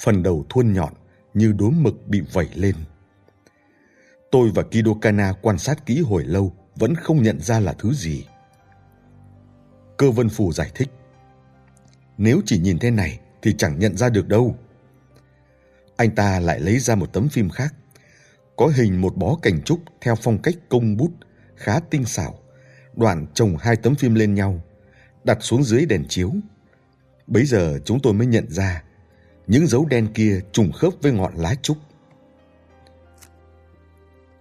Phần 0.01 0.23
đầu 0.23 0.45
thuôn 0.49 0.73
nhọn 0.73 0.93
như 1.35 1.53
đốm 1.59 1.83
mực 1.83 2.09
bị 2.09 2.21
vẩy 2.33 2.49
lên. 2.55 2.75
Tôi 4.31 4.51
và 4.55 4.63
Kido 4.63 4.95
Kana 5.01 5.33
quan 5.43 5.59
sát 5.59 5.87
kỹ 5.87 6.01
hồi 6.01 6.25
lâu 6.25 6.53
vẫn 6.77 6.95
không 6.95 7.23
nhận 7.23 7.41
ra 7.41 7.61
là 7.61 7.73
thứ 7.73 7.93
gì. 7.93 8.27
Cơ 9.97 10.11
vân 10.11 10.29
phù 10.29 10.53
giải 10.53 10.71
thích. 10.75 10.89
Nếu 12.19 12.41
chỉ 12.47 12.59
nhìn 12.59 12.79
thế 12.79 12.91
này 12.91 13.21
thì 13.43 13.55
chẳng 13.59 13.79
nhận 13.79 13.97
ra 13.97 14.09
được 14.09 14.29
đâu. 14.29 14.57
Anh 15.97 16.15
ta 16.15 16.41
lại 16.41 16.61
lấy 16.61 16.79
ra 16.79 16.95
một 16.95 17.13
tấm 17.13 17.29
phim 17.29 17.51
khác. 17.51 17.75
Có 18.57 18.67
hình 18.67 19.01
một 19.01 19.17
bó 19.17 19.37
cảnh 19.43 19.63
trúc 19.63 19.81
theo 20.01 20.15
phong 20.15 20.39
cách 20.39 20.55
công 20.69 20.97
bút 20.97 21.11
khá 21.57 21.81
tinh 21.81 22.05
xảo. 22.05 22.39
Đoạn 22.97 23.27
chồng 23.35 23.57
hai 23.61 23.77
tấm 23.77 23.95
phim 23.95 24.15
lên 24.15 24.35
nhau, 24.35 24.61
đặt 25.25 25.39
xuống 25.41 25.65
dưới 25.65 25.87
đèn 25.87 26.05
chiếu. 26.09 26.33
Bấy 27.27 27.45
giờ 27.45 27.79
chúng 27.85 28.01
tôi 28.01 28.13
mới 28.13 28.27
nhận 28.27 28.51
ra 28.51 28.83
những 29.47 29.67
dấu 29.67 29.87
đen 29.87 30.09
kia 30.15 30.41
trùng 30.53 30.73
khớp 30.73 30.93
với 31.03 31.13
ngọn 31.13 31.35
lá 31.37 31.55
trúc. 31.63 31.77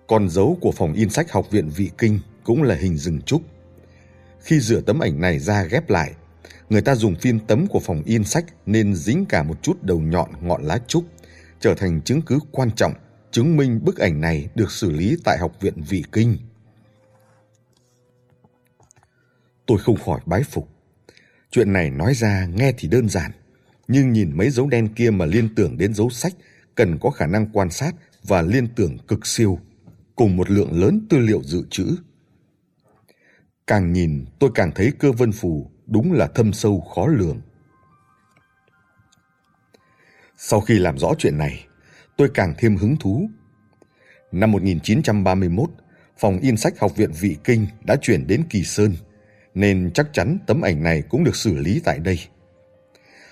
Còn 0.08 0.30
dấu 0.30 0.58
của 0.62 0.72
phòng 0.72 0.94
in 0.94 1.10
sách 1.10 1.32
học 1.32 1.52
viện 1.52 1.70
Vị 1.76 1.90
Kinh 1.98 2.20
cũng 2.44 2.64
là 2.64 2.76
hình 2.76 2.98
rừng 2.98 3.22
trúc. 3.22 3.42
Khi 4.42 4.60
rửa 4.60 4.82
tấm 4.82 5.00
ảnh 5.00 5.22
này 5.22 5.40
ra 5.40 5.64
ghép 5.64 5.90
lại, 5.90 6.14
người 6.70 6.82
ta 6.82 6.96
dùng 6.96 7.16
phim 7.16 7.40
tấm 7.40 7.68
của 7.68 7.80
phòng 7.80 8.04
in 8.06 8.24
sách 8.24 8.46
nên 8.66 8.96
dính 8.96 9.26
cả 9.26 9.44
một 9.44 9.64
chút 9.64 9.84
đầu 9.84 10.00
nhọn 10.00 10.30
ngọn 10.42 10.64
lá 10.64 10.80
trúc, 10.88 11.04
trở 11.60 11.76
thành 11.76 12.02
chứng 12.02 12.22
cứ 12.22 12.40
quan 12.52 12.72
trọng 12.72 12.94
chứng 13.32 13.58
minh 13.58 13.80
bức 13.84 13.98
ảnh 13.98 14.22
này 14.22 14.50
được 14.56 14.72
xử 14.72 14.92
lý 14.92 15.18
tại 15.24 15.38
Học 15.38 15.56
viện 15.62 15.84
Vị 15.90 16.04
Kinh. 16.12 16.38
Tôi 19.70 19.78
không 19.78 19.98
khỏi 19.98 20.20
bái 20.26 20.44
phục. 20.44 20.70
Chuyện 21.52 21.74
này 21.74 21.90
nói 21.90 22.14
ra 22.14 22.46
nghe 22.46 22.72
thì 22.78 22.88
đơn 22.88 23.10
giản, 23.10 23.32
nhưng 23.88 24.14
nhìn 24.14 24.38
mấy 24.38 24.50
dấu 24.50 24.68
đen 24.68 24.94
kia 24.94 25.10
mà 25.12 25.26
liên 25.26 25.56
tưởng 25.56 25.78
đến 25.78 25.94
dấu 25.94 26.10
sách 26.10 26.34
cần 26.76 26.98
có 27.02 27.10
khả 27.10 27.28
năng 27.28 27.50
quan 27.54 27.70
sát 27.70 27.96
và 28.24 28.42
liên 28.42 28.68
tưởng 28.76 28.98
cực 29.08 29.28
siêu, 29.28 29.60
cùng 30.16 30.38
một 30.38 30.50
lượng 30.50 30.82
lớn 30.82 31.06
tư 31.10 31.18
liệu 31.18 31.44
dự 31.44 31.64
trữ. 31.70 31.96
Càng 33.68 33.94
nhìn 33.94 34.26
tôi 34.40 34.50
càng 34.56 34.72
thấy 34.76 34.92
cơ 35.00 35.12
vân 35.12 35.32
phù 35.32 35.72
đúng 35.86 36.12
là 36.12 36.28
thâm 36.28 36.54
sâu 36.54 36.82
khó 36.82 37.08
lường. 37.08 37.42
Sau 40.38 40.62
khi 40.62 40.80
làm 40.80 40.98
rõ 40.98 41.14
chuyện 41.18 41.38
này, 41.38 41.68
tôi 42.18 42.30
càng 42.34 42.54
thêm 42.58 42.76
hứng 42.76 42.98
thú. 42.98 43.30
Năm 44.32 44.52
1931, 44.52 45.70
phòng 46.18 46.40
in 46.40 46.58
sách 46.58 46.80
Học 46.80 46.96
viện 46.96 47.12
Vị 47.20 47.38
Kinh 47.44 47.68
đã 47.84 47.96
chuyển 48.02 48.28
đến 48.28 48.44
Kỳ 48.50 48.64
Sơn, 48.64 48.96
nên 49.60 49.92
chắc 49.94 50.14
chắn 50.14 50.38
tấm 50.48 50.62
ảnh 50.62 50.84
này 50.84 51.02
cũng 51.02 51.24
được 51.24 51.36
xử 51.36 51.56
lý 51.56 51.82
tại 51.84 52.00
đây. 52.00 52.20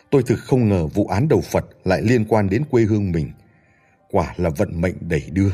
Tôi 0.09 0.23
thực 0.23 0.39
không 0.39 0.69
ngờ 0.69 0.87
vụ 0.87 1.07
án 1.07 1.27
đầu 1.27 1.41
Phật 1.41 1.65
lại 1.83 2.01
liên 2.01 2.25
quan 2.25 2.49
đến 2.49 2.63
quê 2.69 2.83
hương 2.83 3.11
mình. 3.11 3.31
Quả 4.11 4.33
là 4.37 4.49
vận 4.49 4.81
mệnh 4.81 4.95
đẩy 5.01 5.23
đưa. 5.31 5.49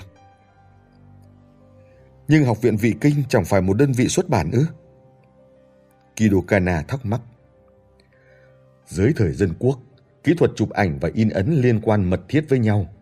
Nhưng 2.27 2.45
Học 2.45 2.61
viện 2.61 2.77
Vị 2.77 2.93
Kinh 3.01 3.23
chẳng 3.29 3.45
phải 3.45 3.61
một 3.61 3.73
đơn 3.73 3.91
vị 3.91 4.07
xuất 4.07 4.29
bản 4.29 4.51
ư? 4.51 4.65
Kido 6.15 6.37
Kana 6.47 6.81
thắc 6.81 7.05
mắc. 7.05 7.21
Dưới 8.87 9.13
thời 9.15 9.31
dân 9.31 9.53
quốc, 9.59 9.79
kỹ 10.23 10.33
thuật 10.37 10.51
chụp 10.55 10.69
ảnh 10.69 10.99
và 10.99 11.09
in 11.13 11.29
ấn 11.29 11.61
liên 11.61 11.79
quan 11.81 12.09
mật 12.09 12.21
thiết 12.29 12.45
với 12.49 12.59
nhau. 12.59 12.93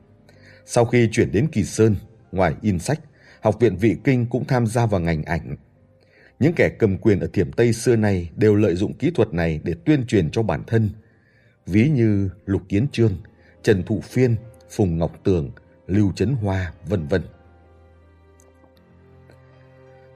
Sau 0.66 0.86
khi 0.86 1.10
chuyển 1.12 1.32
đến 1.32 1.48
Kỳ 1.52 1.64
Sơn, 1.64 1.96
ngoài 2.32 2.56
in 2.62 2.80
sách, 2.80 3.00
Học 3.42 3.60
viện 3.60 3.76
Vị 3.76 3.98
Kinh 4.04 4.26
cũng 4.26 4.46
tham 4.46 4.68
gia 4.68 4.86
vào 4.86 5.02
ngành 5.02 5.24
ảnh. 5.24 5.56
Những 6.42 6.54
kẻ 6.54 6.70
cầm 6.70 6.98
quyền 6.98 7.20
ở 7.20 7.28
Thiểm 7.34 7.52
Tây 7.52 7.74
xưa 7.74 7.96
này 7.96 8.30
đều 8.36 8.56
lợi 8.56 8.76
dụng 8.76 8.94
kỹ 8.94 9.12
thuật 9.16 9.34
này 9.34 9.60
để 9.64 9.74
tuyên 9.86 10.06
truyền 10.08 10.32
cho 10.32 10.44
bản 10.44 10.64
thân. 10.68 10.90
Ví 11.66 11.90
như 11.90 12.30
Lục 12.46 12.62
Kiến 12.70 12.88
Trương, 12.92 13.14
Trần 13.64 13.84
Thụ 13.84 14.02
Phiên, 14.02 14.36
Phùng 14.70 14.98
Ngọc 14.98 15.20
Tường, 15.24 15.52
Lưu 15.88 16.12
Trấn 16.16 16.34
Hoa, 16.34 16.74
vân 16.88 17.08
vân. 17.08 17.22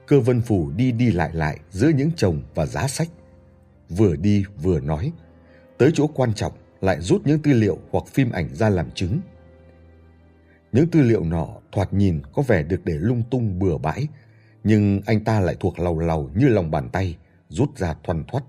Cơ 0.06 0.20
Vân 0.20 0.40
Phủ 0.40 0.70
đi 0.76 0.92
đi 0.92 1.10
lại 1.10 1.30
lại 1.32 1.60
giữa 1.70 1.88
những 1.88 2.10
chồng 2.16 2.42
và 2.54 2.66
giá 2.66 2.88
sách. 2.88 3.08
Vừa 3.88 4.16
đi 4.16 4.44
vừa 4.62 4.80
nói. 4.80 5.12
Tới 5.78 5.90
chỗ 5.94 6.06
quan 6.06 6.34
trọng 6.34 6.52
lại 6.80 7.00
rút 7.00 7.26
những 7.26 7.42
tư 7.42 7.52
liệu 7.52 7.78
hoặc 7.90 8.04
phim 8.06 8.30
ảnh 8.30 8.54
ra 8.54 8.68
làm 8.68 8.90
chứng. 8.90 9.20
Những 10.72 10.86
tư 10.90 11.00
liệu 11.00 11.24
nọ 11.24 11.48
thoạt 11.72 11.92
nhìn 11.92 12.20
có 12.32 12.42
vẻ 12.42 12.62
được 12.62 12.80
để 12.84 12.94
lung 12.94 13.22
tung 13.30 13.58
bừa 13.58 13.78
bãi, 13.78 14.08
nhưng 14.66 15.00
anh 15.06 15.24
ta 15.24 15.40
lại 15.40 15.56
thuộc 15.60 15.78
lầu 15.78 15.98
lầu 15.98 16.30
như 16.34 16.48
lòng 16.48 16.70
bàn 16.70 16.88
tay, 16.92 17.16
rút 17.48 17.78
ra 17.78 17.94
thoăn 18.04 18.24
thoắt. 18.28 18.44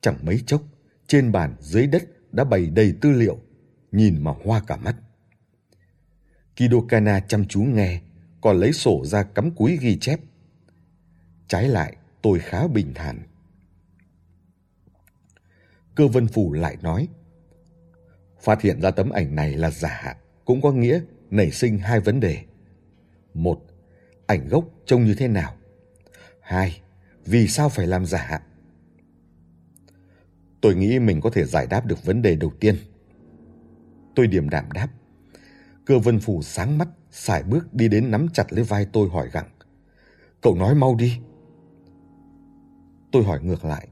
Chẳng 0.00 0.18
mấy 0.22 0.40
chốc, 0.46 0.62
trên 1.06 1.32
bàn 1.32 1.56
dưới 1.60 1.86
đất 1.86 2.02
đã 2.32 2.44
bày 2.44 2.66
đầy 2.66 2.94
tư 3.00 3.10
liệu, 3.10 3.38
nhìn 3.92 4.24
mà 4.24 4.32
hoa 4.44 4.62
cả 4.66 4.76
mắt. 4.76 4.96
Kido 6.56 6.76
Kana 6.88 7.20
chăm 7.20 7.44
chú 7.44 7.62
nghe, 7.62 8.00
còn 8.40 8.56
lấy 8.56 8.72
sổ 8.72 9.04
ra 9.04 9.22
cắm 9.22 9.50
cúi 9.50 9.78
ghi 9.80 9.98
chép. 9.98 10.20
Trái 11.48 11.68
lại, 11.68 11.96
tôi 12.22 12.38
khá 12.38 12.68
bình 12.68 12.92
thản. 12.94 13.22
Cơ 15.94 16.08
vân 16.08 16.26
phủ 16.28 16.52
lại 16.52 16.76
nói, 16.82 17.08
phát 18.40 18.62
hiện 18.62 18.80
ra 18.80 18.90
tấm 18.90 19.10
ảnh 19.10 19.34
này 19.34 19.56
là 19.56 19.70
giả 19.70 20.16
cũng 20.44 20.62
có 20.62 20.72
nghĩa 20.72 21.00
nảy 21.30 21.50
sinh 21.50 21.78
hai 21.78 22.00
vấn 22.00 22.20
đề. 22.20 22.38
Một, 23.34 23.66
ảnh 24.26 24.48
gốc 24.48 24.64
trông 24.86 25.04
như 25.04 25.14
thế 25.14 25.28
nào? 25.28 25.54
Hai, 26.40 26.80
vì 27.24 27.48
sao 27.48 27.68
phải 27.68 27.86
làm 27.86 28.06
giả? 28.06 28.40
Tôi 30.60 30.74
nghĩ 30.74 30.98
mình 30.98 31.20
có 31.20 31.30
thể 31.30 31.44
giải 31.44 31.66
đáp 31.66 31.86
được 31.86 32.04
vấn 32.04 32.22
đề 32.22 32.36
đầu 32.36 32.52
tiên. 32.60 32.76
Tôi 34.14 34.26
điềm 34.26 34.48
đạm 34.48 34.72
đáp. 34.72 34.88
Cơ 35.84 35.98
vân 35.98 36.20
phủ 36.20 36.42
sáng 36.42 36.78
mắt, 36.78 36.88
xài 37.10 37.42
bước 37.42 37.74
đi 37.74 37.88
đến 37.88 38.10
nắm 38.10 38.28
chặt 38.32 38.52
lấy 38.52 38.64
vai 38.64 38.86
tôi 38.92 39.08
hỏi 39.08 39.30
gặng. 39.32 39.48
Cậu 40.40 40.54
nói 40.54 40.74
mau 40.74 40.94
đi. 40.94 41.18
Tôi 43.12 43.24
hỏi 43.24 43.40
ngược 43.42 43.64
lại. 43.64 43.88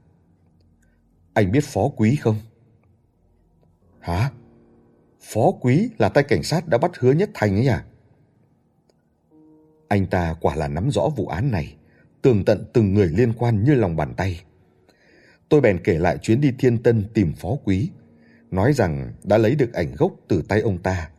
Anh 1.33 1.51
biết 1.51 1.63
phó 1.63 1.89
quý 1.95 2.15
không? 2.15 2.35
Hả? 3.99 4.31
Phó 5.21 5.51
quý 5.61 5.89
là 5.97 6.09
tay 6.09 6.23
cảnh 6.23 6.43
sát 6.43 6.67
đã 6.67 6.77
bắt 6.77 6.97
hứa 6.99 7.11
nhất 7.11 7.29
thành 7.33 7.55
ấy 7.55 7.67
à? 7.67 7.85
Anh 9.87 10.05
ta 10.05 10.35
quả 10.41 10.55
là 10.55 10.67
nắm 10.67 10.91
rõ 10.91 11.09
vụ 11.15 11.27
án 11.27 11.51
này, 11.51 11.75
tường 12.21 12.45
tận 12.45 12.65
từng 12.73 12.93
người 12.93 13.07
liên 13.07 13.33
quan 13.33 13.63
như 13.63 13.75
lòng 13.75 13.95
bàn 13.95 14.13
tay. 14.17 14.41
Tôi 15.49 15.61
bèn 15.61 15.79
kể 15.83 15.99
lại 15.99 16.17
chuyến 16.17 16.41
đi 16.41 16.51
thiên 16.59 16.83
tân 16.83 17.03
tìm 17.13 17.33
phó 17.33 17.49
quý, 17.63 17.89
nói 18.51 18.73
rằng 18.73 19.13
đã 19.23 19.37
lấy 19.37 19.55
được 19.55 19.73
ảnh 19.73 19.95
gốc 19.97 20.11
từ 20.27 20.41
tay 20.47 20.61
ông 20.61 20.77
ta. 20.77 21.09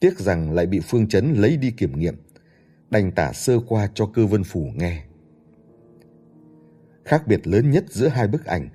Tiếc 0.00 0.18
rằng 0.18 0.52
lại 0.52 0.66
bị 0.66 0.80
Phương 0.80 1.08
Chấn 1.08 1.34
lấy 1.34 1.56
đi 1.56 1.70
kiểm 1.70 1.98
nghiệm, 1.98 2.16
đành 2.90 3.12
tả 3.12 3.32
sơ 3.32 3.58
qua 3.68 3.88
cho 3.94 4.06
cơ 4.06 4.26
vân 4.26 4.44
phủ 4.44 4.70
nghe. 4.74 5.02
Khác 7.04 7.26
biệt 7.26 7.46
lớn 7.46 7.70
nhất 7.70 7.84
giữa 7.88 8.08
hai 8.08 8.28
bức 8.28 8.44
ảnh 8.44 8.68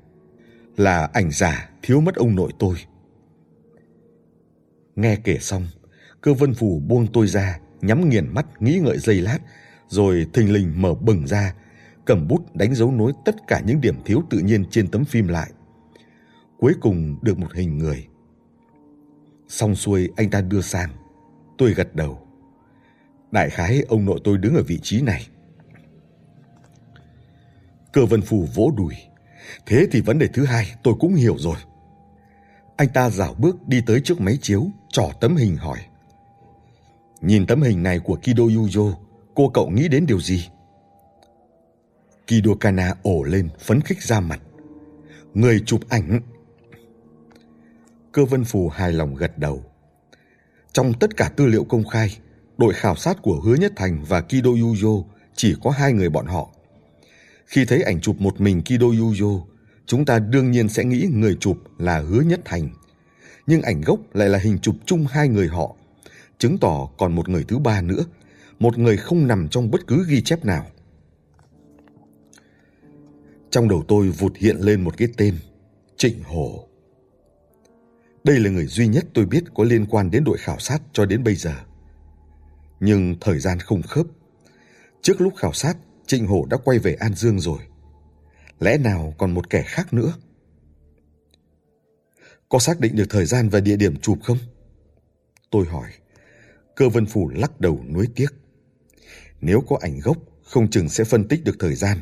là 0.78 1.10
ảnh 1.14 1.32
giả 1.32 1.70
thiếu 1.82 2.02
mất 2.02 2.16
ông 2.16 2.36
nội 2.36 2.52
tôi. 2.60 2.76
Nghe 4.96 5.16
kể 5.24 5.38
xong, 5.40 5.68
cơ 6.22 6.34
vân 6.34 6.54
phủ 6.54 6.80
buông 6.88 7.08
tôi 7.14 7.28
ra, 7.28 7.60
nhắm 7.82 8.10
nghiền 8.10 8.34
mắt 8.34 8.46
nghĩ 8.60 8.80
ngợi 8.84 8.98
giây 8.98 9.22
lát, 9.22 9.40
rồi 9.88 10.28
thình 10.34 10.54
lình 10.54 10.82
mở 10.82 10.94
bừng 10.94 11.28
ra, 11.28 11.54
cầm 12.06 12.28
bút 12.28 12.56
đánh 12.56 12.76
dấu 12.76 12.92
nối 12.92 13.14
tất 13.26 13.36
cả 13.48 13.62
những 13.66 13.82
điểm 13.82 13.96
thiếu 14.06 14.24
tự 14.30 14.40
nhiên 14.40 14.66
trên 14.72 14.88
tấm 14.88 15.06
phim 15.06 15.28
lại. 15.28 15.52
Cuối 16.60 16.74
cùng 16.82 17.18
được 17.22 17.40
một 17.40 17.54
hình 17.54 17.78
người. 17.78 18.08
Xong 19.48 19.76
xuôi 19.76 20.10
anh 20.16 20.30
ta 20.30 20.42
đưa 20.42 20.62
sang. 20.62 20.90
Tôi 21.58 21.74
gật 21.74 21.96
đầu. 21.96 22.28
Đại 23.32 23.50
khái 23.50 23.82
ông 23.88 24.06
nội 24.06 24.20
tôi 24.24 24.38
đứng 24.38 24.56
ở 24.56 24.64
vị 24.64 24.80
trí 24.84 25.02
này. 25.02 25.28
Cơ 27.94 28.06
vân 28.06 28.22
phù 28.22 28.48
vỗ 28.56 28.74
đùi. 28.78 28.94
Thế 29.66 29.88
thì 29.92 30.02
vấn 30.02 30.20
đề 30.20 30.28
thứ 30.28 30.46
hai 30.46 30.76
tôi 30.84 30.94
cũng 31.00 31.16
hiểu 31.16 31.38
rồi. 31.38 31.58
Anh 32.78 32.90
ta 32.94 33.10
rảo 33.10 33.34
bước 33.34 33.68
đi 33.68 33.82
tới 33.86 34.02
trước 34.04 34.22
máy 34.22 34.38
chiếu, 34.42 34.68
trỏ 34.90 35.10
tấm 35.22 35.36
hình 35.36 35.58
hỏi. 35.58 35.80
Nhìn 37.22 37.46
tấm 37.46 37.62
hình 37.62 37.84
này 37.84 38.00
của 38.00 38.16
Kido 38.16 38.44
Yujo, 38.44 38.94
cô 39.36 39.50
cậu 39.50 39.70
nghĩ 39.70 39.88
đến 39.88 40.06
điều 40.06 40.20
gì? 40.20 40.50
Kido 42.28 42.56
Kana 42.60 42.94
ổ 43.04 43.24
lên, 43.24 43.50
phấn 43.60 43.82
khích 43.82 44.02
ra 44.02 44.20
mặt. 44.20 44.40
Người 45.34 45.64
chụp 45.66 45.82
ảnh. 45.90 46.20
Cơ 48.12 48.26
vân 48.26 48.44
phù 48.44 48.70
hài 48.70 48.92
lòng 48.92 49.16
gật 49.16 49.38
đầu. 49.38 49.64
Trong 50.74 50.94
tất 51.00 51.18
cả 51.18 51.32
tư 51.36 51.46
liệu 51.46 51.64
công 51.64 51.88
khai, 51.88 52.18
đội 52.58 52.74
khảo 52.74 52.96
sát 52.96 53.18
của 53.22 53.42
Hứa 53.42 53.56
Nhất 53.56 53.74
Thành 53.76 54.04
và 54.08 54.22
Kido 54.22 54.50
Yujo 54.50 55.04
chỉ 55.36 55.56
có 55.64 55.72
hai 55.72 55.94
người 55.94 56.10
bọn 56.10 56.26
họ. 56.26 56.50
Khi 57.46 57.66
thấy 57.66 57.82
ảnh 57.82 58.02
chụp 58.02 58.22
một 58.22 58.42
mình 58.42 58.62
Kido 58.62 58.88
Yujo, 58.88 59.42
chúng 59.86 60.06
ta 60.06 60.20
đương 60.20 60.52
nhiên 60.52 60.70
sẽ 60.70 60.84
nghĩ 60.84 61.08
người 61.12 61.38
chụp 61.40 61.58
là 61.78 62.00
Hứa 62.00 62.22
Nhất 62.22 62.40
Thành. 62.46 62.70
Nhưng 63.48 63.62
ảnh 63.62 63.82
gốc 63.82 64.00
lại 64.14 64.30
là 64.30 64.40
hình 64.40 64.60
chụp 64.60 64.76
chung 64.86 65.06
hai 65.10 65.28
người 65.28 65.48
họ, 65.48 65.76
chứng 66.42 66.58
tỏ 66.58 66.89
còn 66.98 67.16
một 67.16 67.30
người 67.30 67.44
thứ 67.44 67.60
ba 67.60 67.82
nữa, 67.82 68.06
một 68.60 68.78
người 68.78 68.98
không 68.98 69.28
nằm 69.28 69.48
trong 69.50 69.72
bất 69.72 69.88
cứ 69.88 70.06
ghi 70.08 70.22
chép 70.22 70.46
nào. 70.46 70.66
Trong 73.52 73.68
đầu 73.68 73.84
tôi 73.88 74.10
vụt 74.10 74.36
hiện 74.36 74.58
lên 74.58 74.82
một 74.82 74.98
cái 74.98 75.08
tên, 75.18 75.38
Trịnh 75.98 76.24
Hổ. 76.24 76.68
Đây 78.24 78.39
là 78.39 78.50
người 78.50 78.66
duy 78.66 78.88
nhất 78.88 79.06
tôi 79.14 79.26
biết 79.26 79.44
có 79.54 79.64
liên 79.64 79.86
quan 79.86 80.12
đến 80.12 80.24
đội 80.24 80.38
khảo 80.38 80.60
sát 80.60 80.82
cho 80.94 81.06
đến 81.06 81.24
bây 81.24 81.36
giờ. 81.36 81.54
Nhưng 82.80 83.16
thời 83.22 83.39
gian 83.39 83.60
không 83.60 83.82
khớp. 83.82 84.06
Trước 85.02 85.22
lúc 85.22 85.34
khảo 85.38 85.54
sát, 85.54 85.78
Trịnh 86.06 86.28
Hổ 86.28 86.46
đã 86.50 86.58
quay 86.58 86.80
về 86.80 86.94
An 86.94 87.14
Dương 87.14 87.39
rồi. 87.39 87.60
Lẽ 88.60 88.78
nào 88.78 89.14
còn 89.18 89.32
một 89.32 89.50
kẻ 89.50 89.64
khác 89.68 89.94
nữa? 89.94 90.14
Có 92.50 92.60
xác 92.60 92.80
định 92.80 92.96
được 92.96 93.08
thời 93.10 93.26
gian 93.26 93.50
và 93.50 93.60
địa 93.60 93.76
điểm 93.76 93.96
chụp 94.02 94.18
không? 94.24 94.38
Tôi 95.50 95.66
hỏi. 95.66 95.89
Cơ 96.82 96.90
vân 96.90 97.06
phủ 97.06 97.30
lắc 97.30 97.62
đầu 97.62 97.84
nuối 97.94 98.08
tiếc. 98.16 98.28
Nếu 99.42 99.62
có 99.68 99.78
ảnh 99.82 100.00
gốc, 100.00 100.18
không 100.44 100.70
chừng 100.70 100.90
sẽ 100.90 101.04
phân 101.04 101.28
tích 101.28 101.44
được 101.44 101.56
thời 101.60 101.76
gian. 101.76 102.02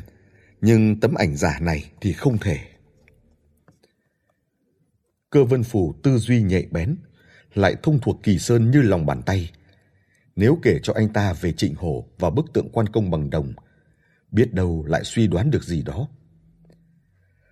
Nhưng 0.60 1.00
tấm 1.00 1.14
ảnh 1.14 1.36
giả 1.36 1.58
này 1.60 1.90
thì 2.00 2.12
không 2.12 2.38
thể. 2.38 2.58
Cơ 5.30 5.44
vân 5.44 5.62
phủ 5.62 5.94
tư 6.02 6.18
duy 6.18 6.42
nhạy 6.42 6.66
bén, 6.70 6.96
lại 7.54 7.76
thông 7.82 8.00
thuộc 8.00 8.20
kỳ 8.22 8.38
sơn 8.38 8.70
như 8.70 8.82
lòng 8.82 9.06
bàn 9.06 9.22
tay. 9.22 9.50
Nếu 10.36 10.58
kể 10.62 10.78
cho 10.82 10.92
anh 10.92 11.12
ta 11.12 11.32
về 11.32 11.52
trịnh 11.52 11.74
hổ 11.74 12.06
và 12.18 12.30
bức 12.30 12.52
tượng 12.52 12.68
quan 12.72 12.86
công 12.86 13.10
bằng 13.10 13.30
đồng, 13.30 13.52
biết 14.30 14.54
đâu 14.54 14.84
lại 14.86 15.04
suy 15.04 15.26
đoán 15.26 15.50
được 15.50 15.64
gì 15.64 15.82
đó. 15.82 16.08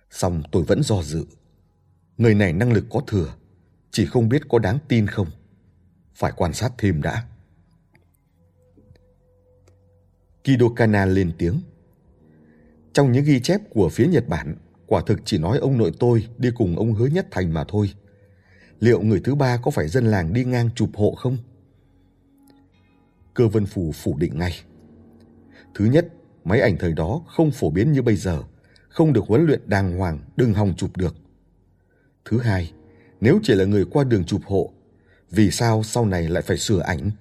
Xong 0.09 0.43
tôi 0.51 0.63
vẫn 0.63 0.83
do 0.83 1.03
dự. 1.03 1.25
Người 2.17 2.35
này 2.35 2.53
năng 2.53 2.73
lực 2.73 2.85
có 2.89 3.01
thừa, 3.07 3.35
chỉ 3.91 4.05
không 4.05 4.29
biết 4.29 4.41
có 4.49 4.59
đáng 4.59 4.79
tin 4.87 5.07
không. 5.07 5.27
Phải 6.19 6.31
quan 6.35 6.53
sát 6.53 6.71
thêm 6.77 7.01
đã. 7.01 7.23
Kidokana 10.43 11.05
lên 11.05 11.31
tiếng. 11.37 11.61
Trong 12.93 13.11
những 13.11 13.25
ghi 13.25 13.39
chép 13.39 13.61
của 13.69 13.89
phía 13.89 14.07
Nhật 14.07 14.27
Bản, 14.27 14.55
quả 14.87 15.01
thực 15.05 15.19
chỉ 15.25 15.37
nói 15.37 15.57
ông 15.57 15.77
nội 15.77 15.91
tôi 15.99 16.27
đi 16.37 16.49
cùng 16.55 16.77
ông 16.77 16.93
Hứa 16.93 17.05
Nhất 17.05 17.27
Thành 17.31 17.53
mà 17.53 17.63
thôi. 17.67 17.93
Liệu 18.79 19.01
người 19.01 19.21
thứ 19.23 19.35
ba 19.35 19.57
có 19.57 19.71
phải 19.71 19.87
dân 19.87 20.05
làng 20.05 20.33
đi 20.33 20.45
ngang 20.45 20.69
chụp 20.75 20.89
hộ 20.93 21.15
không? 21.15 21.37
Cơ 23.33 23.47
Vân 23.47 23.65
Phủ 23.65 23.91
phủ 23.91 24.17
định 24.17 24.39
ngay. 24.39 24.53
Thứ 25.75 25.85
nhất, 25.85 26.07
máy 26.43 26.59
ảnh 26.59 26.77
thời 26.77 26.93
đó 26.93 27.21
không 27.27 27.51
phổ 27.51 27.69
biến 27.69 27.91
như 27.91 28.01
bây 28.01 28.15
giờ, 28.15 28.43
không 28.89 29.13
được 29.13 29.23
huấn 29.27 29.45
luyện 29.45 29.61
đàng 29.65 29.97
hoàng, 29.97 30.19
đừng 30.35 30.53
hòng 30.53 30.73
chụp 30.77 30.97
được. 30.97 31.15
Thứ 32.25 32.39
hai, 32.39 32.73
nếu 33.21 33.39
chỉ 33.43 33.53
là 33.55 33.65
người 33.65 33.85
qua 33.85 34.03
đường 34.03 34.25
chụp 34.25 34.41
hộ, 34.45 34.73
vì 35.31 35.51
sao 35.51 35.83
sau 35.83 36.05
này 36.05 36.29
lại 36.29 36.43
phải 36.43 36.57
sửa 36.57 36.79
ảnh? 36.79 37.11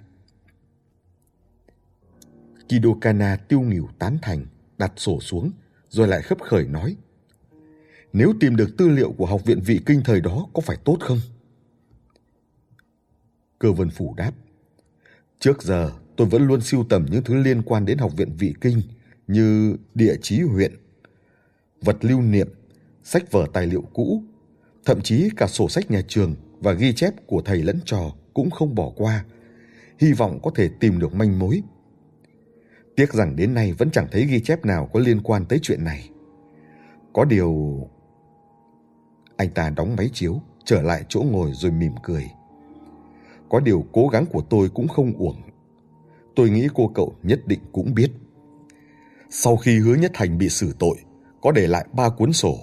Kido 2.69 2.91
Kana 3.01 3.37
tiêu 3.37 3.61
nghỉu 3.61 3.89
tán 3.99 4.19
thành, 4.23 4.47
đặt 4.79 4.93
sổ 4.97 5.21
xuống, 5.21 5.51
rồi 5.89 6.09
lại 6.09 6.23
khấp 6.23 6.39
khởi 6.41 6.67
nói. 6.67 6.97
Nếu 8.13 8.35
tìm 8.41 8.57
được 8.57 8.77
tư 8.79 8.89
liệu 8.89 9.13
của 9.13 9.27
học 9.27 9.45
viện 9.45 9.61
vị 9.61 9.81
kinh 9.87 10.03
thời 10.05 10.21
đó 10.21 10.47
có 10.53 10.61
phải 10.61 10.77
tốt 10.85 10.97
không? 11.01 11.21
Cơ 13.59 13.73
vân 13.73 13.91
phủ 13.91 14.15
đáp. 14.15 14.33
Trước 15.39 15.63
giờ 15.63 15.93
tôi 16.17 16.27
vẫn 16.27 16.47
luôn 16.47 16.61
siêu 16.61 16.87
tầm 16.89 17.07
những 17.11 17.25
thứ 17.25 17.35
liên 17.35 17.63
quan 17.63 17.85
đến 17.85 17.99
học 17.99 18.13
viện 18.17 18.33
vị 18.39 18.55
kinh 18.61 18.83
như 19.27 19.77
địa 19.95 20.17
chí 20.23 20.41
huyện, 20.41 20.75
vật 21.81 21.97
lưu 22.01 22.21
niệm, 22.21 22.49
sách 23.05 23.31
vở 23.31 23.47
tài 23.53 23.67
liệu 23.67 23.83
cũ, 23.93 24.23
thậm 24.85 25.01
chí 25.01 25.31
cả 25.37 25.47
sổ 25.47 25.69
sách 25.69 25.91
nhà 25.91 26.03
trường 26.09 26.37
và 26.61 26.73
ghi 26.73 26.93
chép 26.93 27.27
của 27.27 27.43
thầy 27.43 27.63
lẫn 27.63 27.81
trò 27.85 28.13
cũng 28.35 28.51
không 28.51 28.75
bỏ 28.75 28.91
qua, 28.97 29.25
hy 29.99 30.13
vọng 30.13 30.39
có 30.43 30.51
thể 30.55 30.71
tìm 30.81 30.99
được 30.99 31.15
manh 31.15 31.39
mối. 31.39 31.63
Tiếc 32.97 33.13
rằng 33.13 33.37
đến 33.37 33.55
nay 33.55 33.73
vẫn 33.73 33.91
chẳng 33.91 34.07
thấy 34.11 34.27
ghi 34.27 34.41
chép 34.41 34.65
nào 34.65 34.91
có 34.93 35.01
liên 35.01 35.21
quan 35.23 35.45
tới 35.45 35.59
chuyện 35.63 35.85
này. 35.85 36.09
Có 37.13 37.25
điều... 37.25 37.81
Anh 39.37 39.51
ta 39.51 39.71
đóng 39.71 39.97
máy 39.97 40.11
chiếu, 40.13 40.41
trở 40.65 40.83
lại 40.83 41.05
chỗ 41.09 41.23
ngồi 41.31 41.51
rồi 41.55 41.73
mỉm 41.73 41.93
cười. 42.03 42.31
Có 43.49 43.61
điều 43.61 43.85
cố 43.93 44.09
gắng 44.09 44.27
của 44.27 44.43
tôi 44.51 44.69
cũng 44.69 44.89
không 44.89 45.13
uổng. 45.13 45.43
Tôi 46.37 46.51
nghĩ 46.51 46.69
cô 46.75 46.89
cậu 46.95 47.15
nhất 47.23 47.41
định 47.47 47.61
cũng 47.73 47.95
biết. 47.95 48.11
Sau 49.31 49.57
khi 49.57 49.79
hứa 49.79 49.95
nhất 49.95 50.11
thành 50.15 50.39
bị 50.39 50.49
xử 50.49 50.75
tội, 50.79 50.97
có 51.43 51.53
để 51.53 51.67
lại 51.67 51.87
ba 51.93 52.09
cuốn 52.09 52.33
sổ. 52.33 52.59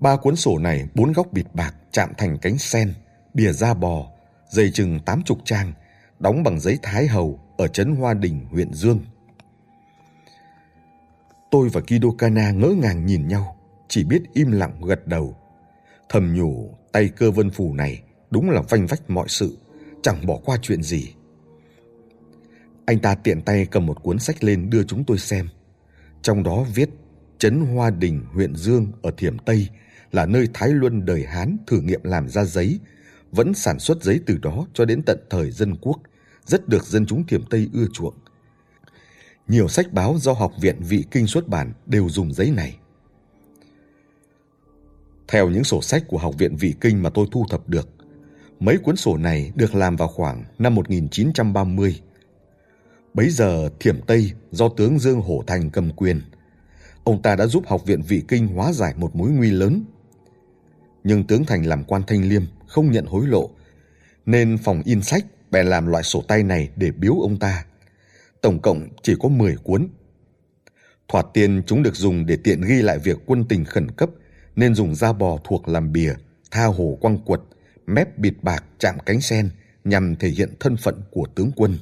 Ba 0.00 0.16
cuốn 0.16 0.36
sổ 0.36 0.58
này 0.58 0.88
bốn 0.94 1.12
góc 1.12 1.32
bịt 1.32 1.46
bạc 1.54 1.74
chạm 1.92 2.12
thành 2.18 2.38
cánh 2.38 2.58
sen, 2.58 2.94
bìa 3.34 3.52
da 3.52 3.74
bò, 3.74 4.10
dày 4.50 4.70
chừng 4.70 5.00
tám 5.00 5.22
chục 5.22 5.38
trang, 5.44 5.72
đóng 6.18 6.42
bằng 6.42 6.60
giấy 6.60 6.78
thái 6.82 7.06
hầu 7.06 7.40
ở 7.56 7.68
trấn 7.68 7.96
Hoa 7.96 8.14
Đình, 8.14 8.46
huyện 8.50 8.72
Dương. 8.72 9.00
Tôi 11.50 11.68
và 11.68 11.80
Kido 11.80 12.08
Kana 12.18 12.50
ngỡ 12.50 12.68
ngàng 12.68 13.06
nhìn 13.06 13.28
nhau, 13.28 13.56
chỉ 13.88 14.04
biết 14.04 14.22
im 14.32 14.52
lặng 14.52 14.80
gật 14.86 15.06
đầu. 15.06 15.36
Thầm 16.08 16.34
nhủ 16.34 16.74
tay 16.92 17.08
cơ 17.08 17.30
vân 17.30 17.50
phủ 17.50 17.74
này 17.74 18.02
đúng 18.30 18.50
là 18.50 18.62
vanh 18.68 18.86
vách 18.86 19.10
mọi 19.10 19.28
sự, 19.28 19.58
chẳng 20.02 20.26
bỏ 20.26 20.38
qua 20.44 20.56
chuyện 20.62 20.82
gì. 20.82 21.14
Anh 22.86 22.98
ta 22.98 23.14
tiện 23.14 23.42
tay 23.42 23.66
cầm 23.70 23.86
một 23.86 24.02
cuốn 24.02 24.18
sách 24.18 24.44
lên 24.44 24.70
đưa 24.70 24.84
chúng 24.84 25.04
tôi 25.04 25.18
xem. 25.18 25.48
Trong 26.22 26.42
đó 26.42 26.66
viết 26.74 26.90
Trấn 27.38 27.60
Hoa 27.60 27.90
Đình, 27.90 28.24
huyện 28.32 28.54
Dương 28.56 28.92
ở 29.02 29.10
Thiểm 29.16 29.38
Tây 29.38 29.68
là 30.12 30.26
nơi 30.26 30.48
Thái 30.54 30.68
Luân 30.68 31.04
đời 31.04 31.24
Hán 31.24 31.56
thử 31.66 31.80
nghiệm 31.80 32.00
làm 32.04 32.28
ra 32.28 32.44
giấy, 32.44 32.80
vẫn 33.32 33.54
sản 33.54 33.78
xuất 33.78 34.02
giấy 34.02 34.20
từ 34.26 34.38
đó 34.42 34.66
cho 34.74 34.84
đến 34.84 35.02
tận 35.06 35.18
thời 35.30 35.50
dân 35.50 35.76
quốc, 35.76 36.00
rất 36.46 36.68
được 36.68 36.84
dân 36.84 37.06
chúng 37.06 37.26
Thiểm 37.26 37.46
Tây 37.46 37.68
ưa 37.72 37.86
chuộng. 37.92 38.14
Nhiều 39.48 39.68
sách 39.68 39.92
báo 39.92 40.16
do 40.18 40.32
Học 40.32 40.52
viện 40.60 40.76
Vị 40.80 41.04
Kinh 41.10 41.26
xuất 41.26 41.48
bản 41.48 41.72
đều 41.86 42.08
dùng 42.08 42.32
giấy 42.34 42.50
này. 42.50 42.76
Theo 45.28 45.48
những 45.48 45.64
sổ 45.64 45.82
sách 45.82 46.04
của 46.08 46.18
Học 46.18 46.34
viện 46.38 46.56
Vị 46.56 46.74
Kinh 46.80 47.02
mà 47.02 47.10
tôi 47.10 47.26
thu 47.32 47.46
thập 47.50 47.68
được, 47.68 47.88
mấy 48.60 48.78
cuốn 48.78 48.96
sổ 48.96 49.16
này 49.16 49.52
được 49.54 49.74
làm 49.74 49.96
vào 49.96 50.08
khoảng 50.08 50.44
năm 50.58 50.74
1930. 50.74 52.00
Bấy 53.14 53.30
giờ 53.30 53.70
Thiểm 53.80 54.00
Tây 54.06 54.32
do 54.50 54.68
tướng 54.68 54.98
Dương 54.98 55.20
Hổ 55.20 55.44
Thành 55.46 55.70
cầm 55.70 55.90
quyền. 55.90 56.20
Ông 57.04 57.22
ta 57.22 57.36
đã 57.36 57.46
giúp 57.46 57.66
Học 57.66 57.86
viện 57.86 58.02
Vị 58.02 58.22
Kinh 58.28 58.46
hóa 58.48 58.72
giải 58.72 58.94
một 58.96 59.16
mối 59.16 59.30
nguy 59.30 59.50
lớn. 59.50 59.84
Nhưng 61.04 61.26
tướng 61.26 61.44
Thành 61.44 61.66
làm 61.66 61.84
quan 61.84 62.02
thanh 62.06 62.28
liêm, 62.28 62.42
không 62.66 62.92
nhận 62.92 63.06
hối 63.06 63.26
lộ, 63.26 63.50
nên 64.26 64.58
phòng 64.58 64.82
in 64.84 65.02
sách 65.02 65.24
bèn 65.50 65.66
làm 65.66 65.86
loại 65.86 66.02
sổ 66.02 66.22
tay 66.28 66.42
này 66.42 66.70
để 66.76 66.90
biếu 66.90 67.14
ông 67.14 67.38
ta. 67.38 67.64
Tổng 68.40 68.62
cộng 68.62 68.88
chỉ 69.02 69.14
có 69.20 69.28
10 69.28 69.56
cuốn. 69.56 69.88
Thoạt 71.08 71.26
tiên 71.34 71.62
chúng 71.66 71.82
được 71.82 71.96
dùng 71.96 72.26
để 72.26 72.38
tiện 72.44 72.60
ghi 72.60 72.82
lại 72.82 72.98
việc 72.98 73.18
quân 73.26 73.44
tình 73.48 73.64
khẩn 73.64 73.90
cấp 73.90 74.10
nên 74.56 74.74
dùng 74.74 74.94
da 74.94 75.12
bò 75.12 75.38
thuộc 75.44 75.68
làm 75.68 75.92
bìa, 75.92 76.14
tha 76.50 76.64
hồ 76.64 76.98
quăng 77.00 77.18
quật, 77.18 77.40
mép 77.86 78.18
bịt 78.18 78.34
bạc 78.42 78.64
chạm 78.78 78.98
cánh 79.06 79.20
sen 79.20 79.50
nhằm 79.84 80.16
thể 80.16 80.28
hiện 80.28 80.54
thân 80.60 80.76
phận 80.76 81.02
của 81.10 81.26
tướng 81.34 81.52
quân. 81.56 81.78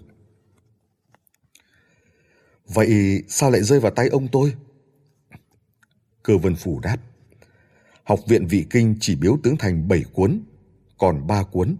Vậy 2.66 3.22
sao 3.28 3.50
lại 3.50 3.62
rơi 3.62 3.80
vào 3.80 3.90
tay 3.90 4.08
ông 4.08 4.28
tôi? 4.28 4.54
Cơ 6.22 6.38
vân 6.38 6.56
phủ 6.56 6.80
đáp. 6.80 6.96
Học 8.10 8.20
viện 8.26 8.46
vị 8.46 8.66
kinh 8.70 8.94
chỉ 9.00 9.16
biếu 9.16 9.36
tướng 9.42 9.56
thành 9.56 9.88
7 9.88 10.02
cuốn, 10.12 10.40
còn 10.98 11.26
3 11.26 11.42
cuốn. 11.42 11.76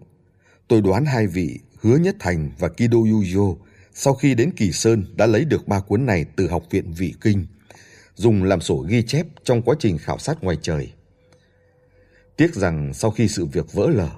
Tôi 0.68 0.80
đoán 0.80 1.04
hai 1.04 1.26
vị 1.26 1.58
Hứa 1.80 1.96
Nhất 1.96 2.16
Thành 2.18 2.50
và 2.58 2.68
Kido 2.68 2.98
Yuyo 2.98 3.54
sau 3.94 4.14
khi 4.14 4.34
đến 4.34 4.50
Kỳ 4.56 4.72
Sơn 4.72 5.04
đã 5.16 5.26
lấy 5.26 5.44
được 5.44 5.68
ba 5.68 5.80
cuốn 5.80 6.06
này 6.06 6.24
từ 6.36 6.48
học 6.48 6.62
viện 6.70 6.92
vị 6.92 7.14
kinh, 7.20 7.46
dùng 8.14 8.44
làm 8.44 8.60
sổ 8.60 8.84
ghi 8.88 9.02
chép 9.02 9.26
trong 9.44 9.62
quá 9.62 9.74
trình 9.78 9.98
khảo 9.98 10.18
sát 10.18 10.42
ngoài 10.42 10.56
trời. 10.62 10.92
Tiếc 12.36 12.54
rằng 12.54 12.94
sau 12.94 13.10
khi 13.10 13.28
sự 13.28 13.44
việc 13.44 13.72
vỡ 13.72 13.88
lở, 13.90 14.10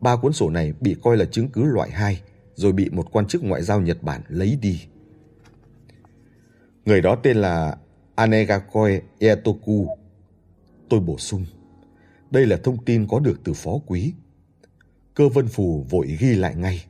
ba 0.00 0.16
cuốn 0.16 0.32
sổ 0.32 0.50
này 0.50 0.72
bị 0.80 0.96
coi 1.02 1.16
là 1.16 1.24
chứng 1.24 1.48
cứ 1.48 1.64
loại 1.64 1.90
hai, 1.90 2.22
rồi 2.54 2.72
bị 2.72 2.90
một 2.90 3.12
quan 3.12 3.26
chức 3.26 3.44
ngoại 3.44 3.62
giao 3.62 3.80
Nhật 3.80 4.02
Bản 4.02 4.22
lấy 4.28 4.58
đi. 4.62 4.80
Người 6.84 7.00
đó 7.00 7.16
tên 7.22 7.36
là 7.36 7.76
Anegakoi 8.14 9.00
Etoku. 9.18 9.88
Tôi 10.88 11.00
bổ 11.00 11.18
sung, 11.18 11.46
đây 12.30 12.46
là 12.46 12.56
thông 12.64 12.84
tin 12.84 13.06
có 13.08 13.18
được 13.18 13.40
từ 13.44 13.52
phó 13.52 13.78
quý. 13.86 14.12
Cơ 15.14 15.28
vân 15.28 15.48
phù 15.48 15.86
vội 15.90 16.16
ghi 16.20 16.34
lại 16.34 16.54
ngay. 16.54 16.84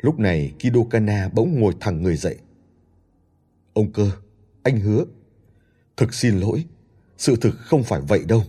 Lúc 0.00 0.18
này 0.18 0.52
Kido 0.58 0.80
Kana 0.90 1.28
bỗng 1.28 1.60
ngồi 1.60 1.74
thẳng 1.80 2.02
người 2.02 2.16
dậy. 2.16 2.36
Ông 3.72 3.92
cơ, 3.92 4.10
anh 4.62 4.80
hứa. 4.80 5.04
Thực 5.96 6.14
xin 6.14 6.40
lỗi, 6.40 6.64
sự 7.18 7.36
thực 7.36 7.54
không 7.58 7.82
phải 7.82 8.00
vậy 8.00 8.24
đâu. 8.28 8.42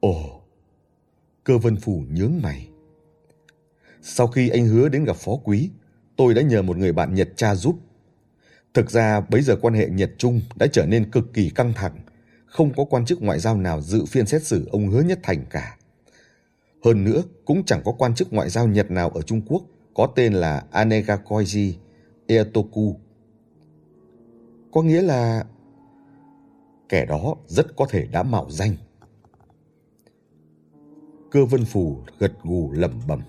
Ồ, 0.00 0.42
cơ 1.44 1.58
vân 1.58 1.76
phù 1.76 2.04
nhướng 2.10 2.32
mày. 2.42 2.68
Sau 4.02 4.26
khi 4.26 4.48
anh 4.48 4.66
hứa 4.66 4.88
đến 4.88 5.04
gặp 5.04 5.16
phó 5.16 5.32
quý, 5.44 5.70
tôi 6.16 6.34
đã 6.34 6.42
nhờ 6.42 6.62
một 6.62 6.76
người 6.76 6.92
bạn 6.92 7.14
Nhật 7.14 7.28
cha 7.36 7.54
giúp. 7.54 7.78
Thực 8.74 8.90
ra 8.90 9.20
bấy 9.20 9.42
giờ 9.42 9.56
quan 9.60 9.74
hệ 9.74 9.88
Nhật-Trung 9.88 10.40
đã 10.56 10.66
trở 10.72 10.86
nên 10.86 11.10
cực 11.10 11.32
kỳ 11.32 11.50
căng 11.50 11.72
thẳng, 11.72 12.03
không 12.54 12.72
có 12.76 12.84
quan 12.84 13.04
chức 13.04 13.22
ngoại 13.22 13.38
giao 13.38 13.56
nào 13.56 13.80
dự 13.80 14.04
phiên 14.04 14.26
xét 14.26 14.42
xử 14.42 14.68
ông 14.72 14.88
hứa 14.88 15.00
nhất 15.00 15.18
thành 15.22 15.44
cả. 15.50 15.76
Hơn 16.84 17.04
nữa, 17.04 17.22
cũng 17.44 17.64
chẳng 17.64 17.82
có 17.84 17.92
quan 17.92 18.14
chức 18.14 18.32
ngoại 18.32 18.50
giao 18.50 18.68
Nhật 18.68 18.90
nào 18.90 19.08
ở 19.08 19.22
Trung 19.22 19.42
Quốc 19.46 19.62
có 19.94 20.06
tên 20.16 20.32
là 20.32 20.64
Anegakoji 20.72 21.72
Eotoku. 22.26 22.96
Có 24.72 24.82
nghĩa 24.82 25.02
là 25.02 25.44
kẻ 26.88 27.06
đó 27.06 27.34
rất 27.46 27.76
có 27.76 27.86
thể 27.90 28.06
đã 28.06 28.22
mạo 28.22 28.46
danh. 28.50 28.76
Cơ 31.30 31.44
vân 31.44 31.64
phù 31.64 31.98
gật 32.18 32.32
gù 32.42 32.72
lẩm 32.72 33.00
bẩm. 33.08 33.20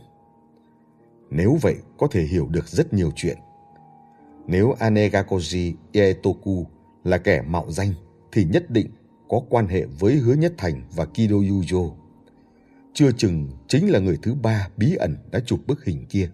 Nếu 1.29 1.57
vậy 1.61 1.75
có 1.97 2.07
thể 2.11 2.23
hiểu 2.23 2.47
được 2.51 2.67
rất 2.67 2.93
nhiều 2.93 3.11
chuyện. 3.15 3.37
Nếu 4.47 4.75
Anegakoji 4.79 5.73
Eotoku 5.91 6.65
là 7.03 7.17
kẻ 7.17 7.41
mạo 7.41 7.71
danh 7.71 7.93
thì 8.31 8.43
nhất 8.43 8.69
định 8.69 8.87
có 9.29 9.41
quan 9.49 9.67
hệ 9.67 9.85
với 9.85 10.15
Hứa 10.15 10.33
Nhất 10.33 10.53
Thành 10.57 10.81
và 10.95 11.05
Kido 11.05 11.35
Yujo. 11.35 11.91
Chưa 12.93 13.11
chừng 13.11 13.49
chính 13.67 13.91
là 13.91 13.99
người 13.99 14.17
thứ 14.21 14.35
ba 14.35 14.67
bí 14.77 14.95
ẩn 14.95 15.15
đã 15.31 15.39
chụp 15.45 15.59
bức 15.67 15.85
hình 15.85 16.05
kia. 16.09 16.29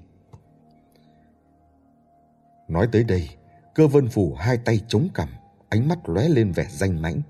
Nói 2.68 2.88
tới 2.92 3.04
đây, 3.04 3.30
cơ 3.76 3.88
vân 3.88 4.08
phủ 4.08 4.36
hai 4.40 4.58
tay 4.58 4.80
chống 4.88 5.08
cằm, 5.14 5.30
ánh 5.70 5.88
mắt 5.88 6.10
lóe 6.10 6.30
lên 6.30 6.52
vẻ 6.52 6.68
danh 6.70 7.02
mãnh. 7.02 7.22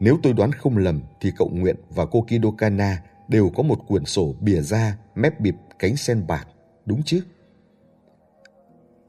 Nếu 0.00 0.18
tôi 0.22 0.32
đoán 0.32 0.52
không 0.52 0.76
lầm 0.76 1.00
thì 1.20 1.32
cậu 1.36 1.48
Nguyện 1.48 1.76
và 1.90 2.06
cô 2.06 2.26
Kidokana 2.28 3.02
đều 3.28 3.50
có 3.56 3.62
một 3.62 3.88
quyển 3.88 4.04
sổ 4.04 4.34
bìa 4.40 4.60
da, 4.60 4.98
mép 5.14 5.40
bịp, 5.40 5.54
cánh 5.78 5.96
sen 5.96 6.26
bạc, 6.26 6.48
đúng 6.86 7.02
chứ? 7.02 7.22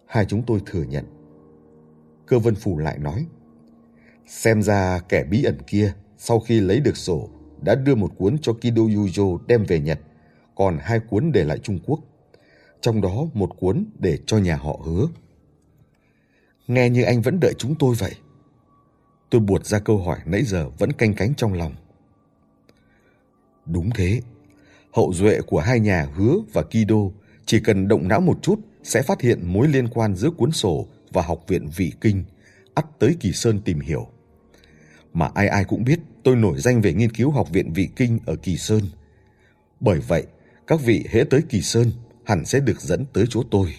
Hai 0.06 0.26
chúng 0.26 0.44
tôi 0.44 0.62
thừa 0.66 0.84
nhận, 0.84 1.06
Cơ 2.28 2.40
Vân 2.40 2.56
Phủ 2.56 2.78
lại 2.78 2.98
nói. 2.98 3.26
Xem 4.32 4.62
ra 4.62 5.00
kẻ 5.10 5.24
bí 5.24 5.44
ẩn 5.44 5.58
kia 5.68 5.94
sau 6.18 6.40
khi 6.40 6.60
lấy 6.60 6.80
được 6.80 6.98
sổ 6.98 7.30
đã 7.62 7.76
đưa 7.76 7.96
một 7.96 8.12
cuốn 8.18 8.38
cho 8.42 8.54
Kido 8.54 8.82
Yujo 8.82 9.38
đem 9.48 9.66
về 9.66 9.80
Nhật, 9.80 10.00
còn 10.56 10.78
hai 10.82 11.00
cuốn 11.00 11.32
để 11.32 11.44
lại 11.44 11.58
Trung 11.58 11.80
Quốc. 11.86 12.00
Trong 12.82 13.02
đó 13.02 13.26
một 13.34 13.60
cuốn 13.60 13.86
để 14.00 14.20
cho 14.26 14.38
nhà 14.38 14.56
họ 14.56 14.80
hứa. 14.86 15.08
Nghe 16.68 16.90
như 16.90 17.04
anh 17.04 17.22
vẫn 17.22 17.40
đợi 17.40 17.54
chúng 17.58 17.76
tôi 17.76 17.96
vậy. 18.00 18.12
Tôi 19.30 19.42
buột 19.42 19.66
ra 19.66 19.80
câu 19.80 19.98
hỏi 19.98 20.20
nãy 20.26 20.44
giờ 20.44 20.70
vẫn 20.78 20.92
canh 20.92 21.14
cánh 21.14 21.36
trong 21.36 21.54
lòng. 21.54 21.76
Đúng 23.66 23.90
thế. 23.96 24.22
Hậu 24.94 25.14
duệ 25.14 25.42
của 25.48 25.60
hai 25.60 25.80
nhà 25.80 26.08
hứa 26.16 26.36
và 26.54 26.64
Kido 26.64 27.02
chỉ 27.46 27.60
cần 27.60 27.88
động 27.88 28.08
não 28.08 28.22
một 28.22 28.40
chút 28.42 28.60
sẽ 28.84 29.02
phát 29.02 29.22
hiện 29.22 29.54
mối 29.54 29.68
liên 29.68 29.88
quan 29.88 30.16
giữa 30.16 30.30
cuốn 30.30 30.52
sổ 30.52 30.88
và 31.12 31.22
học 31.22 31.44
viện 31.48 31.70
vị 31.76 31.94
kinh, 32.02 32.24
ắt 32.74 32.86
tới 33.00 33.16
Kỳ 33.20 33.32
Sơn 33.32 33.62
tìm 33.66 33.80
hiểu. 33.80 34.11
Mà 35.14 35.30
ai 35.34 35.48
ai 35.48 35.66
cũng 35.66 35.84
biết 35.84 36.00
tôi 36.24 36.36
nổi 36.36 36.60
danh 36.60 36.82
về 36.82 36.94
nghiên 36.94 37.12
cứu 37.12 37.32
học 37.32 37.50
viện 37.52 37.74
vị 37.74 37.90
kinh 37.96 38.20
ở 38.26 38.36
Kỳ 38.36 38.58
Sơn. 38.58 38.82
Bởi 39.80 40.00
vậy, 40.00 40.26
các 40.68 40.82
vị 40.82 41.06
hễ 41.10 41.24
tới 41.24 41.42
Kỳ 41.50 41.62
Sơn 41.62 41.92
hẳn 42.26 42.46
sẽ 42.46 42.60
được 42.60 42.82
dẫn 42.82 43.06
tới 43.14 43.26
chỗ 43.30 43.44
tôi. 43.52 43.76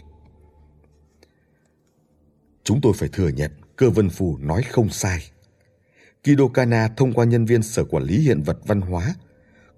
Chúng 2.64 2.80
tôi 2.80 2.92
phải 2.96 3.08
thừa 3.12 3.28
nhận 3.28 3.50
cơ 3.76 3.90
vân 3.90 4.10
phù 4.10 4.38
nói 4.38 4.62
không 4.62 4.90
sai. 4.90 5.22
Kido 6.24 6.48
Kana 6.54 6.88
thông 6.88 7.12
qua 7.12 7.24
nhân 7.24 7.44
viên 7.44 7.62
sở 7.62 7.84
quản 7.84 8.02
lý 8.04 8.18
hiện 8.18 8.42
vật 8.42 8.58
văn 8.66 8.80
hóa, 8.80 9.14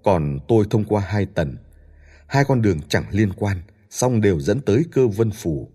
còn 0.03 0.39
tôi 0.47 0.65
thông 0.69 0.83
qua 0.83 1.01
hai 1.01 1.25
tầng, 1.25 1.55
Hai 2.27 2.45
con 2.45 2.61
đường 2.61 2.79
chẳng 2.89 3.05
liên 3.11 3.33
quan, 3.33 3.57
song 3.89 4.21
đều 4.21 4.39
dẫn 4.39 4.61
tới 4.61 4.83
cơ 4.91 5.07
vân 5.07 5.31
phù. 5.31 5.69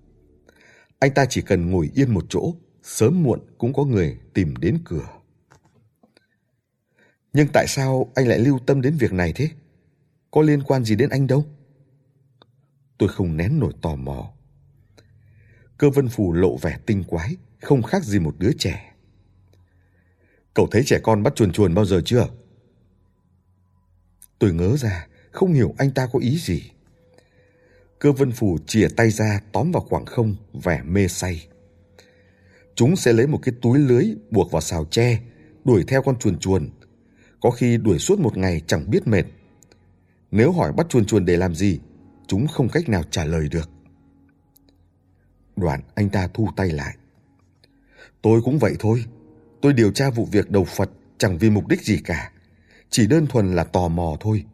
Anh 0.99 1.15
ta 1.15 1.27
chỉ 1.27 1.43
cần 1.43 1.71
ngồi 1.71 1.91
yên 1.95 2.15
một 2.15 2.25
chỗ, 2.29 2.55
sớm 2.83 3.23
muộn 3.23 3.41
cũng 3.59 3.73
có 3.73 3.85
người 3.85 4.19
tìm 4.35 4.55
đến 4.57 4.79
cửa. 4.85 5.07
Nhưng 7.33 7.49
tại 7.53 7.67
sao 7.69 8.13
anh 8.15 8.29
lại 8.29 8.39
lưu 8.39 8.59
tâm 8.67 8.81
đến 8.81 8.97
việc 8.97 9.13
này 9.13 9.33
thế? 9.33 9.49
Có 10.31 10.43
liên 10.43 10.63
quan 10.63 10.85
gì 10.85 10.97
đến 10.97 11.11
anh 11.11 11.27
đâu? 11.27 11.45
Tôi 12.99 13.09
không 13.09 13.37
nén 13.37 13.59
nổi 13.59 13.73
tò 13.83 13.95
mò. 13.95 14.33
Cơ 15.79 15.91
vân 15.91 16.09
phù 16.09 16.33
lộ 16.33 16.57
vẻ 16.57 16.79
tinh 16.87 17.05
quái, 17.05 17.37
không 17.61 17.83
khác 17.83 18.05
gì 18.05 18.19
một 18.19 18.35
đứa 18.39 18.51
trẻ. 18.59 18.95
Cậu 20.55 20.69
thấy 20.71 20.83
trẻ 20.87 20.99
con 21.03 21.23
bắt 21.23 21.35
chuồn 21.37 21.53
chuồn 21.53 21.75
bao 21.75 21.85
giờ 21.85 22.03
chưa? 22.05 22.29
Tôi 24.39 24.53
ngớ 24.53 24.77
ra, 24.77 25.07
không 25.31 25.53
hiểu 25.53 25.75
anh 25.79 25.91
ta 25.91 26.07
có 26.13 26.19
ý 26.19 26.39
gì. 26.39 26.71
Cơ 27.99 28.13
vân 28.13 28.33
phù 28.33 28.59
chìa 28.67 28.89
tay 28.97 29.11
ra 29.11 29.41
tóm 29.53 29.73
vào 29.73 29.83
khoảng 29.83 30.07
không, 30.07 30.37
vẻ 30.53 30.83
mê 30.83 31.09
say. 31.09 31.49
Chúng 32.75 32.97
sẽ 32.97 33.13
lấy 33.13 33.27
một 33.27 33.39
cái 33.43 33.55
túi 33.63 33.79
lưới 33.79 34.05
buộc 34.31 34.51
vào 34.51 34.61
xào 34.61 34.85
tre, 34.85 35.21
đuổi 35.65 35.85
theo 35.89 36.03
con 36.03 36.19
chuồn 36.19 36.39
chuồn. 36.39 36.71
Có 37.41 37.51
khi 37.51 37.77
đuổi 37.77 37.99
suốt 37.99 38.19
một 38.19 38.37
ngày 38.37 38.63
chẳng 38.67 38.91
biết 38.91 39.07
mệt. 39.07 39.25
Nếu 40.31 40.53
hỏi 40.53 40.73
bắt 40.73 40.87
chuồn 40.89 41.07
chuồn 41.07 41.25
để 41.25 41.37
làm 41.37 41.55
gì, 41.55 41.81
chúng 42.27 42.47
không 42.47 42.69
cách 42.69 42.89
nào 42.89 43.03
trả 43.11 43.25
lời 43.25 43.49
được. 43.49 43.71
Đoạn 45.57 45.81
anh 45.95 46.09
ta 46.09 46.29
thu 46.35 46.49
tay 46.57 46.69
lại. 46.71 46.97
Tôi 48.23 48.43
cũng 48.43 48.59
vậy 48.59 48.77
thôi. 48.79 49.05
Tôi 49.61 49.73
điều 49.73 49.93
tra 49.93 50.11
vụ 50.11 50.25
việc 50.25 50.51
đầu 50.51 50.65
Phật 50.65 50.91
chẳng 51.19 51.39
vì 51.39 51.51
mục 51.51 51.69
đích 51.69 51.83
gì 51.83 51.99
cả. 52.05 52.33
Chỉ 52.91 53.07
đơn 53.07 53.27
thuần 53.27 53.55
là 53.55 53.65
tò 53.65 53.89
mò 53.89 54.17
thôi. 54.21 54.45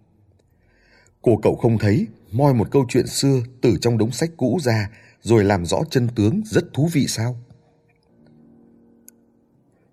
Cô 1.22 1.36
cậu 1.42 1.56
không 1.56 1.78
thấy 1.78 2.06
moi 2.32 2.54
một 2.54 2.70
câu 2.70 2.86
chuyện 2.88 3.06
xưa 3.06 3.42
từ 3.60 3.76
trong 3.80 3.98
đống 3.98 4.12
sách 4.12 4.30
cũ 4.36 4.58
ra 4.62 4.90
rồi 5.22 5.44
làm 5.44 5.66
rõ 5.66 5.78
chân 5.90 6.08
tướng 6.14 6.42
rất 6.44 6.64
thú 6.72 6.88
vị 6.92 7.06
sao? 7.06 7.36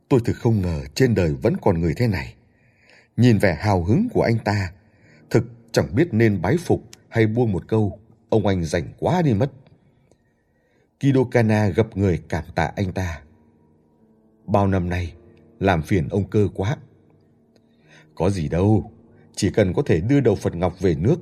Tôi 0.09 0.19
thực 0.25 0.37
không 0.37 0.61
ngờ 0.61 0.81
trên 0.95 1.15
đời 1.15 1.33
vẫn 1.33 1.53
còn 1.61 1.81
người 1.81 1.93
thế 1.97 2.07
này. 2.07 2.35
Nhìn 3.17 3.37
vẻ 3.37 3.57
hào 3.59 3.83
hứng 3.83 4.07
của 4.13 4.21
anh 4.21 4.37
ta, 4.45 4.71
thực 5.29 5.43
chẳng 5.71 5.95
biết 5.95 6.07
nên 6.11 6.41
bái 6.41 6.57
phục 6.57 6.83
hay 7.09 7.27
buông 7.27 7.51
một 7.51 7.67
câu, 7.67 7.99
ông 8.29 8.47
anh 8.47 8.63
rảnh 8.63 8.87
quá 8.99 9.21
đi 9.21 9.33
mất. 9.33 9.51
Kido 10.99 11.23
Kana 11.31 11.67
gặp 11.67 11.97
người 11.97 12.23
cảm 12.29 12.43
tạ 12.55 12.71
anh 12.75 12.91
ta. 12.91 13.21
Bao 14.45 14.67
năm 14.67 14.89
nay, 14.89 15.13
làm 15.59 15.81
phiền 15.81 16.07
ông 16.09 16.29
cơ 16.29 16.47
quá. 16.55 16.77
Có 18.15 18.29
gì 18.29 18.47
đâu, 18.47 18.91
chỉ 19.35 19.49
cần 19.49 19.73
có 19.73 19.81
thể 19.85 20.01
đưa 20.01 20.19
đầu 20.19 20.35
Phật 20.35 20.55
Ngọc 20.55 20.79
về 20.79 20.95
nước, 20.95 21.19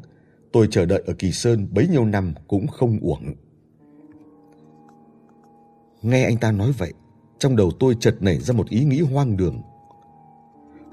tôi 0.51 0.67
chờ 0.71 0.85
đợi 0.85 1.03
ở 1.05 1.13
Kỳ 1.13 1.31
Sơn 1.31 1.67
bấy 1.71 1.87
nhiêu 1.87 2.05
năm 2.05 2.33
cũng 2.47 2.67
không 2.67 2.99
uổng. 3.01 3.33
Nghe 6.01 6.23
anh 6.23 6.37
ta 6.37 6.51
nói 6.51 6.71
vậy, 6.77 6.93
trong 7.39 7.55
đầu 7.55 7.71
tôi 7.79 7.95
chợt 7.99 8.15
nảy 8.19 8.37
ra 8.37 8.53
một 8.53 8.69
ý 8.69 8.83
nghĩ 8.83 9.01
hoang 9.01 9.37
đường. 9.37 9.61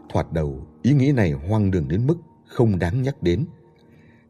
Thoạt 0.09 0.33
đầu, 0.33 0.67
ý 0.83 0.93
nghĩ 0.93 1.13
này 1.13 1.33
hoang 1.33 1.71
đường 1.71 1.89
đến 1.89 2.07
mức 2.07 2.17
không 2.47 2.79
đáng 2.79 3.03
nhắc 3.03 3.23
đến. 3.23 3.47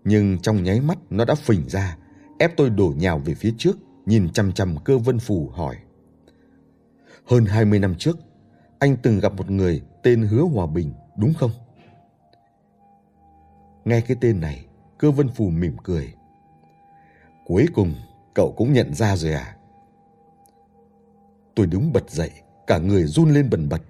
Nhưng 0.05 0.39
trong 0.39 0.63
nháy 0.63 0.81
mắt 0.81 0.99
nó 1.11 1.25
đã 1.25 1.35
phình 1.35 1.69
ra, 1.69 1.97
ép 2.39 2.57
tôi 2.57 2.71
đổ 2.71 2.95
nhào 2.97 3.19
về 3.19 3.35
phía 3.35 3.55
trước, 3.59 3.79
nhìn 4.07 4.31
chằm 4.33 4.53
chằm 4.53 4.77
cơ 4.85 4.99
vân 4.99 5.19
Phù 5.19 5.49
hỏi. 5.49 5.77
Hơn 7.27 7.45
20 7.45 7.79
năm 7.79 7.95
trước, 7.99 8.19
anh 8.79 8.97
từng 9.03 9.21
gặp 9.21 9.33
một 9.37 9.51
người 9.51 9.83
tên 10.03 10.23
Hứa 10.23 10.43
Hòa 10.43 10.67
Bình, 10.67 10.93
đúng 11.17 11.35
không? 11.35 11.51
Nghe 13.85 14.01
cái 14.01 14.17
tên 14.21 14.41
này, 14.41 14.67
cơ 14.99 15.11
vân 15.11 15.29
phù 15.29 15.51
mỉm 15.51 15.77
cười. 15.85 16.15
Cuối 17.47 17.67
cùng, 17.75 17.95
cậu 18.35 18.55
cũng 18.57 18.73
nhận 18.73 18.95
ra 18.95 19.17
rồi 19.17 19.33
à? 19.33 19.57
Tôi 21.55 21.67
đứng 21.67 21.93
bật 21.93 22.11
dậy, 22.11 22.31
cả 22.67 22.79
người 22.79 23.05
run 23.05 23.31
lên 23.31 23.51
bần 23.51 23.69
bật. 23.69 23.83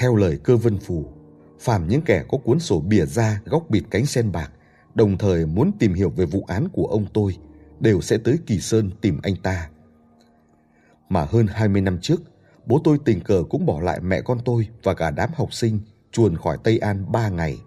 Theo 0.00 0.16
lời 0.16 0.38
cơ 0.44 0.56
vân 0.56 0.78
phù, 0.78 1.12
phàm 1.58 1.88
những 1.88 2.02
kẻ 2.02 2.24
có 2.28 2.38
cuốn 2.38 2.60
sổ 2.60 2.80
bìa 2.80 3.06
ra 3.06 3.40
góc 3.44 3.70
bịt 3.70 3.82
cánh 3.90 4.06
sen 4.06 4.32
bạc, 4.32 4.52
đồng 4.94 5.18
thời 5.18 5.46
muốn 5.46 5.72
tìm 5.78 5.94
hiểu 5.94 6.10
về 6.10 6.24
vụ 6.24 6.44
án 6.48 6.68
của 6.72 6.86
ông 6.86 7.06
tôi, 7.12 7.36
đều 7.80 8.00
sẽ 8.00 8.18
tới 8.18 8.38
Kỳ 8.46 8.60
Sơn 8.60 8.90
tìm 9.00 9.20
anh 9.22 9.36
ta. 9.42 9.70
Mà 11.08 11.26
hơn 11.30 11.46
20 11.46 11.82
năm 11.82 11.98
trước, 12.02 12.22
bố 12.66 12.80
tôi 12.84 12.98
tình 13.04 13.20
cờ 13.20 13.44
cũng 13.50 13.66
bỏ 13.66 13.80
lại 13.80 14.00
mẹ 14.00 14.20
con 14.20 14.38
tôi 14.44 14.68
và 14.82 14.94
cả 14.94 15.10
đám 15.10 15.30
học 15.34 15.54
sinh 15.54 15.80
chuồn 16.12 16.36
khỏi 16.36 16.58
Tây 16.64 16.78
An 16.78 17.12
ba 17.12 17.28
ngày. 17.28 17.58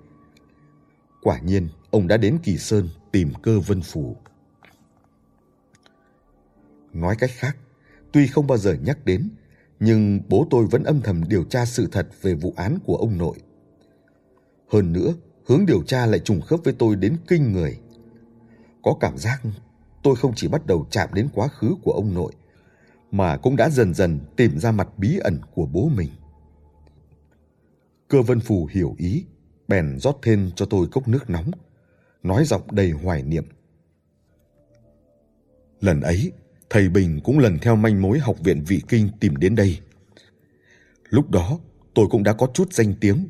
Quả 1.22 1.40
nhiên, 1.40 1.68
ông 1.92 2.08
đã 2.08 2.18
đến 2.18 2.38
Kỳ 2.44 2.58
Sơn 2.58 2.90
tìm 3.12 3.34
cơ 3.42 3.60
vân 3.60 3.82
phủ. 3.82 4.16
Nói 6.94 7.16
cách 7.20 7.32
khác, 7.34 7.58
tuy 8.12 8.28
không 8.28 8.48
bao 8.48 8.58
giờ 8.58 8.74
nhắc 8.74 9.06
đến, 9.06 9.30
nhưng 9.80 10.22
bố 10.30 10.48
tôi 10.50 10.66
vẫn 10.66 10.84
âm 10.84 11.02
thầm 11.02 11.24
điều 11.30 11.44
tra 11.44 11.66
sự 11.66 11.88
thật 11.92 12.08
về 12.22 12.34
vụ 12.34 12.54
án 12.56 12.78
của 12.86 12.96
ông 12.96 13.18
nội. 13.18 13.38
Hơn 14.72 14.94
nữa, 14.94 15.14
hướng 15.46 15.66
điều 15.66 15.84
tra 15.84 16.06
lại 16.06 16.20
trùng 16.20 16.42
khớp 16.42 16.60
với 16.64 16.74
tôi 16.74 16.96
đến 16.96 17.18
kinh 17.28 17.52
người. 17.52 17.80
Có 18.84 18.98
cảm 19.00 19.18
giác 19.18 19.42
tôi 20.04 20.16
không 20.16 20.34
chỉ 20.36 20.48
bắt 20.48 20.66
đầu 20.66 20.88
chạm 20.92 21.10
đến 21.14 21.30
quá 21.34 21.48
khứ 21.48 21.76
của 21.84 21.92
ông 21.92 22.14
nội, 22.14 22.34
mà 23.12 23.38
cũng 23.38 23.56
đã 23.56 23.70
dần 23.70 23.94
dần 23.94 24.20
tìm 24.36 24.60
ra 24.60 24.72
mặt 24.72 24.88
bí 24.98 25.18
ẩn 25.18 25.40
của 25.56 25.66
bố 25.66 25.90
mình. 25.96 26.10
Cơ 28.08 28.22
vân 28.22 28.40
phù 28.40 28.70
hiểu 28.72 28.96
ý, 28.98 29.26
bèn 29.68 30.00
rót 30.00 30.20
thêm 30.22 30.52
cho 30.56 30.66
tôi 30.66 30.88
cốc 30.92 31.08
nước 31.08 31.30
nóng, 31.30 31.52
nói 32.24 32.46
giọng 32.46 32.62
đầy 32.72 32.92
hoài 32.92 33.24
niệm. 33.24 33.46
Lần 35.82 36.02
ấy, 36.02 36.32
thầy 36.74 36.90
Bình 36.90 37.20
cũng 37.24 37.40
lần 37.40 37.60
theo 37.60 37.76
manh 37.76 38.02
mối 38.02 38.20
học 38.20 38.36
viện 38.44 38.64
vị 38.68 38.82
kinh 38.88 39.10
tìm 39.20 39.36
đến 39.36 39.56
đây. 39.56 39.80
Lúc 41.10 41.30
đó, 41.30 41.60
tôi 41.94 42.08
cũng 42.12 42.24
đã 42.24 42.34
có 42.34 42.48
chút 42.54 42.74
danh 42.74 42.94
tiếng. 43.02 43.28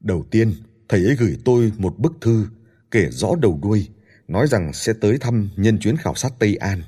Đầu 0.00 0.26
tiên, 0.30 0.52
thầy 0.88 1.04
ấy 1.04 1.16
gửi 1.16 1.38
tôi 1.44 1.72
một 1.78 1.98
bức 1.98 2.12
thư 2.20 2.46
kể 2.90 3.08
rõ 3.10 3.28
đầu 3.40 3.58
đuôi, 3.62 3.88
nói 4.28 4.46
rằng 4.46 4.72
sẽ 4.72 4.92
tới 5.00 5.18
thăm 5.18 5.48
nhân 5.56 5.78
chuyến 5.78 5.96
khảo 5.96 6.14
sát 6.14 6.32
Tây 6.38 6.56
An. 6.56 6.82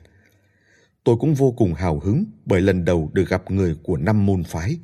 Tôi 1.05 1.17
cũng 1.21 1.35
vô 1.35 1.53
cùng 1.53 1.75
hào 1.75 2.01
hứng 2.01 2.25
bởi 2.47 2.61
lần 2.61 2.85
đầu 2.85 3.11
được 3.13 3.29
gặp 3.29 3.51
người 3.51 3.77
của 3.83 3.97
năm 3.97 4.27
môn 4.27 4.45
phái. 4.45 4.79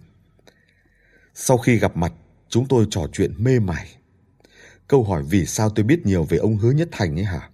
Sau 1.34 1.58
khi 1.58 1.76
gặp 1.76 1.96
mặt, 1.96 2.12
chúng 2.48 2.68
tôi 2.68 2.86
trò 2.90 3.06
chuyện 3.12 3.32
mê 3.38 3.58
mải. 3.58 3.86
Câu 4.88 5.04
hỏi 5.04 5.22
vì 5.30 5.46
sao 5.46 5.70
tôi 5.70 5.84
biết 5.84 6.06
nhiều 6.06 6.24
về 6.24 6.38
ông 6.38 6.56
Hứa 6.56 6.70
Nhất 6.70 6.88
Thành 6.92 7.18
ấy 7.18 7.24
hả? 7.24 7.49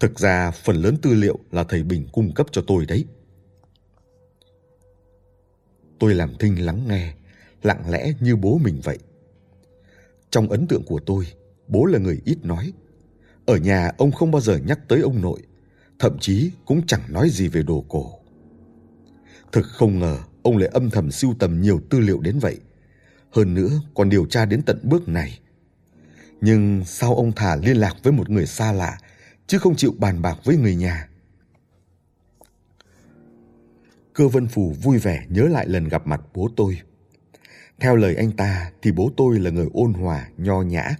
Thực 0.00 0.18
ra 0.18 0.50
phần 0.50 0.76
lớn 0.76 0.96
tư 1.02 1.14
liệu 1.14 1.38
là 1.50 1.64
thầy 1.64 1.82
Bình 1.82 2.08
cung 2.12 2.34
cấp 2.34 2.46
cho 2.52 2.62
tôi 2.66 2.86
đấy. 2.86 3.04
Tôi 5.98 6.14
làm 6.14 6.34
thinh 6.38 6.66
lắng 6.66 6.88
nghe, 6.88 7.14
lặng 7.62 7.90
lẽ 7.90 8.12
như 8.20 8.36
bố 8.36 8.58
mình 8.58 8.80
vậy. 8.84 8.98
Trong 10.30 10.48
ấn 10.48 10.66
tượng 10.66 10.82
của 10.84 11.00
tôi, 11.06 11.26
bố 11.68 11.84
là 11.84 11.98
người 11.98 12.20
ít 12.24 12.38
nói. 12.42 12.72
Ở 13.46 13.56
nhà 13.56 13.92
ông 13.98 14.12
không 14.12 14.30
bao 14.30 14.40
giờ 14.40 14.56
nhắc 14.56 14.88
tới 14.88 15.00
ông 15.00 15.20
nội, 15.22 15.40
thậm 15.98 16.18
chí 16.20 16.50
cũng 16.64 16.86
chẳng 16.86 17.00
nói 17.08 17.30
gì 17.30 17.48
về 17.48 17.62
đồ 17.62 17.84
cổ. 17.88 18.18
Thực 19.52 19.66
không 19.66 19.98
ngờ 19.98 20.18
ông 20.42 20.56
lại 20.56 20.68
âm 20.72 20.90
thầm 20.90 21.10
sưu 21.10 21.34
tầm 21.38 21.60
nhiều 21.60 21.80
tư 21.90 22.00
liệu 22.00 22.20
đến 22.20 22.38
vậy. 22.38 22.58
Hơn 23.30 23.54
nữa 23.54 23.70
còn 23.94 24.08
điều 24.08 24.26
tra 24.26 24.44
đến 24.44 24.62
tận 24.62 24.78
bước 24.82 25.08
này. 25.08 25.40
Nhưng 26.40 26.84
sao 26.84 27.14
ông 27.14 27.32
thả 27.32 27.56
liên 27.56 27.76
lạc 27.76 27.96
với 28.02 28.12
một 28.12 28.30
người 28.30 28.46
xa 28.46 28.72
lạ 28.72 28.98
chứ 29.46 29.58
không 29.58 29.76
chịu 29.76 29.94
bàn 29.98 30.22
bạc 30.22 30.38
với 30.44 30.56
người 30.56 30.74
nhà? 30.76 31.08
Cơ 34.12 34.28
Vân 34.28 34.48
Phù 34.48 34.74
vui 34.82 34.98
vẻ 34.98 35.26
nhớ 35.28 35.42
lại 35.42 35.68
lần 35.68 35.88
gặp 35.88 36.06
mặt 36.06 36.20
bố 36.34 36.48
tôi. 36.56 36.80
Theo 37.80 37.96
lời 37.96 38.16
anh 38.16 38.32
ta 38.32 38.70
thì 38.82 38.92
bố 38.92 39.10
tôi 39.16 39.40
là 39.40 39.50
người 39.50 39.68
ôn 39.72 39.92
hòa, 39.92 40.28
nho 40.36 40.62
nhã, 40.62 40.96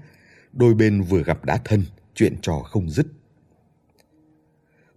đôi 0.52 0.74
bên 0.74 1.02
vừa 1.02 1.22
gặp 1.22 1.44
đã 1.44 1.58
thân, 1.64 1.84
chuyện 2.14 2.36
trò 2.42 2.58
không 2.58 2.90
dứt. 2.90 3.06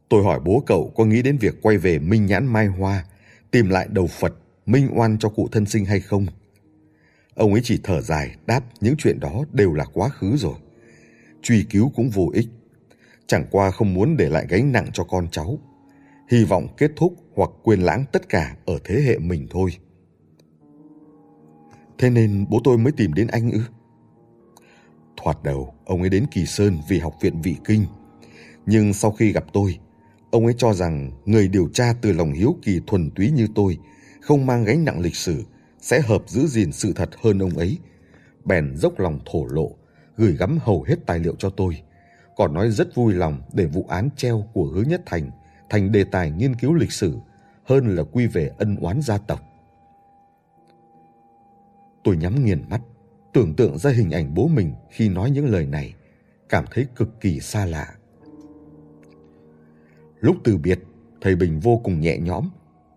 Tôi 0.10 0.24
hỏi 0.24 0.40
bố 0.40 0.64
cậu 0.66 0.94
có 0.96 1.06
nghĩ 1.06 1.22
đến 1.22 1.38
việc 1.38 1.62
quay 1.62 1.78
về 1.78 2.00
Minh 2.00 2.26
Nhãn 2.26 2.46
Mai 2.46 2.68
Hoa, 2.68 3.06
tìm 3.52 3.70
lại 3.70 3.88
đầu 3.92 4.08
Phật, 4.08 4.34
minh 4.66 4.90
oan 4.96 5.18
cho 5.20 5.30
cụ 5.30 5.48
thân 5.52 5.66
sinh 5.66 5.86
hay 5.86 6.00
không? 6.00 6.26
Ông 7.36 7.54
ấy 7.54 7.62
chỉ 7.64 7.80
thở 7.84 8.02
dài, 8.02 8.36
đáp 8.46 8.64
những 8.82 8.96
chuyện 8.98 9.20
đó 9.20 9.44
đều 9.52 9.74
là 9.74 9.86
quá 9.94 10.10
khứ 10.10 10.38
rồi. 10.38 10.56
Truy 11.42 11.64
cứu 11.70 11.92
cũng 11.96 12.10
vô 12.10 12.32
ích. 12.34 12.48
Chẳng 13.28 13.46
qua 13.52 13.72
không 13.72 13.94
muốn 13.94 14.18
để 14.18 14.30
lại 14.30 14.46
gánh 14.50 14.72
nặng 14.72 14.90
cho 14.94 15.04
con 15.04 15.28
cháu. 15.32 15.60
Hy 16.30 16.44
vọng 16.44 16.68
kết 16.78 16.92
thúc 16.96 17.14
hoặc 17.36 17.50
quên 17.64 17.82
lãng 17.82 18.06
tất 18.12 18.30
cả 18.30 18.56
ở 18.66 18.80
thế 18.84 19.02
hệ 19.02 19.18
mình 19.18 19.48
thôi. 19.50 19.72
Thế 21.98 22.10
nên 22.10 22.46
bố 22.50 22.62
tôi 22.64 22.78
mới 22.78 22.92
tìm 22.92 23.14
đến 23.14 23.28
anh 23.28 23.52
ư? 23.52 23.62
Thoạt 25.18 25.44
đầu, 25.44 25.74
ông 25.86 26.02
ấy 26.02 26.10
đến 26.10 26.26
Kỳ 26.32 26.46
Sơn 26.46 26.78
vì 26.90 27.00
học 27.00 27.16
viện 27.22 27.42
vị 27.42 27.56
kinh. 27.66 27.86
Nhưng 28.66 28.94
sau 28.94 29.12
khi 29.12 29.32
gặp 29.32 29.46
tôi, 29.54 29.80
ông 30.32 30.46
ấy 30.46 30.54
cho 30.58 30.74
rằng 30.74 31.12
người 31.26 31.48
điều 31.48 31.70
tra 31.74 31.94
từ 32.02 32.12
lòng 32.12 32.32
hiếu 32.32 32.56
kỳ 32.62 32.82
thuần 32.88 33.12
túy 33.12 33.32
như 33.32 33.48
tôi, 33.56 33.78
không 34.22 34.46
mang 34.46 34.64
gánh 34.64 34.86
nặng 34.86 35.00
lịch 35.00 35.16
sử, 35.16 35.44
sẽ 35.82 36.02
hợp 36.02 36.24
giữ 36.28 36.48
gìn 36.48 36.72
sự 36.72 36.94
thật 36.94 37.10
hơn 37.22 37.40
ông 37.40 37.58
ấy. 37.58 37.78
Bèn 38.46 38.76
dốc 38.76 39.00
lòng 39.00 39.20
thổ 39.26 39.46
lộ, 39.46 39.72
gửi 40.18 40.36
gắm 40.38 40.58
hầu 40.62 40.84
hết 40.84 40.96
tài 41.06 41.20
liệu 41.20 41.36
cho 41.40 41.50
tôi. 41.50 41.82
Còn 42.38 42.54
nói 42.54 42.72
rất 42.72 42.96
vui 42.96 43.14
lòng 43.14 43.42
để 43.54 43.66
vụ 43.66 43.86
án 43.90 44.10
treo 44.16 44.46
của 44.54 44.66
hứa 44.66 44.82
nhất 44.82 45.02
thành 45.06 45.32
thành 45.70 45.92
đề 45.92 46.04
tài 46.04 46.32
nghiên 46.32 46.56
cứu 46.56 46.74
lịch 46.74 46.92
sử 46.92 47.18
hơn 47.64 47.96
là 47.96 48.04
quy 48.04 48.28
về 48.28 48.52
ân 48.58 48.76
oán 48.76 49.02
gia 49.02 49.18
tộc. 49.18 49.40
Tôi 52.04 52.18
nhắm 52.18 52.46
nghiền 52.46 52.70
mắt, 52.70 52.82
tưởng 53.34 53.56
tượng 53.56 53.78
ra 53.78 53.92
hình 53.92 54.12
ảnh 54.12 54.34
bố 54.34 54.48
mình 54.48 54.74
khi 54.90 55.10
nói 55.10 55.32
những 55.32 55.46
lời 55.46 55.66
này, 55.66 55.94
cảm 56.50 56.66
thấy 56.72 56.88
cực 56.96 57.22
kỳ 57.22 57.40
xa 57.40 57.66
lạ. 57.66 57.94
Lúc 60.20 60.36
từ 60.44 60.58
biệt, 60.58 60.80
thầy 61.22 61.36
Bình 61.36 61.60
vô 61.60 61.82
cùng 61.84 62.00
nhẹ 62.00 62.18
nhõm, 62.18 62.50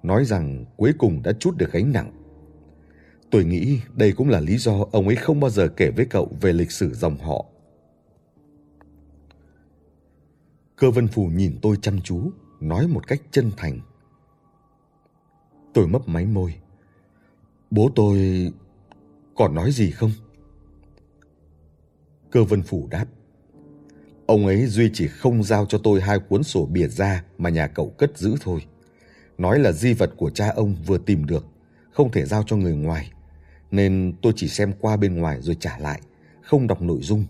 nói 0.02 0.24
rằng 0.24 0.64
cuối 0.76 0.92
cùng 0.98 1.22
đã 1.22 1.32
chút 1.32 1.56
được 1.56 1.72
gánh 1.72 1.92
nặng. 1.92 2.12
Tôi 3.30 3.44
nghĩ 3.44 3.80
đây 3.94 4.12
cũng 4.12 4.28
là 4.28 4.40
lý 4.40 4.58
do 4.58 4.86
ông 4.92 5.06
ấy 5.06 5.16
không 5.16 5.40
bao 5.40 5.50
giờ 5.50 5.68
kể 5.68 5.90
với 5.90 6.06
cậu 6.10 6.28
về 6.40 6.52
lịch 6.52 6.70
sử 6.70 6.94
dòng 6.94 7.16
họ. 7.18 7.46
Cơ 10.80 10.90
Vân 10.90 11.08
Phù 11.08 11.26
nhìn 11.26 11.58
tôi 11.62 11.76
chăm 11.82 12.00
chú, 12.00 12.32
nói 12.60 12.88
một 12.88 13.06
cách 13.06 13.20
chân 13.30 13.50
thành. 13.56 13.80
Tôi 15.74 15.88
mấp 15.88 16.08
máy 16.08 16.26
môi. 16.26 16.54
Bố 17.70 17.90
tôi 17.94 18.18
còn 19.36 19.54
nói 19.54 19.72
gì 19.72 19.90
không? 19.90 20.10
Cơ 22.30 22.44
Vân 22.44 22.62
Phủ 22.62 22.88
đáp. 22.90 23.06
Ông 24.26 24.46
ấy 24.46 24.66
duy 24.66 24.90
chỉ 24.94 25.08
không 25.08 25.42
giao 25.42 25.66
cho 25.66 25.78
tôi 25.78 26.00
hai 26.00 26.18
cuốn 26.18 26.42
sổ 26.42 26.66
bìa 26.66 26.88
ra 26.88 27.24
mà 27.38 27.50
nhà 27.50 27.66
cậu 27.66 27.94
cất 27.98 28.18
giữ 28.18 28.34
thôi. 28.40 28.66
Nói 29.38 29.58
là 29.58 29.72
di 29.72 29.92
vật 29.92 30.10
của 30.16 30.30
cha 30.30 30.48
ông 30.48 30.76
vừa 30.86 30.98
tìm 30.98 31.26
được, 31.26 31.46
không 31.90 32.10
thể 32.10 32.24
giao 32.24 32.42
cho 32.46 32.56
người 32.56 32.74
ngoài. 32.74 33.12
Nên 33.70 34.14
tôi 34.22 34.32
chỉ 34.36 34.48
xem 34.48 34.72
qua 34.80 34.96
bên 34.96 35.16
ngoài 35.16 35.42
rồi 35.42 35.56
trả 35.60 35.78
lại, 35.78 36.00
không 36.42 36.66
đọc 36.66 36.82
nội 36.82 36.98
dung. 37.02 37.24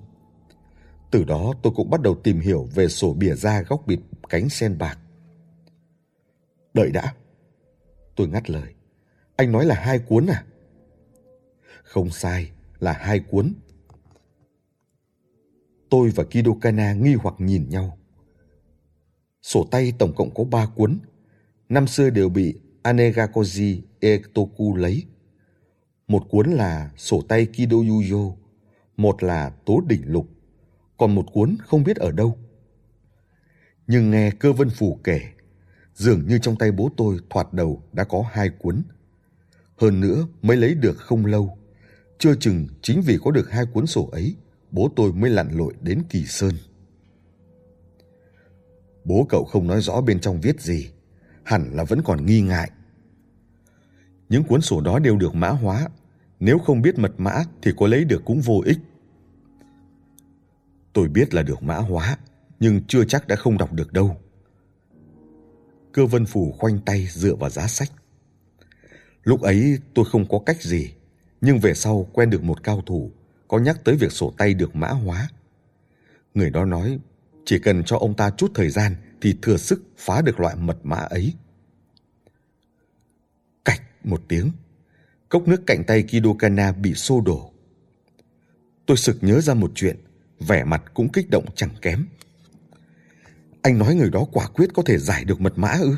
Từ 1.10 1.24
đó 1.24 1.52
tôi 1.62 1.72
cũng 1.76 1.90
bắt 1.90 2.00
đầu 2.00 2.14
tìm 2.14 2.40
hiểu 2.40 2.68
về 2.74 2.88
sổ 2.88 3.14
bìa 3.14 3.34
da 3.34 3.62
góc 3.62 3.86
bịt 3.86 4.00
cánh 4.28 4.48
sen 4.48 4.78
bạc. 4.78 4.98
Đợi 6.74 6.90
đã. 6.90 7.14
Tôi 8.16 8.28
ngắt 8.28 8.50
lời. 8.50 8.74
Anh 9.36 9.52
nói 9.52 9.64
là 9.64 9.74
hai 9.74 9.98
cuốn 9.98 10.26
à? 10.26 10.44
Không 11.82 12.10
sai, 12.10 12.50
là 12.78 12.92
hai 12.92 13.20
cuốn. 13.20 13.54
Tôi 15.90 16.10
và 16.10 16.24
Kido 16.24 16.52
Kana 16.60 16.92
nghi 16.92 17.14
hoặc 17.14 17.34
nhìn 17.38 17.68
nhau. 17.68 17.98
Sổ 19.42 19.66
tay 19.70 19.92
tổng 19.98 20.14
cộng 20.16 20.34
có 20.34 20.44
ba 20.44 20.66
cuốn. 20.66 20.98
Năm 21.68 21.86
xưa 21.86 22.10
đều 22.10 22.28
bị 22.28 22.60
Anegakoji 22.82 23.80
Etoku 24.00 24.76
lấy. 24.76 25.04
Một 26.08 26.26
cuốn 26.30 26.50
là 26.50 26.90
sổ 26.96 27.22
tay 27.28 27.46
Kido 27.46 27.76
Yuyo, 27.76 28.32
một 28.96 29.22
là 29.22 29.50
Tố 29.64 29.80
Đỉnh 29.86 30.12
Lục, 30.12 30.26
còn 31.00 31.14
một 31.14 31.26
cuốn 31.32 31.56
không 31.66 31.84
biết 31.84 31.96
ở 31.96 32.10
đâu. 32.10 32.38
Nhưng 33.86 34.10
nghe 34.10 34.30
cơ 34.30 34.52
vân 34.52 34.70
phủ 34.70 35.00
kể, 35.04 35.20
dường 35.94 36.26
như 36.26 36.38
trong 36.38 36.56
tay 36.56 36.72
bố 36.72 36.90
tôi 36.96 37.18
thoạt 37.30 37.52
đầu 37.52 37.82
đã 37.92 38.04
có 38.04 38.24
hai 38.32 38.48
cuốn. 38.48 38.82
Hơn 39.76 40.00
nữa 40.00 40.26
mới 40.42 40.56
lấy 40.56 40.74
được 40.74 40.98
không 40.98 41.26
lâu. 41.26 41.58
Chưa 42.18 42.34
chừng 42.34 42.66
chính 42.82 43.02
vì 43.02 43.18
có 43.24 43.30
được 43.30 43.50
hai 43.50 43.64
cuốn 43.66 43.86
sổ 43.86 44.08
ấy, 44.12 44.36
bố 44.70 44.90
tôi 44.96 45.12
mới 45.12 45.30
lặn 45.30 45.48
lội 45.52 45.74
đến 45.80 46.02
Kỳ 46.08 46.24
Sơn. 46.26 46.54
Bố 49.04 49.26
cậu 49.28 49.44
không 49.44 49.66
nói 49.66 49.80
rõ 49.80 50.00
bên 50.00 50.20
trong 50.20 50.40
viết 50.40 50.60
gì, 50.60 50.90
hẳn 51.42 51.70
là 51.74 51.84
vẫn 51.84 52.02
còn 52.04 52.26
nghi 52.26 52.40
ngại. 52.40 52.70
Những 54.28 54.44
cuốn 54.44 54.60
sổ 54.60 54.80
đó 54.80 54.98
đều 54.98 55.16
được 55.16 55.34
mã 55.34 55.48
hóa, 55.48 55.88
nếu 56.40 56.58
không 56.58 56.82
biết 56.82 56.98
mật 56.98 57.12
mã 57.18 57.44
thì 57.62 57.70
có 57.76 57.86
lấy 57.86 58.04
được 58.04 58.22
cũng 58.24 58.40
vô 58.40 58.62
ích. 58.66 58.78
Tôi 60.92 61.08
biết 61.08 61.34
là 61.34 61.42
được 61.42 61.62
mã 61.62 61.76
hóa, 61.76 62.16
nhưng 62.60 62.80
chưa 62.88 63.04
chắc 63.04 63.28
đã 63.28 63.36
không 63.36 63.58
đọc 63.58 63.72
được 63.72 63.92
đâu. 63.92 64.16
Cơ 65.92 66.06
vân 66.06 66.26
phủ 66.26 66.54
khoanh 66.58 66.78
tay 66.78 67.06
dựa 67.10 67.34
vào 67.34 67.50
giá 67.50 67.66
sách. 67.66 67.92
Lúc 69.24 69.40
ấy 69.40 69.78
tôi 69.94 70.04
không 70.04 70.28
có 70.28 70.38
cách 70.46 70.62
gì, 70.62 70.94
nhưng 71.40 71.58
về 71.58 71.74
sau 71.74 72.08
quen 72.12 72.30
được 72.30 72.42
một 72.42 72.62
cao 72.62 72.82
thủ, 72.86 73.10
có 73.48 73.58
nhắc 73.58 73.84
tới 73.84 73.96
việc 73.96 74.12
sổ 74.12 74.34
tay 74.38 74.54
được 74.54 74.76
mã 74.76 74.88
hóa. 74.88 75.28
Người 76.34 76.50
đó 76.50 76.64
nói, 76.64 76.98
chỉ 77.44 77.58
cần 77.58 77.84
cho 77.84 77.96
ông 77.96 78.14
ta 78.14 78.30
chút 78.30 78.50
thời 78.54 78.70
gian 78.70 78.96
thì 79.20 79.36
thừa 79.42 79.56
sức 79.56 79.82
phá 79.96 80.22
được 80.22 80.40
loại 80.40 80.56
mật 80.56 80.78
mã 80.82 80.96
ấy. 80.96 81.34
Cạch 83.64 83.82
một 84.04 84.22
tiếng, 84.28 84.50
cốc 85.28 85.48
nước 85.48 85.62
cạnh 85.66 85.84
tay 85.86 86.02
Kidokana 86.02 86.72
bị 86.72 86.94
xô 86.94 87.20
đổ. 87.20 87.52
Tôi 88.86 88.96
sực 88.96 89.16
nhớ 89.20 89.40
ra 89.40 89.54
một 89.54 89.72
chuyện, 89.74 89.96
vẻ 90.40 90.64
mặt 90.64 90.82
cũng 90.94 91.12
kích 91.12 91.30
động 91.30 91.44
chẳng 91.54 91.74
kém. 91.82 92.06
Anh 93.62 93.78
nói 93.78 93.94
người 93.94 94.10
đó 94.10 94.26
quả 94.32 94.46
quyết 94.46 94.70
có 94.74 94.82
thể 94.86 94.98
giải 94.98 95.24
được 95.24 95.40
mật 95.40 95.58
mã 95.58 95.68
ư? 95.68 95.96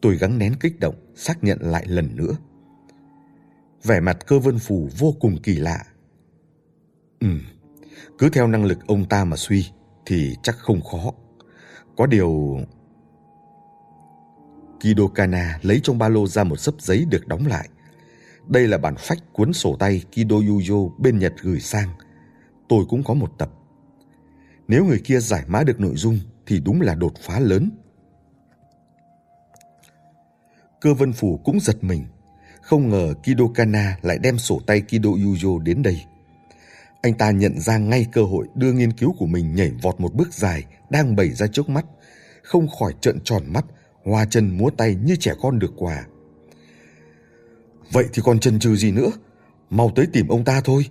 Tôi 0.00 0.16
gắng 0.16 0.38
nén 0.38 0.54
kích 0.60 0.80
động, 0.80 0.94
xác 1.14 1.44
nhận 1.44 1.58
lại 1.60 1.86
lần 1.86 2.16
nữa. 2.16 2.36
Vẻ 3.84 4.00
mặt 4.00 4.26
cơ 4.26 4.38
vân 4.38 4.58
phù 4.58 4.88
vô 4.98 5.14
cùng 5.20 5.36
kỳ 5.42 5.54
lạ. 5.54 5.84
Ừ, 7.20 7.28
cứ 8.18 8.28
theo 8.28 8.46
năng 8.46 8.64
lực 8.64 8.78
ông 8.86 9.08
ta 9.08 9.24
mà 9.24 9.36
suy 9.36 9.70
thì 10.06 10.36
chắc 10.42 10.56
không 10.58 10.80
khó. 10.82 11.12
Có 11.96 12.06
điều... 12.06 12.60
Kido 14.80 15.06
Kana 15.14 15.58
lấy 15.62 15.80
trong 15.82 15.98
ba 15.98 16.08
lô 16.08 16.26
ra 16.26 16.44
một 16.44 16.56
sấp 16.56 16.74
giấy 16.78 17.04
được 17.10 17.26
đóng 17.26 17.46
lại. 17.46 17.68
Đây 18.48 18.68
là 18.68 18.78
bản 18.78 18.94
phách 18.98 19.18
cuốn 19.32 19.52
sổ 19.52 19.76
tay 19.78 20.02
Kido 20.12 20.36
Yuyo 20.36 20.88
bên 20.98 21.18
Nhật 21.18 21.32
gửi 21.42 21.60
sang. 21.60 21.88
Tôi 22.68 22.84
cũng 22.88 23.04
có 23.04 23.14
một 23.14 23.32
tập. 23.38 23.50
Nếu 24.68 24.84
người 24.84 25.00
kia 25.04 25.20
giải 25.20 25.44
mã 25.46 25.62
được 25.62 25.80
nội 25.80 25.94
dung 25.96 26.18
thì 26.46 26.60
đúng 26.60 26.80
là 26.80 26.94
đột 26.94 27.12
phá 27.20 27.38
lớn. 27.38 27.70
Cơ 30.80 30.94
vân 30.94 31.12
phủ 31.12 31.40
cũng 31.44 31.60
giật 31.60 31.84
mình. 31.84 32.04
Không 32.62 32.88
ngờ 32.88 33.14
Kido 33.22 33.44
Kana 33.54 33.98
lại 34.02 34.18
đem 34.18 34.38
sổ 34.38 34.60
tay 34.66 34.80
Kido 34.80 35.10
Yujo 35.10 35.58
đến 35.58 35.82
đây. 35.82 36.04
Anh 37.02 37.14
ta 37.14 37.30
nhận 37.30 37.60
ra 37.60 37.78
ngay 37.78 38.06
cơ 38.12 38.22
hội 38.22 38.46
đưa 38.54 38.72
nghiên 38.72 38.92
cứu 38.92 39.14
của 39.18 39.26
mình 39.26 39.54
nhảy 39.54 39.70
vọt 39.82 40.00
một 40.00 40.14
bước 40.14 40.34
dài 40.34 40.64
đang 40.90 41.16
bày 41.16 41.30
ra 41.30 41.46
trước 41.46 41.68
mắt. 41.68 41.86
Không 42.42 42.68
khỏi 42.68 42.94
trợn 43.00 43.18
tròn 43.24 43.42
mắt, 43.52 43.64
hoa 44.04 44.24
chân 44.24 44.58
múa 44.58 44.70
tay 44.70 44.94
như 44.94 45.16
trẻ 45.16 45.32
con 45.40 45.58
được 45.58 45.72
quà. 45.76 46.06
Vậy 47.92 48.04
thì 48.12 48.22
còn 48.24 48.38
chần 48.38 48.58
chừ 48.58 48.76
gì 48.76 48.92
nữa? 48.92 49.10
Mau 49.70 49.92
tới 49.96 50.06
tìm 50.12 50.28
ông 50.28 50.44
ta 50.44 50.60
thôi. 50.64 50.86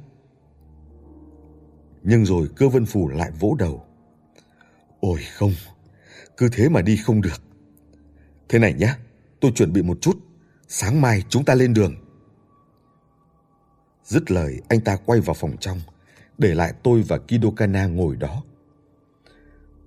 Nhưng 2.08 2.26
rồi 2.26 2.50
cơ 2.56 2.70
vân 2.70 2.86
phủ 2.86 3.08
lại 3.08 3.32
vỗ 3.40 3.56
đầu. 3.60 3.86
Ôi 5.00 5.20
không, 5.34 5.52
cứ 6.38 6.50
thế 6.52 6.70
mà 6.70 6.82
đi 6.82 6.98
không 6.98 7.22
được. 7.22 7.42
Thế 8.50 8.60
này 8.60 8.74
nhé, 8.74 8.94
tôi 9.40 9.52
chuẩn 9.56 9.74
bị 9.74 9.82
một 9.82 9.98
chút, 10.02 10.18
sáng 10.68 11.02
mai 11.02 11.24
chúng 11.30 11.46
ta 11.46 11.56
lên 11.56 11.74
đường. 11.74 11.96
Dứt 14.04 14.32
lời, 14.32 14.62
anh 14.70 14.82
ta 14.82 14.98
quay 15.06 15.20
vào 15.20 15.34
phòng 15.34 15.58
trong, 15.60 15.80
để 16.38 16.56
lại 16.56 16.74
tôi 16.84 17.02
và 17.02 17.18
Kidokana 17.18 17.86
ngồi 17.86 18.16
đó. 18.16 18.44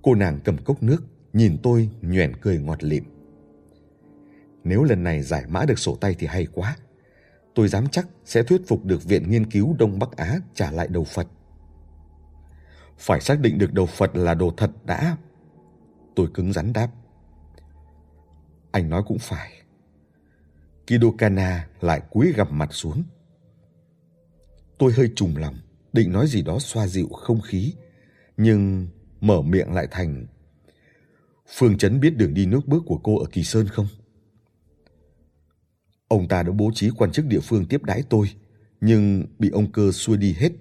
Cô 0.01 0.15
nàng 0.15 0.39
cầm 0.43 0.57
cốc 0.57 0.83
nước, 0.83 1.03
nhìn 1.33 1.57
tôi 1.63 1.89
nhoẻn 2.01 2.35
cười 2.41 2.59
ngọt 2.59 2.83
lịm. 2.83 3.03
Nếu 4.63 4.83
lần 4.83 5.03
này 5.03 5.21
giải 5.21 5.43
mã 5.47 5.65
được 5.65 5.79
sổ 5.79 5.95
tay 5.95 6.15
thì 6.19 6.27
hay 6.27 6.47
quá. 6.53 6.77
Tôi 7.55 7.67
dám 7.67 7.87
chắc 7.87 8.07
sẽ 8.25 8.43
thuyết 8.43 8.61
phục 8.67 8.85
được 8.85 9.03
Viện 9.03 9.31
Nghiên 9.31 9.51
cứu 9.51 9.75
Đông 9.79 9.99
Bắc 9.99 10.17
Á 10.17 10.39
trả 10.53 10.71
lại 10.71 10.87
đầu 10.87 11.03
Phật. 11.03 11.27
Phải 12.99 13.21
xác 13.21 13.39
định 13.39 13.57
được 13.57 13.73
đầu 13.73 13.85
Phật 13.85 14.15
là 14.15 14.33
đồ 14.33 14.53
thật 14.57 14.71
đã. 14.85 15.17
Tôi 16.15 16.27
cứng 16.33 16.53
rắn 16.53 16.73
đáp. 16.73 16.89
Anh 18.71 18.89
nói 18.89 19.03
cũng 19.07 19.19
phải. 19.19 19.51
Kidokana 20.87 21.67
lại 21.81 22.01
cúi 22.09 22.33
gằm 22.33 22.57
mặt 22.57 22.69
xuống. 22.71 23.03
Tôi 24.77 24.93
hơi 24.93 25.11
trùng 25.15 25.37
lòng, 25.37 25.57
định 25.93 26.11
nói 26.11 26.27
gì 26.27 26.41
đó 26.41 26.59
xoa 26.59 26.87
dịu 26.87 27.07
không 27.07 27.41
khí, 27.41 27.73
nhưng 28.37 28.87
mở 29.21 29.41
miệng 29.41 29.73
lại 29.73 29.87
thành 29.91 30.25
Phương 31.47 31.77
Chấn 31.77 31.99
biết 31.99 32.17
đường 32.17 32.33
đi 32.33 32.45
nước 32.45 32.67
bước 32.67 32.83
của 32.85 32.97
cô 32.97 33.19
ở 33.19 33.25
Kỳ 33.31 33.43
Sơn 33.43 33.67
không? 33.67 33.87
Ông 36.07 36.27
ta 36.27 36.43
đã 36.43 36.51
bố 36.51 36.71
trí 36.73 36.89
quan 36.89 37.11
chức 37.11 37.25
địa 37.25 37.39
phương 37.39 37.65
tiếp 37.65 37.83
đãi 37.83 38.03
tôi, 38.09 38.27
nhưng 38.81 39.25
bị 39.39 39.49
ông 39.49 39.71
cơ 39.71 39.91
xua 39.91 40.15
đi 40.15 40.35
hết. 40.39 40.51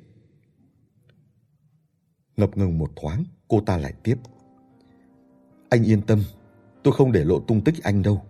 Ngập 2.39 2.57
ngừng 2.57 2.79
một 2.79 2.91
thoáng, 2.97 3.25
cô 3.49 3.61
ta 3.61 3.77
lại 3.77 3.93
tiếp. 4.03 4.19
Anh 5.69 5.85
yên 5.85 6.03
tâm, 6.03 6.23
tôi 6.83 6.95
không 6.95 7.13
để 7.13 7.25
lộ 7.25 7.41
tung 7.41 7.65
tích 7.65 7.83
anh 7.83 8.03
đâu. 8.03 8.23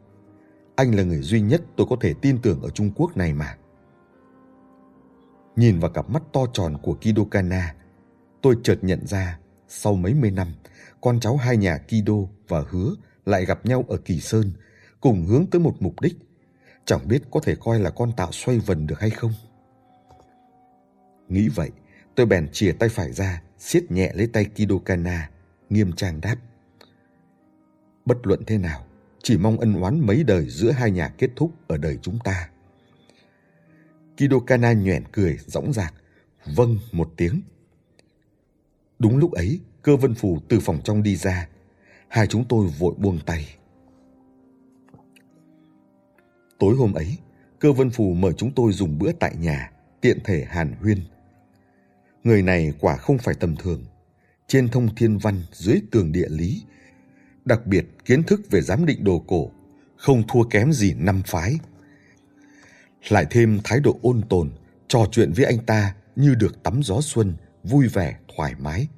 Anh 0.77 0.95
là 0.95 1.03
người 1.03 1.23
duy 1.23 1.41
nhất 1.41 1.63
tôi 1.77 1.87
có 1.91 1.97
thể 2.01 2.15
tin 2.23 2.39
tưởng 2.43 2.63
ở 2.63 2.71
Trung 2.71 2.91
Quốc 2.97 3.17
này 3.17 3.33
mà. 3.33 3.57
Nhìn 5.57 5.79
vào 5.79 5.91
cặp 5.91 6.11
mắt 6.11 6.23
to 6.33 6.47
tròn 6.53 6.77
của 6.83 6.95
Kido 6.95 7.25
Kana, 7.31 7.75
tôi 8.43 8.57
chợt 8.63 8.79
nhận 8.83 9.07
ra 9.07 9.39
sau 9.69 9.95
mấy 9.95 10.15
mươi 10.15 10.31
năm, 10.31 10.49
con 11.01 11.21
cháu 11.21 11.37
hai 11.37 11.57
nhà 11.57 11.79
Kido 11.79 12.15
và 12.49 12.65
Hứa 12.71 12.95
lại 13.27 13.45
gặp 13.45 13.67
nhau 13.67 13.85
ở 13.89 13.97
Kỳ 13.97 14.21
Sơn, 14.21 14.53
cùng 15.01 15.25
hướng 15.27 15.47
tới 15.47 15.61
một 15.61 15.75
mục 15.81 16.01
đích. 16.01 16.17
Chẳng 16.85 17.09
biết 17.09 17.23
có 17.31 17.41
thể 17.41 17.57
coi 17.61 17.81
là 17.81 17.91
con 17.91 18.13
tạo 18.17 18.33
xoay 18.33 18.59
vần 18.59 18.87
được 18.87 19.01
hay 19.01 19.11
không. 19.11 19.33
Nghĩ 21.29 21.49
vậy, 21.49 21.71
tôi 22.15 22.27
bèn 22.27 22.49
chìa 22.53 22.73
tay 22.73 22.89
phải 22.89 23.13
ra, 23.13 23.43
siết 23.59 23.91
nhẹ 23.91 24.13
lấy 24.15 24.27
tay 24.27 24.45
Kido 24.45 24.79
Kana, 24.85 25.31
nghiêm 25.71 25.93
trang 25.93 26.21
đáp. 26.21 26.37
Bất 28.05 28.27
luận 28.27 28.43
thế 28.47 28.59
nào, 28.59 28.85
chỉ 29.23 29.39
mong 29.39 29.61
ân 29.61 29.81
oán 29.81 30.07
mấy 30.07 30.25
đời 30.25 30.47
giữa 30.49 30.71
hai 30.71 30.91
nhà 30.91 31.09
kết 31.19 31.31
thúc 31.37 31.53
ở 31.67 31.77
đời 31.77 31.99
chúng 32.03 32.19
ta. 32.25 32.49
Kido 34.17 34.39
Kana 34.47 34.73
nhoẻn 34.73 35.05
cười, 35.13 35.39
dõng 35.47 35.73
dạc, 35.73 35.95
vâng 36.55 36.79
một 36.93 37.13
tiếng. 37.17 37.41
Đúng 38.99 39.17
lúc 39.17 39.33
ấy, 39.33 39.61
cơ 39.83 39.97
vân 39.97 40.15
phù 40.15 40.39
từ 40.49 40.61
phòng 40.61 40.81
trong 40.85 41.03
đi 41.03 41.17
ra. 41.17 41.49
Hai 42.09 42.27
chúng 42.27 42.45
tôi 42.49 42.67
vội 42.79 42.95
buông 42.99 43.19
tay. 43.27 43.47
Tối 46.59 46.77
hôm 46.77 46.93
ấy, 46.93 47.19
cơ 47.59 47.73
vân 47.73 47.91
phù 47.91 48.15
mời 48.15 48.33
chúng 48.33 48.53
tôi 48.55 48.73
dùng 48.73 48.99
bữa 48.99 49.13
tại 49.13 49.37
nhà, 49.37 49.73
tiện 50.01 50.19
thể 50.25 50.45
hàn 50.49 50.73
huyên. 50.81 50.99
Người 52.24 52.43
này 52.43 52.73
quả 52.81 52.97
không 52.97 53.19
phải 53.19 53.35
tầm 53.35 53.57
thường. 53.57 53.85
Trên 54.47 54.69
thông 54.69 54.95
thiên 54.95 55.19
văn, 55.19 55.43
dưới 55.53 55.81
tường 55.90 56.12
địa 56.12 56.28
lý, 56.28 56.62
đặc 57.45 57.66
biệt 57.66 57.86
kiến 58.05 58.23
thức 58.23 58.40
về 58.51 58.61
giám 58.61 58.86
định 58.86 59.05
đồ 59.05 59.24
cổ, 59.27 59.51
không 59.97 60.23
thua 60.28 60.43
kém 60.45 60.73
gì 60.73 60.95
năm 60.95 61.23
phái. 61.27 61.59
Lại 63.09 63.27
thêm 63.31 63.61
thái 63.65 63.81
độ 63.81 63.99
ôn 64.03 64.23
tồn, 64.28 64.51
trò 64.89 65.07
chuyện 65.12 65.32
với 65.32 65.45
anh 65.45 65.59
ta 65.66 65.95
như 66.16 66.35
được 66.35 66.62
tắm 66.62 66.81
gió 66.82 67.01
xuân, 67.01 67.35
vui 67.65 67.89
vẻ, 67.89 68.19
thoải 68.36 68.55
mái. 68.59 68.89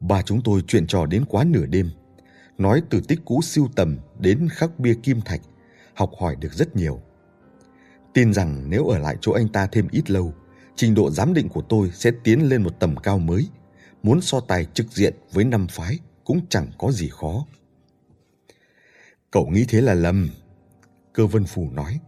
Ba 0.00 0.22
chúng 0.22 0.42
tôi 0.42 0.62
chuyện 0.66 0.86
trò 0.86 1.06
đến 1.06 1.24
quá 1.28 1.44
nửa 1.44 1.66
đêm, 1.66 1.90
nói 2.58 2.82
từ 2.90 3.00
tích 3.08 3.20
cũ 3.24 3.40
siêu 3.42 3.68
tầm 3.76 3.98
đến 4.18 4.48
khắc 4.50 4.78
bia 4.78 4.94
kim 5.02 5.20
thạch, 5.20 5.40
học 5.94 6.10
hỏi 6.20 6.36
được 6.36 6.52
rất 6.52 6.76
nhiều. 6.76 7.00
Tin 8.14 8.34
rằng 8.34 8.70
nếu 8.70 8.86
ở 8.86 8.98
lại 8.98 9.16
chỗ 9.20 9.32
anh 9.32 9.48
ta 9.48 9.66
thêm 9.66 9.88
ít 9.90 10.10
lâu, 10.10 10.34
trình 10.78 10.94
độ 10.94 11.10
giám 11.10 11.34
định 11.34 11.48
của 11.48 11.62
tôi 11.62 11.90
sẽ 11.94 12.10
tiến 12.24 12.48
lên 12.48 12.62
một 12.62 12.80
tầm 12.80 12.96
cao 12.96 13.18
mới. 13.18 13.48
Muốn 14.02 14.20
so 14.20 14.40
tài 14.40 14.64
trực 14.64 14.92
diện 14.92 15.14
với 15.32 15.44
năm 15.44 15.66
phái 15.70 15.98
cũng 16.24 16.40
chẳng 16.48 16.66
có 16.78 16.92
gì 16.92 17.08
khó. 17.08 17.46
Cậu 19.30 19.46
nghĩ 19.46 19.64
thế 19.68 19.80
là 19.80 19.94
lầm. 19.94 20.30
Cơ 21.12 21.26
vân 21.26 21.44
phù 21.44 21.70
nói. 21.70 22.00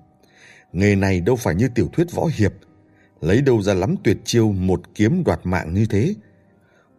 Nghề 0.72 0.96
này 0.96 1.20
đâu 1.20 1.36
phải 1.36 1.54
như 1.54 1.68
tiểu 1.74 1.88
thuyết 1.92 2.12
võ 2.12 2.28
hiệp. 2.34 2.52
Lấy 3.20 3.42
đâu 3.42 3.62
ra 3.62 3.74
lắm 3.74 3.94
tuyệt 4.04 4.16
chiêu 4.24 4.52
một 4.52 4.94
kiếm 4.94 5.24
đoạt 5.24 5.40
mạng 5.44 5.74
như 5.74 5.86
thế. 5.90 6.14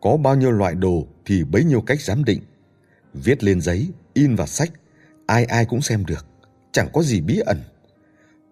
Có 0.02 0.18
bao 0.18 0.36
nhiêu 0.36 0.52
loại 0.52 0.76
đồ 0.76 1.08
thì 1.26 1.44
bấy 1.44 1.64
nhiêu 1.64 1.82
cách 1.82 2.02
giám 2.02 2.24
định. 2.24 2.42
Viết 3.14 3.44
lên 3.44 3.62
giấy, 3.62 3.90
in 4.14 4.36
vào 4.36 4.48
sách, 4.48 4.72
ai 5.26 5.46
ai 5.46 5.66
cũng 5.66 5.82
xem 5.82 6.06
được. 6.06 6.26
Chẳng 6.72 6.90
có 6.94 7.04
gì 7.04 7.22
bí 7.22 7.40
ẩn. 7.46 7.58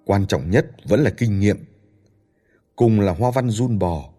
Quan 0.05 0.27
trọng 0.27 0.49
nhất 0.49 0.65
vẫn 0.83 1.03
là 1.03 1.09
kinh 1.09 1.39
nghiệm. 1.39 1.68
Cùng 2.79 2.99
là 2.99 3.13
hoa 3.13 3.31
văn 3.31 3.49
run 3.49 3.79
bò, 3.79 4.09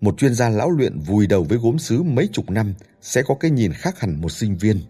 một 0.00 0.18
chuyên 0.18 0.34
gia 0.34 0.48
lão 0.48 0.70
luyện 0.70 0.98
vùi 0.98 1.26
đầu 1.26 1.44
với 1.44 1.58
gốm 1.58 1.78
sứ 1.78 2.02
mấy 2.02 2.28
chục 2.32 2.50
năm 2.50 2.74
sẽ 3.00 3.22
có 3.22 3.34
cái 3.34 3.50
nhìn 3.50 3.72
khác 3.72 4.00
hẳn 4.00 4.20
một 4.20 4.28
sinh 4.28 4.56
viên. 4.56 4.80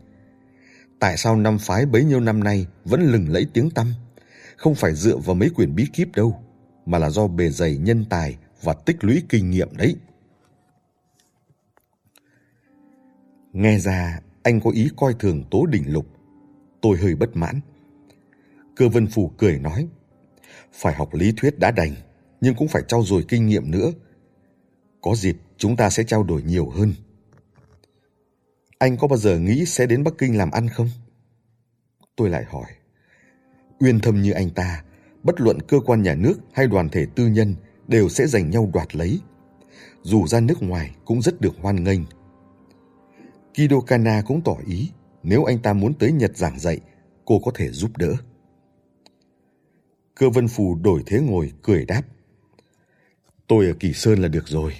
Tại 0.99 1.17
sao 1.17 1.37
năm 1.37 1.59
phái 1.59 1.87
bấy 1.87 2.05
nhiêu 2.05 2.21
năm 2.21 2.45
nay 2.45 2.67
vẫn 2.85 3.01
lừng 3.01 3.29
lẫy 3.29 3.47
tiếng 3.53 3.71
tăm? 3.71 3.95
Không 4.57 4.75
phải 4.75 4.95
dựa 4.95 5.17
vào 5.17 5.35
mấy 5.35 5.51
quyển 5.51 5.75
bí 5.75 5.87
kíp 5.93 6.17
đâu, 6.17 6.41
mà 6.87 6.99
là 6.99 7.11
do 7.11 7.27
bề 7.27 7.51
dày 7.51 7.77
nhân 7.77 8.05
tài 8.11 8.37
và 8.63 8.75
tích 8.75 9.05
lũy 9.05 9.23
kinh 9.29 9.51
nghiệm 9.51 9.77
đấy. 9.77 9.97
Nghe 13.53 13.79
ra 13.79 14.21
anh 14.43 14.61
có 14.61 14.71
ý 14.71 14.89
coi 14.97 15.15
thường 15.19 15.45
Tố 15.51 15.67
Đình 15.67 15.85
Lục. 15.87 16.07
Tôi 16.81 16.97
hơi 16.97 17.15
bất 17.15 17.37
mãn. 17.37 17.61
Cơ 18.77 18.89
Vân 18.89 19.07
Phù 19.07 19.29
cười 19.39 19.59
nói, 19.59 19.89
phải 20.73 20.95
học 20.95 21.15
lý 21.15 21.33
thuyết 21.37 21.59
đã 21.59 21.71
đành, 21.71 21.95
nhưng 22.41 22.55
cũng 22.55 22.69
phải 22.69 22.83
trau 22.89 23.03
dồi 23.03 23.25
kinh 23.29 23.47
nghiệm 23.47 23.71
nữa. 23.71 23.93
Có 25.01 25.15
dịp 25.15 25.37
chúng 25.57 25.77
ta 25.77 25.91
sẽ 25.91 26.05
trao 26.05 26.23
đổi 26.23 26.43
nhiều 26.43 26.71
hơn. 26.71 26.95
Anh 28.79 28.97
có 28.97 29.09
bao 29.09 29.17
giờ 29.17 29.39
nghĩ 29.39 29.65
sẽ 29.65 29.87
đến 29.87 30.05
Bắc 30.05 30.15
Kinh 30.19 30.39
làm 30.39 30.51
ăn 30.51 30.69
không? 30.69 30.91
Tôi 32.17 32.31
lại 32.31 32.45
hỏi. 32.45 32.67
Uyên 33.81 34.01
thâm 34.01 34.23
như 34.23 34.33
anh 34.33 34.51
ta, 34.51 34.85
bất 35.23 35.41
luận 35.41 35.63
cơ 35.63 35.81
quan 35.81 36.03
nhà 36.03 36.15
nước 36.15 36.35
hay 36.53 36.67
đoàn 36.67 36.89
thể 36.89 37.07
tư 37.15 37.27
nhân 37.27 37.55
đều 37.89 38.09
sẽ 38.09 38.27
giành 38.27 38.51
nhau 38.51 38.71
đoạt 38.75 38.97
lấy. 38.97 39.21
Dù 40.03 40.27
ra 40.27 40.41
nước 40.41 40.63
ngoài 40.63 40.95
cũng 41.05 41.23
rất 41.23 41.41
được 41.41 41.55
hoan 41.61 41.85
nghênh. 41.85 42.01
Kido 43.55 43.81
Kana 43.81 44.23
cũng 44.27 44.41
tỏ 44.45 44.57
ý 44.67 44.91
nếu 45.23 45.45
anh 45.45 45.59
ta 45.59 45.73
muốn 45.73 45.95
tới 45.95 46.13
Nhật 46.13 46.37
giảng 46.37 46.59
dạy, 46.59 46.81
cô 47.25 47.39
có 47.39 47.51
thể 47.55 47.71
giúp 47.71 47.97
đỡ. 47.97 48.15
Cơ 50.15 50.31
vân 50.31 50.49
phù 50.49 50.75
đổi 50.75 51.03
thế 51.07 51.21
ngồi, 51.21 51.53
cười 51.63 51.85
đáp. 51.85 52.03
Tôi 53.49 53.67
ở 53.67 53.73
Kỳ 53.81 53.93
Sơn 53.93 54.19
là 54.19 54.29
được 54.29 54.49
rồi. 54.49 54.75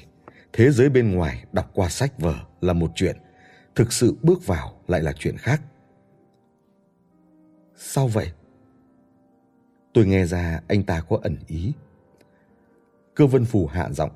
Thế 0.53 0.71
giới 0.71 0.89
bên 0.89 1.13
ngoài 1.13 1.45
đọc 1.53 1.71
qua 1.75 1.89
sách 1.89 2.21
vở 2.21 2.35
là 2.61 2.73
một 2.73 2.93
chuyện, 2.95 3.17
thực 3.75 3.93
sự 3.93 4.15
bước 4.23 4.47
vào 4.47 4.81
lại 4.89 5.03
là 5.03 5.13
chuyện 5.13 5.37
khác. 5.37 5.63
Sao 7.77 8.09
vậy? 8.09 8.33
Tôi 9.93 10.07
nghe 10.07 10.25
ra 10.27 10.61
anh 10.69 10.83
ta 10.83 11.01
có 11.01 11.19
ẩn 11.23 11.37
ý. 11.47 11.73
Cơ 13.15 13.27
vân 13.27 13.45
phù 13.45 13.67
hạ 13.67 13.91
giọng. 13.91 14.11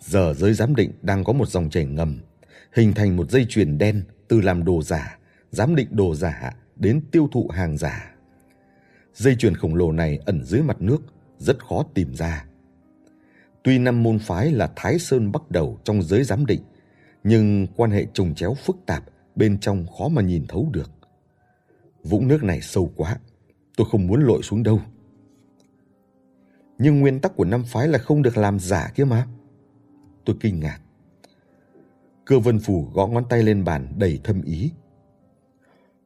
Giờ 0.00 0.34
giới 0.36 0.54
giám 0.54 0.74
định 0.76 0.92
đang 1.02 1.24
có 1.24 1.32
một 1.32 1.48
dòng 1.48 1.70
chảy 1.70 1.84
ngầm, 1.84 2.20
hình 2.72 2.92
thành 2.92 3.16
một 3.16 3.30
dây 3.30 3.46
chuyền 3.48 3.78
đen 3.78 4.02
từ 4.28 4.40
làm 4.40 4.64
đồ 4.64 4.82
giả, 4.82 5.18
giám 5.50 5.76
định 5.76 5.88
đồ 5.90 6.14
giả 6.14 6.54
đến 6.76 7.00
tiêu 7.10 7.28
thụ 7.32 7.48
hàng 7.48 7.78
giả. 7.78 8.14
Dây 9.14 9.36
chuyền 9.36 9.56
khổng 9.56 9.74
lồ 9.74 9.92
này 9.92 10.18
ẩn 10.26 10.44
dưới 10.44 10.62
mặt 10.62 10.82
nước, 10.82 11.02
rất 11.38 11.64
khó 11.64 11.84
tìm 11.94 12.14
ra. 12.14 12.44
Tuy 13.62 13.78
năm 13.78 14.02
môn 14.02 14.18
phái 14.18 14.52
là 14.52 14.72
Thái 14.76 14.98
Sơn 14.98 15.32
bắt 15.32 15.50
đầu 15.50 15.78
trong 15.84 16.02
giới 16.02 16.24
giám 16.24 16.46
định, 16.46 16.60
nhưng 17.24 17.66
quan 17.76 17.90
hệ 17.90 18.06
trùng 18.12 18.34
chéo 18.34 18.54
phức 18.54 18.76
tạp 18.86 19.04
bên 19.36 19.58
trong 19.58 19.86
khó 19.98 20.08
mà 20.08 20.22
nhìn 20.22 20.46
thấu 20.48 20.68
được. 20.72 20.90
Vũng 22.04 22.28
nước 22.28 22.42
này 22.42 22.60
sâu 22.60 22.92
quá, 22.96 23.18
tôi 23.76 23.86
không 23.90 24.06
muốn 24.06 24.20
lội 24.20 24.42
xuống 24.42 24.62
đâu. 24.62 24.80
Nhưng 26.78 27.00
nguyên 27.00 27.20
tắc 27.20 27.36
của 27.36 27.44
năm 27.44 27.64
phái 27.64 27.88
là 27.88 27.98
không 27.98 28.22
được 28.22 28.36
làm 28.36 28.58
giả 28.58 28.92
kia 28.94 29.04
mà. 29.04 29.26
Tôi 30.24 30.36
kinh 30.40 30.60
ngạc. 30.60 30.80
Cơ 32.24 32.38
vân 32.38 32.58
phủ 32.58 32.88
gõ 32.92 33.06
ngón 33.06 33.24
tay 33.28 33.42
lên 33.42 33.64
bàn 33.64 33.92
đầy 33.96 34.20
thâm 34.24 34.42
ý. 34.42 34.70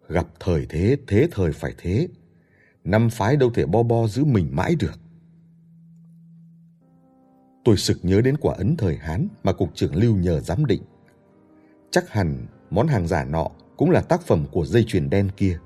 Gặp 0.09 0.27
thời 0.41 0.67
thế, 0.69 0.97
thế 1.07 1.29
thời 1.31 1.53
phải 1.53 1.75
thế. 1.79 2.09
Năm 2.85 3.11
phái 3.11 3.37
đâu 3.37 3.51
thể 3.51 3.67
bo 3.67 3.83
bo 3.83 4.07
giữ 4.07 4.25
mình 4.25 4.49
mãi 4.53 4.77
được. 4.79 5.01
Tôi 7.65 7.77
sực 7.77 7.99
nhớ 8.03 8.21
đến 8.21 8.37
quả 8.41 8.55
ấn 8.59 8.77
thời 8.77 8.97
Hán 8.97 9.29
mà 9.43 9.53
cục 9.53 9.75
trưởng 9.75 9.95
Lưu 9.95 10.17
nhờ 10.17 10.41
giám 10.41 10.67
định. 10.67 10.83
Chắc 11.91 12.11
hẳn 12.11 12.47
món 12.71 12.87
hàng 12.87 13.09
giả 13.09 13.25
nọ 13.25 13.51
cũng 13.77 13.91
là 13.91 14.01
tác 14.01 14.23
phẩm 14.23 14.47
của 14.53 14.67
dây 14.67 14.85
chuyền 14.85 15.11
đen 15.11 15.31
kia. 15.37 15.59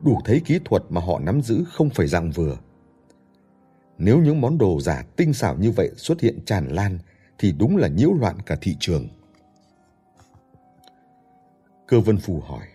Đủ 0.00 0.18
thấy 0.24 0.40
kỹ 0.44 0.58
thuật 0.64 0.82
mà 0.88 1.00
họ 1.00 1.18
nắm 1.18 1.42
giữ 1.42 1.64
không 1.72 1.90
phải 1.90 2.06
dạng 2.06 2.30
vừa. 2.30 2.56
Nếu 3.98 4.18
những 4.18 4.40
món 4.40 4.58
đồ 4.58 4.80
giả 4.80 5.04
tinh 5.16 5.32
xảo 5.32 5.56
như 5.56 5.70
vậy 5.70 5.90
xuất 5.96 6.20
hiện 6.20 6.38
tràn 6.44 6.68
lan, 6.68 6.98
thì 7.38 7.52
đúng 7.52 7.76
là 7.76 7.88
nhiễu 7.88 8.12
loạn 8.12 8.36
cả 8.46 8.56
thị 8.60 8.76
trường. 8.80 9.08
Cơ 11.86 12.00
Vân 12.00 12.18
Phù 12.18 12.40
hỏi. 12.40 12.66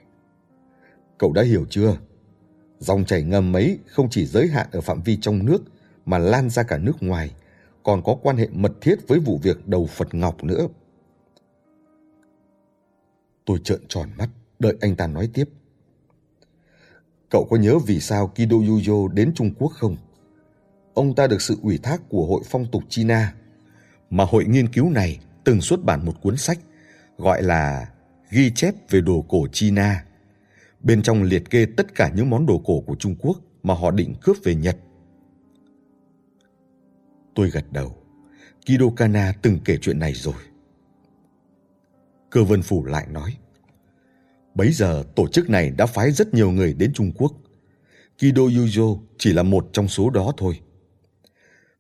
Cậu 1.18 1.34
đã 1.34 1.44
hiểu 1.44 1.66
chưa? 1.70 1.98
Dòng 2.80 3.06
chảy 3.06 3.24
ngầm 3.24 3.56
ấy 3.56 3.80
không 3.88 4.10
chỉ 4.10 4.26
giới 4.26 4.48
hạn 4.48 4.68
ở 4.72 4.82
phạm 4.82 5.02
vi 5.02 5.18
trong 5.22 5.46
nước 5.46 5.64
mà 6.06 6.18
lan 6.18 6.50
ra 6.50 6.64
cả 6.64 6.78
nước 6.78 7.04
ngoài 7.04 7.32
còn 7.84 8.04
có 8.04 8.16
quan 8.22 8.38
hệ 8.38 8.48
mật 8.52 8.72
thiết 8.82 9.08
với 9.08 9.20
vụ 9.20 9.38
việc 9.44 9.68
đầu 9.68 9.86
Phật 9.86 10.14
Ngọc 10.14 10.44
nữa. 10.44 10.68
Tôi 13.46 13.60
trợn 13.64 13.82
tròn 13.88 14.10
mắt, 14.18 14.30
đợi 14.60 14.78
anh 14.82 14.96
ta 14.96 15.08
nói 15.08 15.30
tiếp. 15.34 15.50
Cậu 17.30 17.48
có 17.50 17.58
nhớ 17.58 17.80
vì 17.80 18.00
sao 18.00 18.28
Kido 18.28 18.58
Yuyo 18.68 19.08
đến 19.14 19.32
Trung 19.36 19.54
Quốc 19.60 19.72
không? 19.76 19.98
Ông 20.94 21.16
ta 21.16 21.28
được 21.28 21.42
sự 21.42 21.58
ủy 21.62 21.78
thác 21.78 22.02
của 22.10 22.26
Hội 22.26 22.42
Phong 22.46 22.66
tục 22.72 22.84
China, 22.90 23.34
mà 24.10 24.26
hội 24.26 24.46
nghiên 24.46 24.68
cứu 24.68 24.90
này 24.90 25.20
từng 25.44 25.62
xuất 25.62 25.84
bản 25.84 26.06
một 26.06 26.14
cuốn 26.22 26.38
sách 26.38 26.60
gọi 27.18 27.44
là 27.44 27.90
Ghi 28.30 28.52
chép 28.56 28.76
về 28.90 29.02
đồ 29.02 29.26
cổ 29.30 29.48
China. 29.52 30.06
Bên 30.80 31.02
trong 31.02 31.24
liệt 31.24 31.50
kê 31.50 31.66
tất 31.78 31.96
cả 31.96 32.12
những 32.16 32.30
món 32.30 32.46
đồ 32.46 32.62
cổ 32.66 32.82
của 32.82 32.96
Trung 32.96 33.16
Quốc 33.20 33.38
mà 33.64 33.74
họ 33.74 33.92
định 33.92 34.14
cướp 34.22 34.38
về 34.44 34.56
Nhật. 34.56 34.78
Tôi 37.36 37.50
gật 37.50 37.72
đầu. 37.72 37.96
Kido 38.66 38.86
Kana 38.96 39.34
từng 39.42 39.60
kể 39.66 39.78
chuyện 39.82 40.00
này 40.00 40.14
rồi. 40.14 40.36
Cơ 42.30 42.44
vân 42.44 42.62
phủ 42.62 42.86
lại 42.86 43.08
nói. 43.12 43.38
Bấy 44.56 44.72
giờ 44.72 45.04
tổ 45.16 45.28
chức 45.28 45.50
này 45.50 45.70
đã 45.70 45.86
phái 45.86 46.12
rất 46.12 46.34
nhiều 46.34 46.52
người 46.52 46.74
đến 46.74 46.94
Trung 46.94 47.12
Quốc. 47.12 47.34
Kido 48.18 48.42
Yujo 48.42 49.00
chỉ 49.18 49.34
là 49.34 49.44
một 49.44 49.70
trong 49.74 49.88
số 49.88 50.10
đó 50.10 50.34
thôi. 50.38 50.60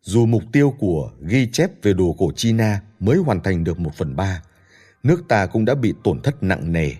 Dù 0.01 0.25
mục 0.25 0.43
tiêu 0.51 0.73
của 0.79 1.11
ghi 1.21 1.47
chép 1.51 1.83
về 1.83 1.93
đồ 1.93 2.15
cổ 2.17 2.31
China 2.35 2.81
mới 2.99 3.17
hoàn 3.17 3.43
thành 3.43 3.63
được 3.63 3.79
một 3.79 3.91
phần 3.95 4.15
ba, 4.15 4.43
nước 5.03 5.23
ta 5.27 5.45
cũng 5.45 5.65
đã 5.65 5.75
bị 5.75 5.93
tổn 6.03 6.21
thất 6.21 6.43
nặng 6.43 6.71
nề. 6.71 6.91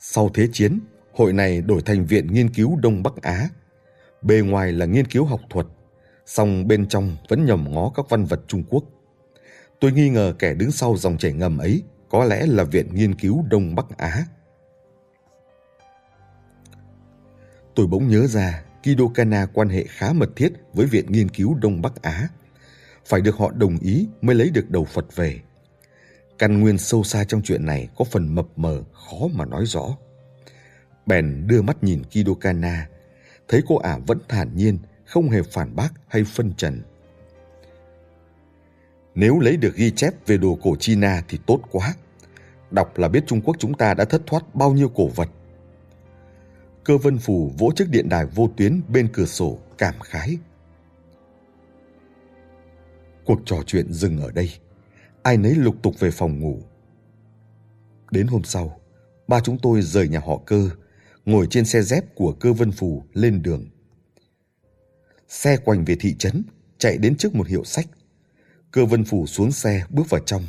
Sau 0.00 0.30
Thế 0.34 0.48
chiến, 0.52 0.80
hội 1.12 1.32
này 1.32 1.60
đổi 1.60 1.82
thành 1.82 2.06
Viện 2.06 2.32
Nghiên 2.32 2.48
cứu 2.48 2.76
Đông 2.76 3.02
Bắc 3.02 3.22
Á. 3.22 3.48
Bề 4.22 4.40
ngoài 4.40 4.72
là 4.72 4.86
nghiên 4.86 5.06
cứu 5.06 5.24
học 5.24 5.40
thuật, 5.50 5.66
song 6.28 6.68
bên 6.68 6.88
trong 6.88 7.16
vẫn 7.28 7.46
nhòm 7.46 7.74
ngó 7.74 7.92
các 7.94 8.06
văn 8.08 8.24
vật 8.24 8.40
Trung 8.48 8.64
Quốc. 8.70 8.84
Tôi 9.80 9.92
nghi 9.92 10.08
ngờ 10.08 10.34
kẻ 10.38 10.54
đứng 10.54 10.70
sau 10.70 10.96
dòng 10.96 11.18
chảy 11.18 11.32
ngầm 11.32 11.58
ấy 11.58 11.82
có 12.08 12.24
lẽ 12.24 12.46
là 12.46 12.64
Viện 12.64 12.94
Nghiên 12.94 13.14
cứu 13.14 13.44
Đông 13.50 13.74
Bắc 13.74 13.98
Á. 13.98 14.24
Tôi 17.74 17.86
bỗng 17.86 18.08
nhớ 18.08 18.26
ra 18.26 18.64
Kido 18.82 19.04
Kana 19.14 19.46
quan 19.46 19.68
hệ 19.68 19.84
khá 19.88 20.12
mật 20.12 20.30
thiết 20.36 20.52
với 20.72 20.86
Viện 20.86 21.06
Nghiên 21.08 21.28
cứu 21.28 21.54
Đông 21.54 21.82
Bắc 21.82 22.02
Á. 22.02 22.28
Phải 23.06 23.20
được 23.20 23.36
họ 23.36 23.50
đồng 23.50 23.78
ý 23.78 24.08
mới 24.22 24.36
lấy 24.36 24.50
được 24.50 24.70
đầu 24.70 24.84
Phật 24.84 25.16
về. 25.16 25.40
Căn 26.38 26.60
nguyên 26.60 26.78
sâu 26.78 27.04
xa 27.04 27.24
trong 27.24 27.42
chuyện 27.42 27.66
này 27.66 27.88
có 27.96 28.04
phần 28.04 28.34
mập 28.34 28.46
mờ, 28.56 28.82
khó 28.92 29.28
mà 29.34 29.44
nói 29.44 29.66
rõ. 29.66 29.96
Bèn 31.06 31.46
đưa 31.46 31.62
mắt 31.62 31.84
nhìn 31.84 32.02
Kido 32.04 32.34
Kana, 32.40 32.88
thấy 33.48 33.62
cô 33.66 33.76
ả 33.76 33.98
vẫn 34.06 34.18
thản 34.28 34.56
nhiên, 34.56 34.78
không 35.08 35.30
hề 35.30 35.42
phản 35.42 35.76
bác 35.76 35.88
hay 36.08 36.24
phân 36.24 36.52
trần. 36.56 36.82
Nếu 39.14 39.40
lấy 39.40 39.56
được 39.56 39.76
ghi 39.76 39.90
chép 39.90 40.26
về 40.26 40.36
đồ 40.36 40.58
cổ 40.62 40.76
China 40.76 41.22
thì 41.28 41.38
tốt 41.46 41.60
quá. 41.70 41.94
Đọc 42.70 42.98
là 42.98 43.08
biết 43.08 43.24
Trung 43.26 43.40
Quốc 43.40 43.56
chúng 43.58 43.74
ta 43.74 43.94
đã 43.94 44.04
thất 44.04 44.22
thoát 44.26 44.54
bao 44.54 44.72
nhiêu 44.72 44.88
cổ 44.88 45.08
vật. 45.08 45.28
Cơ 46.84 46.98
vân 46.98 47.18
Phù 47.18 47.52
vỗ 47.58 47.72
chiếc 47.76 47.88
điện 47.90 48.08
đài 48.08 48.26
vô 48.26 48.50
tuyến 48.56 48.80
bên 48.88 49.08
cửa 49.12 49.24
sổ 49.24 49.58
cảm 49.78 49.94
khái. 50.00 50.38
Cuộc 53.24 53.40
trò 53.44 53.56
chuyện 53.66 53.92
dừng 53.92 54.20
ở 54.20 54.30
đây. 54.30 54.50
Ai 55.22 55.36
nấy 55.36 55.54
lục 55.54 55.74
tục 55.82 55.94
về 55.98 56.10
phòng 56.10 56.40
ngủ. 56.40 56.58
Đến 58.10 58.26
hôm 58.26 58.44
sau, 58.44 58.80
ba 59.28 59.40
chúng 59.40 59.58
tôi 59.58 59.82
rời 59.82 60.08
nhà 60.08 60.20
họ 60.20 60.40
cơ, 60.46 60.70
ngồi 61.24 61.46
trên 61.50 61.64
xe 61.64 61.82
dép 61.82 62.14
của 62.14 62.32
cơ 62.32 62.52
vân 62.52 62.72
Phù 62.72 63.04
lên 63.14 63.42
đường. 63.42 63.68
Xe 65.28 65.56
quanh 65.56 65.84
về 65.84 65.96
thị 66.00 66.14
trấn, 66.18 66.42
chạy 66.78 66.98
đến 66.98 67.16
trước 67.16 67.34
một 67.34 67.46
hiệu 67.46 67.64
sách. 67.64 67.86
Cơ 68.70 68.84
vân 68.84 69.04
phủ 69.04 69.26
xuống 69.26 69.52
xe 69.52 69.84
bước 69.90 70.10
vào 70.10 70.20
trong, 70.26 70.46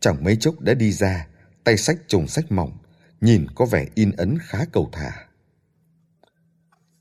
chẳng 0.00 0.24
mấy 0.24 0.36
chốc 0.36 0.60
đã 0.60 0.74
đi 0.74 0.92
ra, 0.92 1.26
tay 1.64 1.76
sách 1.76 1.96
chồng 2.06 2.26
sách 2.26 2.52
mỏng, 2.52 2.78
nhìn 3.20 3.46
có 3.54 3.66
vẻ 3.66 3.86
in 3.94 4.10
ấn 4.10 4.38
khá 4.42 4.64
cầu 4.72 4.88
thả. 4.92 5.26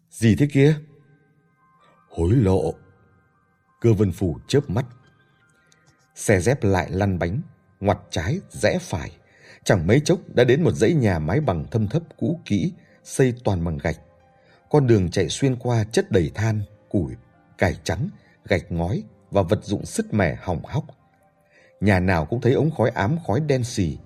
Gì 0.10 0.36
thế 0.36 0.48
kia? 0.52 0.76
Hối 2.10 2.36
lộ. 2.36 2.74
Cơ 3.82 3.94
vân 3.94 4.12
phủ 4.12 4.40
chớp 4.48 4.70
mắt. 4.70 4.86
Xe 6.16 6.40
dép 6.42 6.64
lại 6.64 6.88
lăn 6.92 7.20
bánh, 7.20 7.42
ngoặt 7.80 7.98
trái, 8.10 8.40
rẽ 8.50 8.78
phải. 8.82 9.12
Chẳng 9.64 9.88
mấy 9.88 10.00
chốc 10.00 10.20
đã 10.36 10.44
đến 10.44 10.64
một 10.64 10.72
dãy 10.72 10.94
nhà 10.94 11.20
mái 11.20 11.40
bằng 11.40 11.66
thâm 11.72 11.88
thấp 11.88 12.04
cũ 12.18 12.40
kỹ, 12.46 12.74
xây 13.04 13.34
toàn 13.44 13.66
bằng 13.66 13.78
gạch. 13.78 13.98
Con 14.70 14.88
đường 14.88 15.12
chạy 15.12 15.30
xuyên 15.30 15.56
qua 15.56 15.84
chất 15.84 16.12
đầy 16.12 16.32
than, 16.36 16.62
củi, 16.94 17.16
cải 17.58 17.76
trắng, 17.84 18.10
gạch 18.46 18.72
ngói 18.72 19.04
và 19.32 19.42
vật 19.42 19.64
dụng 19.64 19.86
sứt 19.86 20.14
mẻ 20.14 20.36
hỏng 20.42 20.66
hóc. 20.66 20.86
Nhà 21.82 22.00
nào 22.00 22.26
cũng 22.26 22.42
thấy 22.42 22.54
ống 22.54 22.72
khói 22.72 22.90
ám 22.90 23.18
khói 23.28 23.40
đen 23.40 23.64
xì. 23.64 23.98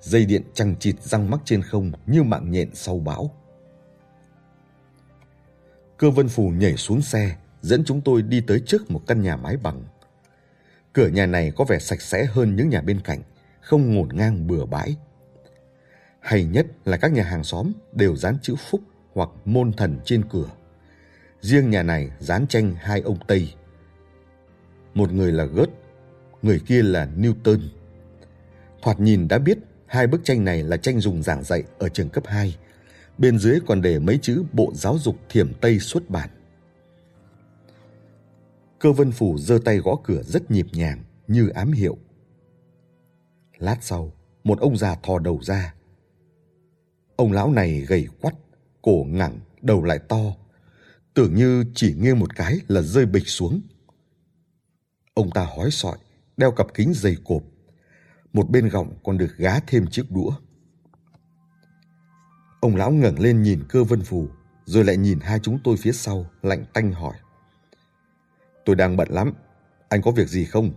Dây 0.00 0.24
điện 0.24 0.42
chằng 0.54 0.76
chịt 0.80 1.02
răng 1.02 1.30
mắc 1.30 1.40
trên 1.44 1.62
không 1.62 1.92
như 2.06 2.22
mạng 2.22 2.50
nhện 2.50 2.74
sau 2.74 2.98
bão. 2.98 3.30
Cơ 5.96 6.10
Vân 6.10 6.28
Phù 6.28 6.48
nhảy 6.48 6.76
xuống 6.76 7.02
xe, 7.02 7.36
dẫn 7.62 7.84
chúng 7.84 8.00
tôi 8.00 8.22
đi 8.22 8.40
tới 8.46 8.62
trước 8.66 8.90
một 8.90 9.02
căn 9.06 9.22
nhà 9.22 9.36
mái 9.36 9.56
bằng. 9.56 9.84
Cửa 10.92 11.08
nhà 11.08 11.26
này 11.26 11.52
có 11.56 11.64
vẻ 11.64 11.78
sạch 11.78 12.00
sẽ 12.00 12.24
hơn 12.24 12.56
những 12.56 12.68
nhà 12.68 12.80
bên 12.80 13.00
cạnh, 13.00 13.22
không 13.60 13.94
ngổn 13.94 14.08
ngang 14.12 14.46
bừa 14.46 14.64
bãi. 14.66 14.96
Hay 16.20 16.44
nhất 16.44 16.66
là 16.84 16.96
các 16.96 17.12
nhà 17.12 17.22
hàng 17.22 17.44
xóm 17.44 17.72
đều 17.92 18.16
dán 18.16 18.36
chữ 18.42 18.54
phúc 18.70 18.80
hoặc 19.14 19.30
môn 19.44 19.72
thần 19.72 19.98
trên 20.04 20.28
cửa. 20.28 20.48
Riêng 21.40 21.70
nhà 21.70 21.82
này 21.82 22.10
dán 22.18 22.46
tranh 22.46 22.74
hai 22.78 23.00
ông 23.00 23.18
Tây. 23.26 23.54
Một 24.94 25.12
người 25.12 25.32
là 25.32 25.44
Gớt, 25.44 25.68
người 26.42 26.60
kia 26.66 26.82
là 26.82 27.08
Newton. 27.16 27.60
Thoạt 28.82 29.00
nhìn 29.00 29.28
đã 29.28 29.38
biết 29.38 29.58
hai 29.86 30.06
bức 30.06 30.20
tranh 30.24 30.44
này 30.44 30.62
là 30.62 30.76
tranh 30.76 31.00
dùng 31.00 31.22
giảng 31.22 31.44
dạy 31.44 31.62
ở 31.78 31.88
trường 31.88 32.08
cấp 32.08 32.24
2 32.26 32.56
bên 33.18 33.38
dưới 33.38 33.60
còn 33.66 33.82
để 33.82 33.98
mấy 33.98 34.18
chữ 34.22 34.44
Bộ 34.52 34.72
Giáo 34.74 34.98
dục 34.98 35.16
Thiểm 35.28 35.54
Tây 35.60 35.78
xuất 35.78 36.10
bản. 36.10 36.30
Cơ 38.78 38.92
vân 38.92 39.12
phủ 39.12 39.38
giơ 39.38 39.58
tay 39.64 39.78
gõ 39.78 39.96
cửa 40.04 40.22
rất 40.22 40.50
nhịp 40.50 40.66
nhàng, 40.72 41.04
như 41.26 41.48
ám 41.48 41.72
hiệu. 41.72 41.96
Lát 43.58 43.76
sau, 43.80 44.12
một 44.44 44.60
ông 44.60 44.76
già 44.76 44.94
thò 44.94 45.18
đầu 45.18 45.40
ra. 45.42 45.74
Ông 47.16 47.32
lão 47.32 47.52
này 47.52 47.80
gầy 47.80 48.06
quắt, 48.20 48.34
cổ 48.82 49.04
ngẳng, 49.08 49.40
đầu 49.62 49.84
lại 49.84 49.98
to, 49.98 50.22
tưởng 51.18 51.34
như 51.34 51.64
chỉ 51.74 51.94
nghiêng 51.98 52.18
một 52.18 52.36
cái 52.36 52.58
là 52.68 52.82
rơi 52.82 53.06
bịch 53.06 53.28
xuống. 53.28 53.60
Ông 55.14 55.30
ta 55.30 55.44
hói 55.56 55.70
sọi, 55.70 55.98
đeo 56.36 56.50
cặp 56.52 56.66
kính 56.74 56.92
dày 56.94 57.16
cộp. 57.24 57.42
Một 58.32 58.50
bên 58.50 58.68
gọng 58.68 58.98
còn 59.04 59.18
được 59.18 59.36
gá 59.36 59.60
thêm 59.66 59.86
chiếc 59.86 60.10
đũa. 60.10 60.30
Ông 62.60 62.76
lão 62.76 62.90
ngẩng 62.90 63.20
lên 63.20 63.42
nhìn 63.42 63.64
cơ 63.68 63.84
vân 63.84 64.02
phù, 64.02 64.28
rồi 64.64 64.84
lại 64.84 64.96
nhìn 64.96 65.18
hai 65.20 65.38
chúng 65.42 65.58
tôi 65.64 65.76
phía 65.76 65.92
sau, 65.92 66.26
lạnh 66.42 66.64
tanh 66.72 66.92
hỏi. 66.92 67.16
Tôi 68.64 68.76
đang 68.76 68.96
bận 68.96 69.08
lắm, 69.10 69.32
anh 69.88 70.02
có 70.02 70.10
việc 70.10 70.28
gì 70.28 70.44
không? 70.44 70.70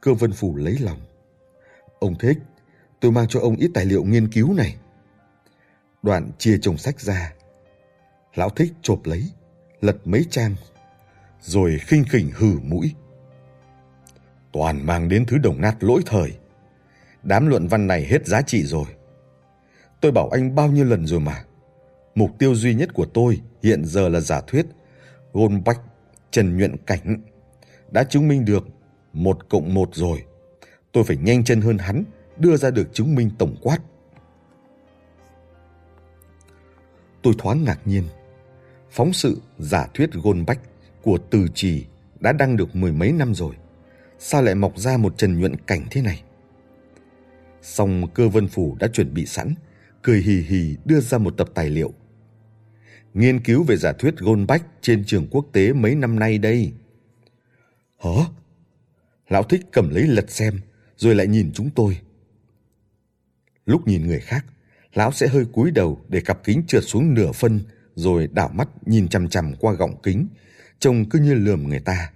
Cơ 0.00 0.14
vân 0.14 0.32
phù 0.32 0.56
lấy 0.56 0.78
lòng. 0.78 1.00
Ông 2.00 2.18
thích, 2.18 2.38
tôi 3.00 3.12
mang 3.12 3.28
cho 3.28 3.40
ông 3.40 3.56
ít 3.56 3.70
tài 3.74 3.86
liệu 3.86 4.04
nghiên 4.04 4.32
cứu 4.32 4.54
này. 4.54 4.76
Đoạn 6.02 6.30
chia 6.38 6.58
chồng 6.62 6.78
sách 6.78 7.00
ra. 7.00 7.32
Lão 8.34 8.50
thích 8.50 8.72
chộp 8.82 9.06
lấy, 9.06 9.30
lật 9.80 9.96
mấy 10.04 10.26
trang, 10.30 10.54
rồi 11.40 11.78
khinh 11.80 12.04
khỉnh 12.04 12.30
hừ 12.34 12.58
mũi. 12.62 12.94
Toàn 14.52 14.86
mang 14.86 15.08
đến 15.08 15.24
thứ 15.26 15.38
đồng 15.38 15.60
nát 15.60 15.76
lỗi 15.80 16.02
thời. 16.06 16.32
Đám 17.22 17.46
luận 17.46 17.66
văn 17.68 17.86
này 17.86 18.04
hết 18.04 18.26
giá 18.26 18.42
trị 18.42 18.62
rồi. 18.62 18.86
Tôi 20.00 20.12
bảo 20.12 20.28
anh 20.28 20.54
bao 20.54 20.68
nhiêu 20.68 20.84
lần 20.84 21.06
rồi 21.06 21.20
mà. 21.20 21.44
Mục 22.14 22.30
tiêu 22.38 22.54
duy 22.54 22.74
nhất 22.74 22.94
của 22.94 23.06
tôi 23.06 23.40
hiện 23.62 23.84
giờ 23.84 24.08
là 24.08 24.20
giả 24.20 24.40
thuyết 24.46 24.66
Gôn 25.32 25.64
Bách 25.64 25.80
Trần 26.30 26.56
Nhuận 26.58 26.76
Cảnh 26.86 27.22
đã 27.90 28.04
chứng 28.04 28.28
minh 28.28 28.44
được 28.44 28.64
một 29.12 29.48
cộng 29.48 29.74
một 29.74 29.90
rồi. 29.92 30.24
Tôi 30.92 31.04
phải 31.04 31.16
nhanh 31.16 31.44
chân 31.44 31.60
hơn 31.60 31.78
hắn 31.78 32.04
đưa 32.36 32.56
ra 32.56 32.70
được 32.70 32.88
chứng 32.92 33.14
minh 33.14 33.30
tổng 33.38 33.56
quát. 33.62 33.78
Tôi 37.22 37.34
thoáng 37.38 37.64
ngạc 37.64 37.78
nhiên. 37.84 38.04
Phóng 38.92 39.12
sự 39.12 39.40
giả 39.58 39.86
thuyết 39.94 40.12
Gôn 40.12 40.44
Bách 40.46 40.60
của 41.02 41.18
Từ 41.30 41.46
Trì 41.54 41.84
đã 42.20 42.32
đăng 42.32 42.56
được 42.56 42.76
mười 42.76 42.92
mấy 42.92 43.12
năm 43.12 43.34
rồi. 43.34 43.54
Sao 44.18 44.42
lại 44.42 44.54
mọc 44.54 44.78
ra 44.78 44.96
một 44.96 45.18
Trần 45.18 45.40
Nhuận 45.40 45.56
Cảnh 45.56 45.86
thế 45.90 46.02
này? 46.02 46.22
Song 47.62 48.06
cơ 48.14 48.28
vân 48.28 48.48
phủ 48.48 48.76
đã 48.80 48.88
chuẩn 48.88 49.14
bị 49.14 49.26
sẵn 49.26 49.54
cười 50.02 50.20
hì 50.20 50.40
hì 50.40 50.76
đưa 50.84 51.00
ra 51.00 51.18
một 51.18 51.34
tập 51.36 51.48
tài 51.54 51.70
liệu. 51.70 51.92
Nghiên 53.14 53.40
cứu 53.40 53.64
về 53.64 53.76
giả 53.76 53.92
thuyết 53.92 54.16
Goldbach 54.18 54.62
trên 54.80 55.04
trường 55.04 55.26
quốc 55.30 55.46
tế 55.52 55.72
mấy 55.72 55.94
năm 55.94 56.18
nay 56.18 56.38
đây. 56.38 56.72
Hả? 57.98 58.10
Lão 59.28 59.42
thích 59.42 59.60
cầm 59.72 59.90
lấy 59.90 60.02
lật 60.02 60.30
xem, 60.30 60.60
rồi 60.96 61.14
lại 61.14 61.26
nhìn 61.26 61.50
chúng 61.54 61.70
tôi. 61.70 61.98
Lúc 63.66 63.88
nhìn 63.88 64.06
người 64.06 64.20
khác, 64.20 64.46
lão 64.94 65.12
sẽ 65.12 65.28
hơi 65.28 65.44
cúi 65.52 65.70
đầu 65.70 66.00
để 66.08 66.20
cặp 66.20 66.44
kính 66.44 66.62
trượt 66.66 66.82
xuống 66.86 67.14
nửa 67.14 67.32
phân, 67.32 67.60
rồi 67.94 68.28
đảo 68.32 68.50
mắt 68.54 68.68
nhìn 68.86 69.08
chằm 69.08 69.28
chằm 69.28 69.54
qua 69.60 69.72
gọng 69.72 70.02
kính, 70.02 70.26
trông 70.78 71.08
cứ 71.08 71.18
như 71.18 71.34
lườm 71.34 71.68
người 71.68 71.80
ta. 71.80 72.12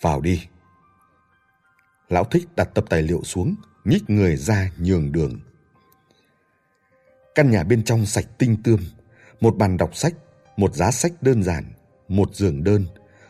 Vào 0.00 0.20
đi. 0.20 0.46
Lão 2.08 2.24
thích 2.24 2.48
đặt 2.56 2.68
tập 2.74 2.84
tài 2.90 3.02
liệu 3.02 3.22
xuống, 3.24 3.54
nhích 3.84 4.10
người 4.10 4.36
ra 4.36 4.70
nhường 4.78 5.12
đường. 5.12 5.40
Căn 7.34 7.50
nhà 7.50 7.64
bên 7.64 7.84
trong 7.84 8.06
sạch 8.06 8.26
tinh 8.38 8.56
tươm, 8.64 8.80
một 9.40 9.56
bàn 9.56 9.76
đọc 9.76 9.96
sách, 9.96 10.14
một 10.56 10.74
giá 10.74 10.90
sách 10.90 11.12
đơn 11.20 11.42
giản, 11.42 11.64
một 12.08 12.34
giường 12.34 12.64
đơn, 12.64 12.86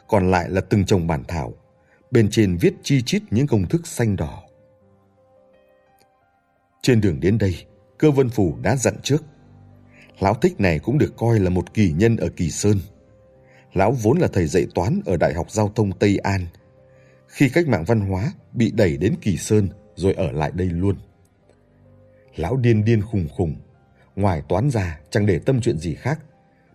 còn 0.09 0.31
lại 0.31 0.51
là 0.51 0.61
từng 0.61 0.85
chồng 0.85 1.07
bản 1.07 1.25
thảo. 1.29 1.55
Bên 2.11 2.29
trên 2.31 2.57
viết 2.57 2.75
chi 2.83 3.03
chít 3.03 3.23
những 3.31 3.47
công 3.47 3.69
thức 3.69 3.87
xanh 3.87 4.17
đỏ. 4.17 4.43
Trên 6.83 7.01
đường 7.01 7.21
đến 7.21 7.39
đây, 7.39 7.65
cơ 7.99 8.11
vân 8.11 8.29
phủ 8.29 8.59
đã 8.63 8.77
dặn 8.77 8.95
trước. 9.03 9.23
Lão 10.21 10.35
thích 10.35 10.61
này 10.61 10.79
cũng 10.79 10.99
được 10.99 11.17
coi 11.17 11.41
là 11.41 11.51
một 11.51 11.75
kỳ 11.75 11.93
nhân 11.93 12.17
ở 12.17 12.29
Kỳ 12.37 12.51
Sơn. 12.51 12.79
Lão 13.75 13.93
vốn 13.93 14.19
là 14.19 14.29
thầy 14.33 14.47
dạy 14.47 14.67
toán 14.75 15.01
ở 15.07 15.17
Đại 15.17 15.35
học 15.35 15.51
Giao 15.51 15.73
thông 15.75 15.93
Tây 15.93 16.19
An. 16.19 16.47
Khi 17.29 17.49
cách 17.49 17.69
mạng 17.69 17.85
văn 17.87 18.01
hóa 18.01 18.33
bị 18.53 18.71
đẩy 18.71 18.97
đến 18.97 19.15
Kỳ 19.21 19.37
Sơn 19.37 19.69
rồi 19.95 20.15
ở 20.15 20.33
lại 20.33 20.51
đây 20.55 20.67
luôn. 20.67 20.97
Lão 22.37 22.57
điên 22.57 22.85
điên 22.85 23.03
khùng 23.03 23.29
khùng, 23.37 23.57
ngoài 24.17 24.43
toán 24.49 24.71
ra 24.71 25.01
chẳng 25.11 25.27
để 25.27 25.39
tâm 25.39 25.61
chuyện 25.61 25.79
gì 25.79 25.95
khác, 25.95 26.21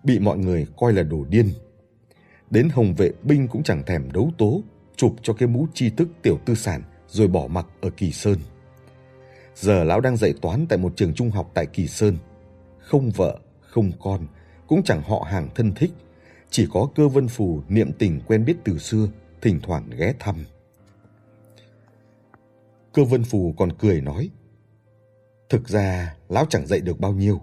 bị 0.04 0.20
mọi 0.20 0.38
người 0.38 0.66
coi 0.78 0.94
là 0.94 1.04
đồ 1.04 1.26
điên. 1.30 1.50
Đến 2.50 2.70
hồng 2.70 2.96
vệ 2.96 3.12
binh 3.24 3.48
cũng 3.48 3.64
chẳng 3.64 3.84
thèm 3.86 4.12
đấu 4.12 4.32
tố, 4.38 4.62
chụp 4.96 5.16
cho 5.22 5.34
cái 5.34 5.48
mũ 5.48 5.68
tri 5.74 5.90
thức 5.90 6.08
tiểu 6.22 6.40
tư 6.46 6.56
sản 6.56 6.82
rồi 7.08 7.28
bỏ 7.28 7.48
mặc 7.48 7.66
ở 7.82 7.90
Kỳ 7.90 8.12
Sơn. 8.12 8.38
Giờ 9.56 9.84
lão 9.84 10.02
đang 10.02 10.18
dạy 10.18 10.34
toán 10.42 10.66
tại 10.70 10.78
một 10.78 10.94
trường 10.96 11.14
trung 11.14 11.32
học 11.32 11.52
tại 11.54 11.66
Kỳ 11.66 11.88
Sơn. 11.88 12.18
Không 12.90 13.10
vợ, 13.10 13.40
không 13.62 13.92
con, 14.00 14.28
cũng 14.68 14.84
chẳng 14.84 15.02
họ 15.02 15.26
hàng 15.28 15.50
thân 15.56 15.74
thích, 15.76 15.92
chỉ 16.50 16.68
có 16.74 16.90
cơ 16.96 17.08
vân 17.08 17.28
phù 17.28 17.62
niệm 17.68 17.92
tình 18.00 18.22
quen 18.28 18.46
biết 18.46 18.56
từ 18.64 18.78
xưa, 18.78 19.08
thỉnh 19.42 19.60
thoảng 19.64 19.90
ghé 19.98 20.14
thăm. 20.20 20.36
Cơ 22.94 23.04
vân 23.04 23.24
phù 23.24 23.54
còn 23.58 23.74
cười 23.80 24.02
nói, 24.02 24.30
Thực 25.50 25.68
ra, 25.68 26.16
lão 26.30 26.46
chẳng 26.50 26.68
dạy 26.68 26.80
được 26.80 27.00
bao 27.00 27.14
nhiêu. 27.14 27.42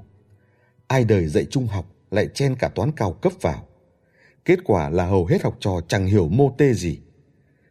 Ai 0.86 1.04
đời 1.04 1.26
dạy 1.26 1.44
trung 1.50 1.66
học 1.66 1.86
lại 2.10 2.28
chen 2.34 2.56
cả 2.58 2.68
toán 2.68 2.92
cao 2.96 3.12
cấp 3.12 3.32
vào. 3.40 3.68
Kết 4.44 4.58
quả 4.64 4.90
là 4.90 5.06
hầu 5.06 5.26
hết 5.26 5.42
học 5.42 5.56
trò 5.60 5.80
chẳng 5.88 6.06
hiểu 6.06 6.28
mô 6.28 6.54
tê 6.58 6.74
gì. 6.74 7.00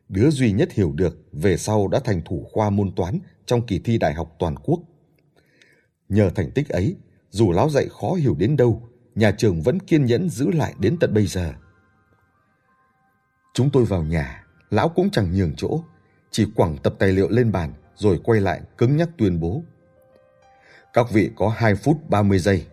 Đứa 0.10 0.30
duy 0.30 0.52
nhất 0.52 0.72
hiểu 0.72 0.91
được 0.91 1.18
về 1.31 1.57
sau 1.57 1.88
đã 1.88 1.99
thành 1.99 2.22
thủ 2.26 2.47
khoa 2.52 2.69
môn 2.69 2.95
toán 2.95 3.19
trong 3.45 3.65
kỳ 3.68 3.80
thi 3.80 3.97
đại 3.97 4.14
học 4.14 4.35
toàn 4.39 4.56
quốc. 4.64 4.80
Nhờ 6.10 6.30
thành 6.30 6.52
tích 6.52 6.69
ấy, 6.69 6.95
dù 7.36 7.52
lão 7.52 7.70
dạy 7.70 7.88
khó 7.90 8.14
hiểu 8.14 8.36
đến 8.38 8.57
đâu, 8.57 8.82
nhà 9.16 9.32
trường 9.32 9.62
vẫn 9.62 9.80
kiên 9.80 10.06
nhẫn 10.06 10.30
giữ 10.30 10.52
lại 10.52 10.74
đến 10.80 10.98
tận 10.99 11.14
bây 11.14 11.28
giờ. 11.28 11.53
Chúng 13.53 13.70
tôi 13.70 13.86
vào 13.86 14.03
nhà, 14.03 14.45
lão 14.70 14.90
cũng 14.90 15.10
chẳng 15.10 15.34
nhường 15.34 15.56
chỗ, 15.57 15.84
chỉ 16.32 16.48
quẳng 16.56 16.78
tập 16.84 16.95
tài 16.99 17.12
liệu 17.12 17.30
lên 17.30 17.52
bàn 17.52 17.74
rồi 17.95 18.22
quay 18.24 18.41
lại 18.41 18.62
cứng 18.78 18.98
nhắc 18.98 19.10
tuyên 19.18 19.40
bố. 19.40 19.62
Các 20.94 21.12
vị 21.12 21.32
có 21.36 21.49
2 21.49 21.76
phút 21.76 22.10
30 22.10 22.40
giây. 22.40 22.66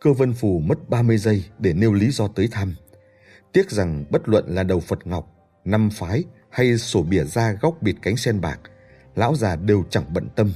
Cơ 0.00 0.12
vân 0.12 0.32
phù 0.32 0.58
mất 0.58 0.88
30 0.88 1.18
giây 1.18 1.44
để 1.58 1.72
nêu 1.72 1.92
lý 1.92 2.10
do 2.10 2.28
tới 2.28 2.48
thăm. 2.50 2.74
Tiếc 3.52 3.70
rằng 3.70 4.04
bất 4.10 4.28
luận 4.28 4.44
là 4.48 4.62
đầu 4.62 4.80
Phật 4.80 5.06
Ngọc, 5.06 5.32
năm 5.64 5.90
phái 5.90 6.24
hay 6.50 6.78
sổ 6.78 7.02
bìa 7.02 7.24
da 7.24 7.52
góc 7.52 7.82
bịt 7.82 7.96
cánh 8.02 8.16
sen 8.16 8.40
bạc, 8.40 8.60
lão 9.14 9.34
già 9.34 9.56
đều 9.56 9.84
chẳng 9.90 10.14
bận 10.14 10.28
tâm. 10.36 10.52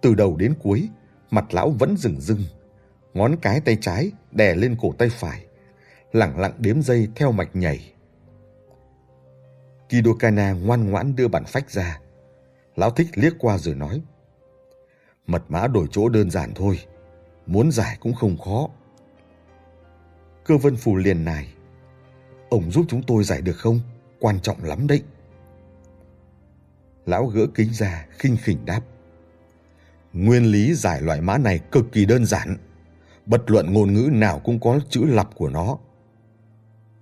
Từ 0.00 0.14
đầu 0.14 0.36
đến 0.36 0.54
cuối, 0.62 0.88
mặt 1.30 1.54
lão 1.54 1.70
vẫn 1.70 1.96
rừng 1.96 2.20
rưng, 2.20 2.42
ngón 3.14 3.36
cái 3.42 3.60
tay 3.60 3.78
trái 3.80 4.12
đè 4.30 4.54
lên 4.54 4.76
cổ 4.80 4.92
tay 4.98 5.08
phải, 5.08 5.46
lặng 6.12 6.38
lặng 6.38 6.52
đếm 6.58 6.82
dây 6.82 7.08
theo 7.16 7.32
mạch 7.32 7.56
nhảy. 7.56 7.92
Kidokana 9.88 10.52
ngoan 10.52 10.90
ngoãn 10.90 11.16
đưa 11.16 11.28
bản 11.28 11.44
phách 11.44 11.70
ra. 11.70 12.00
Lão 12.76 12.90
thích 12.90 13.08
liếc 13.14 13.32
qua 13.38 13.58
rồi 13.58 13.74
nói. 13.74 14.02
Mật 15.26 15.42
mã 15.48 15.66
đổi 15.66 15.86
chỗ 15.90 16.08
đơn 16.08 16.30
giản 16.30 16.52
thôi, 16.54 16.78
muốn 17.46 17.70
giải 17.70 17.96
cũng 18.00 18.14
không 18.14 18.38
khó. 18.38 18.68
Cơ 20.44 20.58
vân 20.58 20.76
phù 20.76 20.96
liền 20.96 21.24
này. 21.24 21.48
Ông 22.50 22.70
giúp 22.70 22.86
chúng 22.88 23.02
tôi 23.02 23.24
giải 23.24 23.42
được 23.42 23.56
không? 23.56 23.80
Quan 24.20 24.40
trọng 24.40 24.64
lắm 24.64 24.86
đấy. 24.86 25.02
Lão 27.06 27.26
gỡ 27.26 27.46
kính 27.54 27.72
ra, 27.72 28.06
khinh 28.10 28.36
khỉnh 28.36 28.64
đáp. 28.64 28.80
Nguyên 30.12 30.44
lý 30.44 30.74
giải 30.74 31.02
loại 31.02 31.20
mã 31.20 31.38
này 31.38 31.60
cực 31.72 31.92
kỳ 31.92 32.06
đơn 32.06 32.26
giản. 32.26 32.56
Bất 33.26 33.50
luận 33.50 33.72
ngôn 33.72 33.94
ngữ 33.94 34.08
nào 34.12 34.38
cũng 34.38 34.60
có 34.60 34.80
chữ 34.90 35.04
lặp 35.04 35.34
của 35.34 35.48
nó. 35.48 35.78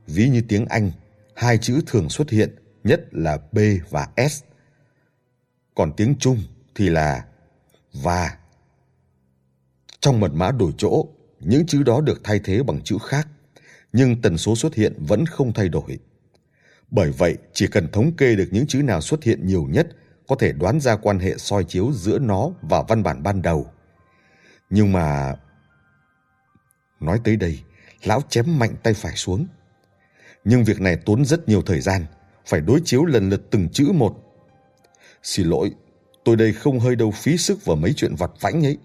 Ví 0.07 0.29
như 0.29 0.43
tiếng 0.49 0.67
Anh, 0.67 0.91
hai 1.35 1.59
chữ 1.59 1.81
thường 1.87 2.09
xuất 2.09 2.31
hiện 2.31 2.55
nhất 2.85 3.01
là 3.11 3.39
B 3.53 3.59
và 3.91 4.09
S. 4.31 4.43
Còn 5.75 5.93
tiếng 5.97 6.15
Trung 6.19 6.39
thì 6.75 6.89
là 6.89 7.25
và. 7.93 8.37
Trong 10.01 10.21
mật 10.21 10.35
mã 10.35 10.51
đổi 10.51 10.73
chỗ, 10.79 11.07
những 11.41 11.67
chữ 11.67 11.83
đó 11.83 12.01
được 12.01 12.21
thay 12.25 12.41
thế 12.45 12.63
bằng 12.63 12.81
chữ 12.85 12.97
khác, 13.03 13.29
nhưng 13.93 14.23
tần 14.23 14.39
số 14.39 14.57
xuất 14.57 14.75
hiện 14.75 14.95
vẫn 14.99 15.27
không 15.27 15.53
thay 15.53 15.69
đổi. 15.69 15.99
Bởi 16.91 17.11
vậy, 17.11 17.37
chỉ 17.53 17.67
cần 17.67 17.89
thống 17.93 18.17
kê 18.17 18.35
được 18.35 18.49
những 18.51 18.67
chữ 18.67 18.83
nào 18.83 19.01
xuất 19.01 19.23
hiện 19.23 19.47
nhiều 19.47 19.67
nhất 19.71 19.89
có 20.29 20.37
thể 20.37 20.53
đoán 20.53 20.81
ra 20.81 20.97
quan 20.97 21.19
hệ 21.19 21.39
soi 21.39 21.65
chiếu 21.65 21.93
giữa 21.93 22.19
nó 22.19 22.51
và 22.63 22.83
văn 22.83 23.03
bản 23.03 23.23
ban 23.23 23.43
đầu. 23.43 23.71
Nhưng 24.71 24.93
mà... 24.93 25.35
Nói 27.01 27.21
tới 27.25 27.37
đây, 27.37 27.61
lão 28.05 28.21
chém 28.29 28.59
mạnh 28.59 28.75
tay 28.83 28.95
phải 28.95 29.17
xuống. 29.17 29.47
Nhưng 30.45 30.65
việc 30.65 30.81
này 30.81 30.97
tốn 30.97 31.25
rất 31.25 31.49
nhiều 31.49 31.63
thời 31.63 31.81
gian, 31.81 32.07
phải 32.47 32.61
đối 32.61 32.81
chiếu 32.85 33.05
lần 33.05 33.31
lượt 33.31 33.43
từng 33.51 33.69
chữ 33.69 33.93
một. 33.95 34.17
Xin 35.23 35.47
lỗi, 35.47 35.75
tôi 36.25 36.37
đây 36.37 36.53
không 36.53 36.81
hơi 36.81 36.97
đâu 36.97 37.11
phí 37.11 37.37
sức 37.37 37.65
vào 37.65 37.77
mấy 37.77 37.93
chuyện 37.97 38.15
vặt 38.15 38.31
vãnh 38.41 38.67
ấy. 38.67 38.79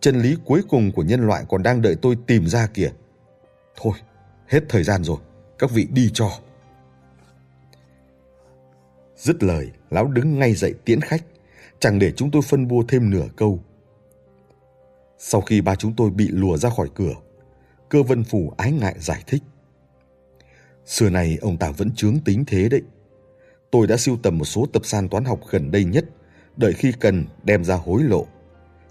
Chân 0.00 0.20
lý 0.20 0.36
cuối 0.44 0.62
cùng 0.68 0.92
của 0.92 1.02
nhân 1.02 1.26
loại 1.26 1.44
còn 1.48 1.62
đang 1.62 1.82
đợi 1.82 1.96
tôi 2.02 2.16
tìm 2.26 2.46
ra 2.46 2.66
kìa. 2.66 2.90
Thôi, 3.76 3.92
hết 4.46 4.60
thời 4.68 4.84
gian 4.84 5.04
rồi, 5.04 5.18
các 5.58 5.70
vị 5.70 5.88
đi 5.90 6.10
cho. 6.14 6.30
Dứt 9.16 9.42
lời, 9.42 9.70
lão 9.90 10.08
đứng 10.08 10.38
ngay 10.38 10.54
dậy 10.54 10.74
tiễn 10.84 11.00
khách, 11.00 11.24
chẳng 11.78 11.98
để 11.98 12.12
chúng 12.12 12.30
tôi 12.30 12.42
phân 12.42 12.68
bua 12.68 12.84
thêm 12.88 13.10
nửa 13.10 13.26
câu. 13.36 13.60
Sau 15.18 15.40
khi 15.40 15.60
ba 15.60 15.74
chúng 15.74 15.96
tôi 15.96 16.10
bị 16.10 16.28
lùa 16.28 16.56
ra 16.56 16.70
khỏi 16.70 16.88
cửa, 16.94 17.14
cơ 17.88 18.02
vân 18.02 18.24
phủ 18.24 18.52
ái 18.56 18.72
ngại 18.72 18.94
giải 18.98 19.22
thích. 19.26 19.42
Xưa 20.86 21.10
này 21.10 21.38
ông 21.40 21.56
ta 21.56 21.70
vẫn 21.70 21.90
chướng 21.94 22.20
tính 22.24 22.44
thế 22.46 22.68
đấy. 22.68 22.82
Tôi 23.70 23.86
đã 23.86 23.96
siêu 23.96 24.18
tầm 24.22 24.38
một 24.38 24.44
số 24.44 24.66
tập 24.72 24.86
san 24.86 25.08
toán 25.08 25.24
học 25.24 25.40
gần 25.50 25.70
đây 25.70 25.84
nhất, 25.84 26.04
đợi 26.56 26.72
khi 26.72 26.92
cần 27.00 27.24
đem 27.42 27.64
ra 27.64 27.74
hối 27.74 28.02
lộ. 28.02 28.26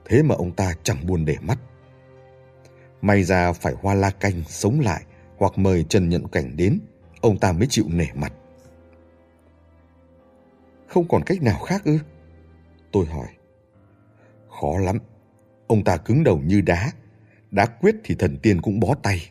Thế 0.05 0.23
mà 0.23 0.35
ông 0.35 0.51
ta 0.51 0.73
chẳng 0.83 1.07
buồn 1.07 1.25
để 1.25 1.35
mắt. 1.41 1.59
May 3.01 3.23
ra 3.23 3.53
phải 3.53 3.73
hoa 3.81 3.93
la 3.93 4.09
canh 4.09 4.43
sống 4.47 4.79
lại 4.79 5.03
hoặc 5.37 5.57
mời 5.57 5.85
Trần 5.89 6.09
Nhận 6.09 6.27
Cảnh 6.27 6.57
đến, 6.57 6.79
ông 7.21 7.37
ta 7.37 7.51
mới 7.51 7.67
chịu 7.69 7.85
nể 7.89 8.07
mặt. 8.15 8.33
Không 10.93 11.07
còn 11.07 11.23
cách 11.25 11.41
nào 11.41 11.59
khác 11.59 11.83
ư? 11.85 11.99
Tôi 12.91 13.05
hỏi. 13.05 13.27
Khó 14.49 14.79
lắm. 14.79 14.99
Ông 15.67 15.83
ta 15.83 15.97
cứng 15.97 16.23
đầu 16.23 16.39
như 16.39 16.61
đá. 16.61 16.91
Đã 17.51 17.65
quyết 17.65 17.95
thì 18.03 18.15
thần 18.15 18.37
tiên 18.37 18.61
cũng 18.61 18.79
bó 18.79 18.95
tay. 18.95 19.29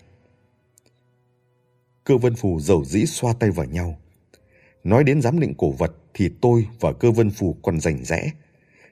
Cơ 2.05 2.17
vân 2.17 2.35
phù 2.35 2.61
dầu 2.61 2.85
dĩ 2.85 3.07
xoa 3.07 3.33
tay 3.33 3.51
vào 3.51 3.67
nhau. 3.67 3.99
Nói 4.85 5.05
đến 5.05 5.23
giám 5.23 5.41
định 5.41 5.55
cổ 5.59 5.71
vật 5.71 5.93
thì 6.15 6.31
tôi 6.41 6.69
và 6.81 6.93
cơ 6.93 7.11
vân 7.11 7.31
phù 7.31 7.57
còn 7.63 7.81
rành 7.81 8.05
rẽ. 8.05 8.33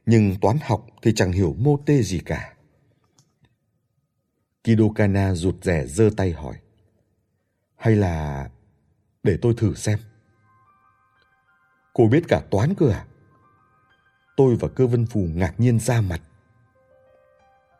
Nhưng 0.06 0.36
toán 0.40 0.56
học 0.62 0.86
thì 1.02 1.12
chẳng 1.16 1.32
hiểu 1.32 1.54
mô 1.58 1.76
tê 1.86 2.02
gì 2.02 2.20
cả. 2.24 2.54
Kidokana 4.64 5.34
rụt 5.34 5.64
rẻ 5.64 5.86
giơ 5.86 6.10
tay 6.16 6.32
hỏi. 6.32 6.54
Hay 7.76 7.96
là 7.96 8.48
để 9.22 9.38
tôi 9.42 9.54
thử 9.56 9.74
xem. 9.74 9.98
Cô 11.92 12.08
biết 12.08 12.22
cả 12.28 12.42
toán 12.50 12.74
cơ 12.74 12.90
à? 12.90 13.04
Tôi 14.36 14.56
và 14.60 14.68
cơ 14.68 14.86
vân 14.86 15.06
phù 15.06 15.26
ngạc 15.34 15.60
nhiên 15.60 15.78
ra 15.78 16.00
mặt. 16.00 16.20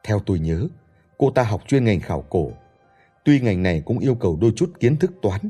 Theo 0.05 0.21
tôi 0.21 0.39
nhớ, 0.39 0.67
cô 1.19 1.31
ta 1.31 1.43
học 1.43 1.63
chuyên 1.67 1.85
ngành 1.85 2.01
khảo 2.01 2.23
cổ. 2.23 2.53
Tuy 3.25 3.41
ngành 3.41 3.63
này 3.63 3.83
cũng 3.85 3.99
yêu 3.99 4.15
cầu 4.15 4.39
đôi 4.41 4.53
chút 4.57 4.73
kiến 4.81 4.97
thức 4.97 5.13
toán, 5.23 5.41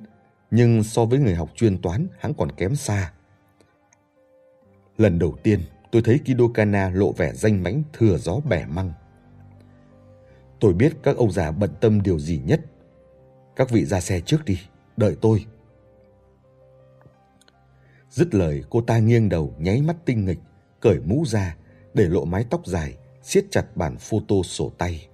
nhưng 0.51 0.85
so 0.85 1.05
với 1.05 1.19
người 1.19 1.35
học 1.35 1.51
chuyên 1.55 1.83
toán 1.83 2.07
hắn 2.19 2.35
còn 2.35 2.53
kém 2.53 2.77
xa. 2.77 3.13
Lần 4.99 5.19
đầu 5.19 5.37
tiên, 5.43 5.61
tôi 5.91 6.03
thấy 6.03 6.19
Kidokana 6.19 6.91
lộ 6.91 7.13
vẻ 7.13 7.33
danh 7.35 7.63
mãnh 7.63 7.83
thừa 7.93 8.19
gió 8.19 8.41
bẻ 8.49 8.67
măng. 8.67 8.93
Tôi 10.61 10.73
biết 10.73 10.93
các 11.03 11.17
ông 11.17 11.33
già 11.33 11.51
bận 11.51 11.71
tâm 11.81 12.03
điều 12.03 12.19
gì 12.19 12.41
nhất. 12.45 12.61
Các 13.57 13.71
vị 13.71 13.85
ra 13.85 14.01
xe 14.01 14.21
trước 14.21 14.45
đi, 14.45 14.61
đợi 14.97 15.17
tôi. 15.21 15.47
Dứt 18.11 18.35
lời 18.35 18.65
cô 18.71 18.81
ta 18.81 18.99
nghiêng 18.99 19.29
đầu 19.29 19.55
nháy 19.59 19.83
mắt 19.83 19.97
tinh 20.05 20.25
nghịch, 20.25 20.39
cởi 20.81 21.01
mũ 21.07 21.25
ra, 21.27 21.57
để 21.95 22.09
lộ 22.09 22.25
mái 22.25 22.45
tóc 22.51 22.67
dài, 22.67 22.97
siết 23.23 23.45
chặt 23.51 23.77
bản 23.77 23.97
photo 23.99 24.37
sổ 24.45 24.73
tay. 24.79 25.09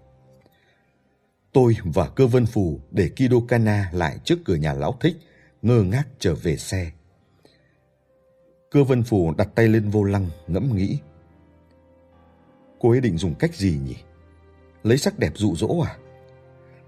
Tôi 1.52 1.76
và 1.84 2.08
cơ 2.08 2.26
vân 2.26 2.46
phù 2.46 2.80
để 2.90 3.08
Kido 3.08 3.36
Kana 3.48 3.90
lại 3.92 4.18
trước 4.24 4.38
cửa 4.44 4.54
nhà 4.54 4.72
lão 4.72 4.96
thích, 5.00 5.16
ngơ 5.62 5.82
ngác 5.82 6.08
trở 6.18 6.34
về 6.34 6.56
xe. 6.56 6.90
Cơ 8.70 8.84
vân 8.84 9.02
phù 9.02 9.34
đặt 9.34 9.48
tay 9.54 9.68
lên 9.68 9.90
vô 9.90 10.04
lăng, 10.04 10.30
ngẫm 10.46 10.76
nghĩ. 10.76 10.98
Cô 12.78 12.90
ấy 12.90 13.00
định 13.00 13.18
dùng 13.18 13.34
cách 13.34 13.54
gì 13.54 13.78
nhỉ? 13.84 13.96
Lấy 14.82 14.98
sắc 14.98 15.18
đẹp 15.18 15.32
dụ 15.34 15.56
dỗ 15.56 15.80
à? 15.80 15.96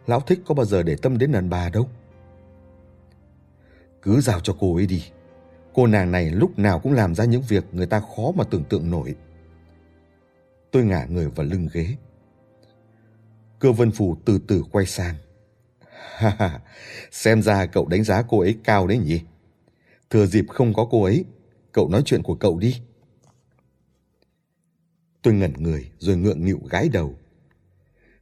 Lão 0.07 0.21
thích 0.21 0.41
có 0.47 0.55
bao 0.55 0.67
giờ 0.67 0.83
để 0.83 0.97
tâm 0.97 1.19
đến 1.19 1.33
đàn 1.33 1.51
bà 1.51 1.69
đâu. 1.69 1.89
Cứ 4.03 4.21
giao 4.21 4.41
cho 4.41 4.57
cô 4.61 4.77
ấy 4.77 4.87
đi. 4.87 5.05
Cô 5.75 5.87
nàng 5.87 6.13
này 6.13 6.31
lúc 6.31 6.59
nào 6.59 6.79
cũng 6.79 6.93
làm 6.93 7.15
ra 7.15 7.25
những 7.25 7.43
việc 7.49 7.65
người 7.73 7.87
ta 7.87 8.01
khó 8.01 8.33
mà 8.35 8.45
tưởng 8.45 8.65
tượng 8.65 8.91
nổi. 8.91 9.15
Tôi 10.71 10.85
ngả 10.85 11.05
người 11.05 11.29
vào 11.29 11.47
lưng 11.47 11.69
ghế. 11.73 11.97
Cơ 13.59 13.73
vân 13.73 13.91
phủ 13.91 14.17
từ 14.25 14.39
từ 14.49 14.65
quay 14.73 14.87
sang. 14.87 15.15
Ha 16.17 16.37
ha, 16.39 16.61
xem 17.11 17.43
ra 17.43 17.67
cậu 17.67 17.87
đánh 17.87 18.05
giá 18.05 18.23
cô 18.23 18.41
ấy 18.41 18.57
cao 18.65 18.87
đấy 18.87 18.99
nhỉ? 18.99 19.21
Thừa 20.11 20.27
dịp 20.27 20.45
không 20.49 20.75
có 20.75 20.87
cô 20.91 21.05
ấy, 21.05 21.25
cậu 21.73 21.89
nói 21.89 22.03
chuyện 22.05 22.23
của 22.23 22.35
cậu 22.35 22.59
đi. 22.59 22.81
Tôi 25.23 25.35
ngẩn 25.35 25.53
người 25.59 25.91
rồi 25.99 26.17
ngượng 26.17 26.45
nghịu 26.45 26.61
gái 26.71 26.89
đầu. 26.89 27.15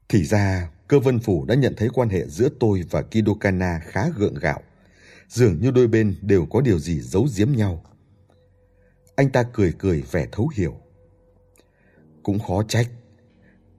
Thì 0.09 0.25
ra, 0.25 0.71
cơ 0.89 1.01
vân 1.01 1.19
phủ 1.19 1.45
đã 1.45 1.55
nhận 1.55 1.75
thấy 1.77 1.89
quan 1.89 2.09
hệ 2.09 2.27
giữa 2.27 2.49
tôi 2.61 2.85
và 2.91 3.03
Kidokana 3.03 3.81
khá 3.85 4.09
gượng 4.09 4.35
gạo. 4.35 4.63
Dường 5.29 5.61
như 5.61 5.71
đôi 5.71 5.89
bên 5.89 6.15
đều 6.23 6.47
có 6.47 6.61
điều 6.61 6.79
gì 6.79 7.01
giấu 7.01 7.27
giếm 7.37 7.53
nhau. 7.53 7.85
Anh 9.17 9.31
ta 9.31 9.43
cười 9.53 9.73
cười 9.79 10.03
vẻ 10.11 10.27
thấu 10.33 10.51
hiểu. 10.55 10.81
Cũng 12.23 12.39
khó 12.39 12.63
trách. 12.63 12.89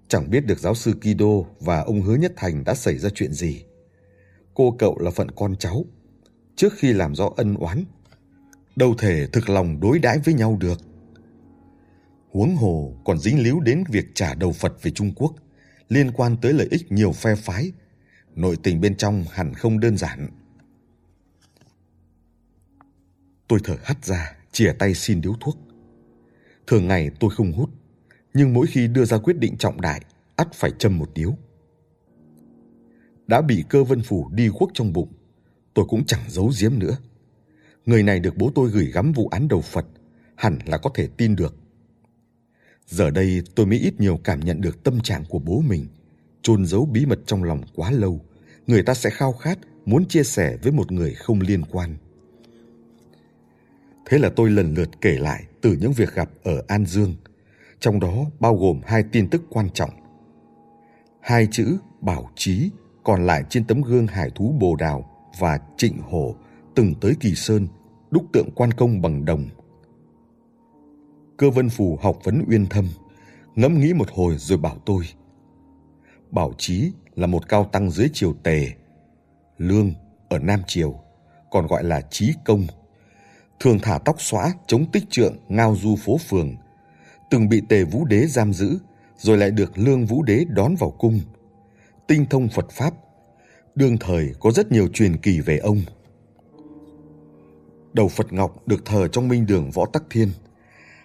Chẳng 0.08 0.30
biết 0.30 0.46
được 0.46 0.60
giáo 0.60 0.76
sư 0.76 0.94
Kido 1.02 1.42
và 1.60 1.82
ông 1.82 2.02
Hứa 2.02 2.16
Nhất 2.16 2.34
Thành 2.36 2.64
đã 2.64 2.76
xảy 2.76 2.98
ra 2.98 3.10
chuyện 3.16 3.34
gì. 3.34 3.64
Cô 4.54 4.76
cậu 4.80 5.00
là 5.00 5.12
phận 5.12 5.32
con 5.32 5.56
cháu. 5.56 5.86
Trước 6.56 6.74
khi 6.78 6.94
làm 6.94 7.16
rõ 7.16 7.30
ân 7.38 7.56
oán, 7.56 7.84
đâu 8.76 8.96
thể 8.98 9.28
thực 9.28 9.50
lòng 9.50 9.80
đối 9.80 10.00
đãi 10.00 10.20
với 10.20 10.34
nhau 10.34 10.58
được. 10.60 10.82
Huống 12.32 12.56
hồ 12.56 12.94
còn 13.06 13.20
dính 13.20 13.44
líu 13.44 13.60
đến 13.60 13.84
việc 13.90 14.06
trả 14.16 14.34
đầu 14.34 14.52
Phật 14.52 14.84
về 14.84 14.92
Trung 14.92 15.14
Quốc, 15.16 15.34
liên 15.90 16.12
quan 16.12 16.38
tới 16.42 16.54
lợi 16.54 16.68
ích 16.72 16.92
nhiều 16.92 17.12
phe 17.12 17.36
phái. 17.36 17.72
Nội 18.36 18.58
tình 18.64 18.82
bên 18.82 18.96
trong 18.96 19.26
hẳn 19.32 19.54
không 19.54 19.80
đơn 19.80 19.98
giản. 19.98 20.30
Tôi 23.48 23.60
thở 23.64 23.76
hắt 23.84 24.06
ra, 24.06 24.36
chìa 24.52 24.74
tay 24.80 24.94
xin 24.94 25.22
điếu 25.22 25.34
thuốc. 25.40 25.58
Thường 26.68 26.88
ngày 26.88 27.10
tôi 27.20 27.30
không 27.30 27.52
hút, 27.52 27.70
nhưng 28.34 28.54
mỗi 28.54 28.68
khi 28.68 28.88
đưa 28.88 29.06
ra 29.06 29.18
quyết 29.18 29.38
định 29.38 29.58
trọng 29.58 29.82
đại, 29.82 30.02
ắt 30.36 30.48
phải 30.54 30.72
châm 30.80 30.98
một 30.98 31.10
điếu. 31.14 31.34
Đã 33.28 33.42
bị 33.42 33.64
cơ 33.70 33.84
vân 33.84 34.02
phủ 34.02 34.30
đi 34.34 34.50
khuất 34.50 34.70
trong 34.74 34.94
bụng, 34.94 35.14
tôi 35.74 35.86
cũng 35.90 36.06
chẳng 36.06 36.22
giấu 36.28 36.52
giếm 36.62 36.80
nữa. 36.80 36.98
Người 37.86 38.04
này 38.04 38.20
được 38.20 38.38
bố 38.38 38.52
tôi 38.56 38.70
gửi 38.70 38.86
gắm 38.86 39.12
vụ 39.12 39.28
án 39.28 39.48
đầu 39.48 39.62
Phật, 39.62 39.86
hẳn 40.36 40.60
là 40.66 40.78
có 40.78 40.90
thể 40.94 41.08
tin 41.18 41.36
được. 41.36 41.56
Giờ 42.86 43.10
đây 43.10 43.42
tôi 43.56 43.66
mới 43.66 43.80
ít 43.80 44.00
nhiều 44.00 44.20
cảm 44.24 44.40
nhận 44.40 44.62
được 44.62 44.84
tâm 44.84 45.02
trạng 45.02 45.26
của 45.26 45.40
bố 45.40 45.62
mình, 45.68 45.88
chôn 46.42 46.66
giấu 46.66 46.86
bí 46.86 47.06
mật 47.06 47.20
trong 47.26 47.44
lòng 47.44 47.62
quá 47.76 47.92
lâu, 47.92 48.22
người 48.68 48.84
ta 48.84 48.94
sẽ 48.94 49.10
khao 49.10 49.34
khát 49.34 49.60
muốn 49.86 50.08
chia 50.08 50.24
sẻ 50.24 50.58
với 50.62 50.72
một 50.72 50.92
người 50.92 51.14
không 51.14 51.42
liên 51.42 51.66
quan. 51.66 51.98
Thế 54.10 54.18
là 54.18 54.30
tôi 54.36 54.50
lần 54.50 54.74
lượt 54.74 55.02
kể 55.02 55.18
lại 55.18 55.44
từ 55.62 55.78
những 55.82 55.92
việc 55.92 56.14
gặp 56.14 56.30
ở 56.44 56.64
An 56.68 56.86
Dương, 56.86 57.16
trong 57.80 58.00
đó 58.00 58.26
bao 58.40 58.56
gồm 58.56 58.82
hai 58.86 59.04
tin 59.12 59.30
tức 59.30 59.42
quan 59.50 59.70
trọng. 59.70 59.90
Hai 61.22 61.48
chữ 61.52 61.78
bảo 62.02 62.30
trí 62.36 62.70
còn 63.04 63.26
lại 63.26 63.44
trên 63.50 63.66
tấm 63.66 63.82
gương 63.82 64.08
hải 64.08 64.30
thú 64.30 64.56
Bồ 64.60 64.76
Đào 64.76 65.10
và 65.40 65.60
Trịnh 65.78 65.98
Hổ 66.02 66.36
từng 66.76 66.94
tới 67.02 67.14
Kỳ 67.20 67.36
Sơn 67.36 67.68
đúc 68.12 68.26
tượng 68.34 68.50
quan 68.56 68.72
công 68.74 69.02
bằng 69.02 69.26
đồng. 69.26 69.46
Cơ 71.38 71.50
vân 71.50 71.70
phù 71.70 71.98
học 72.02 72.18
vấn 72.24 72.44
uyên 72.50 72.66
thâm, 72.66 72.88
ngẫm 73.56 73.80
nghĩ 73.80 73.94
một 73.94 74.08
hồi 74.12 74.36
rồi 74.38 74.58
bảo 74.58 74.78
tôi. 74.86 75.04
Bảo 76.32 76.54
Trí 76.58 76.92
là 77.16 77.28
một 77.28 77.50
cao 77.50 77.64
tăng 77.64 77.92
dưới 77.92 78.10
triều 78.14 78.34
Tề, 78.34 78.72
Lương 79.58 79.94
ở 80.30 80.40
Nam 80.40 80.60
Triều, 80.68 81.00
còn 81.52 81.68
gọi 81.68 81.84
là 81.84 82.02
Trí 82.02 82.34
Công. 82.46 82.68
Thường 83.60 83.80
thả 83.80 83.98
tóc 84.06 84.22
xõa 84.22 84.54
chống 84.68 84.92
tích 84.92 85.04
trượng 85.10 85.38
ngao 85.48 85.76
du 85.76 85.96
phố 85.96 86.18
phường, 86.18 86.56
từng 87.30 87.50
bị 87.50 87.62
Tề 87.70 87.84
Vũ 87.84 88.06
Đế 88.06 88.28
giam 88.28 88.54
giữ, 88.54 88.80
rồi 89.18 89.38
lại 89.38 89.52
được 89.52 89.78
Lương 89.78 90.06
Vũ 90.06 90.24
Đế 90.24 90.46
đón 90.50 90.76
vào 90.76 90.92
cung. 90.92 91.22
Tinh 92.08 92.26
thông 92.30 92.50
Phật 92.50 92.72
Pháp, 92.72 92.94
đương 93.76 93.98
thời 93.98 94.34
có 94.40 94.52
rất 94.52 94.72
nhiều 94.72 94.88
truyền 94.94 95.18
kỳ 95.18 95.40
về 95.40 95.58
ông. 95.58 95.82
Đầu 97.94 98.08
Phật 98.08 98.34
Ngọc 98.34 98.68
được 98.68 98.86
thờ 98.86 99.08
trong 99.08 99.28
minh 99.28 99.46
đường 99.46 99.72
Võ 99.72 99.86
Tắc 99.86 100.04
Thiên. 100.10 100.30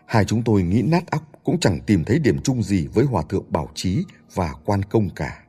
Hai 0.06 0.24
chúng 0.24 0.42
tôi 0.44 0.62
nghĩ 0.62 0.82
nát 0.82 1.10
óc 1.10 1.22
cũng 1.44 1.60
chẳng 1.60 1.80
tìm 1.86 2.04
thấy 2.04 2.18
điểm 2.18 2.38
chung 2.42 2.62
gì 2.62 2.86
với 2.86 3.04
Hòa 3.04 3.22
Thượng 3.28 3.52
Bảo 3.52 3.68
Trí 3.74 4.04
và 4.34 4.54
Quan 4.64 4.82
Công 4.82 5.10
cả. 5.10 5.44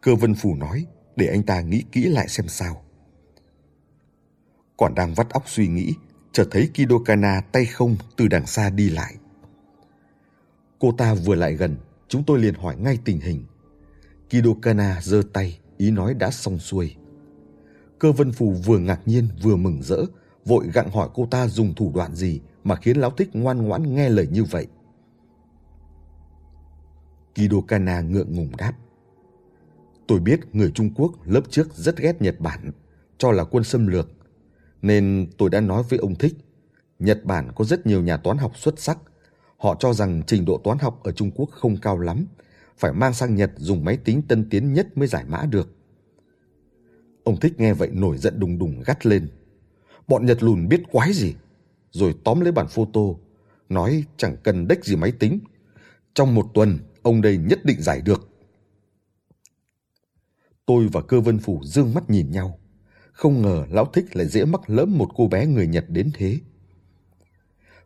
Cơ 0.00 0.14
Vân 0.14 0.34
Phủ 0.34 0.54
nói 0.54 0.86
để 1.16 1.26
anh 1.26 1.42
ta 1.42 1.60
nghĩ 1.60 1.84
kỹ 1.92 2.02
lại 2.02 2.28
xem 2.28 2.48
sao. 2.48 2.82
Còn 4.80 4.94
đang 4.94 5.14
vắt 5.14 5.30
óc 5.30 5.42
suy 5.46 5.68
nghĩ, 5.68 5.94
chợt 6.32 6.48
thấy 6.50 6.70
Kidokana 6.74 7.40
tay 7.52 7.66
không 7.66 7.96
từ 8.16 8.28
đằng 8.28 8.46
xa 8.46 8.70
đi 8.70 8.90
lại. 8.90 9.14
Cô 10.78 10.92
ta 10.98 11.14
vừa 11.14 11.34
lại 11.34 11.54
gần, 11.54 11.76
chúng 12.08 12.24
tôi 12.24 12.38
liền 12.38 12.54
hỏi 12.54 12.76
ngay 12.76 12.98
tình 13.04 13.20
hình. 13.20 13.44
Kidokana 14.30 15.00
giơ 15.02 15.22
tay, 15.32 15.58
ý 15.76 15.90
nói 15.90 16.14
đã 16.14 16.30
xong 16.30 16.58
xuôi. 16.58 16.96
Cơ 17.98 18.12
Vân 18.12 18.32
Phù 18.32 18.52
vừa 18.52 18.78
ngạc 18.78 19.00
nhiên 19.06 19.28
vừa 19.42 19.56
mừng 19.56 19.82
rỡ, 19.82 20.04
vội 20.44 20.70
gặng 20.74 20.90
hỏi 20.90 21.08
cô 21.14 21.28
ta 21.30 21.48
dùng 21.48 21.74
thủ 21.74 21.92
đoạn 21.94 22.14
gì 22.14 22.40
mà 22.64 22.76
khiến 22.76 22.96
lão 22.96 23.10
thích 23.10 23.28
ngoan 23.32 23.62
ngoãn 23.62 23.94
nghe 23.94 24.08
lời 24.08 24.28
như 24.32 24.44
vậy. 24.44 24.66
Kidokana 27.34 28.00
ngượng 28.00 28.34
ngùng 28.34 28.56
đáp. 28.56 28.72
Tôi 30.06 30.20
biết 30.20 30.40
người 30.52 30.70
Trung 30.74 30.90
Quốc 30.94 31.12
lớp 31.26 31.42
trước 31.50 31.74
rất 31.74 31.96
ghét 31.96 32.22
Nhật 32.22 32.40
Bản, 32.40 32.72
cho 33.18 33.32
là 33.32 33.44
quân 33.44 33.64
xâm 33.64 33.86
lược. 33.86 34.08
Nên 34.82 35.26
tôi 35.38 35.50
đã 35.50 35.60
nói 35.60 35.82
với 35.88 35.98
ông 35.98 36.14
Thích, 36.14 36.34
Nhật 36.98 37.24
Bản 37.24 37.52
có 37.54 37.64
rất 37.64 37.86
nhiều 37.86 38.02
nhà 38.02 38.16
toán 38.16 38.38
học 38.38 38.58
xuất 38.58 38.80
sắc. 38.80 38.98
Họ 39.56 39.76
cho 39.80 39.92
rằng 39.92 40.22
trình 40.26 40.44
độ 40.44 40.60
toán 40.64 40.78
học 40.78 41.00
ở 41.02 41.12
Trung 41.12 41.30
Quốc 41.34 41.50
không 41.50 41.76
cao 41.76 41.98
lắm, 41.98 42.26
phải 42.78 42.92
mang 42.92 43.14
sang 43.14 43.34
Nhật 43.34 43.50
dùng 43.56 43.84
máy 43.84 43.96
tính 43.96 44.22
tân 44.28 44.50
tiến 44.50 44.72
nhất 44.72 44.98
mới 44.98 45.08
giải 45.08 45.24
mã 45.28 45.46
được. 45.50 45.68
Ông 47.24 47.40
Thích 47.40 47.60
nghe 47.60 47.74
vậy 47.74 47.88
nổi 47.92 48.18
giận 48.18 48.40
đùng 48.40 48.58
đùng 48.58 48.82
gắt 48.86 49.06
lên. 49.06 49.28
Bọn 50.08 50.26
Nhật 50.26 50.42
lùn 50.42 50.68
biết 50.68 50.82
quái 50.92 51.12
gì. 51.12 51.34
Rồi 51.90 52.14
tóm 52.24 52.40
lấy 52.40 52.52
bản 52.52 52.66
photo, 52.68 53.00
nói 53.68 54.04
chẳng 54.16 54.36
cần 54.42 54.68
đếch 54.68 54.84
gì 54.84 54.96
máy 54.96 55.12
tính. 55.12 55.40
Trong 56.14 56.34
một 56.34 56.46
tuần, 56.54 56.78
ông 57.02 57.20
đây 57.20 57.36
nhất 57.36 57.64
định 57.64 57.82
giải 57.82 58.00
được. 58.00 58.28
Tôi 60.66 60.88
và 60.92 61.02
cơ 61.02 61.20
vân 61.20 61.38
phủ 61.38 61.60
dương 61.64 61.94
mắt 61.94 62.10
nhìn 62.10 62.30
nhau. 62.30 62.59
Không 63.20 63.42
ngờ 63.42 63.64
lão 63.70 63.84
thích 63.84 64.16
lại 64.16 64.26
dễ 64.26 64.44
mắc 64.44 64.70
lỡm 64.70 64.98
một 64.98 65.08
cô 65.16 65.28
bé 65.28 65.46
người 65.46 65.66
Nhật 65.66 65.84
đến 65.88 66.10
thế. 66.14 66.38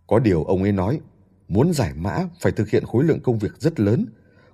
Có 0.06 0.18
điều 0.18 0.44
ông 0.44 0.62
ấy 0.62 0.72
nói, 0.72 1.00
muốn 1.48 1.72
giải 1.72 1.92
mã 1.96 2.28
phải 2.40 2.52
thực 2.52 2.70
hiện 2.70 2.84
khối 2.84 3.04
lượng 3.04 3.20
công 3.20 3.38
việc 3.38 3.52
rất 3.58 3.80
lớn, 3.80 4.06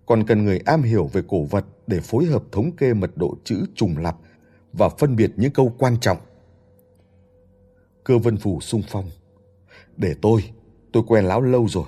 còn 0.07 0.27
cần 0.27 0.45
người 0.45 0.59
am 0.59 0.83
hiểu 0.83 1.07
về 1.07 1.23
cổ 1.29 1.43
vật 1.43 1.65
để 1.87 2.01
phối 2.01 2.25
hợp 2.25 2.43
thống 2.53 2.77
kê 2.77 2.95
mật 2.95 3.11
độ 3.17 3.37
chữ 3.45 3.65
trùng 3.75 3.99
lặp 3.99 4.17
và 4.73 4.89
phân 4.89 5.17
biệt 5.17 5.33
những 5.37 5.53
câu 5.53 5.75
quan 5.79 5.97
trọng. 6.01 6.19
Cơ 8.05 8.19
vân 8.19 8.37
phủ 8.37 8.61
sung 8.61 8.83
phong. 8.89 9.11
Để 9.97 10.15
tôi, 10.23 10.45
tôi 10.93 11.03
quen 11.07 11.25
lão 11.25 11.41
lâu 11.41 11.69
rồi, 11.69 11.87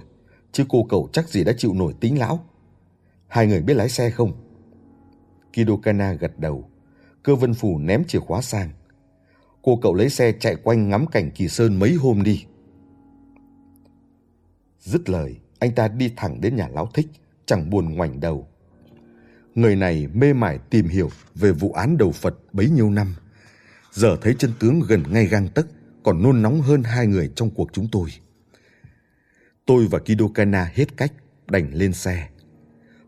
chứ 0.52 0.64
cô 0.69 0.86
cậu 0.89 1.09
chắc 1.12 1.28
gì 1.28 1.44
đã 1.44 1.52
chịu 1.56 1.74
nổi 1.74 1.94
tính 2.01 2.19
lão. 2.19 2.44
Hai 3.28 3.47
người 3.47 3.62
biết 3.62 3.74
lái 3.74 3.89
xe 3.89 4.10
không? 4.10 4.32
Kidokana 5.52 6.12
gật 6.12 6.39
đầu. 6.39 6.70
Cơ 7.23 7.35
vân 7.35 7.55
phủ 7.55 7.78
ném 7.78 8.05
chìa 8.05 8.20
khóa 8.20 8.43
sang. 8.43 8.70
Cô 9.62 9.78
cậu 9.82 9.94
lấy 9.94 10.10
xe 10.10 10.32
chạy 10.32 10.56
quanh 10.56 10.89
ngắm 10.89 11.06
cảnh 11.06 11.30
kỳ 11.30 11.48
sơn 11.48 11.78
mấy 11.78 11.94
hôm 11.94 12.22
đi. 12.22 12.44
Dứt 14.80 15.09
lời, 15.09 15.36
anh 15.59 15.74
ta 15.74 15.89
đi 15.89 16.12
thẳng 16.16 16.40
đến 16.40 16.56
nhà 16.56 16.68
lão 16.68 16.86
thích, 16.94 17.06
chẳng 17.47 17.70
buồn 17.70 17.94
ngoảnh 17.94 18.20
đầu 18.20 18.48
người 19.55 19.76
này 19.76 20.06
mê 20.14 20.32
mải 20.32 20.59
tìm 20.59 20.89
hiểu 20.89 21.10
về 21.34 21.52
vụ 21.52 21.72
án 21.72 21.98
đầu 21.98 22.12
Phật 22.12 22.34
bấy 22.52 22.70
nhiêu 22.70 22.90
năm. 22.90 23.14
Giờ 23.93 24.16
thấy 24.22 24.34
chân 24.39 24.52
tướng 24.60 24.80
gần 24.89 25.02
ngay 25.10 25.26
gang 25.26 25.48
tấc, 25.48 25.66
còn 26.02 26.22
nôn 26.22 26.43
nóng 26.43 26.60
hơn 26.60 26.82
hai 26.82 27.06
người 27.06 27.32
trong 27.36 27.51
cuộc 27.51 27.70
chúng 27.72 27.89
tôi. 27.93 28.09
Tôi 29.66 29.86
và 29.86 29.98
Kidokana 29.98 30.70
hết 30.74 30.97
cách, 30.97 31.12
đành 31.47 31.74
lên 31.74 31.93
xe. 31.93 32.28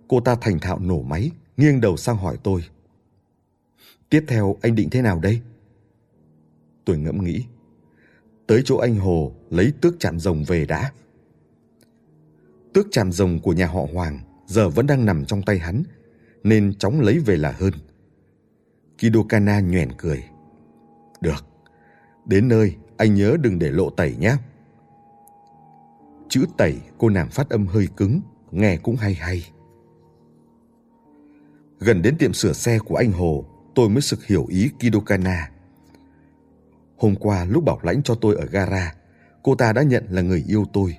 Cô 0.09 0.21
ta 0.21 0.37
thành 0.41 0.59
thạo 0.59 0.79
nổ 0.79 1.03
máy, 1.03 1.31
nghiêng 1.57 1.81
đầu 1.81 1.97
sang 1.97 2.17
hỏi 2.17 2.37
tôi. 2.43 2.65
Tiếp 4.09 4.25
theo 4.29 4.57
anh 4.63 4.75
định 4.75 4.91
thế 4.91 5.03
nào 5.03 5.21
đây? 5.21 5.41
Tôi 6.85 6.99
ngẫm 6.99 7.25
nghĩ. 7.25 7.45
Tới 8.47 8.63
chỗ 8.65 8.77
anh 8.77 8.97
Hồ 8.97 9.33
lấy 9.51 9.73
tước 9.81 9.95
chạm 10.01 10.21
rồng 10.21 10.45
về 10.45 10.67
đã. 10.67 10.93
Tước 12.73 12.87
chạm 12.91 13.13
rồng 13.13 13.41
của 13.41 13.53
nhà 13.53 13.67
họ 13.67 13.87
Hoàng 13.93 14.21
giờ 14.47 14.69
vẫn 14.69 14.87
đang 14.87 15.05
nằm 15.05 15.25
trong 15.25 15.43
tay 15.43 15.59
hắn 15.59 15.83
nên 16.45 16.75
chóng 16.79 17.01
lấy 17.01 17.19
về 17.19 17.37
là 17.37 17.53
hơn. 17.53 17.73
Kidokana 18.99 19.61
nhoẻn 19.61 19.89
cười. 19.99 20.25
Được, 21.21 21.47
đến 22.25 22.49
nơi 22.49 22.77
anh 22.97 23.15
nhớ 23.15 23.37
đừng 23.41 23.59
để 23.59 23.71
lộ 23.71 23.91
tẩy 23.91 24.17
nhé. 24.17 24.37
Chữ 26.29 26.45
tẩy 26.57 26.77
cô 26.99 27.09
nàng 27.09 27.31
phát 27.31 27.49
âm 27.51 27.67
hơi 27.67 27.89
cứng, 27.97 28.21
nghe 28.51 28.77
cũng 28.77 28.97
hay 28.97 29.15
hay. 29.15 29.47
Gần 31.81 32.03
đến 32.03 32.17
tiệm 32.19 32.33
sửa 32.33 32.53
xe 32.53 32.79
của 32.79 32.97
anh 32.97 33.13
Hồ, 33.13 33.45
tôi 33.75 33.89
mới 33.89 34.03
sực 34.03 34.27
hiểu 34.27 34.47
ý 34.49 34.71
Kidokana. 34.79 35.51
Hôm 36.97 37.17
qua 37.17 37.45
lúc 37.45 37.65
bảo 37.65 37.79
lãnh 37.83 38.03
cho 38.03 38.15
tôi 38.15 38.37
ở 38.37 38.47
gara, 38.47 38.95
cô 39.43 39.55
ta 39.55 39.73
đã 39.73 39.83
nhận 39.83 40.07
là 40.11 40.23
người 40.23 40.45
yêu 40.49 40.65
tôi. 40.73 40.97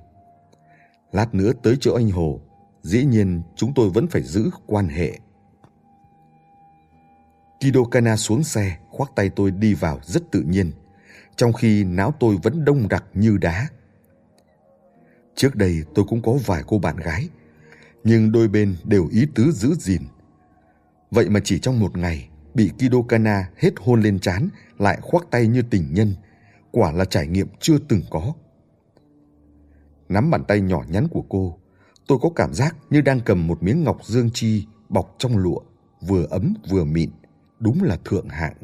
Lát 1.11 1.35
nữa 1.35 1.51
tới 1.63 1.77
chỗ 1.79 1.93
anh 1.93 2.11
Hồ, 2.11 2.39
dĩ 2.81 3.05
nhiên 3.05 3.41
chúng 3.55 3.73
tôi 3.75 3.89
vẫn 3.89 4.07
phải 4.07 4.23
giữ 4.23 4.49
quan 4.67 4.87
hệ. 4.87 5.19
Kidokana 7.59 8.15
xuống 8.15 8.43
xe, 8.43 8.77
khoác 8.89 9.11
tay 9.15 9.29
tôi 9.29 9.51
đi 9.51 9.73
vào 9.73 9.99
rất 10.03 10.23
tự 10.31 10.41
nhiên, 10.41 10.71
trong 11.35 11.53
khi 11.53 11.83
não 11.83 12.13
tôi 12.19 12.37
vẫn 12.43 12.65
đông 12.65 12.87
đặc 12.87 13.03
như 13.13 13.37
đá. 13.37 13.67
Trước 15.35 15.55
đây 15.55 15.83
tôi 15.95 16.05
cũng 16.07 16.21
có 16.21 16.37
vài 16.45 16.63
cô 16.67 16.79
bạn 16.79 16.97
gái, 16.97 17.29
nhưng 18.03 18.31
đôi 18.31 18.47
bên 18.47 18.75
đều 18.83 19.07
ý 19.11 19.25
tứ 19.35 19.51
giữ 19.51 19.75
gìn. 19.75 20.01
Vậy 21.11 21.29
mà 21.29 21.39
chỉ 21.43 21.59
trong 21.59 21.79
một 21.79 21.97
ngày, 21.97 22.29
bị 22.55 22.71
Kidokana 22.77 23.49
hết 23.57 23.73
hôn 23.77 24.01
lên 24.01 24.19
trán 24.19 24.49
lại 24.77 24.99
khoác 25.01 25.27
tay 25.31 25.47
như 25.47 25.61
tình 25.61 25.93
nhân, 25.93 26.15
quả 26.71 26.91
là 26.91 27.05
trải 27.05 27.27
nghiệm 27.27 27.47
chưa 27.59 27.77
từng 27.87 28.01
có. 28.09 28.33
Nắm 30.09 30.29
bàn 30.29 30.43
tay 30.47 30.61
nhỏ 30.61 30.83
nhắn 30.89 31.07
của 31.07 31.23
cô, 31.29 31.57
tôi 32.07 32.17
có 32.21 32.29
cảm 32.35 32.53
giác 32.53 32.75
như 32.89 33.01
đang 33.01 33.19
cầm 33.19 33.47
một 33.47 33.63
miếng 33.63 33.83
ngọc 33.83 33.97
dương 34.05 34.29
chi 34.33 34.65
bọc 34.89 35.15
trong 35.17 35.37
lụa, 35.37 35.59
vừa 36.01 36.25
ấm 36.25 36.53
vừa 36.69 36.83
mịn, 36.83 37.09
đúng 37.59 37.83
là 37.83 37.97
thượng 38.05 38.29
hạng. 38.29 38.55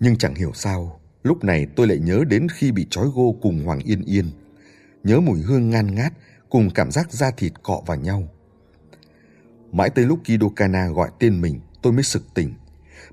Nhưng 0.00 0.16
chẳng 0.18 0.34
hiểu 0.34 0.52
sao, 0.54 1.00
lúc 1.22 1.44
này 1.44 1.66
tôi 1.76 1.86
lại 1.86 1.98
nhớ 1.98 2.24
đến 2.28 2.46
khi 2.52 2.72
bị 2.72 2.86
trói 2.90 3.08
gô 3.14 3.36
cùng 3.42 3.64
Hoàng 3.64 3.78
Yên 3.78 4.02
Yên, 4.02 4.30
nhớ 5.04 5.20
mùi 5.20 5.40
hương 5.40 5.70
ngan 5.70 5.94
ngát 5.94 6.12
cùng 6.48 6.70
cảm 6.74 6.90
giác 6.90 7.12
da 7.12 7.30
thịt 7.30 7.52
cọ 7.62 7.82
vào 7.86 7.96
nhau. 7.96 8.28
Mãi 9.72 9.90
tới 9.90 10.04
lúc 10.04 10.18
Kidokana 10.24 10.88
gọi 10.88 11.10
tên 11.18 11.40
mình, 11.40 11.60
tôi 11.82 11.92
mới 11.92 12.02
sực 12.02 12.22
tỉnh. 12.34 12.54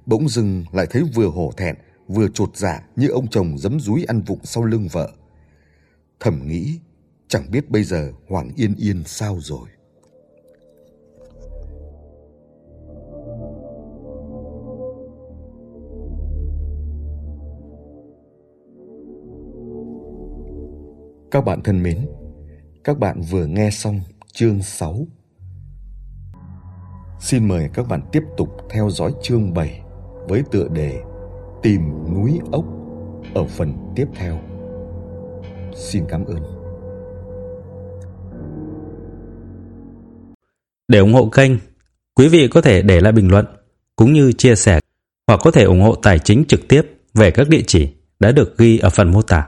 Bỗng 0.06 0.30
dưng 0.30 0.66
lại 0.72 0.88
thấy 0.90 1.04
vừa 1.16 1.28
hổ 1.28 1.52
thẹn, 1.58 1.76
vừa 2.08 2.28
trột 2.28 2.58
dạ 2.58 2.84
như 2.96 3.08
ông 3.08 3.28
chồng 3.28 3.58
giấm 3.58 3.80
dúi 3.80 4.04
ăn 4.04 4.22
vụng 4.22 4.40
sau 4.44 4.64
lưng 4.64 4.88
vợ. 4.92 5.12
Thầm 6.20 6.48
nghĩ, 6.48 6.80
chẳng 7.28 7.52
biết 7.52 7.70
bây 7.70 7.84
giờ 7.84 8.12
Hoàng 8.30 8.52
Yên 8.56 8.76
Yên 8.76 9.04
sao 9.06 9.38
rồi. 9.42 9.70
Các 21.32 21.46
bạn 21.46 21.64
thân 21.64 21.84
mến, 21.84 22.08
các 22.84 23.00
bạn 23.00 23.22
vừa 23.22 23.46
nghe 23.46 23.70
xong 23.72 24.02
chương 24.34 24.64
6. 24.64 25.08
Xin 27.20 27.48
mời 27.48 27.70
các 27.74 27.88
bạn 27.88 28.02
tiếp 28.12 28.24
tục 28.38 28.50
theo 28.70 28.90
dõi 28.90 29.14
chương 29.24 29.54
7 29.54 29.82
với 30.28 30.44
tựa 30.52 30.68
đề 30.74 31.02
Tìm 31.64 31.82
núi 32.14 32.40
ốc 32.52 32.66
ở 33.36 33.46
phần 33.46 33.74
tiếp 33.96 34.06
theo. 34.16 34.40
Xin 35.76 36.04
cảm 36.10 36.26
ơn. 36.26 36.38
Để 40.88 41.00
ủng 41.00 41.14
hộ 41.14 41.30
kênh, 41.30 41.52
quý 42.16 42.28
vị 42.28 42.48
có 42.48 42.62
thể 42.62 42.82
để 42.82 43.00
lại 43.00 43.12
bình 43.12 43.32
luận 43.32 43.46
cũng 43.96 44.14
như 44.14 44.32
chia 44.32 44.56
sẻ 44.56 44.80
hoặc 45.28 45.40
có 45.44 45.52
thể 45.52 45.64
ủng 45.64 45.82
hộ 45.82 45.96
tài 45.96 46.20
chính 46.20 46.46
trực 46.48 46.68
tiếp 46.68 46.82
về 47.14 47.32
các 47.32 47.50
địa 47.50 47.64
chỉ 47.68 47.90
đã 48.20 48.32
được 48.32 48.58
ghi 48.58 48.78
ở 48.78 48.90
phần 48.90 49.12
mô 49.12 49.22
tả. 49.22 49.48